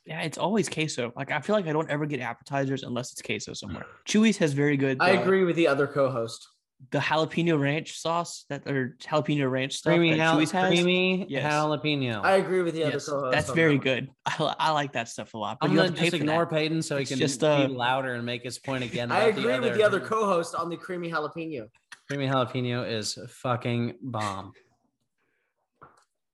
yeah, 0.06 0.22
it's 0.22 0.38
always 0.38 0.70
queso. 0.70 1.12
Like 1.16 1.32
I 1.32 1.42
feel 1.42 1.56
like 1.56 1.68
I 1.68 1.74
don't 1.74 1.90
ever 1.90 2.06
get 2.06 2.22
appetizers 2.22 2.84
unless 2.84 3.12
it's 3.12 3.22
queso 3.22 3.54
somewhere. 3.54 3.86
Chuy's 4.08 4.38
has 4.38 4.54
very 4.54 4.78
good. 4.78 4.98
I 5.02 5.18
uh, 5.18 5.22
agree 5.22 5.44
with 5.44 5.56
the 5.56 5.68
other 5.68 5.88
co-host. 5.88 6.48
The 6.92 7.00
jalapeno 7.00 7.60
ranch 7.60 7.98
sauce 8.00 8.46
that 8.50 8.68
or 8.68 8.96
jalapeno 9.02 9.50
ranch 9.50 9.74
stuff 9.78 9.92
Creamy, 9.92 10.12
that 10.12 10.18
jal- 10.18 10.38
Chuy's 10.38 10.52
has. 10.52 10.70
creamy 10.70 11.26
Yes. 11.28 11.52
jalapeno. 11.52 12.24
I 12.24 12.34
agree 12.34 12.62
with 12.62 12.76
the 12.76 12.84
other 12.84 12.94
Yes, 12.94 13.10
co-host. 13.10 13.32
that's 13.34 13.50
very 13.52 13.78
that 13.78 13.84
good. 13.84 14.10
I, 14.28 14.56
I 14.60 14.72
like 14.72 14.94
that 14.94 15.10
stuff 15.10 15.34
a 15.34 15.38
lot. 15.40 15.58
But 15.60 15.66
I'm 15.68 15.72
you 15.72 15.78
gonna 15.78 15.90
have 15.90 15.96
to 15.96 16.00
pay 16.00 16.10
just 16.12 16.20
for 16.20 16.26
that. 16.26 16.32
ignore 16.32 16.46
Peyton 16.46 16.82
so 16.84 16.96
he 16.98 17.02
It's 17.02 17.10
can 17.12 17.18
just, 17.20 17.40
be 17.42 17.48
uh, 17.48 17.68
louder 17.68 18.14
and 18.14 18.24
make 18.26 18.44
his 18.44 18.60
point 18.60 18.84
again. 18.84 19.12
I 19.12 19.22
about 19.24 19.40
agree 19.40 19.60
with 19.60 19.74
the 19.74 19.84
other 19.84 20.00
co-host 20.00 20.54
on 20.54 20.70
the 20.70 20.78
creamy 20.78 21.10
jalapeno. 21.12 21.68
Creamy 22.08 22.28
jalapeno 22.28 22.88
is 22.90 23.18
fucking 23.28 23.96
bomb. 24.00 24.54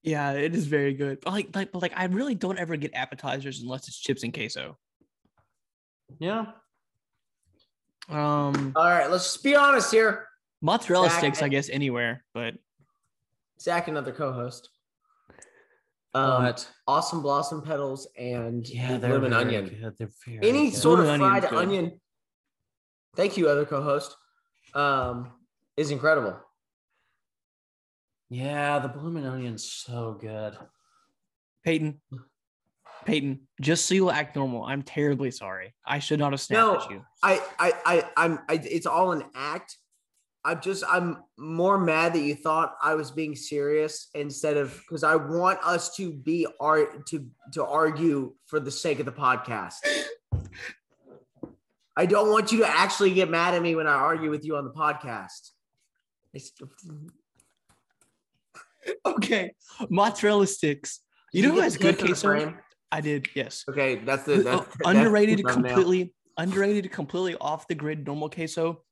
Yeah, 0.04 0.34
it 0.34 0.54
is 0.54 0.68
very 0.68 0.94
good. 0.94 1.20
But 1.24 1.32
like, 1.32 1.56
like, 1.56 1.72
but 1.72 1.82
like, 1.82 1.94
I 1.96 2.04
really 2.06 2.36
don't 2.36 2.60
ever 2.60 2.76
get 2.76 2.94
appetizers 2.94 3.62
unless 3.62 3.88
it's 3.88 3.98
chips 3.98 4.24
and 4.24 4.34
queso. 4.34 4.78
Yeah. 6.20 6.48
Um, 8.10 8.74
All 8.76 8.84
right, 8.84 9.10
let's 9.10 9.24
just 9.32 9.44
be 9.44 9.56
honest 9.56 9.90
here. 9.92 10.28
Mozzarella 10.64 11.10
Zac, 11.10 11.20
sticks, 11.20 11.42
I- 11.42 11.46
I 11.46 11.50
guess, 11.50 11.70
anywhere. 11.70 12.24
But 12.34 12.56
Zac, 13.60 13.88
another 13.90 14.14
co-host. 14.14 14.70
Um, 16.16 16.44
But 16.44 16.72
awesome 16.88 17.22
blossom 17.22 17.62
petals 17.62 18.08
and 18.18 18.68
yeah, 18.68 18.94
the 18.94 19.00
they're 19.00 19.20
very 19.20 19.34
onion. 19.34 19.66
good. 19.98 20.10
Very 20.26 20.40
Any 20.48 20.70
good. 20.72 20.80
sort 20.80 21.00
of 21.02 21.08
fried 21.18 21.42
good. 21.44 21.54
onion. 21.54 22.00
Thank 23.16 23.36
you, 23.38 23.50
other 23.50 23.66
co-host. 23.66 24.16
Um, 24.74 25.32
is 25.76 25.92
incredible. 25.92 26.40
Yeah, 28.30 28.80
the 28.80 28.88
blooming 28.88 29.26
onion's 29.26 29.70
so 29.70 30.18
good. 30.20 30.58
Peyton, 31.64 32.02
Peyton, 33.06 33.48
just 33.62 33.86
so 33.86 33.94
you'll 33.96 34.12
act 34.12 34.36
normal. 34.36 34.64
I'm 34.64 34.82
terribly 34.82 35.30
sorry. 35.32 35.76
I 35.86 36.00
should 36.00 36.20
not 36.20 36.32
have 36.32 36.42
snapped 36.42 36.62
No. 36.68 36.76
at 36.86 36.92
you. 36.92 37.06
I, 37.22 37.42
I, 37.60 37.74
I, 37.86 38.10
I'm. 38.18 38.40
I, 38.50 38.54
it's 38.64 38.86
all 38.88 39.12
an 39.12 39.24
act. 39.36 39.78
I'm 40.46 40.62
just. 40.62 40.84
I'm 40.88 41.24
more 41.38 41.78
mad 41.78 42.14
that 42.14 42.22
you 42.22 42.36
thought 42.36 42.76
I 42.82 42.96
was 42.96 43.12
being 43.12 43.36
serious 43.36 44.10
instead 44.14 44.58
of 44.58 44.78
because 44.88 45.04
I 45.04 45.16
want 45.16 45.60
us 45.64 45.96
to 45.96 46.12
be 46.12 46.48
art 46.60 47.08
to 47.08 47.26
to 47.54 47.66
argue 47.66 48.34
for 48.46 48.60
the 48.60 48.72
sake 48.72 49.00
of 49.00 49.06
the 49.06 49.12
podcast. 49.12 49.78
I 51.96 52.06
don't 52.06 52.32
want 52.32 52.52
you 52.52 52.60
to 52.60 52.68
actually 52.68 53.14
get 53.14 53.30
mad 53.30 53.54
at 53.54 53.62
me 53.62 53.76
when 53.76 53.88
I 53.88 53.94
argue 53.94 54.30
with 54.30 54.44
you 54.46 54.58
on 54.58 54.66
the 54.66 54.72
podcast. 54.72 55.52
Okay, 59.06 59.54
mozzarella 59.90 60.46
sticks. 60.46 61.00
You 61.32 61.42
Did 61.42 61.48
know 61.48 61.54
who 61.56 61.62
has 61.62 61.78
good 61.78 61.98
clip 61.98 62.10
in 62.10 62.16
the 62.16 62.22
queso? 62.22 62.58
I 62.92 63.00
did. 63.00 63.30
Yes. 63.34 63.64
Okay, 63.70 63.96
that's 63.96 64.24
the 64.24 64.38
that's, 64.38 64.66
that's 64.66 64.78
underrated, 64.86 65.42
thumbnail. 65.48 65.74
completely 65.74 66.14
underrated, 66.38 66.92
completely 66.92 67.36
off 67.40 67.68
the 67.68 67.76
grid 67.76 68.06
normal 68.06 68.30
queso. 68.30 68.84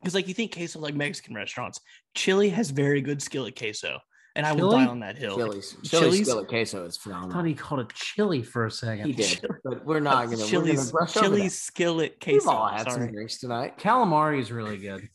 Because 0.00 0.14
like 0.14 0.28
you 0.28 0.34
think 0.34 0.52
queso 0.54 0.78
like 0.78 0.94
Mexican 0.94 1.34
restaurants, 1.34 1.80
Chili 2.14 2.50
has 2.50 2.70
very 2.70 3.00
good 3.00 3.22
skillet 3.22 3.56
queso, 3.58 3.98
and 4.34 4.46
I 4.46 4.52
will 4.52 4.70
Chili? 4.72 4.84
die 4.84 4.90
on 4.90 5.00
that 5.00 5.16
hill. 5.16 5.36
Chili's. 5.36 5.76
Chili's 5.82 5.90
Chili's? 5.90 6.26
skillet 6.26 6.48
queso 6.48 6.84
is 6.84 6.98
I 6.98 7.02
phenomenal. 7.02 7.30
thought 7.32 7.46
he 7.46 7.54
called 7.54 7.80
it 7.80 7.92
chili 7.94 8.42
for 8.42 8.66
a 8.66 8.70
second. 8.70 9.06
He 9.06 9.12
did, 9.12 9.40
but 9.64 9.84
we're 9.84 10.00
not 10.00 10.26
gonna. 10.26 10.30
we're 10.30 10.36
gonna 10.36 10.46
Chili's, 10.50 10.92
brush 10.92 11.16
over 11.16 11.28
that. 11.28 11.36
Chili's 11.36 11.58
skillet 11.58 12.16
We've 12.26 12.46
all 12.46 12.68
had 12.68 12.90
some 12.90 13.06
drinks 13.10 13.38
tonight. 13.38 13.78
Calamari 13.78 14.40
is 14.40 14.52
really 14.52 14.76
good. 14.78 15.08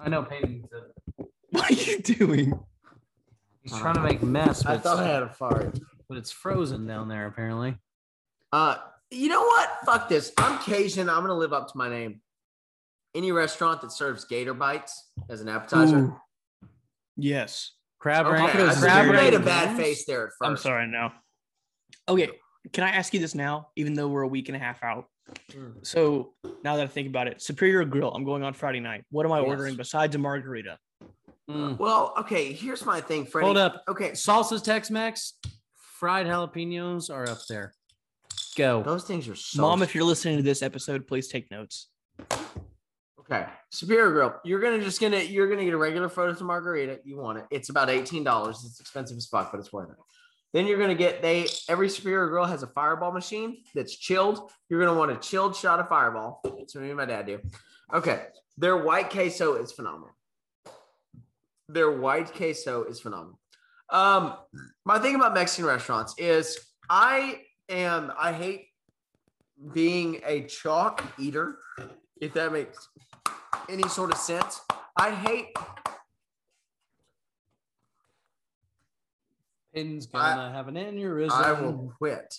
I 0.00 0.08
know 0.08 0.22
Peyton. 0.22 0.64
What 1.50 1.70
are 1.70 1.74
you 1.74 1.98
doing? 2.00 2.58
He's 3.62 3.78
trying 3.78 3.94
to 3.94 4.00
make 4.00 4.22
mess, 4.22 4.62
but, 4.62 4.72
I 4.72 4.78
thought 4.78 4.98
I 4.98 5.06
had 5.06 5.22
a 5.22 5.28
fart. 5.28 5.78
but 6.08 6.18
it's 6.18 6.30
frozen 6.30 6.86
down 6.86 7.08
there 7.08 7.26
apparently. 7.26 7.76
Uh, 8.52 8.76
you 9.10 9.28
know 9.28 9.42
what? 9.42 9.70
Fuck 9.84 10.08
this. 10.08 10.32
I'm 10.38 10.58
Cajun. 10.60 11.08
I'm 11.08 11.20
gonna 11.22 11.34
live 11.34 11.52
up 11.52 11.68
to 11.72 11.76
my 11.78 11.88
name. 11.88 12.20
Any 13.16 13.32
restaurant 13.32 13.80
that 13.80 13.92
serves 13.92 14.26
gator 14.26 14.52
bites 14.52 15.10
as 15.30 15.40
an 15.40 15.48
appetizer. 15.48 15.98
Ooh. 15.98 16.20
Yes. 17.16 17.72
Crab 17.98 18.26
Okay, 18.26 18.34
rank. 18.34 18.54
I 18.54 18.74
crab 18.74 19.06
made 19.12 19.32
a 19.32 19.40
bad 19.40 19.74
face 19.76 20.04
there 20.04 20.26
at 20.26 20.32
1st 20.40 20.46
I'm 20.46 20.56
sorry 20.58 20.86
now. 20.86 21.14
Okay. 22.08 22.28
Can 22.72 22.84
I 22.84 22.90
ask 22.90 23.14
you 23.14 23.20
this 23.20 23.34
now, 23.34 23.68
even 23.76 23.94
though 23.94 24.08
we're 24.08 24.22
a 24.22 24.28
week 24.28 24.48
and 24.50 24.56
a 24.56 24.58
half 24.58 24.82
out? 24.84 25.06
Mm. 25.50 25.84
So 25.84 26.34
now 26.62 26.76
that 26.76 26.84
I 26.84 26.86
think 26.86 27.08
about 27.08 27.26
it, 27.26 27.40
Superior 27.40 27.84
Grill, 27.86 28.12
I'm 28.12 28.24
going 28.24 28.42
on 28.42 28.52
Friday 28.52 28.80
night. 28.80 29.04
What 29.10 29.24
am 29.24 29.32
I 29.32 29.40
Yes. 29.40 29.48
ordering 29.48 29.76
besides 29.76 30.14
a 30.14 30.18
margarita? 30.18 30.78
Mm. 31.48 31.78
Well, 31.78 32.12
okay. 32.18 32.52
Here's 32.52 32.84
my 32.84 33.00
thing, 33.00 33.24
Freddy. 33.24 33.46
Hold 33.46 33.56
up. 33.56 33.82
Okay, 33.88 34.10
Salsa's 34.10 34.62
Tex-Mex, 34.62 35.34
fried 35.74 36.26
jalapenos 36.26 37.08
are 37.08 37.28
up 37.28 37.38
there. 37.48 37.72
Go. 38.56 38.82
those 38.82 39.04
things 39.04 39.28
are 39.28 39.34
so. 39.34 39.60
Mom, 39.60 39.82
if 39.82 39.94
you're 39.94 40.04
listening 40.04 40.38
to 40.38 40.42
this 40.42 40.62
episode, 40.62 41.06
please 41.06 41.28
take 41.28 41.50
notes. 41.50 41.88
Okay, 43.30 43.46
Superior 43.70 44.10
Grill. 44.10 44.34
You're 44.44 44.60
gonna 44.60 44.82
just 44.82 45.00
gonna 45.00 45.18
you're 45.18 45.48
gonna 45.48 45.64
get 45.64 45.74
a 45.74 45.78
regular 45.78 46.08
photo 46.08 46.32
frozen 46.32 46.46
margarita. 46.46 47.00
You 47.04 47.18
want 47.18 47.38
it? 47.38 47.44
It's 47.50 47.68
about 47.68 47.90
eighteen 47.90 48.24
dollars. 48.24 48.64
It's 48.64 48.80
expensive 48.80 49.16
as 49.16 49.26
fuck, 49.26 49.50
but 49.52 49.58
it's 49.60 49.72
worth 49.72 49.90
it. 49.90 49.96
Then 50.52 50.66
you're 50.66 50.78
gonna 50.78 50.94
get 50.94 51.22
they 51.22 51.46
every 51.68 51.88
Superior 51.88 52.28
Grill 52.28 52.44
has 52.44 52.62
a 52.62 52.66
Fireball 52.66 53.12
machine 53.12 53.58
that's 53.74 53.96
chilled. 53.96 54.50
You're 54.68 54.84
gonna 54.84 54.98
want 54.98 55.10
a 55.10 55.16
chilled 55.16 55.56
shot 55.56 55.80
of 55.80 55.88
Fireball. 55.88 56.40
That's 56.44 56.74
what 56.74 56.82
me 56.82 56.88
and 56.88 56.96
my 56.96 57.04
dad 57.04 57.26
do. 57.26 57.40
Okay, 57.92 58.26
their 58.56 58.76
white 58.76 59.10
queso 59.10 59.54
is 59.54 59.72
phenomenal. 59.72 60.10
Their 61.68 61.90
white 61.90 62.32
queso 62.32 62.84
is 62.84 63.00
phenomenal. 63.00 63.38
Um, 63.90 64.34
my 64.84 64.98
thing 64.98 65.14
about 65.14 65.34
Mexican 65.34 65.66
restaurants 65.66 66.14
is 66.18 66.58
I 66.88 67.42
am 67.68 68.12
I 68.18 68.32
hate 68.32 68.68
being 69.72 70.20
a 70.24 70.42
chalk 70.42 71.02
eater, 71.18 71.58
if 72.20 72.34
that 72.34 72.52
makes 72.52 72.88
any 73.68 73.88
sort 73.88 74.10
of 74.12 74.18
sense. 74.18 74.60
I 74.96 75.10
hate 75.10 75.48
Peyton's 79.74 80.06
gonna 80.06 80.50
have 80.52 80.68
an 80.68 80.74
aneurysm. 80.74 81.30
I 81.32 81.52
will 81.52 81.92
quit 81.98 82.34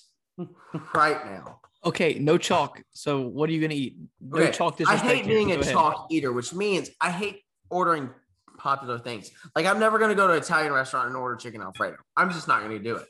right 0.93 1.25
now. 1.25 1.59
Okay, 1.85 2.15
no 2.19 2.37
chalk. 2.37 2.81
So 2.93 3.21
what 3.21 3.49
are 3.49 3.53
you 3.53 3.61
gonna 3.61 3.75
eat? 3.75 3.97
No 4.19 4.39
Okay, 4.41 4.51
chalk. 4.51 4.79
I 4.87 4.97
hate 4.97 5.25
being 5.25 5.51
a 5.51 5.59
ahead. 5.59 5.73
chalk 5.73 6.07
eater, 6.09 6.31
which 6.33 6.53
means 6.53 6.89
I 6.99 7.11
hate 7.11 7.41
ordering 7.69 8.09
popular 8.57 8.97
things. 8.97 9.29
Like 9.55 9.65
I'm 9.65 9.79
never 9.79 9.99
gonna 9.99 10.15
go 10.15 10.27
to 10.27 10.33
an 10.33 10.39
Italian 10.39 10.73
restaurant 10.73 11.07
and 11.07 11.15
order 11.15 11.35
chicken 11.35 11.61
alfredo. 11.61 11.97
I'm 12.15 12.31
just 12.31 12.47
not 12.47 12.61
gonna 12.61 12.79
do 12.79 12.95
it. 12.95 13.05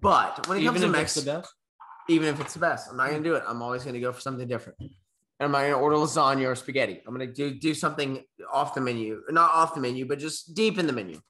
But 0.00 0.46
when 0.48 0.58
it 0.58 0.62
Even 0.62 0.74
comes 0.74 0.80
to 0.82 0.86
if 0.88 0.90
it's 0.92 0.98
Mex, 0.98 1.14
the 1.14 1.22
best. 1.32 1.54
even 2.08 2.28
if 2.28 2.40
it's 2.40 2.52
the 2.54 2.60
best, 2.60 2.90
I'm 2.90 2.96
not 2.98 3.08
gonna 3.10 3.22
do 3.22 3.34
it. 3.34 3.44
I'm 3.46 3.62
always 3.62 3.84
gonna 3.84 4.00
go 4.00 4.12
for 4.12 4.20
something 4.20 4.46
different. 4.46 4.78
And 5.38 5.54
I'm 5.54 5.70
gonna 5.70 5.78
order 5.78 5.96
lasagna 5.96 6.46
or 6.46 6.54
spaghetti. 6.54 7.02
I'm 7.06 7.12
gonna 7.12 7.26
do 7.26 7.54
do 7.54 7.74
something 7.74 8.24
off 8.52 8.74
the 8.74 8.80
menu, 8.80 9.22
not 9.28 9.52
off 9.52 9.74
the 9.74 9.80
menu, 9.80 10.06
but 10.06 10.18
just 10.18 10.54
deep 10.54 10.78
in 10.78 10.86
the 10.86 10.92
menu. 10.92 11.20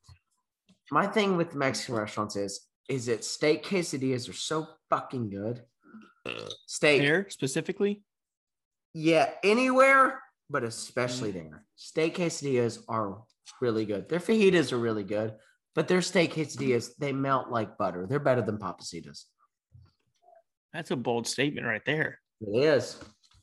My 0.91 1.07
thing 1.07 1.37
with 1.37 1.55
Mexican 1.55 1.97
restaurants 1.97 2.37
is 2.37 2.67
is 2.89 3.07
that 3.07 3.25
steak 3.25 3.65
quesadillas 3.65 4.29
are 4.29 4.33
so 4.33 4.67
fucking 4.91 5.31
good. 5.31 5.63
Steak, 6.67 7.03
There 7.03 7.27
specifically. 7.31 8.03
yeah, 8.95 9.31
anywhere, 9.45 10.21
but 10.51 10.65
especially 10.65 11.31
mm. 11.31 11.35
there. 11.35 11.65
Steak 11.77 12.17
quesadillas 12.17 12.81
are 12.89 13.23
really 13.61 13.85
good. 13.85 14.09
Their 14.09 14.21
fajitas 14.21 14.73
are 14.73 14.79
really 14.79 15.05
good, 15.05 15.35
but 15.75 15.89
their 15.89 16.03
steak 16.03 16.35
quesadillas 16.35 16.91
they 16.99 17.13
melt 17.13 17.51
like 17.51 17.79
butter. 17.79 18.07
They're 18.09 18.19
better 18.19 18.43
than 18.43 18.59
papacitas. 18.59 19.25
That's 20.73 20.91
a 20.91 20.97
bold 20.97 21.27
statement 21.27 21.67
right 21.67 21.83
there. 21.87 22.21
It 22.41 22.65
is. 22.65 22.99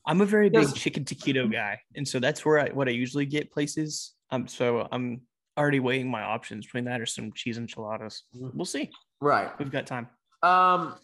I'm 0.05 0.21
a 0.21 0.25
very 0.25 0.49
big 0.49 0.63
Yes. 0.63 0.73
chicken 0.73 1.05
taquito 1.05 1.51
guy, 1.51 1.79
and 1.95 2.07
so 2.07 2.19
that's 2.19 2.45
where 2.45 2.59
I 2.59 2.69
what 2.69 2.87
I 2.87 2.91
usually 2.91 3.25
get 3.25 3.51
places. 3.51 4.13
Um, 4.31 4.47
so 4.47 4.87
I'm 4.91 5.21
already 5.57 5.79
weighing 5.79 6.09
my 6.09 6.23
options 6.23 6.65
between 6.65 6.85
that 6.85 6.99
or 6.99 7.05
some 7.05 7.31
cheese 7.33 7.57
enchiladas. 7.57 8.23
We'll 8.33 8.65
see. 8.65 8.89
Right. 9.21 9.57
We've 9.59 9.71
got 9.71 9.85
time. 9.87 10.07
Um, 10.41 10.95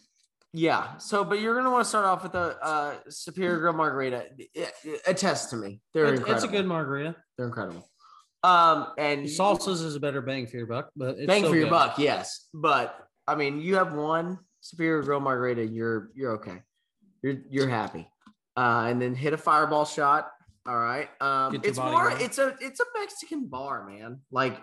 yeah. 0.52 0.98
So, 0.98 1.24
but 1.24 1.40
you're 1.40 1.54
gonna 1.54 1.70
want 1.70 1.84
to 1.84 1.88
start 1.88 2.04
off 2.04 2.22
with 2.24 2.34
a 2.34 2.58
uh, 2.62 2.94
Superior 3.08 3.58
Grill 3.60 3.72
Margarita. 3.72 4.26
It- 4.54 4.74
Attest 5.06 5.50
to 5.50 5.56
me, 5.56 5.80
they're 5.94 6.04
It's, 6.06 6.18
incredible. 6.20 6.34
it's 6.34 6.44
a 6.44 6.48
good 6.56 6.66
margarita. 6.66 7.16
They're 7.38 7.46
incredible. 7.46 7.88
Um, 8.42 8.88
and 8.98 9.26
Salsas 9.26 9.84
is 9.84 9.94
a 9.96 10.00
better 10.00 10.20
bang 10.22 10.46
for 10.46 10.56
your 10.56 10.66
buck, 10.66 10.90
but 10.96 11.16
it's 11.18 11.26
bang 11.26 11.40
still 11.42 11.52
for 11.52 11.56
your 11.56 11.66
good. 11.66 11.70
buck, 11.70 11.98
yes. 11.98 12.48
But 12.52 12.98
I 13.26 13.34
mean, 13.34 13.60
you 13.60 13.76
have 13.76 13.92
one 13.94 14.38
Superior 14.60 15.02
Grill 15.02 15.20
Margarita, 15.20 15.64
you're 15.64 16.10
you're 16.14 16.32
okay. 16.32 16.62
You're 17.22 17.36
you're 17.48 17.68
happy. 17.68 18.08
Uh, 18.56 18.86
and 18.88 19.00
then 19.00 19.14
hit 19.14 19.32
a 19.32 19.38
fireball 19.38 19.84
shot. 19.84 20.30
All 20.66 20.78
right. 20.78 21.08
Um, 21.22 21.60
it's 21.64 21.78
more. 21.78 22.10
going. 22.10 22.20
It's 22.22 22.38
a 22.38 22.54
it's 22.60 22.80
a 22.80 22.84
Mexican 22.98 23.46
bar, 23.46 23.88
man. 23.88 24.20
Like 24.30 24.60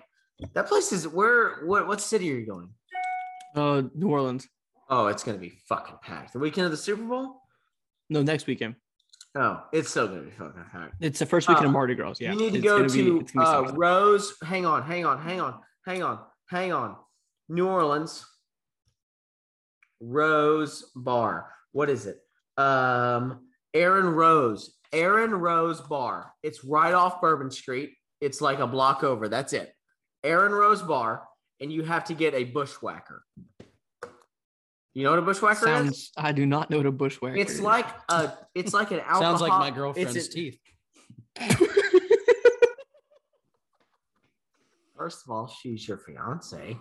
that 0.53 0.67
place 0.67 0.91
is 0.91 1.07
where. 1.07 1.65
What 1.65 1.88
what 1.88 2.01
city 2.01 2.31
are 2.31 2.35
you 2.38 2.45
going? 2.45 2.69
Uh, 3.55 3.83
New 3.95 4.09
Orleans. 4.09 4.47
Oh, 4.89 5.07
it's 5.07 5.23
gonna 5.23 5.38
be 5.39 5.53
fucking 5.67 5.95
packed. 6.03 6.33
The 6.33 6.39
weekend 6.39 6.65
of 6.65 6.71
the 6.71 6.77
Super 6.77 7.03
Bowl. 7.03 7.41
No, 8.09 8.21
next 8.21 8.45
weekend. 8.47 8.75
Oh, 9.35 9.63
it's 9.73 9.89
still 9.89 10.07
gonna 10.07 10.21
be 10.21 10.31
fucking 10.31 10.63
packed. 10.71 10.95
It's 11.01 11.19
the 11.19 11.25
first 11.25 11.47
weekend 11.47 11.65
Uh, 11.65 11.69
of 11.69 11.73
Mardi 11.73 11.95
Gras. 11.95 12.15
Yeah, 12.19 12.33
you 12.33 12.38
need 12.39 12.51
to 12.53 12.57
it's 12.59 12.65
go 12.65 12.88
to 12.88 13.23
be 13.23 13.39
uh. 13.39 13.71
Rose. 13.73 14.33
Hang 14.43 14.65
on, 14.65 14.83
hang 14.83 15.05
on, 15.05 15.19
hang 15.19 15.41
on, 15.41 15.59
hang 15.85 16.03
on, 16.03 16.19
hang 16.49 16.71
on. 16.71 16.95
New 17.49 17.67
Orleans. 17.67 18.25
Rose 19.99 20.91
Bar. 20.95 21.49
What 21.71 21.89
is 21.89 22.05
it? 22.05 22.19
Um, 22.57 23.46
Erin 23.78 24.07
Rose. 24.07 24.75
Erin 24.91 25.32
Rose 25.32 25.82
Bar. 25.82 26.32
It's 26.41 26.63
right 26.65 26.93
off 26.93 27.21
Bourbon 27.21 27.51
Street. 27.51 27.91
It's 28.21 28.41
like 28.41 28.57
a 28.59 28.65
block 28.65 29.03
over. 29.03 29.30
That's 29.30 29.53
it. 29.53 29.71
Erin 30.23 30.51
Rose 30.51 30.82
Bar, 30.82 31.21
and 31.61 31.71
you 31.71 31.84
have 31.84 32.05
to 32.05 32.15
get 32.15 32.34
a 32.34 32.45
bushwhacker. 32.45 33.23
You 34.95 35.03
know 35.03 35.11
what 35.11 35.19
a 35.19 35.21
bushwhacker 35.21 35.84
is? 35.84 36.09
I 36.17 36.32
do 36.32 36.47
not 36.47 36.71
know 36.71 36.78
what 36.78 36.88
a 36.88 36.91
bushwhacker. 36.91 37.36
Is. 37.36 37.41
It's 37.43 37.53
is. 37.53 37.61
like 37.61 37.86
a. 38.09 38.34
It's 38.55 38.73
like 38.73 38.89
an 38.89 39.01
alcohol. 39.01 39.21
Sounds 39.38 39.41
like 39.41 39.51
my 39.51 39.67
it's 39.67 39.78
girlfriend's 39.78 40.15
a- 40.15 40.30
teeth. 40.30 40.59
First 44.97 45.23
of 45.23 45.30
all, 45.30 45.47
she's 45.47 45.88
your 45.88 45.99
fiance. 45.99 46.75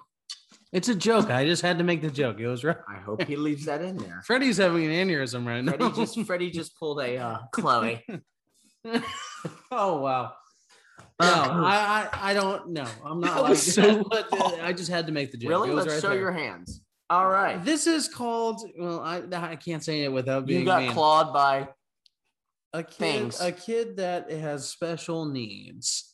It's 0.73 0.89
a 0.89 0.95
joke. 0.95 1.31
I 1.31 1.45
just 1.45 1.63
had 1.63 1.79
to 1.79 1.85
make 1.85 2.03
the 2.03 2.11
joke. 2.11 2.39
It 2.41 2.47
was 2.49 2.65
right. 2.65 2.77
I 2.89 2.97
hope 2.97 3.23
he 3.23 3.37
leaves 3.37 3.65
that 3.67 3.83
in 3.83 3.97
there. 3.97 4.23
Freddy's 4.27 4.57
having 4.59 4.85
an 4.85 4.91
aneurysm 5.09 5.47
right 5.47 5.63
now. 5.65 5.73
Freddy 5.73 5.95
just 5.97 6.21
Freddy 6.27 6.51
just 6.51 6.77
pulled 6.79 7.01
a 7.01 7.17
uh, 7.19 7.39
Chloe. 7.53 8.05
oh 9.71 10.01
wow. 10.01 10.33
Oh, 11.19 11.25
I, 11.25 12.09
I 12.13 12.31
I 12.31 12.35
don't 12.35 12.71
know. 12.73 12.85
I'm 13.03 13.21
not 13.21 13.43
like 13.43 13.57
so- 13.57 14.03
uh, 14.13 14.57
I 14.61 14.75
just 14.75 14.91
had 14.91 15.07
to 15.07 15.13
make 15.13 15.33
the 15.33 15.39
joke. 15.39 15.49
really? 15.49 15.71
It 15.71 15.75
was 15.75 15.87
Let's 15.87 15.95
right 15.97 16.03
show 16.03 16.11
there. 16.11 16.21
your 16.21 16.33
hands. 16.33 16.83
All 17.09 17.27
right. 17.29 17.65
This 17.65 17.87
is 17.87 18.07
called. 18.07 18.61
Well, 18.79 19.01
I 19.01 19.23
I 19.33 19.57
can't 19.57 19.83
say 19.83 20.03
it 20.03 20.13
without 20.13 20.45
being 20.45 20.61
You 20.61 20.67
got 20.67 20.83
mean. 20.83 20.93
clawed 20.93 21.33
by 21.33 21.69
a 22.75 22.83
kid. 22.83 22.97
things. 22.99 23.41
A 23.41 23.51
kid 23.51 23.97
that 23.97 24.31
has 24.31 24.69
special 24.69 25.25
needs. 25.25 26.13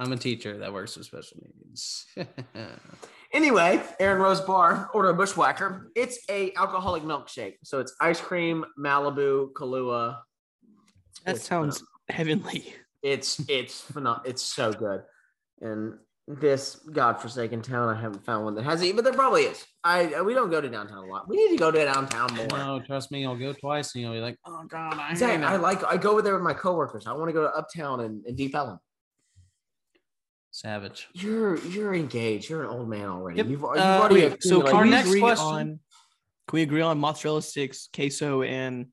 I'm 0.00 0.12
a 0.12 0.16
teacher 0.16 0.58
that 0.58 0.72
works 0.72 0.96
with 0.96 1.06
special 1.06 1.38
needs. 1.42 2.06
Anyway, 3.32 3.82
Erin 4.00 4.22
Rose 4.22 4.40
Bar, 4.40 4.90
order 4.94 5.10
a 5.10 5.14
bushwhacker. 5.14 5.90
It's 5.94 6.18
a 6.30 6.52
alcoholic 6.54 7.02
milkshake. 7.02 7.56
So 7.62 7.78
it's 7.78 7.94
ice 8.00 8.20
cream, 8.20 8.64
Malibu, 8.78 9.52
Kahlua. 9.52 10.20
that 11.26 11.36
It's 11.36 11.44
sounds 11.44 11.82
heavenly. 12.08 12.74
It's 13.02 13.38
it's 13.48 13.82
phenomenal. 13.82 14.24
It's 14.24 14.42
so 14.42 14.72
good. 14.72 15.02
And 15.60 15.98
this 16.26 16.76
godforsaken 16.76 17.60
town, 17.62 17.94
I 17.94 18.00
haven't 18.00 18.24
found 18.24 18.44
one 18.44 18.54
that 18.54 18.64
has 18.64 18.80
it, 18.82 18.96
but 18.96 19.04
there 19.04 19.12
probably 19.12 19.42
is. 19.42 19.64
I 19.84 20.22
we 20.22 20.32
don't 20.32 20.50
go 20.50 20.62
to 20.62 20.68
downtown 20.68 21.04
a 21.04 21.06
lot. 21.06 21.28
We 21.28 21.36
need 21.36 21.50
to 21.50 21.58
go 21.58 21.70
to 21.70 21.84
downtown 21.84 22.34
more. 22.34 22.46
no, 22.48 22.80
trust 22.80 23.12
me, 23.12 23.26
I'll 23.26 23.36
go 23.36 23.52
twice 23.52 23.94
and 23.94 24.02
you'll 24.02 24.14
be 24.14 24.20
like, 24.20 24.38
oh 24.46 24.64
god, 24.66 24.94
I 24.94 25.02
hate 25.08 25.12
Exactly. 25.12 25.44
I 25.44 25.56
like 25.56 25.84
I 25.84 25.98
go 25.98 26.12
over 26.12 26.22
there 26.22 26.34
with 26.34 26.42
my 26.42 26.54
coworkers. 26.54 27.06
I 27.06 27.12
want 27.12 27.28
to 27.28 27.34
go 27.34 27.42
to 27.42 27.54
Uptown 27.54 28.00
and, 28.00 28.24
and 28.24 28.36
Deep 28.38 28.54
Ellum. 28.54 28.78
Savage. 30.62 31.06
You're 31.12 31.56
you're 31.66 31.94
engaged. 31.94 32.50
You're 32.50 32.64
an 32.64 32.70
old 32.70 32.88
man 32.88 33.06
already. 33.08 33.36
Yep. 33.38 33.46
You've, 33.46 33.60
you've 33.60 33.64
Uh, 33.64 34.00
already 34.00 34.14
Wait, 34.26 34.42
so 34.42 34.60
accumulated- 34.60 34.66
can 34.66 34.76
Our 34.76 34.82
we 34.82 34.90
next 34.90 35.08
agree 35.08 35.20
question- 35.20 35.46
on? 35.46 35.66
Can 36.48 36.56
we 36.56 36.62
agree 36.62 36.80
on 36.80 36.98
mozzarella 36.98 37.42
sticks, 37.42 37.88
queso, 37.94 38.42
and 38.42 38.86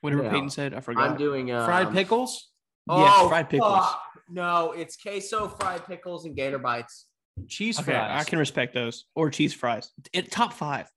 whatever 0.00 0.22
Yeah. 0.22 0.30
Peyton 0.30 0.48
said? 0.48 0.72
I 0.72 0.80
forgot. 0.80 1.10
I'm 1.10 1.18
doing 1.18 1.52
um, 1.52 1.66
Fried 1.66 1.92
pickles, 1.92 2.50
Oh, 2.88 3.04
Yeah, 3.04 3.28
fried 3.28 3.50
pickles. 3.50 3.76
fuck. 3.76 4.02
No, 4.30 4.72
it's 4.72 4.96
queso, 4.96 5.48
fried 5.48 5.84
pickles, 5.86 6.24
and 6.24 6.34
gator 6.34 6.58
bites. 6.58 7.04
cheese 7.46 7.78
Okay, 7.78 7.92
fries. 7.92 8.26
I 8.26 8.28
can 8.28 8.38
respect 8.38 8.72
those 8.72 9.04
or 9.14 9.28
cheese 9.30 9.52
fries. 9.52 9.90
It 10.14 10.30
top 10.32 10.54
five. 10.54 10.90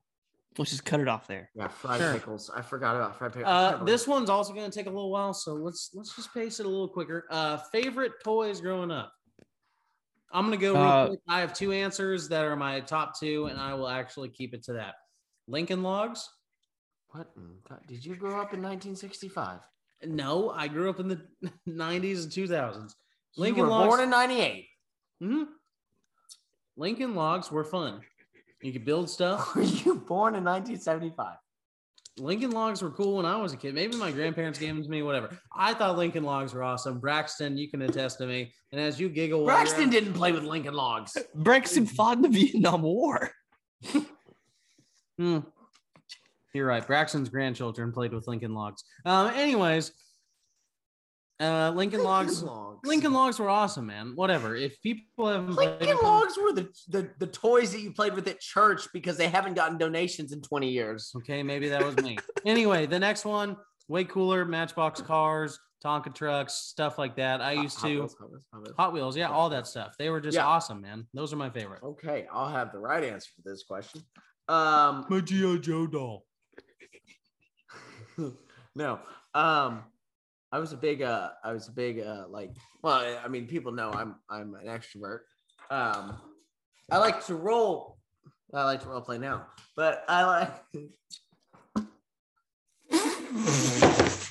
Let's 0.58 0.72
just 0.72 0.86
cut 0.86 1.00
it 1.02 1.08
off 1.10 1.28
there. 1.28 1.50
Yeah, 1.56 1.68
fried 1.68 2.00
Sure. 2.00 2.14
pickles. 2.14 2.50
I 2.50 2.62
forgot 2.62 2.96
about 2.96 3.18
fried 3.18 3.34
pickles. 3.34 3.48
Uh, 3.52 3.84
this 3.84 4.08
one's 4.08 4.30
also 4.30 4.54
going 4.54 4.70
to 4.70 4.76
take 4.76 4.86
a 4.88 4.90
little 4.90 5.12
while, 5.12 5.34
so 5.34 5.56
let's 5.56 5.90
let's 5.94 6.16
just 6.16 6.34
pace 6.34 6.60
it 6.62 6.66
a 6.66 6.70
little 6.70 6.88
quicker. 6.90 7.26
Uh, 7.30 7.58
favorite 7.74 8.14
toys 8.24 8.62
growing 8.62 8.92
up. 8.92 9.12
I'm 10.34 10.46
gonna 10.46 10.58
go. 10.58 10.74
Real 10.74 10.82
Uh, 10.84 11.08
quick. 11.08 11.20
I 11.28 11.40
have 11.42 11.54
two 11.54 11.72
answers 11.72 12.30
that 12.30 12.46
are 12.46 12.56
my 12.56 12.80
top 12.82 13.20
two, 13.20 13.46
and 13.48 13.60
I 13.60 13.74
will 13.74 13.88
actually 13.90 14.30
keep 14.30 14.54
it 14.54 14.64
to 14.64 14.74
that. 14.74 14.96
Lincoln 15.48 15.84
Logs. 15.84 16.30
what? 17.10 17.30
in 17.36 17.58
God- 17.68 17.86
Did 17.88 18.06
you 18.06 18.16
grow 18.16 18.40
up 18.40 18.54
in 18.54 18.62
1965? 18.62 19.60
No, 20.06 20.50
I 20.52 20.68
grew 20.70 20.90
up 20.90 21.00
in 21.02 21.08
the 21.10 21.28
90s 21.68 22.24
and 22.24 22.32
2000s. 22.32 22.96
You 23.36 23.42
Lincoln 23.44 23.64
were 23.64 23.70
Logs. 23.70 23.88
born 23.88 24.00
in 24.02 24.10
98. 24.10 24.68
Mhm. 25.22 25.48
Lincoln 26.78 27.16
Logs 27.16 27.52
were 27.52 27.64
fun. 27.66 28.02
You 28.62 28.72
could 28.72 28.86
build 28.86 29.10
stuff. 29.10 29.56
Were 29.56 29.62
you 29.64 29.96
born 29.96 30.36
in 30.36 30.44
1975? 30.44 31.36
Lincoln 32.18 32.52
Logs 32.52 32.82
were 32.82 32.92
cool 32.92 33.18
when 33.18 33.26
I 33.26 33.38
was 33.38 33.54
a 33.54 33.58
kid. 33.58 33.74
Maybe 33.74 33.96
my 33.96 34.12
grandparents 34.12 34.60
gave 34.60 34.74
them 34.76 34.84
to 34.84 34.90
me, 34.90 35.02
whatever. 35.02 35.30
I 35.56 35.74
thought 35.74 35.98
Lincoln 35.98 36.24
Logs 36.24 36.54
were 36.54 36.64
awesome. 36.64 37.00
Braxton, 37.00 37.58
you 37.58 37.70
can 37.70 37.82
attest 37.84 38.18
to 38.20 38.28
me. 38.28 38.54
And 38.72 38.82
as 38.82 39.00
you 39.00 39.10
giggle, 39.10 39.46
Braxton 39.46 39.86
out- 39.86 39.92
didn't 39.92 40.14
play 40.14 40.32
with 40.32 40.44
Lincoln 40.44 40.74
Logs. 40.74 41.18
Braxton 41.36 41.86
fought 41.86 42.18
in 42.18 42.22
the 42.24 42.30
Vietnam 42.30 42.82
War. 42.84 43.32
Hmm. 45.18 45.40
You're 46.54 46.66
right. 46.66 46.86
Braxton's 46.86 47.30
grandchildren 47.30 47.92
played 47.92 48.12
with 48.12 48.28
Lincoln 48.28 48.56
Logs. 48.56 48.84
Um, 49.06 49.28
anyways, 49.36 49.92
uh, 51.42 51.72
Lincoln 51.76 52.04
Logs. 52.04 52.44
Logs. 52.44 52.80
Lincoln 52.88 53.14
Logs 53.14 53.40
were 53.40 53.50
awesome, 53.50 53.88
man. 53.88 54.14
Whatever. 54.16 54.56
If 54.56 54.82
people 54.82 55.28
haven't 55.28 55.56
Lincoln 55.56 55.98
Logs 56.02 56.36
were 56.38 56.54
the, 56.54 56.70
the, 56.90 57.10
the 57.20 57.28
toys 57.28 57.72
that 57.74 57.82
you 57.82 57.92
played 57.92 58.14
with 58.14 58.28
at 58.28 58.40
church 58.40 58.88
because 58.94 59.18
they 59.18 59.28
haven't 59.28 59.54
gotten 59.56 59.78
donations 59.78 60.32
in 60.32 60.42
20 60.42 60.70
years. 60.70 61.12
Okay, 61.18 61.44
maybe 61.44 61.70
that 61.70 61.84
was 61.84 61.96
me. 61.98 62.18
anyway, 62.46 62.86
the 62.86 63.00
next 63.00 63.26
one, 63.26 63.58
way 63.88 64.04
cooler, 64.04 64.46
Matchbox 64.46 65.02
cars, 65.02 65.60
Tonka 65.84 66.14
trucks, 66.14 66.54
stuff 66.54 66.98
like 66.98 67.16
that. 67.16 67.42
I 67.42 67.54
used 67.54 67.80
Hot 67.80 67.88
to 67.88 67.94
Wheels, 68.00 68.16
Hot 68.20 68.30
Wheels, 68.32 68.46
Hot 68.54 68.62
Wheels. 68.62 68.76
Hot 68.78 68.94
Wheels, 68.94 69.18
yeah, 69.18 69.30
all 69.30 69.50
that 69.50 69.68
stuff. 69.68 69.96
They 69.98 70.10
were 70.10 70.22
just 70.22 70.36
Yeah. 70.36 70.46
awesome, 70.46 70.82
man. 70.82 71.08
Those 71.14 71.34
are 71.34 71.38
my 71.38 71.50
favorite. 71.50 71.82
Okay, 71.84 72.28
I'll 72.32 72.50
have 72.50 72.72
the 72.72 72.80
right 72.80 73.04
answer 73.04 73.30
for 73.36 73.50
this 73.50 73.64
question. 73.64 74.02
Um, 74.48 75.06
My 75.10 75.22
G.I. 75.22 75.58
Joe 75.58 75.88
doll. 75.88 76.26
no. 78.76 79.00
Um, 79.34 79.84
I 80.52 80.60
was 80.60 80.74
a 80.74 80.78
big 80.78 81.02
uh 81.02 81.30
I 81.44 81.54
was 81.54 81.68
a 81.68 81.72
big 81.72 82.00
uh 82.00 82.26
like 82.30 82.52
well 82.84 83.18
I 83.24 83.28
mean 83.28 83.48
people 83.48 83.72
know 83.72 83.92
I'm 83.92 84.16
I'm 84.30 84.56
an 84.56 84.68
extrovert. 84.68 85.20
um, 85.70 86.18
I 86.92 86.98
like 86.98 87.26
to 87.28 87.36
roll. 87.36 87.98
I 88.54 88.66
like 88.66 88.82
to 88.82 88.90
role 88.90 89.00
play 89.02 89.18
now, 89.18 89.48
but 89.78 90.04
I 90.10 90.26
like. 90.26 90.52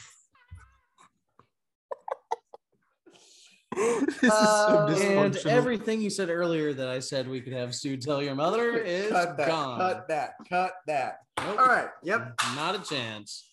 this 3.77 4.23
is 4.25 4.31
so 4.31 4.33
Uh, 4.33 5.23
And 5.25 5.37
everything 5.47 6.01
you 6.01 6.11
said 6.11 6.29
earlier 6.29 6.73
that 6.73 6.89
I 6.89 6.99
said 6.99 7.29
we 7.29 7.41
could 7.41 7.53
have 7.53 7.75
Stu 7.75 7.97
tell 7.97 8.23
your 8.23 8.35
mother 8.35 8.77
is 8.79 9.11
cut 9.11 9.37
that. 9.37 9.49
gone. 9.49 9.79
Cut 9.79 10.09
that. 10.09 10.31
Cut 10.49 10.73
that. 10.87 11.19
Nope. 11.39 11.59
All 11.61 11.67
right. 11.67 11.89
Yep. 12.03 12.35
Not 12.57 12.75
a 12.75 12.79
chance. 12.83 13.50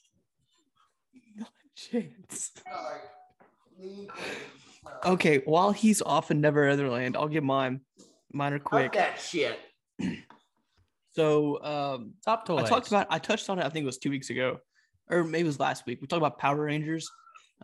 Chance. 1.77 2.51
Okay, 5.05 5.41
while 5.45 5.71
he's 5.71 6.01
off 6.01 6.31
in 6.31 6.41
Never 6.41 6.65
Otherland, 6.65 7.15
I'll 7.15 7.27
get 7.27 7.43
mine. 7.43 7.81
Mine 8.31 8.53
are 8.53 8.59
Cut 8.59 8.69
quick. 8.69 8.93
that 8.93 9.19
shit. 9.19 9.59
So 11.11 11.63
um, 11.63 12.13
Top 12.23 12.45
toys. 12.45 12.65
I 12.65 12.69
talked 12.69 12.89
about 12.89 13.07
I 13.09 13.17
touched 13.17 13.49
on 13.49 13.57
it, 13.57 13.65
I 13.65 13.69
think 13.69 13.81
it 13.83 13.87
was 13.87 13.97
two 13.97 14.11
weeks 14.11 14.29
ago, 14.29 14.59
or 15.09 15.23
maybe 15.23 15.41
it 15.41 15.47
was 15.47 15.59
last 15.59 15.87
week. 15.87 15.97
We 15.99 16.05
talked 16.05 16.19
about 16.19 16.37
Power 16.37 16.65
Rangers. 16.65 17.09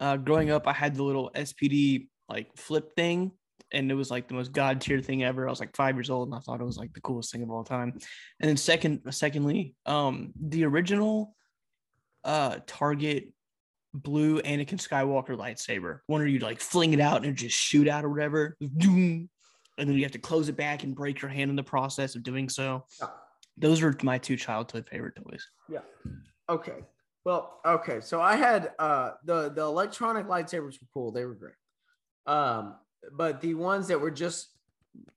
Uh, 0.01 0.17
growing 0.17 0.49
up, 0.49 0.67
I 0.67 0.73
had 0.73 0.95
the 0.95 1.03
little 1.03 1.29
SPD 1.35 2.07
like 2.29 2.47
flip 2.57 2.95
thing, 2.95 3.31
and 3.71 3.91
it 3.91 3.93
was 3.93 4.09
like 4.09 4.27
the 4.27 4.33
most 4.33 4.53
god 4.53 4.81
tier 4.81 5.01
thing 5.01 5.23
ever. 5.23 5.47
I 5.47 5.51
was 5.51 5.59
like 5.59 5.75
five 5.75 5.95
years 5.95 6.09
old, 6.09 6.29
and 6.29 6.35
I 6.35 6.39
thought 6.39 6.61
it 6.61 6.65
was 6.65 6.77
like 6.77 6.93
the 6.93 7.01
coolest 7.01 7.31
thing 7.31 7.43
of 7.43 7.51
all 7.51 7.63
time. 7.63 7.91
And 8.39 8.49
then 8.49 8.57
second, 8.57 9.01
secondly, 9.11 9.75
um, 9.85 10.33
the 10.41 10.65
original 10.65 11.35
uh 12.23 12.57
Target 12.65 13.33
blue 13.93 14.41
Anakin 14.41 14.79
Skywalker 14.79 15.37
lightsaber, 15.37 15.99
one 16.07 16.21
where 16.21 16.27
you 16.27 16.39
like 16.39 16.59
fling 16.59 16.93
it 16.93 16.99
out 16.99 17.25
and 17.25 17.35
just 17.35 17.55
shoot 17.55 17.87
out 17.87 18.03
or 18.03 18.09
whatever, 18.09 18.57
and 18.61 19.29
then 19.77 19.93
you 19.93 20.03
have 20.03 20.11
to 20.11 20.19
close 20.19 20.49
it 20.49 20.57
back 20.57 20.83
and 20.83 20.95
break 20.95 21.21
your 21.21 21.29
hand 21.29 21.49
in 21.49 21.55
the 21.55 21.63
process 21.63 22.15
of 22.15 22.23
doing 22.23 22.49
so. 22.49 22.85
Yeah. 22.99 23.07
Those 23.57 23.81
were 23.81 23.95
my 24.01 24.17
two 24.17 24.35
childhood 24.35 24.87
favorite 24.89 25.15
toys. 25.15 25.47
Yeah. 25.69 25.79
Okay. 26.49 26.83
Well, 27.25 27.59
okay. 27.65 28.01
So 28.01 28.19
I 28.19 28.35
had 28.35 28.71
uh 28.79 29.11
the 29.23 29.49
the 29.49 29.61
electronic 29.61 30.27
lightsabers 30.27 30.81
were 30.81 30.87
cool. 30.93 31.11
They 31.11 31.25
were 31.25 31.35
great. 31.35 31.53
Um, 32.25 32.75
but 33.11 33.41
the 33.41 33.53
ones 33.53 33.87
that 33.89 33.99
were 33.99 34.11
just 34.11 34.49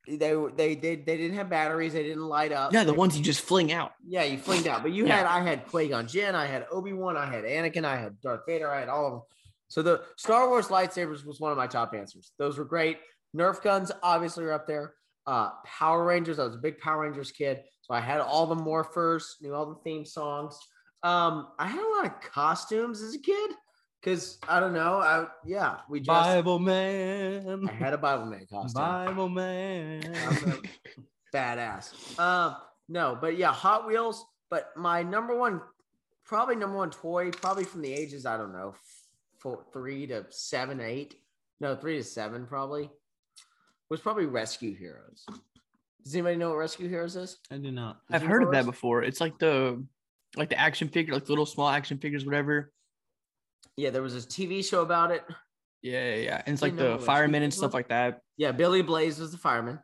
they 0.07 0.16
they 0.16 0.74
they, 0.74 0.97
they 0.97 1.16
didn't 1.16 1.35
have 1.37 1.49
batteries. 1.51 1.93
They 1.93 2.03
didn't 2.05 2.24
light 2.24 2.53
up. 2.53 2.72
Yeah, 2.72 2.85
the 2.85 2.93
They- 2.93 2.99
ones 2.99 3.16
you 3.16 3.22
just 3.24 3.41
fling 3.41 3.72
out. 3.72 3.93
Yeah, 4.07 4.22
you 4.24 4.39
flinged 4.39 4.66
out. 4.66 4.83
But 4.83 4.93
you 4.93 5.07
Yeah. 5.07 5.16
had 5.16 5.27
I 5.27 5.41
had 5.41 5.66
Qui 5.68 5.89
Gon 5.89 6.07
Jinn, 6.07 6.35
I 6.35 6.47
had 6.47 6.66
Obi 6.70 6.93
Wan, 6.93 7.16
I 7.16 7.27
had 7.27 7.45
Anakin, 7.45 7.85
I 7.85 7.97
had 7.97 8.20
Darth 8.20 8.43
Vader, 8.47 8.70
I 8.70 8.81
had 8.81 8.89
all 8.89 9.07
of 9.07 9.12
them. 9.14 9.22
So 9.68 9.83
the 9.83 10.03
Star 10.16 10.49
Wars 10.49 10.68
lightsabers 10.68 11.24
was 11.27 11.41
one 11.41 11.51
of 11.51 11.59
my 11.59 11.66
top 11.66 11.93
answers. 11.95 12.33
Those 12.39 12.57
were 12.57 12.64
great. 12.64 12.99
Nerf 13.37 13.61
guns 13.62 13.91
obviously 14.03 14.45
are 14.45 14.53
up 14.53 14.66
there. 14.66 14.95
Uh, 15.27 15.51
Power 15.64 16.05
Rangers. 16.05 16.39
I 16.39 16.45
was 16.45 16.55
a 16.55 16.59
big 16.59 16.79
Power 16.79 17.03
Rangers 17.03 17.33
kid, 17.33 17.62
so 17.83 17.93
I 17.93 17.99
had 18.01 18.20
all 18.20 18.47
the 18.47 18.55
morphers, 18.55 19.24
knew 19.41 19.53
all 19.55 19.66
the 19.66 19.81
theme 19.83 20.05
songs. 20.05 20.57
Um, 21.03 21.49
I 21.59 21.66
had 21.66 21.83
a 21.85 21.91
lot 21.97 22.07
of 22.07 22.20
costumes 22.20 23.03
as 23.03 23.14
a 23.14 23.18
kid 23.18 23.51
because 24.07 24.38
I 24.48 24.61
don't 24.61 24.72
know. 24.72 25.00
I 25.00 25.26
yeah, 25.44 25.78
we 25.88 25.98
just 25.98 26.07
Bible 26.07 26.61
man. 26.61 27.68
I 27.68 27.72
had 27.72 27.92
a 27.92 27.98
Bible 27.98 28.26
Man 28.26 28.46
costume 28.48 28.80
Bible 28.80 29.28
man. 29.28 30.14
badass. 31.34 32.16
Um, 32.18 32.57
no, 32.88 33.18
but 33.20 33.36
yeah, 33.36 33.52
Hot 33.52 33.84
Wheels. 33.84 34.24
But 34.48 34.68
my 34.76 35.02
number 35.02 35.36
one, 35.36 35.61
probably 36.24 36.54
number 36.54 36.76
one 36.76 36.90
toy, 36.90 37.32
probably 37.32 37.64
from 37.64 37.82
the 37.82 37.92
ages 37.92 38.26
I 38.26 38.36
don't 38.36 38.52
know, 38.52 38.76
four, 39.40 39.64
three 39.72 40.07
to 40.07 40.24
seven, 40.30 40.80
eight, 40.80 41.16
no, 41.59 41.74
three 41.74 41.96
to 41.96 42.04
seven, 42.04 42.46
probably 42.46 42.88
was 43.90 44.00
probably 44.00 44.26
Rescue 44.26 44.76
Heroes. 44.76 45.26
Does 46.04 46.14
anybody 46.14 46.36
know 46.36 46.50
what 46.50 46.59
Rescue 46.59 46.88
Heroes 46.88 47.16
is? 47.16 47.38
I 47.50 47.57
do 47.57 47.72
not. 47.72 47.98
I've 48.09 48.22
you 48.22 48.28
heard 48.28 48.44
of 48.44 48.52
that 48.52 48.66
before. 48.66 49.02
It's 49.02 49.20
like 49.20 49.36
the 49.40 49.84
like 50.36 50.50
the 50.50 50.61
action 50.61 50.86
figure, 50.86 51.12
like 51.12 51.28
little 51.28 51.46
small 51.46 51.68
action 51.68 51.98
figures, 51.98 52.24
whatever. 52.24 52.70
Yeah, 53.76 53.90
there 53.90 54.02
was 54.02 54.14
a 54.14 54.26
TV 54.26 54.64
show 54.64 54.82
about 54.82 55.10
it. 55.10 55.24
Yeah, 55.82 56.14
yeah, 56.14 56.22
yeah. 56.22 56.42
And 56.46 56.54
it's 56.54 56.62
like 56.62 56.76
the 56.76 56.98
firemen 56.98 57.42
and 57.42 57.52
stuff 57.52 57.74
like 57.74 57.88
that. 57.88 58.20
Yeah, 58.36 58.52
Billy 58.52 58.82
Blaze 58.82 59.18
was 59.18 59.30
the 59.32 59.38
fireman. 59.38 59.78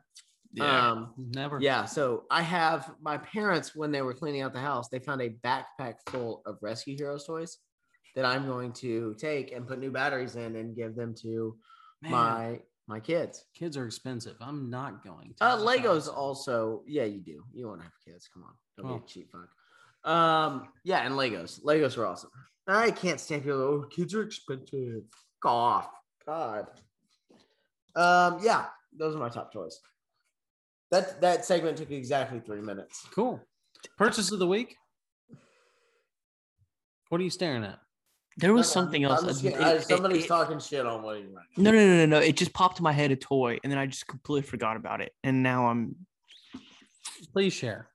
Um, 0.59 1.13
Never. 1.17 1.59
Yeah, 1.61 1.85
so 1.85 2.25
I 2.29 2.41
have 2.43 2.91
my 3.01 3.17
parents 3.17 3.75
when 3.75 3.91
they 3.91 4.01
were 4.03 4.13
cleaning 4.13 4.41
out 4.41 4.53
the 4.53 4.59
house, 4.59 4.87
they 4.89 4.99
found 4.99 5.21
a 5.21 5.29
backpack 5.29 5.95
full 6.09 6.41
of 6.45 6.57
Rescue 6.61 6.95
Heroes 6.95 7.25
toys 7.25 7.57
that 8.15 8.25
I'm 8.25 8.45
going 8.45 8.71
to 8.73 9.15
take 9.17 9.51
and 9.51 9.67
put 9.67 9.79
new 9.79 9.89
batteries 9.91 10.35
in 10.35 10.55
and 10.57 10.75
give 10.75 10.95
them 10.95 11.15
to 11.23 11.55
Man, 12.03 12.11
my 12.11 12.59
my 12.87 12.99
kids. 12.99 13.45
kids 13.55 13.77
are 13.77 13.85
expensive. 13.85 14.35
I'm 14.41 14.69
not 14.69 15.03
going 15.03 15.33
to. 15.39 15.43
Uh, 15.43 15.57
Legos 15.57 16.01
awesome. 16.01 16.15
also, 16.15 16.83
yeah, 16.85 17.05
you 17.05 17.21
do. 17.21 17.43
You 17.53 17.67
want 17.67 17.79
to 17.79 17.85
have 17.85 17.93
kids? 18.05 18.29
Come 18.31 18.43
on, 18.43 18.53
don't 18.77 18.91
Oh. 18.91 18.97
be 18.97 19.03
a 19.03 19.07
cheap 19.07 19.31
fuck. 19.31 19.47
Um, 20.05 20.67
yeah, 20.83 21.05
and 21.05 21.15
Legos. 21.15 21.61
Legos 21.63 21.97
are 21.97 22.05
awesome. 22.05 22.29
I 22.67 22.91
can't 22.91 23.19
stand 23.19 23.43
people. 23.43 23.59
Oh, 23.59 23.85
kids 23.89 24.13
are 24.13 24.23
expensive. 24.23 25.03
Fuck 25.41 25.51
off. 25.51 25.89
God. 26.25 26.67
Um, 27.95 28.39
yeah, 28.41 28.65
those 28.97 29.15
are 29.15 29.19
my 29.19 29.29
top 29.29 29.51
toys. 29.53 29.79
That 30.91 31.21
that 31.21 31.45
segment 31.45 31.77
took 31.77 31.91
exactly 31.91 32.39
three 32.39 32.61
minutes. 32.61 33.05
Cool. 33.13 33.39
Purchase 33.97 34.31
of 34.31 34.39
the 34.39 34.47
week. 34.47 34.75
What 37.09 37.19
are 37.21 37.23
you 37.23 37.29
staring 37.29 37.63
at? 37.63 37.79
There 38.37 38.53
was 38.53 38.67
I'm- 38.67 38.85
something 38.85 39.05
I'm 39.05 39.11
else. 39.11 39.23
just 39.25 39.45
uh, 39.45 39.49
it- 39.49 39.55
I- 39.61 39.77
somebody's 39.79 40.25
it- 40.25 40.27
talking 40.27 40.59
shit 40.59 40.85
on 40.85 41.03
what 41.03 41.19
you 41.19 41.29
right 41.35 41.45
No, 41.57 41.71
no, 41.71 41.77
no, 41.77 41.97
no, 41.97 42.05
no. 42.05 42.19
It 42.19 42.35
just 42.37 42.53
popped 42.53 42.79
in 42.79 42.83
my 42.83 42.91
head 42.91 43.11
a 43.11 43.15
toy, 43.15 43.59
and 43.63 43.71
then 43.71 43.77
I 43.77 43.85
just 43.85 44.07
completely 44.07 44.47
forgot 44.47 44.75
about 44.77 45.01
it. 45.01 45.13
And 45.23 45.43
now 45.43 45.67
I'm 45.67 45.95
Please 47.33 47.53
share. 47.53 47.89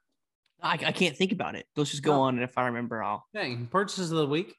I, 0.63 0.73
I 0.73 0.93
can't 0.93 1.17
think 1.17 1.33
about 1.33 1.55
it. 1.55 1.67
Let's 1.77 1.91
just 1.91 2.03
go 2.03 2.13
No. 2.17 2.21
on, 2.23 2.35
and 2.35 2.43
if 2.45 2.57
I 2.59 2.67
remember, 2.67 3.03
I'll. 3.03 3.25
Okay, 3.37 3.57
purchases 3.71 4.11
of 4.11 4.19
the 4.19 4.27
week. 4.27 4.55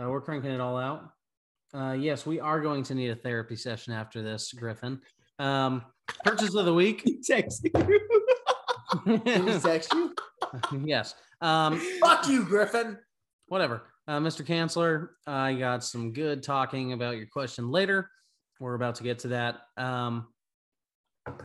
Uh, 0.00 0.08
we're 0.08 0.20
cranking 0.20 0.50
it 0.50 0.60
all 0.60 0.76
out. 0.78 1.10
Uh, 1.74 1.92
yes, 1.92 2.24
we 2.26 2.38
are 2.40 2.60
going 2.60 2.82
to 2.84 2.94
need 2.94 3.10
a 3.10 3.16
therapy 3.16 3.56
session 3.56 3.92
after 3.92 4.22
this, 4.22 4.52
Griffin. 4.52 5.00
Um, 5.38 5.82
purchase 6.24 6.54
of 6.54 6.64
the 6.66 6.74
week. 6.74 7.02
Did 7.04 7.18
he 9.48 9.58
text 9.60 9.92
you? 9.94 10.14
yes. 10.84 11.14
Um, 11.40 11.80
Fuck 12.00 12.28
you, 12.28 12.44
Griffin. 12.44 12.98
whatever. 13.48 13.82
Uh, 14.06 14.18
Mr. 14.18 14.46
Chancellor, 14.46 15.12
I 15.26 15.54
got 15.54 15.82
some 15.84 16.12
good 16.12 16.42
talking 16.42 16.92
about 16.92 17.16
your 17.16 17.26
question 17.26 17.70
later. 17.70 18.10
We're 18.60 18.74
about 18.74 18.96
to 18.96 19.02
get 19.02 19.20
to 19.20 19.28
that. 19.28 19.60
Um, 19.76 20.28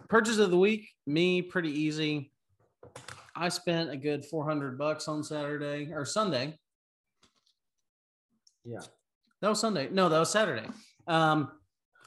purchase 0.10 0.38
of 0.40 0.52
the 0.52 0.58
week, 0.58 0.90
me, 1.06 1.42
pretty 1.42 1.72
easy. 1.72 2.32
I 3.38 3.50
spent 3.50 3.92
a 3.92 3.98
good 3.98 4.26
400 4.26 4.78
bucks 4.78 5.08
on 5.08 5.24
Saturday 5.24 5.92
or 5.94 6.06
Sunday. 6.06 6.58
Yeah. 8.66 8.80
That 9.42 9.50
was 9.50 9.60
Sunday. 9.60 9.90
No, 9.92 10.10
that 10.10 10.18
was 10.18 10.32
Saturday. 10.32 10.68
Um, 11.06 11.52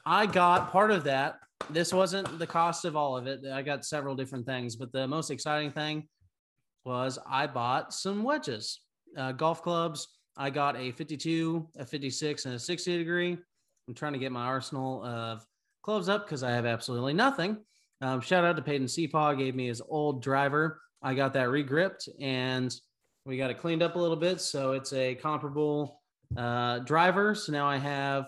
I 0.05 0.25
got 0.25 0.71
part 0.71 0.91
of 0.91 1.05
that. 1.05 1.39
This 1.69 1.93
wasn't 1.93 2.37
the 2.37 2.47
cost 2.47 2.83
of 2.83 2.97
all 2.97 3.15
of 3.15 3.27
it. 3.27 3.45
I 3.45 3.61
got 3.61 3.85
several 3.85 4.13
different 4.13 4.45
things, 4.45 4.75
but 4.75 4.91
the 4.91 5.07
most 5.07 5.31
exciting 5.31 5.71
thing 5.71 6.07
was 6.83 7.17
I 7.29 7.47
bought 7.47 7.93
some 7.93 8.23
wedges, 8.23 8.81
uh, 9.17 9.31
golf 9.31 9.63
clubs. 9.63 10.07
I 10.35 10.49
got 10.49 10.75
a 10.75 10.91
52, 10.91 11.67
a 11.77 11.85
56, 11.85 12.45
and 12.45 12.55
a 12.55 12.59
60 12.59 12.97
degree. 12.97 13.37
I'm 13.87 13.93
trying 13.93 14.13
to 14.13 14.19
get 14.19 14.31
my 14.31 14.43
arsenal 14.43 15.03
of 15.05 15.45
clubs 15.81 16.09
up 16.09 16.25
because 16.25 16.43
I 16.43 16.51
have 16.51 16.65
absolutely 16.65 17.13
nothing. 17.13 17.57
Um, 18.01 18.19
shout 18.19 18.43
out 18.43 18.57
to 18.57 18.61
Peyton 18.61 18.87
Seapaw, 18.87 19.37
gave 19.37 19.55
me 19.55 19.67
his 19.67 19.81
old 19.87 20.21
driver. 20.21 20.81
I 21.01 21.13
got 21.15 21.33
that 21.33 21.49
regripped 21.49 22.09
and 22.19 22.73
we 23.25 23.37
got 23.37 23.49
it 23.51 23.57
cleaned 23.59 23.81
up 23.83 23.95
a 23.95 23.99
little 23.99 24.15
bit. 24.15 24.41
So 24.41 24.73
it's 24.73 24.93
a 24.93 25.15
comparable 25.15 25.99
uh, 26.37 26.79
driver. 26.79 27.35
So 27.35 27.51
now 27.51 27.67
I 27.67 27.77
have 27.77 28.25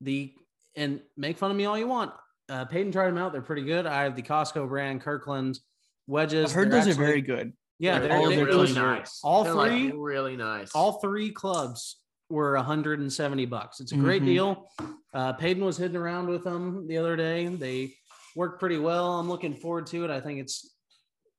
the, 0.00 0.32
and 0.76 1.00
make 1.16 1.38
fun 1.38 1.50
of 1.50 1.56
me 1.56 1.64
all 1.66 1.78
you 1.78 1.86
want. 1.88 2.12
Uh, 2.48 2.64
Peyton 2.66 2.92
tried 2.92 3.06
them 3.08 3.18
out. 3.18 3.32
They're 3.32 3.40
pretty 3.42 3.64
good. 3.64 3.86
I 3.86 4.02
have 4.04 4.16
the 4.16 4.22
Costco 4.22 4.68
brand 4.68 5.00
Kirkland 5.00 5.58
wedges. 6.06 6.50
I've 6.50 6.52
heard 6.52 6.70
They're 6.70 6.84
those 6.84 6.96
are 6.96 7.00
very 7.00 7.22
good. 7.22 7.52
yeah, 7.78 7.98
They're 7.98 8.08
they're, 8.08 8.18
all 8.18 8.28
they- 8.28 8.36
their 8.36 8.44
really 8.46 8.72
nice. 8.74 9.20
all 9.24 9.44
They're, 9.44 9.54
like, 9.54 9.70
three- 9.70 9.92
really 9.92 10.36
nice. 10.36 10.72
all 10.74 11.00
three 11.00 11.30
clubs 11.30 12.00
were 12.28 12.54
170 12.56 13.46
bucks. 13.46 13.80
It's 13.80 13.92
a 13.92 13.96
great 13.96 14.22
Mhm. 14.22 14.26
deal. 14.26 14.70
Uh, 15.12 15.32
Peyton 15.34 15.64
was 15.64 15.76
hitting 15.76 15.96
around 15.96 16.26
with 16.28 16.44
them 16.44 16.86
the 16.86 16.98
other 16.98 17.16
day. 17.16 17.46
They 17.46 17.94
work 18.36 18.58
pretty 18.58 18.78
well. 18.78 19.18
I'm 19.18 19.28
looking 19.28 19.54
forward 19.54 19.86
to 19.88 20.04
it. 20.04 20.10
I 20.10 20.20
think 20.20 20.40
it's 20.40 20.73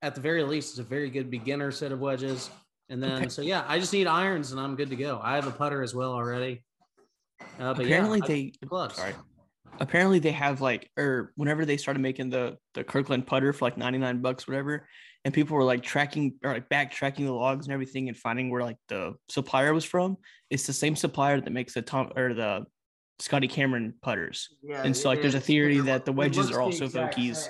at 0.05 0.13
the 0.13 0.21
very 0.21 0.43
least, 0.43 0.69
it's 0.71 0.79
a 0.79 0.83
very 0.83 1.09
good 1.09 1.31
beginner 1.31 1.71
set 1.71 1.91
of 1.91 1.99
wedges. 1.99 2.51
And 2.89 3.01
then, 3.01 3.21
Okay. 3.23 3.29
so 3.29 3.41
yeah, 3.41 3.65
I 3.67 3.79
just 3.79 3.91
need 3.91 4.05
irons 4.05 4.51
and 4.51 4.61
I'm 4.61 4.75
good 4.75 4.91
to 4.91 4.95
go. 4.95 5.19
I 5.21 5.33
have 5.35 5.47
a 5.47 5.51
putter 5.51 5.81
as 5.81 5.95
well 5.95 6.13
already. 6.13 6.63
Uh, 7.57 7.73
but 7.73 7.85
Apparently, 7.85 8.19
yeah, 8.19 8.27
they 8.27 8.53
the 8.61 8.67
clubs. 8.67 8.95
sorry. 8.95 9.15
Apparently, 9.79 10.19
they 10.19 10.31
have 10.31 10.61
like, 10.61 10.91
or 10.95 11.33
whenever 11.35 11.65
they 11.65 11.77
started 11.77 12.01
making 12.01 12.29
the 12.29 12.57
the 12.75 12.83
Kirkland 12.83 13.25
putter 13.25 13.51
for 13.51 13.65
like 13.65 13.77
ninety 13.77 13.97
nine 13.97 14.21
bucks, 14.21 14.47
whatever, 14.47 14.87
and 15.23 15.33
people 15.33 15.57
were 15.57 15.63
like 15.63 15.81
tracking 15.81 16.35
or 16.43 16.53
like 16.53 16.69
backtracking 16.69 17.25
the 17.25 17.33
logs 17.33 17.65
and 17.65 17.73
everything 17.73 18.07
and 18.07 18.15
finding 18.17 18.51
where 18.51 18.61
like 18.61 18.77
the 18.89 19.15
supplier 19.29 19.73
was 19.73 19.83
from. 19.83 20.17
It's 20.51 20.67
the 20.67 20.73
same 20.73 20.95
supplier 20.95 21.41
that 21.41 21.51
makes 21.51 21.73
the 21.73 21.81
Tom 21.81 22.11
or 22.15 22.33
the 22.33 22.65
Scotty 23.19 23.47
Cameron 23.47 23.95
putters. 24.01 24.49
Yeah, 24.61 24.83
And 24.83 24.95
so, 24.95 25.09
like, 25.09 25.19
it 25.19 25.21
there's 25.23 25.35
a 25.35 25.39
theory 25.41 25.79
that 25.79 26.05
the 26.05 26.11
wedges 26.11 26.51
are 26.51 26.61
also 26.61 26.85
exact 26.85 27.17
Vokeys. 27.17 27.49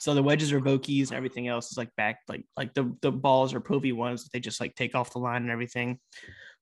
Same. 0.00 0.12
So 0.12 0.14
the 0.14 0.22
wedges 0.22 0.52
are 0.52 0.60
Vokeys 0.60 1.08
and 1.08 1.16
everything 1.16 1.48
else 1.48 1.70
is 1.70 1.76
like 1.78 1.94
back, 1.96 2.20
like 2.28 2.44
like 2.56 2.72
the 2.74 2.94
the 3.02 3.12
balls 3.12 3.52
are 3.54 3.60
Pro 3.60 3.78
V 3.78 3.92
ones 3.92 4.24
that 4.24 4.32
they 4.32 4.40
just 4.40 4.60
like 4.60 4.74
take 4.74 4.94
off 4.94 5.12
the 5.12 5.18
line 5.18 5.42
and 5.42 5.50
everything, 5.50 5.98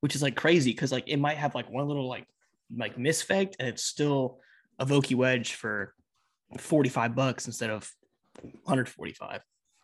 which 0.00 0.14
is 0.14 0.22
like 0.22 0.36
crazy 0.36 0.72
because 0.72 0.92
like 0.92 1.04
it 1.08 1.18
might 1.18 1.36
have 1.36 1.54
like 1.54 1.70
one 1.70 1.86
little 1.86 2.08
like 2.08 2.26
like 2.76 2.96
misfect 2.98 3.56
and 3.58 3.68
it's 3.68 3.82
still 3.84 4.40
a 4.78 4.84
Vokey 4.86 5.14
wedge 5.14 5.54
for 5.54 5.94
45 6.58 7.14
bucks 7.14 7.46
instead 7.46 7.70
of 7.70 7.90
145. 8.42 9.40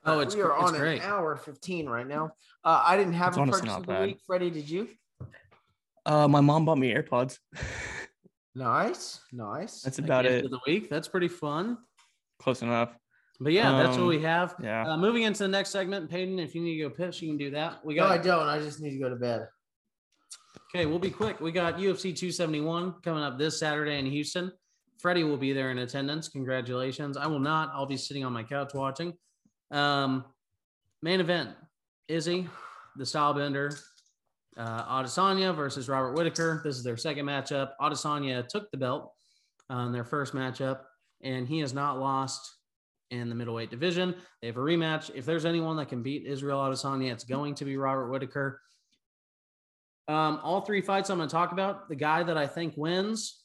Oh, 0.07 0.21
it's, 0.21 0.35
we 0.37 0.43
are 0.43 0.53
it's 0.61 0.71
on 0.73 0.79
great. 0.79 1.01
an 1.03 1.09
hour 1.09 1.35
15 1.37 1.89
right 1.89 2.07
now. 2.07 2.33
Uh, 2.63 2.83
I 2.85 2.97
didn't 2.97 3.15
have 3.15 3.29
It's 3.29 3.37
a 3.39 3.41
honestly 3.41 3.61
purchase 3.63 3.73
not 3.73 3.81
of 3.81 3.87
the 3.87 3.93
bad. 3.93 4.07
week. 4.07 4.19
Freddy, 4.27 4.51
did 4.51 4.69
you? 4.69 4.89
Uh, 6.05 6.29
my 6.29 6.41
mom 6.43 6.65
bought 6.67 6.79
me 6.79 6.93
AirPods. 6.93 7.39
Nice, 8.57 9.21
nice. 9.33 9.81
That's 9.83 9.99
about 9.99 10.27
it. 10.27 10.45
of 10.45 10.51
the 10.53 10.61
week. 10.65 10.89
That's 10.89 11.09
pretty 11.09 11.27
fun. 11.27 11.77
Close 12.39 12.63
enough. 12.63 12.97
But 13.41 13.53
yeah, 13.53 13.73
that's 13.83 13.97
what 13.97 14.03
Um, 14.05 14.09
we 14.09 14.21
have. 14.23 14.55
Yeah. 14.63 14.89
Uh, 14.93 14.97
moving 14.97 15.25
into 15.25 15.43
the 15.43 15.49
next 15.49 15.71
segment, 15.71 16.09
Peyton, 16.09 16.39
if 16.39 16.55
you 16.55 16.61
need 16.63 16.77
to 16.79 16.89
go 16.89 16.91
piss, 16.91 17.21
you 17.21 17.29
can 17.29 17.37
do 17.37 17.51
that. 17.51 17.85
We 17.85 17.95
no, 17.97 18.07
I 18.07 18.19
don't. 18.19 18.47
I 18.47 18.59
just 18.61 18.81
need 18.81 18.91
to 18.93 18.99
go 18.99 19.09
to 19.09 19.17
bed. 19.17 19.49
okay. 20.71 20.87
We'll 20.87 20.99
be 21.01 21.11
quick. 21.11 21.41
We 21.41 21.51
got 21.53 21.79
UFC 21.79 22.15
271 22.17 22.95
coming 23.03 23.23
up 23.25 23.39
this 23.39 23.59
Saturday 23.59 23.99
in 23.99 24.07
Houston. 24.07 24.53
Freddy 25.01 25.25
will 25.25 25.37
be 25.37 25.53
there 25.53 25.71
in 25.71 25.79
attendance. 25.79 26.29
Congratulations. 26.29 27.17
I 27.17 27.27
will 27.27 27.41
not. 27.41 27.71
I'll 27.75 27.87
be 27.87 27.97
sitting 27.97 28.25
on 28.25 28.33
my 28.33 28.43
couch 28.45 28.73
watching. 28.73 29.13
Um, 29.71 30.25
main 31.03 31.21
event: 31.21 31.51
Izzy, 32.09 32.49
the 32.97 33.05
style 33.05 33.35
bender, 33.35 33.77
uh, 34.57 35.03
Adesanya 35.03 35.55
versus 35.55 35.89
Robert 35.89 36.13
Whitaker. 36.13 36.61
This 36.65 36.77
is 36.77 36.85
their 36.85 36.97
second 36.97 37.27
matchup. 37.27 37.73
Adesanya 37.81 38.47
took 38.47 38.71
the 38.71 38.77
belt 38.79 39.13
on 39.69 39.93
their 39.93 40.05
first 40.05 40.33
matchup, 40.35 40.81
and 41.23 41.49
he 41.49 41.59
has 41.59 41.75
not 41.75 41.99
lost 41.99 42.55
in 43.21 43.29
the 43.29 43.35
middleweight 43.35 43.71
division. 43.71 44.15
They 44.41 44.49
have 44.49 44.57
a 44.57 44.61
rematch. 44.61 45.11
If 45.15 45.25
there's 45.25 45.45
anyone 45.45 45.77
that 45.77 45.89
can 45.89 46.03
beat 46.03 46.27
Israel 46.27 46.59
Adesanya, 46.61 47.13
it's 47.13 47.25
going 47.25 47.55
to 47.57 47.65
be 47.65 47.77
Robert 47.77 48.11
Whitaker. 48.11 48.61
Um, 50.07 50.41
all 50.43 50.61
three 50.61 50.83
fights 50.83 51.11
I'm 51.11 51.17
going 51.17 51.29
to 51.29 51.33
talk 51.33 51.53
about. 51.53 51.89
The 51.89 51.97
guy 51.97 52.23
that 52.23 52.37
I 52.37 52.47
think 52.47 52.75
wins, 52.77 53.43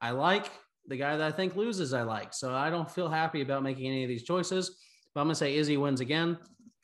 I 0.00 0.12
like. 0.12 0.50
The 0.86 0.96
guy 0.96 1.16
that 1.16 1.26
I 1.26 1.30
think 1.30 1.54
loses, 1.54 1.92
I 1.92 2.02
like. 2.02 2.32
So 2.32 2.54
I 2.54 2.70
don't 2.70 2.90
feel 2.90 3.08
happy 3.08 3.42
about 3.42 3.62
making 3.62 3.86
any 3.86 4.04
of 4.04 4.08
these 4.08 4.22
choices. 4.22 4.78
But 5.14 5.20
I'm 5.20 5.26
going 5.26 5.34
to 5.34 5.38
say 5.38 5.56
Izzy 5.56 5.76
wins 5.76 6.00
again. 6.00 6.38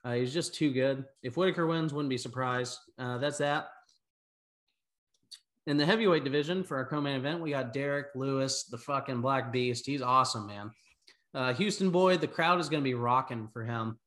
Uh, 0.04 0.12
he's 0.12 0.34
just 0.34 0.54
too 0.54 0.72
good. 0.72 1.06
If 1.22 1.36
Whitaker 1.36 1.66
wins, 1.66 1.94
wouldn't 1.94 2.10
be 2.10 2.18
surprised. 2.18 2.78
Uh, 2.98 3.16
that's 3.16 3.38
that. 3.38 3.68
In 5.66 5.78
the 5.78 5.86
heavyweight 5.86 6.24
division 6.24 6.62
for 6.62 6.76
our 6.76 6.84
co-main 6.84 7.16
event, 7.16 7.40
we 7.40 7.48
got 7.48 7.72
Derrick 7.72 8.08
Lewis, 8.14 8.64
the 8.64 8.76
fucking 8.76 9.22
Black 9.22 9.50
Beast. 9.50 9.86
He's 9.86 10.02
awesome, 10.02 10.46
man. 10.46 10.70
Uh, 11.34 11.52
Houston 11.54 11.90
boy, 11.90 12.16
the 12.16 12.28
crowd 12.28 12.60
is 12.60 12.68
going 12.68 12.82
to 12.82 12.88
be 12.88 12.94
rocking 12.94 13.48
for 13.52 13.64
him. 13.64 13.98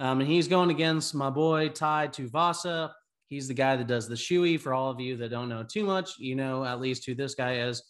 Um, 0.00 0.20
and 0.20 0.28
he's 0.28 0.48
going 0.48 0.70
against 0.70 1.14
my 1.14 1.30
boy 1.30 1.68
Tai 1.68 2.08
Tuivasa. 2.08 2.90
He's 3.28 3.46
the 3.46 3.54
guy 3.54 3.76
that 3.76 3.86
does 3.86 4.08
the 4.08 4.16
shoey. 4.16 4.58
For 4.58 4.74
all 4.74 4.90
of 4.90 5.00
you 5.00 5.16
that 5.18 5.30
don't 5.30 5.48
know 5.48 5.62
too 5.62 5.84
much, 5.84 6.18
you 6.18 6.34
know 6.34 6.64
at 6.64 6.80
least 6.80 7.06
who 7.06 7.14
this 7.14 7.34
guy 7.34 7.58
is. 7.60 7.82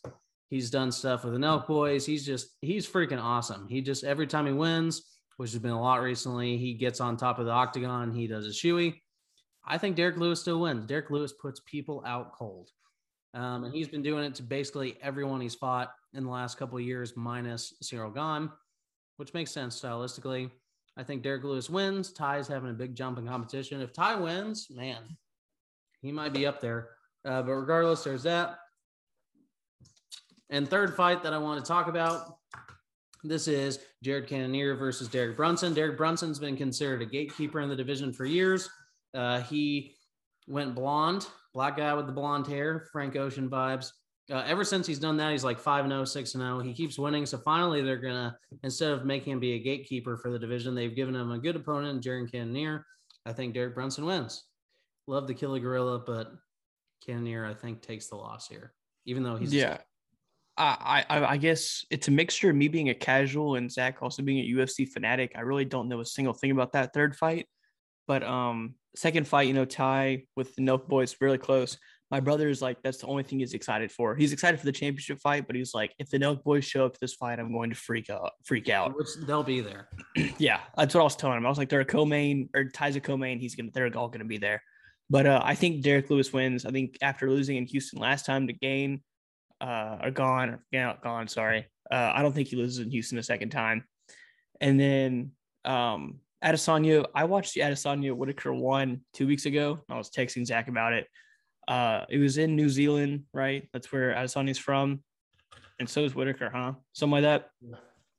He's 0.50 0.70
done 0.70 0.92
stuff 0.92 1.24
with 1.24 1.32
the 1.32 1.38
Nelk 1.38 1.66
Boys. 1.66 2.04
He's 2.04 2.26
just 2.26 2.50
he's 2.60 2.86
freaking 2.86 3.20
awesome. 3.20 3.66
He 3.68 3.80
just 3.80 4.04
every 4.04 4.26
time 4.26 4.46
he 4.46 4.52
wins, 4.52 5.02
which 5.38 5.52
has 5.52 5.58
been 5.58 5.70
a 5.70 5.80
lot 5.80 6.02
recently, 6.02 6.58
he 6.58 6.74
gets 6.74 7.00
on 7.00 7.16
top 7.16 7.38
of 7.38 7.46
the 7.46 7.52
octagon. 7.52 8.12
He 8.12 8.26
does 8.26 8.46
a 8.46 8.50
shoey. 8.50 9.00
I 9.64 9.78
think 9.78 9.96
Derrick 9.96 10.18
Lewis 10.18 10.40
still 10.40 10.60
wins. 10.60 10.84
Derrick 10.84 11.10
Lewis 11.10 11.32
puts 11.32 11.60
people 11.64 12.02
out 12.06 12.32
cold. 12.32 12.68
Um, 13.34 13.64
and 13.64 13.74
he's 13.74 13.88
been 13.88 14.02
doing 14.02 14.24
it 14.24 14.34
to 14.34 14.42
basically 14.42 14.98
everyone 15.00 15.40
he's 15.40 15.54
fought 15.54 15.90
in 16.12 16.24
the 16.24 16.30
last 16.30 16.58
couple 16.58 16.76
of 16.76 16.84
years, 16.84 17.14
minus 17.16 17.72
Ciryl 17.82 18.14
Gane, 18.14 18.50
which 19.22 19.34
makes 19.34 19.52
sense 19.52 19.80
stylistically. 19.80 20.50
I 20.96 21.04
think 21.04 21.22
Derrick 21.22 21.44
Lewis 21.44 21.70
wins. 21.70 22.12
Tai's 22.12 22.48
having 22.48 22.70
a 22.70 22.72
big 22.72 22.96
jump 22.96 23.18
in 23.18 23.28
competition. 23.28 23.80
If 23.80 23.92
Tai 23.92 24.16
wins, 24.16 24.66
man, 24.68 24.98
he 26.00 26.10
might 26.10 26.32
be 26.32 26.44
up 26.44 26.60
there. 26.60 26.88
Uh, 27.24 27.40
but 27.40 27.52
regardless, 27.52 28.02
there's 28.02 28.24
that. 28.24 28.58
And 30.50 30.68
third 30.68 30.96
fight 30.96 31.22
that 31.22 31.32
I 31.32 31.38
want 31.38 31.64
to 31.64 31.68
talk 31.68 31.86
about 31.86 32.36
this 33.22 33.46
is 33.46 33.78
Jared 34.02 34.26
Cannonier 34.26 34.74
versus 34.74 35.06
Derek 35.06 35.36
Brunson. 35.36 35.72
Derek 35.72 35.96
Brunson's 35.96 36.40
been 36.40 36.56
considered 36.56 37.00
a 37.00 37.06
gatekeeper 37.06 37.60
in 37.60 37.68
the 37.68 37.76
division 37.76 38.12
for 38.12 38.24
years. 38.24 38.68
Uh, 39.14 39.38
he 39.42 39.94
went 40.48 40.74
blonde, 40.74 41.28
black 41.54 41.76
guy 41.76 41.94
with 41.94 42.06
the 42.06 42.12
blonde 42.12 42.48
hair, 42.48 42.88
Frank 42.90 43.14
Ocean 43.14 43.48
vibes. 43.48 43.92
Uh, 44.30 44.44
ever 44.46 44.64
since 44.64 44.86
he's 44.86 44.98
done 44.98 45.16
that, 45.16 45.32
he's 45.32 45.44
like 45.44 45.58
5 45.58 45.88
0, 45.88 46.04
6 46.04 46.32
0. 46.32 46.60
He 46.60 46.72
keeps 46.72 46.98
winning. 46.98 47.26
So 47.26 47.38
finally, 47.38 47.82
they're 47.82 47.96
going 47.96 48.14
to, 48.14 48.36
instead 48.62 48.92
of 48.92 49.04
making 49.04 49.32
him 49.32 49.40
be 49.40 49.54
a 49.54 49.58
gatekeeper 49.58 50.16
for 50.16 50.30
the 50.30 50.38
division, 50.38 50.74
they've 50.74 50.94
given 50.94 51.14
him 51.14 51.32
a 51.32 51.38
good 51.38 51.56
opponent, 51.56 52.02
Jared 52.02 52.30
Cannonier. 52.30 52.86
I 53.26 53.32
think 53.32 53.54
Derek 53.54 53.74
Brunson 53.74 54.04
wins. 54.04 54.44
Love 55.06 55.26
to 55.26 55.34
kill 55.34 55.54
a 55.54 55.60
gorilla, 55.60 55.98
but 55.98 56.32
Cannonier, 57.04 57.44
I 57.44 57.54
think, 57.54 57.82
takes 57.82 58.08
the 58.08 58.16
loss 58.16 58.48
here, 58.48 58.72
even 59.06 59.22
though 59.22 59.36
he's 59.36 59.52
yeah. 59.52 59.78
I, 60.56 61.04
I 61.08 61.24
I 61.24 61.36
guess 61.38 61.84
it's 61.90 62.08
a 62.08 62.10
mixture 62.10 62.50
of 62.50 62.56
me 62.56 62.68
being 62.68 62.90
a 62.90 62.94
casual 62.94 63.56
and 63.56 63.72
Zac 63.72 64.02
also 64.02 64.22
being 64.22 64.38
a 64.38 64.58
UFC 64.58 64.86
fanatic. 64.86 65.32
I 65.34 65.40
really 65.40 65.64
don't 65.64 65.88
know 65.88 66.00
a 66.00 66.04
single 66.04 66.34
thing 66.34 66.50
about 66.50 66.72
that 66.72 66.92
third 66.92 67.16
fight. 67.16 67.46
But 68.06 68.22
um 68.22 68.74
second 68.94 69.26
fight, 69.26 69.48
you 69.48 69.54
know, 69.54 69.64
Tai 69.64 70.24
with 70.36 70.54
the 70.54 70.62
Nelk 70.62 70.88
boys 70.88 71.16
really 71.20 71.38
close. 71.38 71.78
My 72.12 72.20
brother 72.20 72.50
is 72.50 72.60
like, 72.60 72.76
that's 72.82 72.98
the 72.98 73.06
only 73.06 73.22
thing 73.22 73.38
he's 73.38 73.54
excited 73.54 73.90
for. 73.90 74.14
He's 74.14 74.34
excited 74.34 74.60
for 74.60 74.66
the 74.66 74.72
championship 74.72 75.18
fight, 75.18 75.46
but 75.46 75.56
he's 75.56 75.72
like, 75.72 75.94
if 75.98 76.10
the 76.10 76.18
Nelk 76.18 76.44
boys 76.44 76.62
show 76.62 76.84
up 76.84 76.92
to 76.92 77.00
this 77.00 77.14
fight, 77.14 77.40
I'm 77.40 77.50
going 77.50 77.70
to 77.70 77.76
freak 77.76 78.10
out, 78.10 78.32
freak 78.44 78.68
out. 78.68 78.94
which 78.94 79.08
they'll 79.26 79.42
be 79.42 79.62
there. 79.62 79.88
yeah, 80.38 80.60
that's 80.76 80.94
what 80.94 81.00
I 81.00 81.04
was 81.04 81.16
telling 81.16 81.38
him. 81.38 81.46
I 81.46 81.48
was 81.48 81.56
like, 81.56 81.70
they're 81.70 81.80
a 81.80 81.86
co-main 81.86 82.50
or 82.54 82.64
Tai's 82.64 82.96
a 82.96 83.00
co-main. 83.00 83.38
He's 83.38 83.54
gonna, 83.54 83.70
they're 83.72 83.90
all 83.96 84.08
gonna 84.08 84.26
be 84.26 84.36
there. 84.36 84.62
But 85.08 85.26
uh, 85.26 85.40
I 85.42 85.54
think 85.54 85.82
Derrick 85.82 86.10
Lewis 86.10 86.34
wins. 86.34 86.66
I 86.66 86.70
think 86.70 86.98
after 87.00 87.30
losing 87.30 87.56
in 87.56 87.64
Houston 87.64 87.98
last 87.98 88.26
time 88.26 88.46
to 88.46 88.52
gain, 88.52 89.02
uh, 89.62 89.96
or 90.02 90.10
gone, 90.10 90.50
or 90.50 90.64
yeah, 90.70 90.94
gone. 91.02 91.28
Sorry, 91.28 91.66
uh, 91.90 92.12
I 92.14 92.20
don't 92.20 92.34
think 92.34 92.48
he 92.48 92.56
loses 92.56 92.78
in 92.78 92.90
Houston 92.90 93.16
a 93.18 93.22
second 93.22 93.50
time. 93.50 93.84
And 94.60 94.78
then 94.78 95.32
um, 95.64 96.20
Adesanya, 96.44 97.06
I 97.14 97.24
watched 97.24 97.54
the 97.54 97.60
Adesanya 97.60 98.14
Whitaker 98.14 98.52
one 98.52 99.00
two 99.14 99.26
weeks 99.26 99.46
ago. 99.46 99.80
I 99.88 99.96
was 99.96 100.10
texting 100.10 100.44
Zac 100.44 100.68
about 100.68 100.92
it. 100.92 101.06
Uh, 101.72 102.04
it 102.10 102.18
was 102.18 102.36
in 102.36 102.54
New 102.54 102.68
Zealand, 102.68 103.24
right? 103.32 103.66
That's 103.72 103.90
where 103.92 104.12
Adesanya's 104.14 104.58
from, 104.58 105.02
and 105.78 105.88
so 105.88 106.04
is 106.04 106.14
Whitaker, 106.14 106.50
huh? 106.54 106.72
Something 106.92 107.22
like 107.22 107.22
that. 107.22 107.50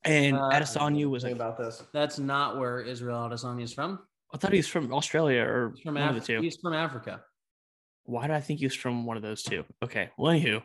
And 0.05 0.35
Uh, 0.35 0.49
Adesanya 0.51 1.07
was 1.07 1.23
like, 1.23 1.33
about 1.33 1.57
this. 1.57 1.83
That's 1.93 2.17
not 2.17 2.57
where 2.59 2.81
Israel 2.81 3.19
Adesanya 3.29 3.63
is 3.63 3.73
from. 3.73 3.99
I 4.33 4.37
thought 4.37 4.51
he 4.53 4.57
was 4.57 4.67
from 4.67 4.91
Australia 4.91 5.41
or 5.43 5.71
He's 5.75 5.83
from 5.83 5.93
one 5.93 6.03
of 6.03 6.09
Africa. 6.09 6.25
the 6.25 6.33
two. 6.37 6.41
He's 6.41 6.57
from 6.57 6.73
Africa. 6.73 7.21
Why 8.05 8.25
do 8.27 8.33
I 8.33 8.41
think 8.41 8.59
he 8.59 8.65
was 8.65 8.75
from 8.75 9.05
one 9.05 9.17
of 9.17 9.23
those 9.23 9.43
two? 9.43 9.63
Okay. 9.83 10.09
Well, 10.17 10.33
anywho, 10.33 10.63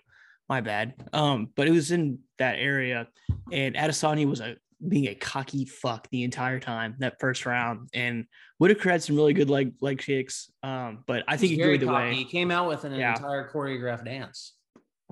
my 0.48 0.60
bad. 0.62 0.94
Um, 1.12 1.50
but 1.56 1.68
it 1.68 1.72
was 1.72 1.90
in 1.92 2.20
that 2.38 2.56
area, 2.58 3.06
and 3.52 3.74
Adesanya 3.76 4.24
was 4.26 4.40
a 4.40 4.56
being 4.86 5.08
a 5.08 5.14
cocky 5.14 5.64
fuck 5.64 6.08
the 6.10 6.22
entire 6.22 6.60
time 6.60 6.94
that 6.98 7.18
first 7.18 7.46
round, 7.46 7.88
and 7.94 8.26
Whitaker 8.58 8.90
had 8.90 9.02
some 9.02 9.16
really 9.16 9.32
good 9.32 9.50
leg 9.50 9.72
leg 9.80 9.98
kicks. 9.98 10.50
Um, 10.62 11.02
but 11.06 11.24
I 11.26 11.36
think 11.36 11.52
he 11.52 11.62
either 11.62 11.86
cocky. 11.86 12.10
way. 12.10 12.14
He 12.14 12.24
came 12.24 12.50
out 12.50 12.68
with 12.68 12.84
an 12.84 12.94
Yeah. 12.94 13.14
entire 13.16 13.50
choreographed 13.50 14.04
dance. 14.04 14.54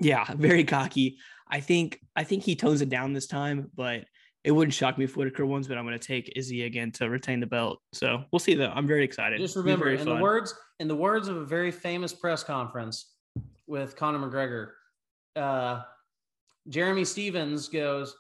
Yeah, 0.01 0.25
very 0.35 0.65
cocky. 0.65 1.19
I 1.49 1.61
think 1.61 2.01
I 2.15 2.25
think 2.25 2.43
he 2.45 2.55
tones 2.55 2.81
it 2.81 2.89
down 2.89 3.13
this 3.13 3.27
time, 3.27 3.71
but 3.75 4.05
it 4.45 4.53
wouldn't 4.53 4.75
shock 4.75 4.97
me 4.99 5.05
if 5.05 5.17
Whitaker 5.17 5.45
wins. 5.47 5.67
But 5.67 5.79
I'm 5.79 5.85
going 5.85 5.99
to 5.99 6.07
take 6.07 6.33
Izzy 6.37 6.63
again 6.65 6.93
to 6.93 7.09
retain 7.11 7.41
the 7.41 7.47
belt. 7.47 7.81
So 7.93 8.25
we'll 8.31 8.39
see. 8.39 8.55
Though 8.55 8.71
I'm 8.73 8.87
very 8.87 9.05
excited. 9.05 9.41
Just 9.41 9.57
remember, 9.57 9.91
in 9.91 10.05
the 10.05 10.17
words 10.17 10.55
in 10.79 10.87
the 10.87 10.95
words 10.97 11.27
of 11.29 11.37
a 11.39 11.45
very 11.45 11.71
famous 11.73 12.13
press 12.13 12.45
conference 12.45 13.15
with 13.67 13.97
Conor 13.97 14.19
McGregor, 14.19 14.71
uh, 15.35 15.83
Jeremy 16.69 17.05
Stephens 17.05 17.69
goes, 17.69 18.15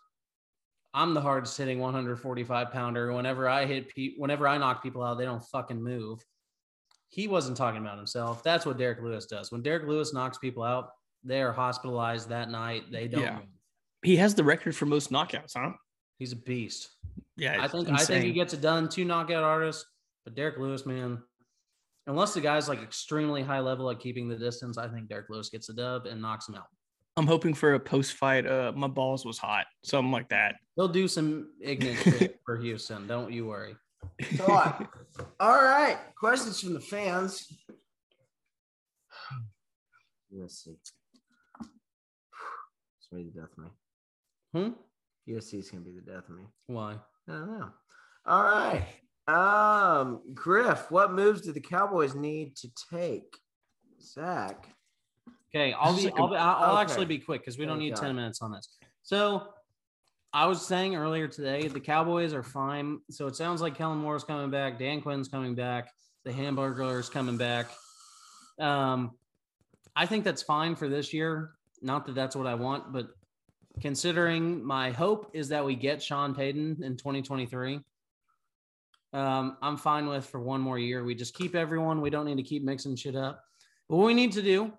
"I'm 0.96 1.14
the 1.14 1.20
hardest 1.20 1.56
hitting 1.56 1.78
145 1.78 2.72
pounder. 2.72 3.12
Whenever 3.12 3.48
I 3.48 3.66
hit, 3.66 3.94
pe- 3.94 4.16
whenever 4.16 4.48
I 4.48 4.58
knock 4.58 4.82
people 4.82 5.02
out, 5.04 5.18
they 5.18 5.24
don't 5.24 5.44
fucking 5.52 5.80
move." 5.80 6.24
He 7.08 7.28
wasn't 7.28 7.56
talking 7.56 7.80
about 7.80 7.98
himself. 7.98 8.42
That's 8.42 8.66
what 8.66 8.78
Derrick 8.78 9.00
Lewis 9.00 9.26
does. 9.26 9.52
When 9.52 9.62
Derrick 9.62 9.86
Lewis 9.86 10.12
knocks 10.12 10.38
people 10.38 10.64
out, 10.64 10.90
they 11.22 11.40
are 11.40 11.52
hospitalized 11.52 12.28
that 12.30 12.50
night. 12.50 12.90
They 12.90 13.06
don't. 13.06 13.22
Yeah. 13.22 13.36
move. 13.36 13.44
he 14.02 14.16
has 14.16 14.34
the 14.34 14.42
record 14.44 14.74
for 14.74 14.86
most 14.86 15.12
knockouts, 15.12 15.52
huh? 15.56 15.70
He's 16.18 16.32
a 16.32 16.36
beast. 16.36 16.88
Yeah, 17.36 17.58
I 17.60 17.68
think 17.68 17.88
I 17.90 17.98
think 17.98 18.24
he 18.24 18.32
gets 18.32 18.54
it 18.54 18.60
done. 18.60 18.88
Two 18.88 19.04
knockout 19.04 19.44
artists, 19.44 19.84
but 20.24 20.34
Derrick 20.34 20.58
Lewis, 20.58 20.86
man, 20.86 21.22
unless 22.06 22.34
the 22.34 22.40
guy's 22.40 22.68
like 22.68 22.82
extremely 22.82 23.42
high 23.42 23.60
level 23.60 23.90
at 23.90 24.00
keeping 24.00 24.28
the 24.28 24.36
distance, 24.36 24.78
I 24.78 24.88
think 24.88 25.08
Derrick 25.08 25.28
Lewis 25.28 25.50
gets 25.50 25.68
a 25.68 25.74
dub 25.74 26.06
and 26.06 26.20
knocks 26.22 26.48
him 26.48 26.54
out. 26.54 26.66
I'm 27.16 27.26
hoping 27.26 27.54
for 27.54 27.74
a 27.74 27.80
post 27.80 28.12
fight. 28.14 28.46
Uh, 28.46 28.72
my 28.76 28.88
balls 28.88 29.24
was 29.24 29.38
hot, 29.38 29.66
something 29.82 30.12
like 30.12 30.28
that. 30.28 30.56
He'll 30.76 30.88
do 30.88 31.08
some 31.08 31.52
ignorant 31.60 31.98
shit 32.02 32.38
for 32.44 32.56
Houston. 32.58 33.06
Don't 33.06 33.32
you 33.32 33.46
worry. 33.46 33.74
Thought. 34.22 34.86
All 35.40 35.62
right. 35.64 35.98
Questions 36.18 36.60
from 36.60 36.74
the 36.74 36.80
fans. 36.80 37.46
USC. 40.34 40.76
It's 40.76 40.92
gonna 43.10 43.24
be 43.24 43.30
the 43.30 43.40
death 43.40 43.50
of 43.56 43.64
me. 43.64 43.70
Hmm? 44.52 45.32
USC 45.32 45.58
is 45.60 45.70
gonna 45.70 45.84
be 45.84 45.92
the 45.92 46.12
death 46.12 46.28
of 46.28 46.36
me. 46.36 46.44
Why? 46.66 46.96
I 47.28 47.32
don't 47.32 47.58
know. 47.58 47.70
All 48.26 48.42
right. 48.42 48.84
Um, 49.28 50.20
Griff, 50.34 50.90
what 50.90 51.12
moves 51.12 51.40
do 51.40 51.52
the 51.52 51.60
Cowboys 51.60 52.14
need 52.14 52.56
to 52.56 52.68
take? 52.92 53.38
Zac. 54.00 54.68
Okay, 55.54 55.72
I'll 55.72 55.96
be. 55.96 56.10
I'll, 56.12 56.28
be 56.28 56.36
I'll, 56.36 56.72
okay. 56.72 56.82
actually 56.82 57.06
be 57.06 57.18
quick 57.18 57.40
because 57.40 57.58
we 57.58 57.64
don't 57.64 57.78
Thank 57.78 57.90
need 57.90 57.94
God. 57.94 58.02
ten 58.02 58.16
minutes 58.16 58.42
on 58.42 58.52
this. 58.52 58.68
So, 59.02 59.48
I 60.32 60.46
was 60.46 60.66
saying 60.66 60.96
earlier 60.96 61.28
today, 61.28 61.66
the 61.68 61.80
Cowboys 61.80 62.34
are 62.34 62.42
fine. 62.42 63.00
So 63.10 63.26
it 63.26 63.36
sounds 63.36 63.62
like 63.62 63.74
Kellen 63.74 63.98
Moore's 63.98 64.24
coming 64.24 64.50
back, 64.50 64.78
Dan 64.78 65.00
Quinn's 65.00 65.28
coming 65.28 65.54
back, 65.54 65.90
the 66.24 66.32
Hamburglar's 66.32 67.08
coming 67.08 67.38
back. 67.38 67.70
Um, 68.58 69.12
I 69.94 70.04
think 70.04 70.24
that's 70.24 70.42
fine 70.42 70.76
for 70.76 70.88
this 70.88 71.14
year. 71.14 71.52
Not 71.80 72.04
that 72.06 72.14
that's 72.14 72.36
what 72.36 72.46
I 72.46 72.54
want, 72.54 72.92
but 72.92 73.08
considering 73.80 74.62
my 74.62 74.90
hope 74.90 75.30
is 75.32 75.48
that 75.48 75.64
we 75.64 75.74
get 75.74 76.02
Sean 76.02 76.34
Payton 76.34 76.82
in 76.82 76.96
2023. 76.96 77.80
Um, 79.12 79.56
I'm 79.62 79.76
fine 79.78 80.06
with 80.06 80.26
for 80.26 80.40
one 80.40 80.60
more 80.60 80.78
year. 80.78 81.04
We 81.04 81.14
just 81.14 81.34
keep 81.34 81.54
everyone. 81.54 82.02
We 82.02 82.10
don't 82.10 82.26
need 82.26 82.36
to 82.36 82.42
keep 82.42 82.62
mixing 82.62 82.96
shit 82.96 83.16
up. 83.16 83.42
But 83.88 83.96
what 83.96 84.06
we 84.06 84.14
need 84.14 84.32
to 84.32 84.42
do, 84.42 84.72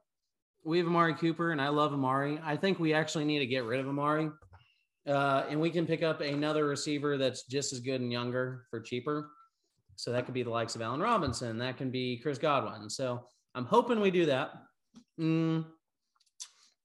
we 0.67 0.77
have 0.79 0.87
Amari 0.87 1.13
Cooper, 1.13 1.51
and 1.51 1.61
I 1.61 1.69
love 1.69 1.93
Amari. 1.93 2.41
I 2.43 2.57
think 2.57 2.77
we 2.77 2.93
actually 2.93 3.23
need 3.23 3.39
to 3.39 3.45
get 3.45 3.63
rid 3.63 3.79
of 3.79 3.87
Amari. 3.87 4.29
Uh, 5.07 5.45
and 5.49 5.61
we 5.61 5.69
can 5.69 5.87
pick 5.87 6.03
up 6.03 6.19
another 6.19 6.67
receiver 6.67 7.17
that's 7.17 7.43
just 7.43 7.71
as 7.71 7.79
good 7.79 8.01
and 8.01 8.11
younger 8.11 8.65
for 8.69 8.81
cheaper. 8.81 9.29
So 9.95 10.11
that 10.11 10.25
could 10.25 10.33
be 10.33 10.43
the 10.43 10.49
likes 10.49 10.75
of 10.75 10.81
Allen 10.81 10.99
Robinson. 10.99 11.57
That 11.57 11.77
can 11.77 11.89
be 11.89 12.17
Chris 12.17 12.37
Godwin. 12.37 12.89
So 12.89 13.23
I'm 13.55 13.63
hoping 13.63 14.01
we 14.01 14.11
do 14.11 14.25
that. 14.25 14.51
Mm, 15.17 15.63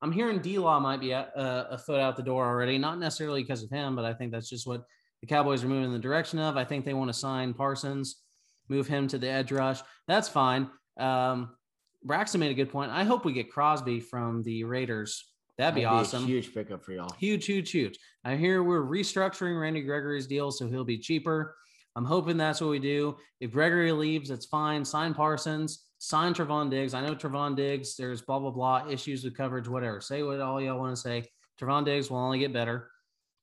I'm 0.00 0.12
hearing 0.12 0.38
D 0.38 0.59
Law 0.59 0.78
might 0.78 1.00
be 1.00 1.10
a, 1.10 1.28
a 1.34 1.76
foot 1.76 1.98
out 1.98 2.16
the 2.16 2.22
door 2.22 2.46
already, 2.46 2.78
not 2.78 3.00
necessarily 3.00 3.42
because 3.42 3.64
of 3.64 3.70
him, 3.70 3.96
but 3.96 4.04
I 4.04 4.14
think 4.14 4.30
that's 4.30 4.48
just 4.48 4.66
what 4.66 4.84
the 5.20 5.26
Cowboys 5.26 5.64
are 5.64 5.68
moving 5.68 5.86
in 5.86 5.92
the 5.92 5.98
direction 5.98 6.38
of. 6.38 6.56
I 6.56 6.64
think 6.64 6.84
they 6.84 6.94
want 6.94 7.09
to 7.09 7.18
sign 7.18 7.52
Parsons, 7.52 8.22
move 8.68 8.86
him 8.86 9.09
to 9.09 9.18
the 9.18 9.28
edge 9.28 9.50
rush. 9.50 9.80
That's 10.06 10.28
fine. 10.28 10.70
Um, 11.00 11.56
Braxton 12.05 12.41
made 12.41 12.51
a 12.51 12.55
good 12.55 12.70
point. 12.70 12.91
I 12.91 13.05
hope 13.05 13.24
we 13.24 13.33
get 13.33 13.51
Crosby 13.51 14.01
from 14.01 14.43
the 14.43 14.65
Raiders. 14.65 15.33
That'd 15.59 15.74
be 15.74 15.83
That'd 15.83 15.99
awesome. 16.01 16.24
a 16.24 16.27
huge 16.27 16.53
pickup 16.55 16.85
for 16.85 16.93
y'all. 16.93 17.12
Huge, 17.19 17.45
huge, 17.45 17.70
huge. 17.70 17.99
I 18.24 18.37
hear 18.37 18.62
we're 18.62 18.83
restructuring 18.83 19.61
Randy 19.61 19.83
Gregory's 19.83 20.27
deal, 20.27 20.51
so 20.51 20.66
he'll 20.66 20.85
be 20.85 20.99
cheaper. 20.99 21.57
I'm 21.95 22.05
hoping 22.05 22.37
that's 22.37 22.61
what 22.61 22.70
we 22.70 22.79
do. 22.79 23.16
If 23.41 23.53
Gregory 23.53 23.93
leaves, 23.93 24.31
that's 24.31 24.47
fine. 24.47 24.85
Sign 24.85 25.12
Parsons, 25.12 25.87
sign 25.99 26.33
Trevon 26.33 26.70
Diggs. 26.70 26.95
I 26.95 27.03
know 27.03 27.15
Trevon 27.15 27.55
Diggs, 27.55 27.97
there's 27.97 28.23
blah, 28.23 28.39
blah, 28.39 28.51
blah, 28.51 28.87
issues 28.89 29.24
with 29.24 29.37
coverage, 29.37 29.69
whatever. 29.69 30.01
Say 30.01 30.23
what 30.23 30.41
all 30.41 30.61
y'all 30.61 30.79
want 30.79 30.97
to 30.97 31.01
say. 31.01 31.24
Trevon 31.61 31.85
Diggs 31.85 32.11
will 32.11 32.19
only 32.19 32.39
get 32.39 32.53
better. 32.53 32.89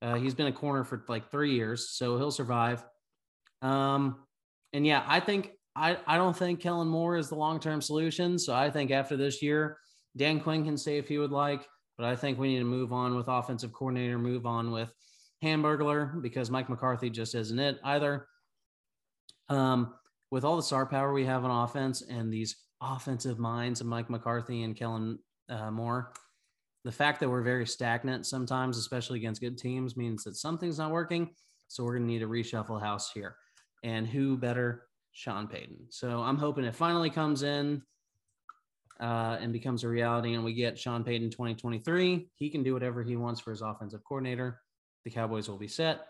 Uh, 0.01 0.15
he's 0.15 0.33
been 0.33 0.47
a 0.47 0.51
corner 0.51 0.83
for 0.83 1.03
like 1.07 1.29
three 1.29 1.53
years, 1.53 1.89
so 1.89 2.17
he'll 2.17 2.31
survive. 2.31 2.83
Um, 3.61 4.23
and 4.73 4.85
yeah, 4.85 5.03
I 5.07 5.19
think 5.19 5.51
I, 5.75 5.97
I 6.07 6.17
don't 6.17 6.35
think 6.35 6.59
Kellen 6.59 6.87
Moore 6.87 7.17
is 7.17 7.29
the 7.29 7.35
long 7.35 7.59
term 7.59 7.81
solution. 7.81 8.37
So 8.37 8.53
I 8.53 8.69
think 8.69 8.91
after 8.91 9.15
this 9.15 9.41
year, 9.41 9.77
Dan 10.17 10.39
Quinn 10.39 10.63
can 10.63 10.77
stay 10.77 10.97
if 10.97 11.07
he 11.07 11.17
would 11.17 11.31
like, 11.31 11.65
but 11.97 12.05
I 12.05 12.15
think 12.15 12.37
we 12.37 12.49
need 12.49 12.59
to 12.59 12.65
move 12.65 12.91
on 12.91 13.15
with 13.15 13.27
offensive 13.27 13.71
coordinator, 13.71 14.17
move 14.17 14.45
on 14.45 14.71
with 14.71 14.91
Hamburglar 15.43 16.21
because 16.21 16.51
Mike 16.51 16.69
McCarthy 16.69 17.09
just 17.09 17.35
isn't 17.35 17.59
it 17.59 17.79
either. 17.83 18.27
Um, 19.47 19.93
with 20.31 20.43
all 20.43 20.57
the 20.57 20.63
star 20.63 20.85
power 20.85 21.13
we 21.13 21.25
have 21.25 21.43
on 21.43 21.63
offense 21.63 22.01
and 22.01 22.31
these 22.31 22.55
offensive 22.81 23.39
minds 23.39 23.81
of 23.81 23.87
Mike 23.87 24.09
McCarthy 24.09 24.63
and 24.63 24.75
Kellen 24.75 25.19
uh, 25.49 25.71
Moore, 25.71 26.11
the 26.83 26.91
fact 26.91 27.19
that 27.19 27.29
we're 27.29 27.41
very 27.41 27.65
stagnant 27.65 28.25
sometimes, 28.25 28.77
especially 28.77 29.19
against 29.19 29.41
good 29.41 29.57
teams, 29.57 29.97
means 29.97 30.23
that 30.23 30.35
something's 30.35 30.77
not 30.77 30.91
working. 30.91 31.29
So 31.67 31.83
we're 31.83 31.97
going 31.97 32.07
to 32.07 32.13
need 32.13 32.19
to 32.19 32.27
reshuffle 32.27 32.81
house 32.81 33.11
here. 33.11 33.35
And 33.83 34.07
who 34.07 34.37
better? 34.37 34.88
Sean 35.19 35.47
Payton. 35.47 35.75
So 35.89 36.21
I'm 36.21 36.37
hoping 36.37 36.63
it 36.63 36.73
finally 36.73 37.09
comes 37.09 37.43
in 37.43 37.81
uh, 39.01 39.37
and 39.41 39.51
becomes 39.51 39.83
a 39.83 39.89
reality, 39.89 40.33
and 40.33 40.45
we 40.45 40.53
get 40.53 40.79
Sean 40.79 41.03
Payton 41.03 41.29
2023. 41.29 42.29
He 42.35 42.49
can 42.49 42.63
do 42.63 42.73
whatever 42.73 43.03
he 43.03 43.17
wants 43.17 43.41
for 43.41 43.51
his 43.51 43.61
offensive 43.61 44.01
coordinator. 44.07 44.61
The 45.03 45.11
Cowboys 45.11 45.49
will 45.49 45.57
be 45.57 45.67
set. 45.67 46.07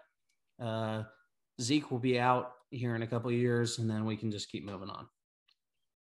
Uh, 0.62 1.04
Zeke 1.60 1.90
will 1.90 1.98
be 1.98 2.20
out 2.20 2.52
here 2.70 2.96
in 2.96 3.02
a 3.02 3.08
couple 3.08 3.32
of 3.32 3.36
years, 3.36 3.80
and 3.80 3.90
then 3.90 4.06
we 4.06 4.16
can 4.16 4.30
just 4.30 4.52
keep 4.52 4.64
moving 4.64 4.92
on. 4.92 5.08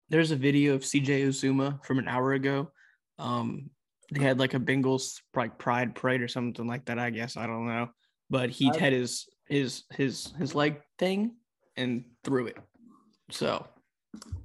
There's 0.10 0.32
a 0.32 0.36
video 0.36 0.74
of 0.74 0.82
CJ 0.82 1.28
Uzomah 1.28 1.86
from 1.86 2.00
an 2.00 2.08
hour 2.08 2.34
ago. 2.34 2.72
Um, 3.20 3.70
they 4.12 4.24
had 4.24 4.40
like 4.40 4.56
a 4.56 4.60
Bengals 4.60 5.20
like 5.36 5.60
pride 5.60 5.94
parade 5.94 6.22
or 6.22 6.28
something 6.28 6.66
like 6.66 6.86
that. 6.86 6.98
I 6.98 7.12
guess 7.12 7.38
I 7.38 7.46
don't 7.46 7.68
know, 7.68 7.90
but 8.32 8.50
he 8.50 8.72
had 8.80 8.94
his 8.94 9.28
his 9.48 9.84
his 9.92 10.34
his 10.40 10.56
leg 10.56 10.82
thing 10.98 11.36
and 11.78 12.06
threw 12.24 12.48
it. 12.48 12.58
So 13.32 13.66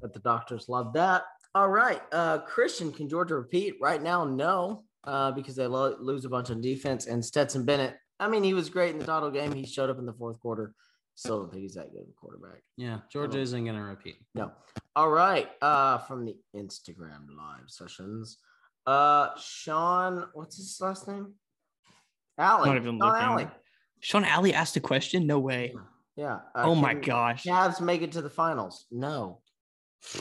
But 0.00 0.12
the 0.12 0.20
doctors 0.20 0.68
love 0.68 0.92
that. 0.94 1.24
All 1.54 1.68
right. 1.68 2.00
Uh, 2.12 2.38
Christian, 2.38 2.92
can 2.92 3.08
Georgia 3.08 3.34
repeat? 3.36 3.74
Right 3.80 4.02
now, 4.02 4.24
no, 4.24 4.84
uh, 5.04 5.32
because 5.32 5.56
they 5.56 5.66
lo- 5.66 5.96
lose 5.98 6.24
a 6.24 6.28
bunch 6.28 6.50
on 6.50 6.60
defense. 6.60 7.06
And 7.06 7.24
Stetson 7.24 7.64
Bennett, 7.64 7.96
I 8.20 8.28
mean, 8.28 8.42
he 8.44 8.54
was 8.54 8.70
great 8.70 8.92
in 8.92 8.98
the 8.98 9.06
title 9.06 9.30
game. 9.30 9.52
He 9.52 9.66
showed 9.66 9.90
up 9.90 9.98
in 9.98 10.06
the 10.06 10.12
fourth 10.12 10.40
quarter. 10.40 10.74
Still 11.16 11.40
don't 11.40 11.50
think 11.50 11.62
he's 11.62 11.74
that 11.74 11.92
good 11.92 12.02
of 12.02 12.08
a 12.08 12.12
quarterback. 12.12 12.62
Yeah, 12.76 13.00
Georgia 13.12 13.40
isn't 13.40 13.64
going 13.64 13.76
to 13.76 13.82
repeat. 13.82 14.16
No. 14.34 14.52
All 14.96 15.10
right. 15.10 15.50
Uh, 15.60 15.98
from 15.98 16.24
the 16.24 16.36
Instagram 16.56 17.26
live 17.36 17.68
sessions, 17.68 18.38
uh, 18.86 19.30
Sean, 19.38 20.28
what's 20.32 20.56
his 20.56 20.78
last 20.80 21.06
name? 21.08 21.34
Allie. 22.38 22.68
Not 22.68 22.76
even 22.76 22.98
Sean 22.98 23.08
looking. 23.08 23.22
Alley. 23.22 23.48
Sean 24.00 24.24
Alley 24.24 24.54
asked 24.54 24.76
a 24.76 24.80
question. 24.80 25.26
No 25.26 25.38
way. 25.38 25.72
Yeah. 25.74 25.80
Uh, 26.28 26.38
Oh 26.56 26.74
my 26.74 26.94
gosh. 26.94 27.44
Cavs 27.44 27.80
make 27.80 28.02
it 28.02 28.12
to 28.12 28.22
the 28.22 28.30
finals? 28.30 28.86
No. 28.90 29.40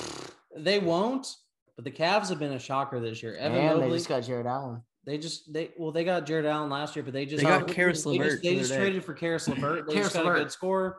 They 0.58 0.80
won't, 0.80 1.36
but 1.76 1.86
the 1.86 1.92
Cavs 1.92 2.30
have 2.30 2.40
been 2.40 2.54
a 2.54 2.60
shocker 2.60 3.00
this 3.00 3.22
year. 3.22 3.36
Evan 3.36 3.58
and 3.60 3.70
they 3.78 3.82
Mobley, 3.84 3.98
just 3.98 4.10
got 4.10 4.22
Jarrett 4.24 4.48
Allen. 4.48 4.82
They 5.06 5.18
just 5.20 5.54
they 5.54 5.70
well 5.78 5.92
they 5.92 6.04
got 6.04 6.26
Jarrett 6.26 6.46
Allen 6.48 6.70
last 6.72 6.96
year, 6.96 7.04
but 7.04 7.14
they 7.14 7.26
just 7.26 7.44
They 7.44 7.50
got 7.50 7.68
they 7.68 7.74
Caris 7.74 8.06
LeVert 8.06 8.42
They 8.44 8.56
just, 8.56 8.72
other 8.72 8.80
day. 8.80 8.86
traded 8.86 9.06
for 9.06 9.14
Caris 9.14 9.48
Levert. 9.48 9.88
They 9.88 9.94
just 9.96 10.14
Caris 10.14 10.26
got 10.28 10.36
a 10.36 10.40
good 10.40 10.52
scorer. 10.52 10.98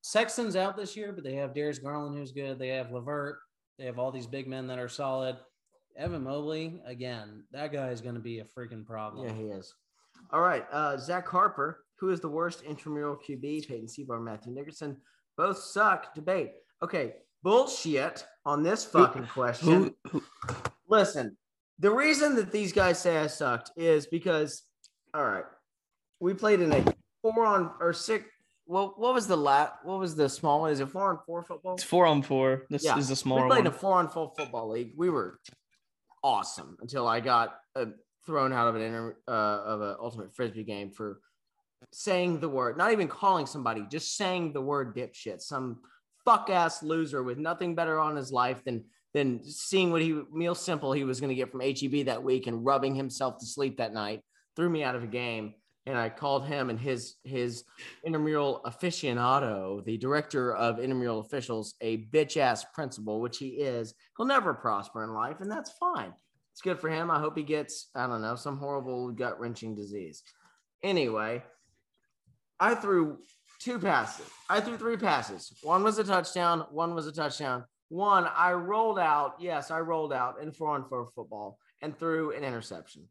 Sexton's 0.00 0.56
out 0.56 0.76
this 0.76 0.96
year, 0.96 1.12
but 1.12 1.22
they 1.22 1.34
have 1.34 1.54
Darius 1.54 1.78
Garland 1.78 2.16
who's 2.16 2.32
good. 2.32 2.58
They 2.58 2.68
have 2.68 2.90
Levert. 2.90 3.38
They 3.78 3.84
have 3.84 3.98
all 3.98 4.10
these 4.10 4.26
big 4.26 4.48
men 4.48 4.66
that 4.68 4.78
are 4.78 4.88
solid. 4.88 5.36
Evan 5.96 6.24
Mobley 6.24 6.80
again. 6.86 7.44
That 7.52 7.72
guy 7.72 7.90
is 7.90 8.00
going 8.00 8.14
to 8.14 8.20
be 8.20 8.38
a 8.40 8.44
freaking 8.44 8.86
problem. 8.86 9.26
Yeah, 9.26 9.34
he 9.34 9.42
is. 9.44 9.74
All 10.32 10.40
right. 10.40 10.64
Uh, 10.72 10.96
Zach 10.96 11.28
Harper, 11.28 11.84
who 11.98 12.10
is 12.10 12.20
the 12.20 12.28
worst 12.28 12.62
intramural 12.62 13.16
QB? 13.16 13.68
Peyton 13.68 13.86
Seabar, 13.86 14.22
Matthew 14.22 14.52
Nickerson. 14.52 14.96
Both 15.36 15.58
suck. 15.58 16.14
Debate. 16.14 16.52
Okay. 16.82 17.14
Bullshit 17.42 18.26
on 18.44 18.62
this 18.62 18.84
fucking 18.84 19.26
question. 19.26 19.94
Listen, 20.88 21.36
the 21.78 21.90
reason 21.90 22.34
that 22.36 22.50
these 22.50 22.72
guys 22.72 23.00
say 23.00 23.18
I 23.18 23.26
sucked 23.28 23.70
is 23.76 24.06
because, 24.06 24.62
all 25.14 25.24
right, 25.24 25.44
we 26.20 26.34
played 26.34 26.60
in 26.60 26.72
a 26.72 26.84
four 27.22 27.46
on 27.46 27.70
or 27.80 27.92
six. 27.92 28.24
Well, 28.66 28.94
what 28.96 29.14
was 29.14 29.26
the 29.26 29.36
lat? 29.36 29.78
What 29.84 29.98
was 30.00 30.14
the 30.16 30.28
small 30.28 30.60
one? 30.62 30.72
Is 30.72 30.80
it 30.80 30.88
four 30.90 31.08
on 31.10 31.18
four 31.24 31.42
football? 31.44 31.74
it's 31.74 31.84
four 31.84 32.06
on 32.06 32.22
four. 32.22 32.66
This 32.70 32.84
Yeah, 32.84 32.98
is 32.98 33.06
the 33.08 33.12
we 33.12 33.16
smaller 33.16 33.46
played 33.46 33.64
one. 33.64 33.66
a 33.68 33.72
four 33.72 33.94
on 33.94 34.08
four 34.08 34.32
football 34.36 34.70
league. 34.70 34.92
We 34.96 35.08
were 35.08 35.38
awesome 36.24 36.76
until 36.80 37.06
I 37.06 37.20
got 37.20 37.60
uh, 37.76 37.86
thrown 38.26 38.52
out 38.52 38.66
of 38.68 38.74
an 38.76 38.82
inter, 38.82 39.16
uh, 39.28 39.30
of 39.30 39.80
an 39.80 39.96
ultimate 40.00 40.34
frisbee 40.34 40.64
game 40.64 40.90
for 40.90 41.20
saying 41.92 42.40
the 42.40 42.48
word, 42.48 42.76
not 42.76 42.92
even 42.92 43.08
calling 43.08 43.46
somebody, 43.46 43.84
just 43.90 44.16
saying 44.16 44.52
the 44.52 44.60
word 44.60 44.94
dipshit. 44.94 45.40
Some 45.40 45.80
fuck 46.24 46.50
ass 46.50 46.82
loser 46.82 47.22
with 47.22 47.38
nothing 47.38 47.74
better 47.74 47.98
on 47.98 48.16
his 48.16 48.32
life 48.32 48.62
than 48.64 48.84
than 49.14 49.42
seeing 49.42 49.90
what 49.90 50.02
he 50.02 50.20
meal 50.32 50.54
simple 50.54 50.92
he 50.92 51.04
was 51.04 51.18
going 51.18 51.30
to 51.30 51.34
get 51.34 51.50
from 51.50 51.60
HEB 51.60 52.06
that 52.06 52.22
week 52.22 52.46
and 52.46 52.64
rubbing 52.64 52.94
himself 52.94 53.38
to 53.38 53.46
sleep 53.46 53.78
that 53.78 53.94
night 53.94 54.22
threw 54.54 54.68
me 54.68 54.82
out 54.82 54.96
of 54.96 55.02
a 55.02 55.08
game. 55.08 55.54
And 55.86 55.96
I 55.96 56.10
called 56.10 56.44
him 56.44 56.68
and 56.68 56.78
his 56.78 57.14
his 57.24 57.64
intramural 58.04 58.60
aficionado, 58.66 59.82
the 59.86 59.96
director 59.96 60.54
of 60.54 60.78
intramural 60.78 61.20
officials, 61.20 61.74
a 61.80 62.04
bitch 62.12 62.36
ass 62.36 62.64
principal, 62.74 63.22
which 63.22 63.38
he 63.38 63.48
is. 63.48 63.94
He'll 64.16 64.26
never 64.26 64.52
prosper 64.52 65.02
in 65.04 65.14
life, 65.14 65.40
and 65.40 65.50
that's 65.50 65.72
fine. 65.80 66.12
It's 66.52 66.60
good 66.60 66.78
for 66.78 66.90
him. 66.90 67.10
I 67.10 67.20
hope 67.20 67.38
he 67.38 67.42
gets, 67.42 67.88
I 67.94 68.06
don't 68.06 68.20
know, 68.20 68.34
some 68.34 68.58
horrible 68.58 69.12
gut 69.12 69.40
wrenching 69.40 69.74
disease. 69.74 70.22
Anyway, 70.82 71.42
I 72.60 72.74
threw 72.74 73.18
two 73.60 73.78
passes. 73.78 74.26
I 74.48 74.60
threw 74.60 74.76
three 74.76 74.96
passes. 74.96 75.52
One 75.62 75.82
was 75.82 75.98
a 75.98 76.04
touchdown. 76.04 76.66
One 76.70 76.94
was 76.94 77.06
a 77.06 77.12
touchdown. 77.12 77.64
One, 77.88 78.28
I 78.34 78.52
rolled 78.52 78.98
out. 78.98 79.36
Yes, 79.40 79.70
I 79.70 79.80
rolled 79.80 80.12
out 80.12 80.40
in 80.42 80.52
four 80.52 80.70
on 80.70 80.84
four 80.88 81.06
football 81.14 81.58
and 81.80 81.98
threw 81.98 82.32
an 82.32 82.44
interception. 82.44 83.08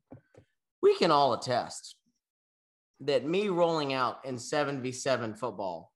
We 0.82 0.96
can 0.98 1.12
all 1.12 1.34
attest 1.34 1.96
that 3.02 3.26
me 3.26 3.50
rolling 3.50 3.94
out 3.94 4.20
in 4.26 4.36
7v7 4.36 5.38
football 5.38 5.92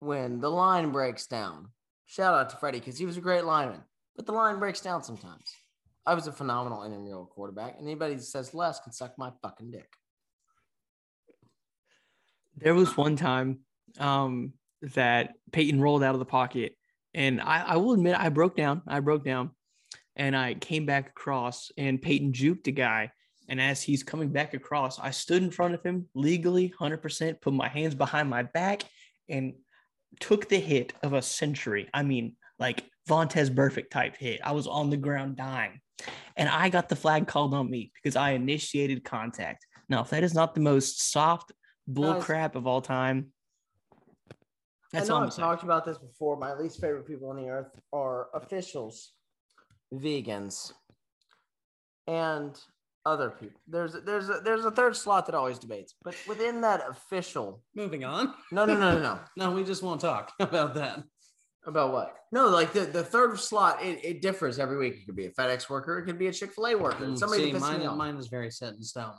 when 0.00 0.40
the 0.40 0.50
line 0.50 0.90
breaks 0.90 1.26
down. 1.26 1.68
Shout 2.06 2.34
out 2.34 2.50
to 2.50 2.56
Freddy 2.56 2.78
because 2.78 2.98
he 2.98 3.06
was 3.06 3.16
a 3.16 3.22
great 3.22 3.44
lineman, 3.44 3.82
but 4.16 4.26
the 4.26 4.32
line 4.32 4.58
breaks 4.58 4.80
down 4.80 5.02
sometimes. 5.02 5.44
I 6.04 6.14
was 6.14 6.26
a 6.26 6.32
phenomenal 6.32 6.82
intramural 6.82 7.26
quarterback, 7.26 7.78
and 7.78 7.86
anybody 7.86 8.14
that 8.14 8.24
says 8.24 8.54
less 8.54 8.80
can 8.80 8.92
suck 8.92 9.16
my 9.18 9.30
fucking 9.40 9.70
dick. 9.70 9.88
There 12.56 12.74
was 12.74 12.96
one 12.96 13.16
time, 13.16 13.60
um, 13.98 14.52
that 14.94 15.34
Peyton 15.52 15.80
rolled 15.80 16.02
out 16.02 16.14
of 16.14 16.18
the 16.18 16.24
pocket. 16.24 16.76
And 17.14 17.40
I, 17.40 17.62
I 17.66 17.76
will 17.76 17.92
admit, 17.92 18.18
I 18.18 18.28
broke 18.30 18.56
down. 18.56 18.82
I 18.86 19.00
broke 19.00 19.24
down 19.24 19.50
and 20.16 20.36
I 20.36 20.54
came 20.54 20.86
back 20.86 21.08
across, 21.08 21.70
and 21.78 22.00
Peyton 22.00 22.32
juked 22.32 22.66
a 22.66 22.72
guy. 22.72 23.12
And 23.48 23.60
as 23.60 23.82
he's 23.82 24.02
coming 24.02 24.28
back 24.28 24.54
across, 24.54 24.98
I 24.98 25.10
stood 25.10 25.42
in 25.42 25.50
front 25.50 25.74
of 25.74 25.82
him 25.82 26.06
legally, 26.14 26.72
100%, 26.78 27.40
put 27.40 27.52
my 27.52 27.68
hands 27.68 27.94
behind 27.94 28.28
my 28.30 28.42
back, 28.42 28.82
and 29.28 29.54
took 30.20 30.48
the 30.48 30.58
hit 30.58 30.92
of 31.02 31.12
a 31.12 31.22
century. 31.22 31.88
I 31.92 32.02
mean, 32.02 32.36
like 32.58 32.84
Vontaze 33.08 33.50
Burfict 33.50 33.90
type 33.90 34.16
hit. 34.16 34.40
I 34.44 34.52
was 34.52 34.66
on 34.66 34.90
the 34.90 34.96
ground 34.96 35.36
dying. 35.36 35.80
And 36.36 36.48
I 36.48 36.68
got 36.68 36.88
the 36.88 36.96
flag 36.96 37.26
called 37.26 37.54
on 37.54 37.70
me 37.70 37.92
because 37.94 38.16
I 38.16 38.32
initiated 38.32 39.04
contact. 39.04 39.66
Now, 39.88 40.02
if 40.02 40.10
that 40.10 40.24
is 40.24 40.34
not 40.34 40.54
the 40.54 40.60
most 40.60 41.10
soft 41.10 41.52
bull 41.86 42.14
Guys. 42.14 42.24
crap 42.24 42.56
of 42.56 42.66
all 42.66 42.80
time, 42.80 43.32
that's 44.92 45.08
I 45.08 45.14
all 45.14 45.20
know 45.20 45.22
I'm 45.24 45.26
I've 45.28 45.32
saying. 45.34 45.48
talked 45.48 45.62
about 45.62 45.84
this 45.84 45.98
before. 45.98 46.36
My 46.36 46.54
least 46.54 46.80
favorite 46.80 47.06
people 47.06 47.30
on 47.30 47.36
the 47.36 47.48
earth 47.48 47.70
are 47.92 48.28
officials, 48.34 49.12
vegans, 49.94 50.72
and 52.06 52.58
other 53.04 53.30
people. 53.30 53.60
There's 53.66 53.94
there's 54.04 54.28
a, 54.28 54.40
there's 54.44 54.64
a 54.64 54.70
third 54.70 54.94
slot 54.96 55.26
that 55.26 55.34
always 55.34 55.58
debates, 55.58 55.94
but 56.04 56.14
within 56.28 56.60
that 56.60 56.82
official, 56.88 57.62
Moving 57.74 58.04
on. 58.04 58.34
no 58.52 58.64
no 58.64 58.74
no 58.76 58.94
no 58.94 59.00
no 59.02 59.20
No, 59.36 59.50
we 59.52 59.64
just 59.64 59.82
won't 59.82 60.00
talk 60.00 60.32
about 60.40 60.74
that. 60.74 61.02
about 61.66 61.92
what? 61.92 62.14
No, 62.30 62.48
like 62.48 62.72
the, 62.72 62.80
the 62.82 63.02
third 63.04 63.38
slot, 63.38 63.82
it, 63.82 64.04
it 64.04 64.22
differs 64.22 64.58
every 64.58 64.76
week. 64.76 64.94
It 64.94 65.06
could 65.06 65.16
be 65.16 65.26
a 65.26 65.30
FedEx 65.30 65.68
worker, 65.68 65.98
it 65.98 66.04
could 66.04 66.18
be 66.18 66.28
a 66.28 66.32
Chick 66.32 66.52
Fil 66.52 66.66
A 66.66 66.74
worker. 66.76 67.04
Mm, 67.06 67.18
Somebody 67.18 67.44
See, 67.44 67.52
that 67.52 67.58
pisses 67.62 67.78
mine, 67.86 67.96
mine 67.96 68.16
is 68.16 68.28
very 68.28 68.50
set 68.50 68.74
in 68.74 68.82
stone. 68.82 69.14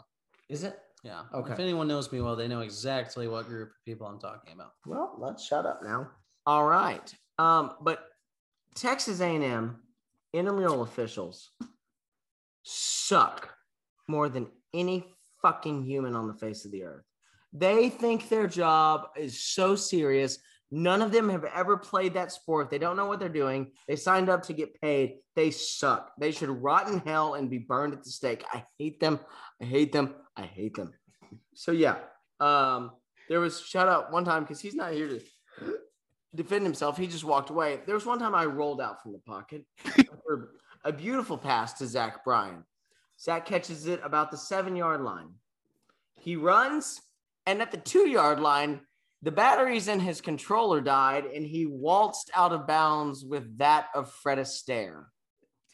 Is 0.50 0.64
it? 0.64 0.78
Yeah. 1.04 1.24
Okay. 1.34 1.52
If 1.54 1.60
anyone 1.60 1.88
knows 1.88 2.12
me 2.12 2.22
well, 2.22 2.36
they 2.36 2.48
know 2.48 2.62
exactly 2.62 3.28
what 3.28 3.48
group 3.48 3.70
of 3.70 3.86
people 3.86 4.08
I'm 4.08 4.20
talking 4.20 4.54
about. 4.54 4.72
Well, 4.86 5.16
let's 5.20 5.46
shut 5.46 5.66
up 5.66 5.82
now. 5.84 6.10
All 6.46 6.66
right. 6.66 7.14
Um, 7.38 7.74
but 7.82 8.06
Texas 8.76 9.20
A&M 9.20 9.78
intramural 10.34 10.82
officials 10.82 11.52
suck 12.64 13.54
more 14.08 14.30
than 14.30 14.48
any 14.74 15.06
fucking 15.42 15.84
human 15.84 16.16
on 16.16 16.28
the 16.28 16.34
face 16.34 16.66
of 16.66 16.72
the 16.72 16.84
earth. 16.84 17.04
They 17.52 17.90
think 17.90 18.30
their 18.30 18.48
job 18.48 19.10
is 19.16 19.44
so 19.44 19.76
serious. 19.76 20.40
None 20.72 21.04
of 21.04 21.12
them 21.12 21.30
have 21.30 21.44
ever 21.44 21.78
played 21.78 22.16
that 22.16 22.32
sport. 22.32 22.72
They 22.72 22.80
don't 22.80 22.98
know 22.98 23.06
what 23.06 23.20
they're 23.20 23.30
doing. 23.30 23.72
They 23.88 23.96
signed 23.96 24.28
up 24.28 24.42
to 24.44 24.54
get 24.54 24.80
paid. 24.82 25.18
They 25.36 25.52
suck. 25.52 26.14
They 26.20 26.32
should 26.32 26.50
rot 26.50 26.88
in 26.88 27.00
hell 27.00 27.36
and 27.36 27.50
be 27.50 27.60
burned 27.60 27.94
at 27.94 28.04
the 28.04 28.10
stake. 28.10 28.44
I 28.52 28.66
hate 28.80 29.00
them. 29.00 29.20
I 29.62 29.66
hate 29.66 29.92
them. 29.92 30.16
I 30.36 30.44
hate 30.44 30.76
them. 30.76 30.94
So 31.54 31.72
yeah, 31.72 31.98
um, 32.40 32.92
there 33.30 33.40
was 33.40 33.62
shout 33.62 33.88
out 33.88 34.12
one 34.12 34.26
time 34.26 34.44
because 34.44 34.60
he's 34.60 34.76
not 34.76 34.94
here 34.94 35.08
to 35.08 35.22
defend 36.36 36.64
himself. 36.64 36.98
He 36.98 37.08
just 37.08 37.24
walked 37.24 37.50
away. 37.50 37.80
There 37.86 37.96
was 37.96 38.06
one 38.06 38.20
time 38.20 38.36
I 38.36 38.46
rolled 38.46 38.82
out 38.82 39.02
from 39.02 39.14
the 39.14 39.20
pocket 39.20 39.66
for 40.26 40.52
a 40.84 40.92
beautiful 40.92 41.38
pass 41.38 41.74
to 41.74 41.88
Zac 41.88 42.24
Bryan. 42.24 42.64
Zac 43.20 43.46
catches 43.46 43.88
it 43.88 44.02
about 44.04 44.32
the 44.32 44.38
seven 44.38 44.76
yard 44.76 45.02
line. 45.02 45.30
He 46.20 46.36
runs, 46.36 47.02
and 47.46 47.62
at 47.62 47.72
the 47.72 47.78
two 47.78 48.08
yard 48.10 48.40
line, 48.40 48.82
the 49.22 49.32
batteries 49.32 49.88
in 49.88 50.00
his 50.00 50.20
controller 50.20 50.82
died, 50.82 51.26
and 51.26 51.46
he 51.46 51.66
waltzed 51.66 52.30
out 52.36 52.52
of 52.52 52.68
bounds 52.68 53.24
with 53.24 53.58
that 53.60 53.88
of 53.96 54.12
Fred 54.12 54.38
Astaire. 54.38 55.06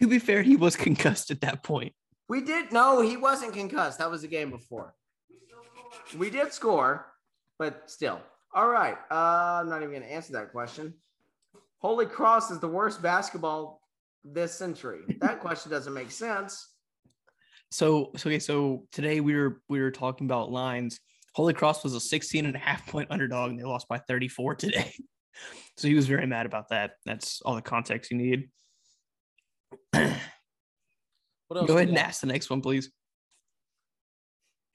To 0.01 0.07
be 0.07 0.19
fair, 0.19 0.43
he 0.43 0.55
was 0.55 0.75
concussed 0.75 1.31
at 1.31 1.41
that 1.41 1.63
point. 1.63 1.93
We 2.29 2.41
did 2.41 2.71
no, 2.71 3.01
he 3.01 3.17
wasn't 3.17 3.53
concussed. 3.53 3.97
That 3.97 4.09
was 4.09 4.21
the 4.21 4.27
game 4.27 4.51
before. 4.51 4.93
We 6.15 6.29
did 6.29 6.53
score, 6.53 7.07
but 7.57 7.89
still. 7.89 8.21
All 8.53 8.69
right. 8.69 8.97
Uh, 9.11 9.59
I'm 9.61 9.69
not 9.69 9.77
even 9.77 9.89
going 9.89 10.03
to 10.03 10.11
answer 10.11 10.33
that 10.33 10.51
question. 10.51 10.93
Holy 11.79 12.05
Cross 12.05 12.51
is 12.51 12.59
the 12.59 12.67
worst 12.67 13.01
basketball 13.01 13.81
this 14.23 14.53
century. 14.53 15.01
That 15.21 15.39
question 15.39 15.71
doesn't 15.71 15.93
make 15.93 16.11
sense. 16.11 16.67
So, 17.71 18.11
so 18.15 18.29
okay, 18.29 18.39
so 18.39 18.85
today 18.91 19.21
we 19.21 19.35
were 19.35 19.61
we 19.67 19.79
were 19.79 19.91
talking 19.91 20.27
about 20.27 20.51
lines. 20.51 20.99
Holy 21.33 21.53
Cross 21.53 21.83
was 21.83 21.93
a 21.95 21.99
16 21.99 22.45
and 22.45 22.55
a 22.55 22.59
half 22.59 22.85
point 22.87 23.09
underdog 23.11 23.51
and 23.51 23.59
they 23.59 23.63
lost 23.63 23.87
by 23.87 23.97
34 23.97 24.55
today. 24.55 24.93
So 25.77 25.87
he 25.87 25.93
was 25.93 26.05
very 26.05 26.27
mad 26.27 26.45
about 26.45 26.67
that. 26.69 26.95
That's 27.05 27.39
all 27.41 27.55
the 27.55 27.61
context 27.61 28.11
you 28.11 28.17
need. 28.17 28.49
What 31.49 31.57
else? 31.61 31.67
Go 31.67 31.75
ahead 31.77 31.89
and 31.89 31.97
ask 31.97 32.21
the 32.21 32.27
next 32.27 32.49
one, 32.49 32.61
please. 32.61 32.89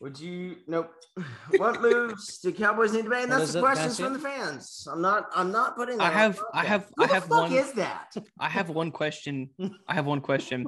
Would 0.00 0.18
you? 0.20 0.56
Nope. 0.66 0.90
What 1.56 1.80
moves 1.80 2.38
do 2.38 2.52
Cowboys 2.52 2.92
need 2.92 3.04
to 3.04 3.08
make? 3.08 3.22
And 3.22 3.30
What 3.30 3.38
that's 3.38 3.48
is 3.50 3.52
the 3.54 3.58
it, 3.60 3.62
questions 3.62 3.88
Bastian? 3.98 4.04
from 4.06 4.12
the 4.14 4.18
fans. 4.28 4.88
I'm 4.90 5.00
not. 5.00 5.30
I'm 5.34 5.52
not 5.52 5.76
putting. 5.76 6.00
I 6.00 6.08
That 6.10 6.12
on 6.12 6.18
have- 6.18 6.36
the 6.36 6.44
I 6.52 6.64
podcast. 6.64 6.66
have- 6.66 6.90
Who 6.96 7.02
I 7.04 7.06
the 7.06 7.14
have 7.14 7.22
fuck 7.24 7.30
one- 7.42 7.52
is 7.52 7.72
that? 7.72 8.14
I 8.40 8.48
have 8.48 8.68
one 8.70 8.90
question. 8.90 9.50
I 9.88 9.94
have 9.94 10.06
one 10.06 10.20
question 10.20 10.66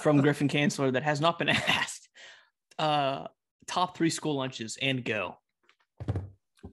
from 0.00 0.20
Griffin 0.20 0.48
Chancellor 0.48 0.90
that 0.90 1.02
has 1.02 1.20
not 1.20 1.38
been 1.38 1.48
asked. 1.48 2.08
Uh 2.78 3.26
top 3.66 3.96
three 3.96 4.10
school 4.10 4.34
lunches 4.36 4.76
and 4.82 5.02
go. 5.04 5.38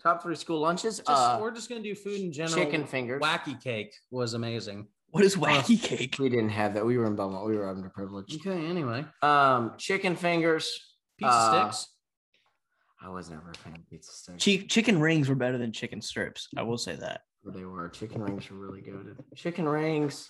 Top 0.03 0.21
three 0.23 0.35
school 0.35 0.59
lunches. 0.59 0.97
Just, 0.97 1.09
uh, 1.09 1.37
we're 1.41 1.51
just 1.51 1.69
gonna 1.69 1.81
do 1.81 1.95
food 1.95 2.19
in 2.19 2.31
general. 2.33 2.55
chicken 2.55 2.85
fingers. 2.85 3.21
Wacky 3.21 3.61
cake 3.61 3.93
was 4.11 4.33
amazing. 4.33 4.87
What 5.11 5.23
is 5.23 5.35
wacky 5.35 5.81
cake? 5.81 6.17
We 6.19 6.29
didn't 6.29 6.49
have 6.49 6.75
that. 6.75 6.85
We 6.85 6.97
were 6.97 7.05
in 7.05 7.15
Belmont. 7.15 7.45
We 7.47 7.57
were 7.57 7.65
underprivileged. 7.73 8.35
Okay. 8.45 8.65
Anyway, 8.67 9.05
Um, 9.21 9.73
chicken 9.77 10.15
fingers. 10.15 10.95
pizza 11.17 11.33
Uh, 11.33 11.71
sticks. 11.71 11.87
I 13.01 13.09
was 13.09 13.29
never 13.29 13.49
a 13.49 13.53
fan 13.55 13.75
of 13.75 13.89
pizza 13.89 14.11
sticks. 14.11 14.43
Chi- 14.43 14.65
chicken 14.67 14.99
rings 14.99 15.27
were 15.29 15.35
better 15.35 15.57
than 15.57 15.71
chicken 15.71 16.01
strips. 16.01 16.47
I 16.57 16.61
will 16.63 16.77
say 16.77 16.95
that. 16.95 17.21
They 17.45 17.63
were. 17.65 17.89
Chicken 17.89 18.21
rings 18.21 18.49
were 18.51 18.57
really 18.57 18.81
good. 18.81 19.17
Chicken 19.35 19.67
rings. 19.67 20.29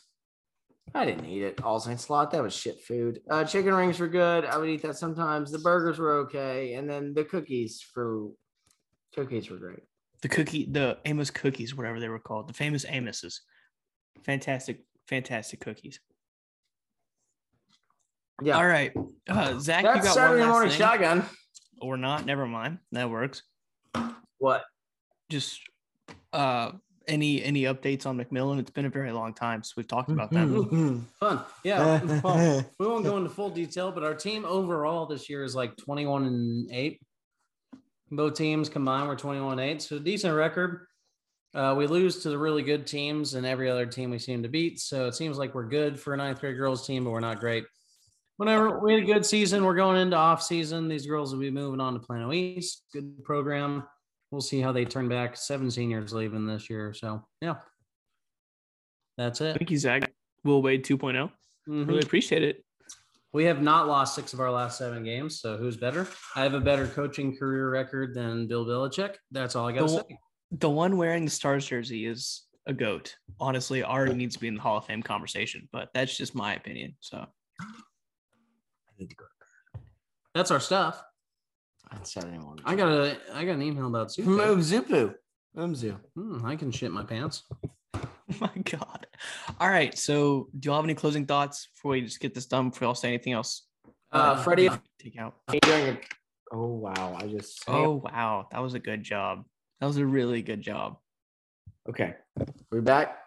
I 0.96 1.06
didn't 1.06 1.26
eat 1.26 1.44
it. 1.44 1.62
All 1.64 1.80
Saints 1.80 2.10
lot. 2.10 2.32
That 2.32 2.42
was 2.42 2.54
shit 2.56 2.80
food. 2.82 3.22
Uh, 3.30 3.44
chicken 3.44 3.74
rings 3.74 4.00
were 4.00 4.08
good. 4.08 4.46
I 4.46 4.58
would 4.58 4.70
eat 4.70 4.82
that 4.84 4.98
sometimes. 4.98 5.52
The 5.52 5.60
burgers 5.60 6.00
were 6.00 6.14
okay, 6.20 6.74
and 6.76 6.90
then 6.90 7.14
the 7.14 7.26
cookies 7.26 7.82
for 7.82 8.30
cookies 9.14 9.50
were 9.50 9.58
great. 9.58 9.84
The 10.22 10.30
cookie, 10.30 10.66
the 10.72 10.98
Amos 11.06 11.30
cookies, 11.32 11.76
whatever 11.76 12.00
they 12.00 12.10
were 12.10 12.20
called, 12.20 12.48
the 12.50 12.54
famous 12.54 12.86
Amos's. 12.86 13.42
Fantastic, 14.26 14.84
fantastic 15.08 15.60
cookies. 15.60 16.00
Yeah, 18.42 18.58
All 18.58 18.66
right, 18.68 18.94
uh, 19.28 19.60
Zac, 19.60 19.84
you 19.84 19.94
got 20.02 20.04
Saturday 20.06 20.40
one 20.40 20.48
last 20.48 20.48
morning 20.54 20.70
thing. 20.70 20.80
shotgun. 20.80 21.26
or 21.82 21.98
not? 21.98 22.26
Never 22.26 22.48
mind, 22.48 22.80
that 22.94 23.10
works. 23.10 23.44
What? 24.38 24.64
Just 25.30 25.60
uh, 26.32 26.72
any 27.10 27.44
any 27.44 27.64
updates 27.64 28.06
on 28.06 28.18
McMillen? 28.18 28.60
It's 28.60 28.70
been 28.72 28.86
a 28.86 28.90
very 28.90 29.12
long 29.12 29.34
time 29.34 29.62
since 29.62 29.76
we've 29.76 29.88
talked 29.88 30.10
about 30.10 30.32
them. 30.32 31.06
Fun. 31.20 31.42
Yeah. 31.66 32.02
well, 32.24 32.66
we 32.80 32.88
won't 32.88 33.04
go 33.04 33.18
into 33.18 33.30
full 33.30 33.50
detail, 33.50 33.92
but 33.92 34.04
our 34.04 34.16
team 34.16 34.46
overall 34.46 35.06
this 35.06 35.30
year 35.30 35.44
is 35.44 35.54
like 35.56 35.76
21 35.76 36.26
and 36.26 36.72
8. 36.72 37.02
Both 38.12 38.36
teams 38.36 38.70
combined 38.70 39.08
were 39.08 39.16
21 39.16 39.60
and 39.60 39.72
8. 39.72 39.82
So 39.82 40.00
decent 40.00 40.34
record. 40.36 40.88
Uh, 41.56 41.74
we 41.78 41.88
lose 41.88 42.22
to 42.24 42.30
the 42.30 42.38
really 42.38 42.62
good 42.62 42.86
teams, 42.86 43.34
and 43.34 43.46
every 43.46 43.70
other 43.70 43.86
team 43.86 44.12
we 44.12 44.20
seem 44.20 44.44
to 44.44 44.50
beat. 44.50 44.80
So 44.80 45.08
it 45.08 45.16
seems 45.16 45.38
like 45.38 45.56
we're 45.56 45.68
good 45.68 46.00
for 46.00 46.14
a 46.14 46.18
ninth 46.18 46.40
grade 46.40 46.58
girls 46.58 46.86
team, 46.86 47.04
but 47.04 47.12
we're 47.12 47.20
not 47.20 47.40
great. 47.40 47.66
Whenever 48.38 48.80
we 48.80 48.94
had 48.94 49.04
a 49.04 49.06
good 49.06 49.26
season, 49.26 49.66
we're 49.66 49.76
going 49.76 49.98
into 50.00 50.16
off 50.16 50.42
season. 50.44 50.88
These 50.88 51.06
girls 51.06 51.34
will 51.34 51.42
be 51.42 51.52
moving 51.52 51.82
on 51.82 51.94
to 51.94 52.00
Plano 52.00 52.32
East. 52.32 52.84
Good 52.94 53.24
program. 53.24 53.84
We'll 54.32 54.42
see 54.42 54.62
how 54.62 54.72
they 54.72 54.86
turn 54.86 55.10
back. 55.10 55.36
Seven 55.36 55.70
seniors 55.72 56.14
leaving 56.14 56.46
this 56.46 56.70
year. 56.70 56.94
So 56.94 57.26
yeah. 57.42 57.56
That's 59.18 59.42
it. 59.42 59.58
Thank 59.58 59.72
you, 59.72 59.78
Zac. 59.78 60.14
Will 60.46 60.62
Wade 60.62 60.86
2.0. 60.86 61.30
Mhm. 61.68 61.88
Really 61.88 62.00
appreciate 62.00 62.44
it. 62.44 62.64
We 63.34 63.44
have 63.46 63.62
not 63.62 63.88
lost 63.88 64.16
six 64.16 64.34
of 64.34 64.40
our 64.40 64.52
last 64.52 64.78
seven 64.78 65.04
games. 65.04 65.42
So 65.42 65.58
who's 65.58 65.76
better? 65.76 66.08
I 66.36 66.44
have 66.44 66.54
a 66.54 66.62
better 66.62 66.88
coaching 66.88 67.36
career 67.36 67.70
record 67.70 68.16
than 68.16 68.48
Bill 68.48 68.66
Belichick. 68.66 69.16
That's 69.32 69.56
all 69.56 69.68
I 69.68 69.74
got 69.74 69.82
to 69.82 69.90
say. 69.90 70.20
One- 70.50 70.60
The 70.60 70.70
one 70.70 70.98
wearing 70.98 71.26
the 71.26 71.32
Stars 71.32 71.66
jersey 71.66 72.06
is 72.06 72.44
a 72.66 72.74
goat. 72.74 73.16
Honestly, 73.40 73.84
already 73.84 74.14
needs 74.14 74.36
to 74.36 74.42
be 74.42 74.48
in 74.48 74.56
the 74.56 74.62
Hall 74.62 74.78
of 74.78 74.86
Fame 74.86 75.02
conversation, 75.04 75.68
but 75.72 75.90
that's 75.94 76.16
just 76.16 76.36
my 76.36 76.56
opinion. 76.56 76.96
So 77.00 77.18
I 77.60 77.66
need 79.00 79.10
to 79.10 79.16
go. 79.16 79.26
That's 80.36 80.52
our 80.52 80.60
stuff. 80.60 81.02
That's 81.92 82.14
Saturday 82.14 82.38
morning. 82.38 82.64
I 82.66 82.76
got 82.76 82.90
a 82.90 83.18
I 83.34 83.46
got 83.46 83.54
an 83.54 83.62
email 83.64 83.88
about 83.88 84.10
Zuko. 84.10 84.26
Move 84.26 84.60
Zupu. 84.60 85.16
Umzu. 85.58 85.98
Hmm, 86.16 86.46
I 86.46 86.56
can 86.56 86.72
shit 86.72 86.92
my 86.92 87.04
pants. 87.04 87.44
Oh 87.96 88.02
my 88.40 88.52
god. 88.64 89.08
All 89.60 89.70
right. 89.70 89.98
So 89.98 90.50
do 90.60 90.70
you 90.70 90.76
have 90.76 90.84
any 90.84 90.94
closing 90.94 91.26
thoughts 91.26 91.68
before 91.74 91.92
we 91.92 92.02
just 92.02 92.20
get 92.20 92.36
this 92.36 92.46
done? 92.46 92.70
Before 92.70 92.86
y'all 92.88 92.96
say 92.96 93.08
anything 93.08 93.34
else? 93.34 93.66
Uh, 94.12 94.36
Freddy, 94.44 94.70
take 95.00 95.18
out. 95.18 95.36
Oh 96.52 96.66
wow! 96.66 97.16
I 97.20 97.28
just. 97.28 97.64
Oh 97.68 98.02
wow, 98.04 98.48
that 98.52 98.60
was 98.62 98.74
a 98.76 98.80
good 98.80 99.04
job. 99.04 99.46
That 99.80 99.88
was 99.88 99.98
a 99.98 100.06
really 100.06 100.42
good 100.42 100.62
job. 100.62 100.98
Okay. 101.88 102.16
We're 102.72 102.82
back. 102.82 103.18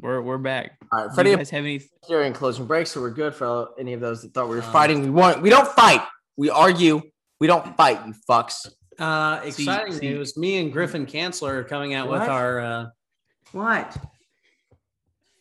We're 0.00 0.20
we're 0.20 0.36
back. 0.38 0.72
All 0.92 0.98
right, 1.00 1.08
Do 1.08 1.14
Freddy. 1.14 1.30
you 1.30 1.36
guys 1.38 1.50
have 1.50 1.64
any? 1.64 1.80
during 2.06 2.32
closing 2.34 2.66
break, 2.66 2.86
so 2.86 3.00
we're 3.00 3.10
good 3.10 3.34
for 3.34 3.68
any 3.78 3.94
of 3.94 4.00
those 4.00 4.20
that 4.22 4.34
thought 4.34 4.48
we 4.48 4.56
were 4.56 4.62
Um, 4.62 4.72
fighting. 4.72 5.02
We 5.02 5.10
want. 5.10 5.40
We 5.40 5.48
don't 5.48 5.66
fight. 5.68 6.02
We 6.36 6.50
argue. 6.50 7.00
We 7.40 7.46
don't 7.46 7.74
fight. 7.78 8.06
You 8.06 8.12
fucks. 8.28 8.68
Uh, 8.98 9.40
exciting 9.44 9.94
see- 9.94 10.08
news. 10.10 10.36
Me 10.36 10.58
and 10.58 10.70
Griffin 10.72 11.06
Chancellor 11.06 11.58
are 11.58 11.64
coming 11.64 11.94
out 11.94 12.10
with 12.10 12.20
our. 12.22 12.60
Uh, 12.60 12.86
What? 13.52 13.96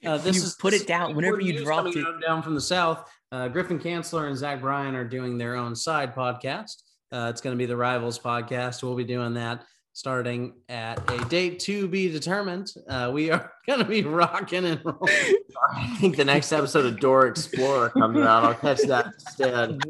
uh, 0.05 0.17
this 0.19 0.37
You 0.37 0.43
is 0.43 0.55
put 0.55 0.73
it 0.73 0.87
down 0.87 1.15
whenever 1.15 1.41
you 1.41 1.53
news 1.53 1.63
dropped 1.63 1.95
it. 1.95 2.05
Down 2.25 2.41
from 2.41 2.55
the 2.55 2.61
south, 2.61 3.09
uh, 3.33 3.49
Griffin 3.49 3.79
Chancellor 3.79 4.27
and 4.27 4.37
Zac 4.37 4.61
Bryan 4.61 4.95
are 4.95 5.03
doing 5.05 5.37
their 5.37 5.55
own 5.55 5.75
side 5.75 6.15
podcast. 6.15 6.81
Uh, 7.11 7.27
it's 7.29 7.41
going 7.41 7.53
to 7.53 7.57
be 7.57 7.65
the 7.65 7.75
Rivals 7.77 8.19
podcast. 8.19 8.83
We'll 8.83 8.95
be 8.95 9.03
doing 9.03 9.33
that 9.33 9.65
starting 9.95 10.51
at 10.67 10.99
a 11.09 11.23
date 11.29 11.57
to 11.57 11.87
be 11.87 12.11
determined. 12.11 12.69
Uh, 12.89 13.09
we 13.13 13.31
are 13.31 13.49
going 13.67 13.79
to 13.79 13.85
be 13.85 14.03
rocking 14.03 14.65
and 14.65 14.81
rolling. 14.83 14.99
I 15.73 15.87
think 16.01 16.17
the 16.17 16.25
next 16.25 16.51
episode 16.51 16.85
of 16.85 16.99
Door 16.99 17.27
Explorer 17.27 17.89
comes 17.91 18.19
out. 18.19 18.43
I'll 18.43 18.53
catch 18.53 18.81
that 18.81 19.07
instead. 19.07 19.79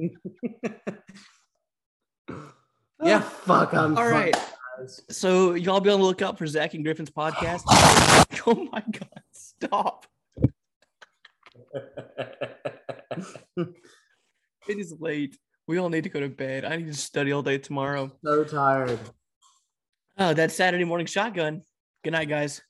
Yeah. 3.03 3.19
fuck. 3.19 3.73
I'm 3.73 3.95
All 3.97 4.07
right. 4.09 4.35
fucked, 4.35 4.57
guys. 4.79 5.01
So 5.09 5.53
y'all 5.53 5.81
be 5.81 5.89
on 5.91 5.99
the 5.99 6.05
lookout 6.05 6.37
for 6.39 6.47
Zac 6.47 6.73
and 6.73 6.83
Griffin's 6.83 7.09
podcast. 7.11 7.61
oh 8.47 8.67
my 8.71 8.81
god, 8.91 9.21
stop. 9.31 10.07
It 13.57 13.69
is 14.79 14.95
late. 14.99 15.37
We 15.67 15.77
all 15.77 15.89
need 15.89 16.05
to 16.05 16.09
go 16.09 16.21
to 16.21 16.29
bed. 16.29 16.65
I 16.65 16.77
need 16.77 16.87
to 16.87 16.93
study 16.93 17.31
all 17.31 17.43
day 17.43 17.57
tomorrow. 17.59 18.11
so 18.23 18.43
tired. 18.45 18.97
Oh, 20.17 20.33
that's 20.33 20.55
Saturday 20.55 20.85
morning 20.85 21.07
shotgun. 21.07 21.61
Good 22.03 22.11
night, 22.11 22.29
guys. 22.29 22.61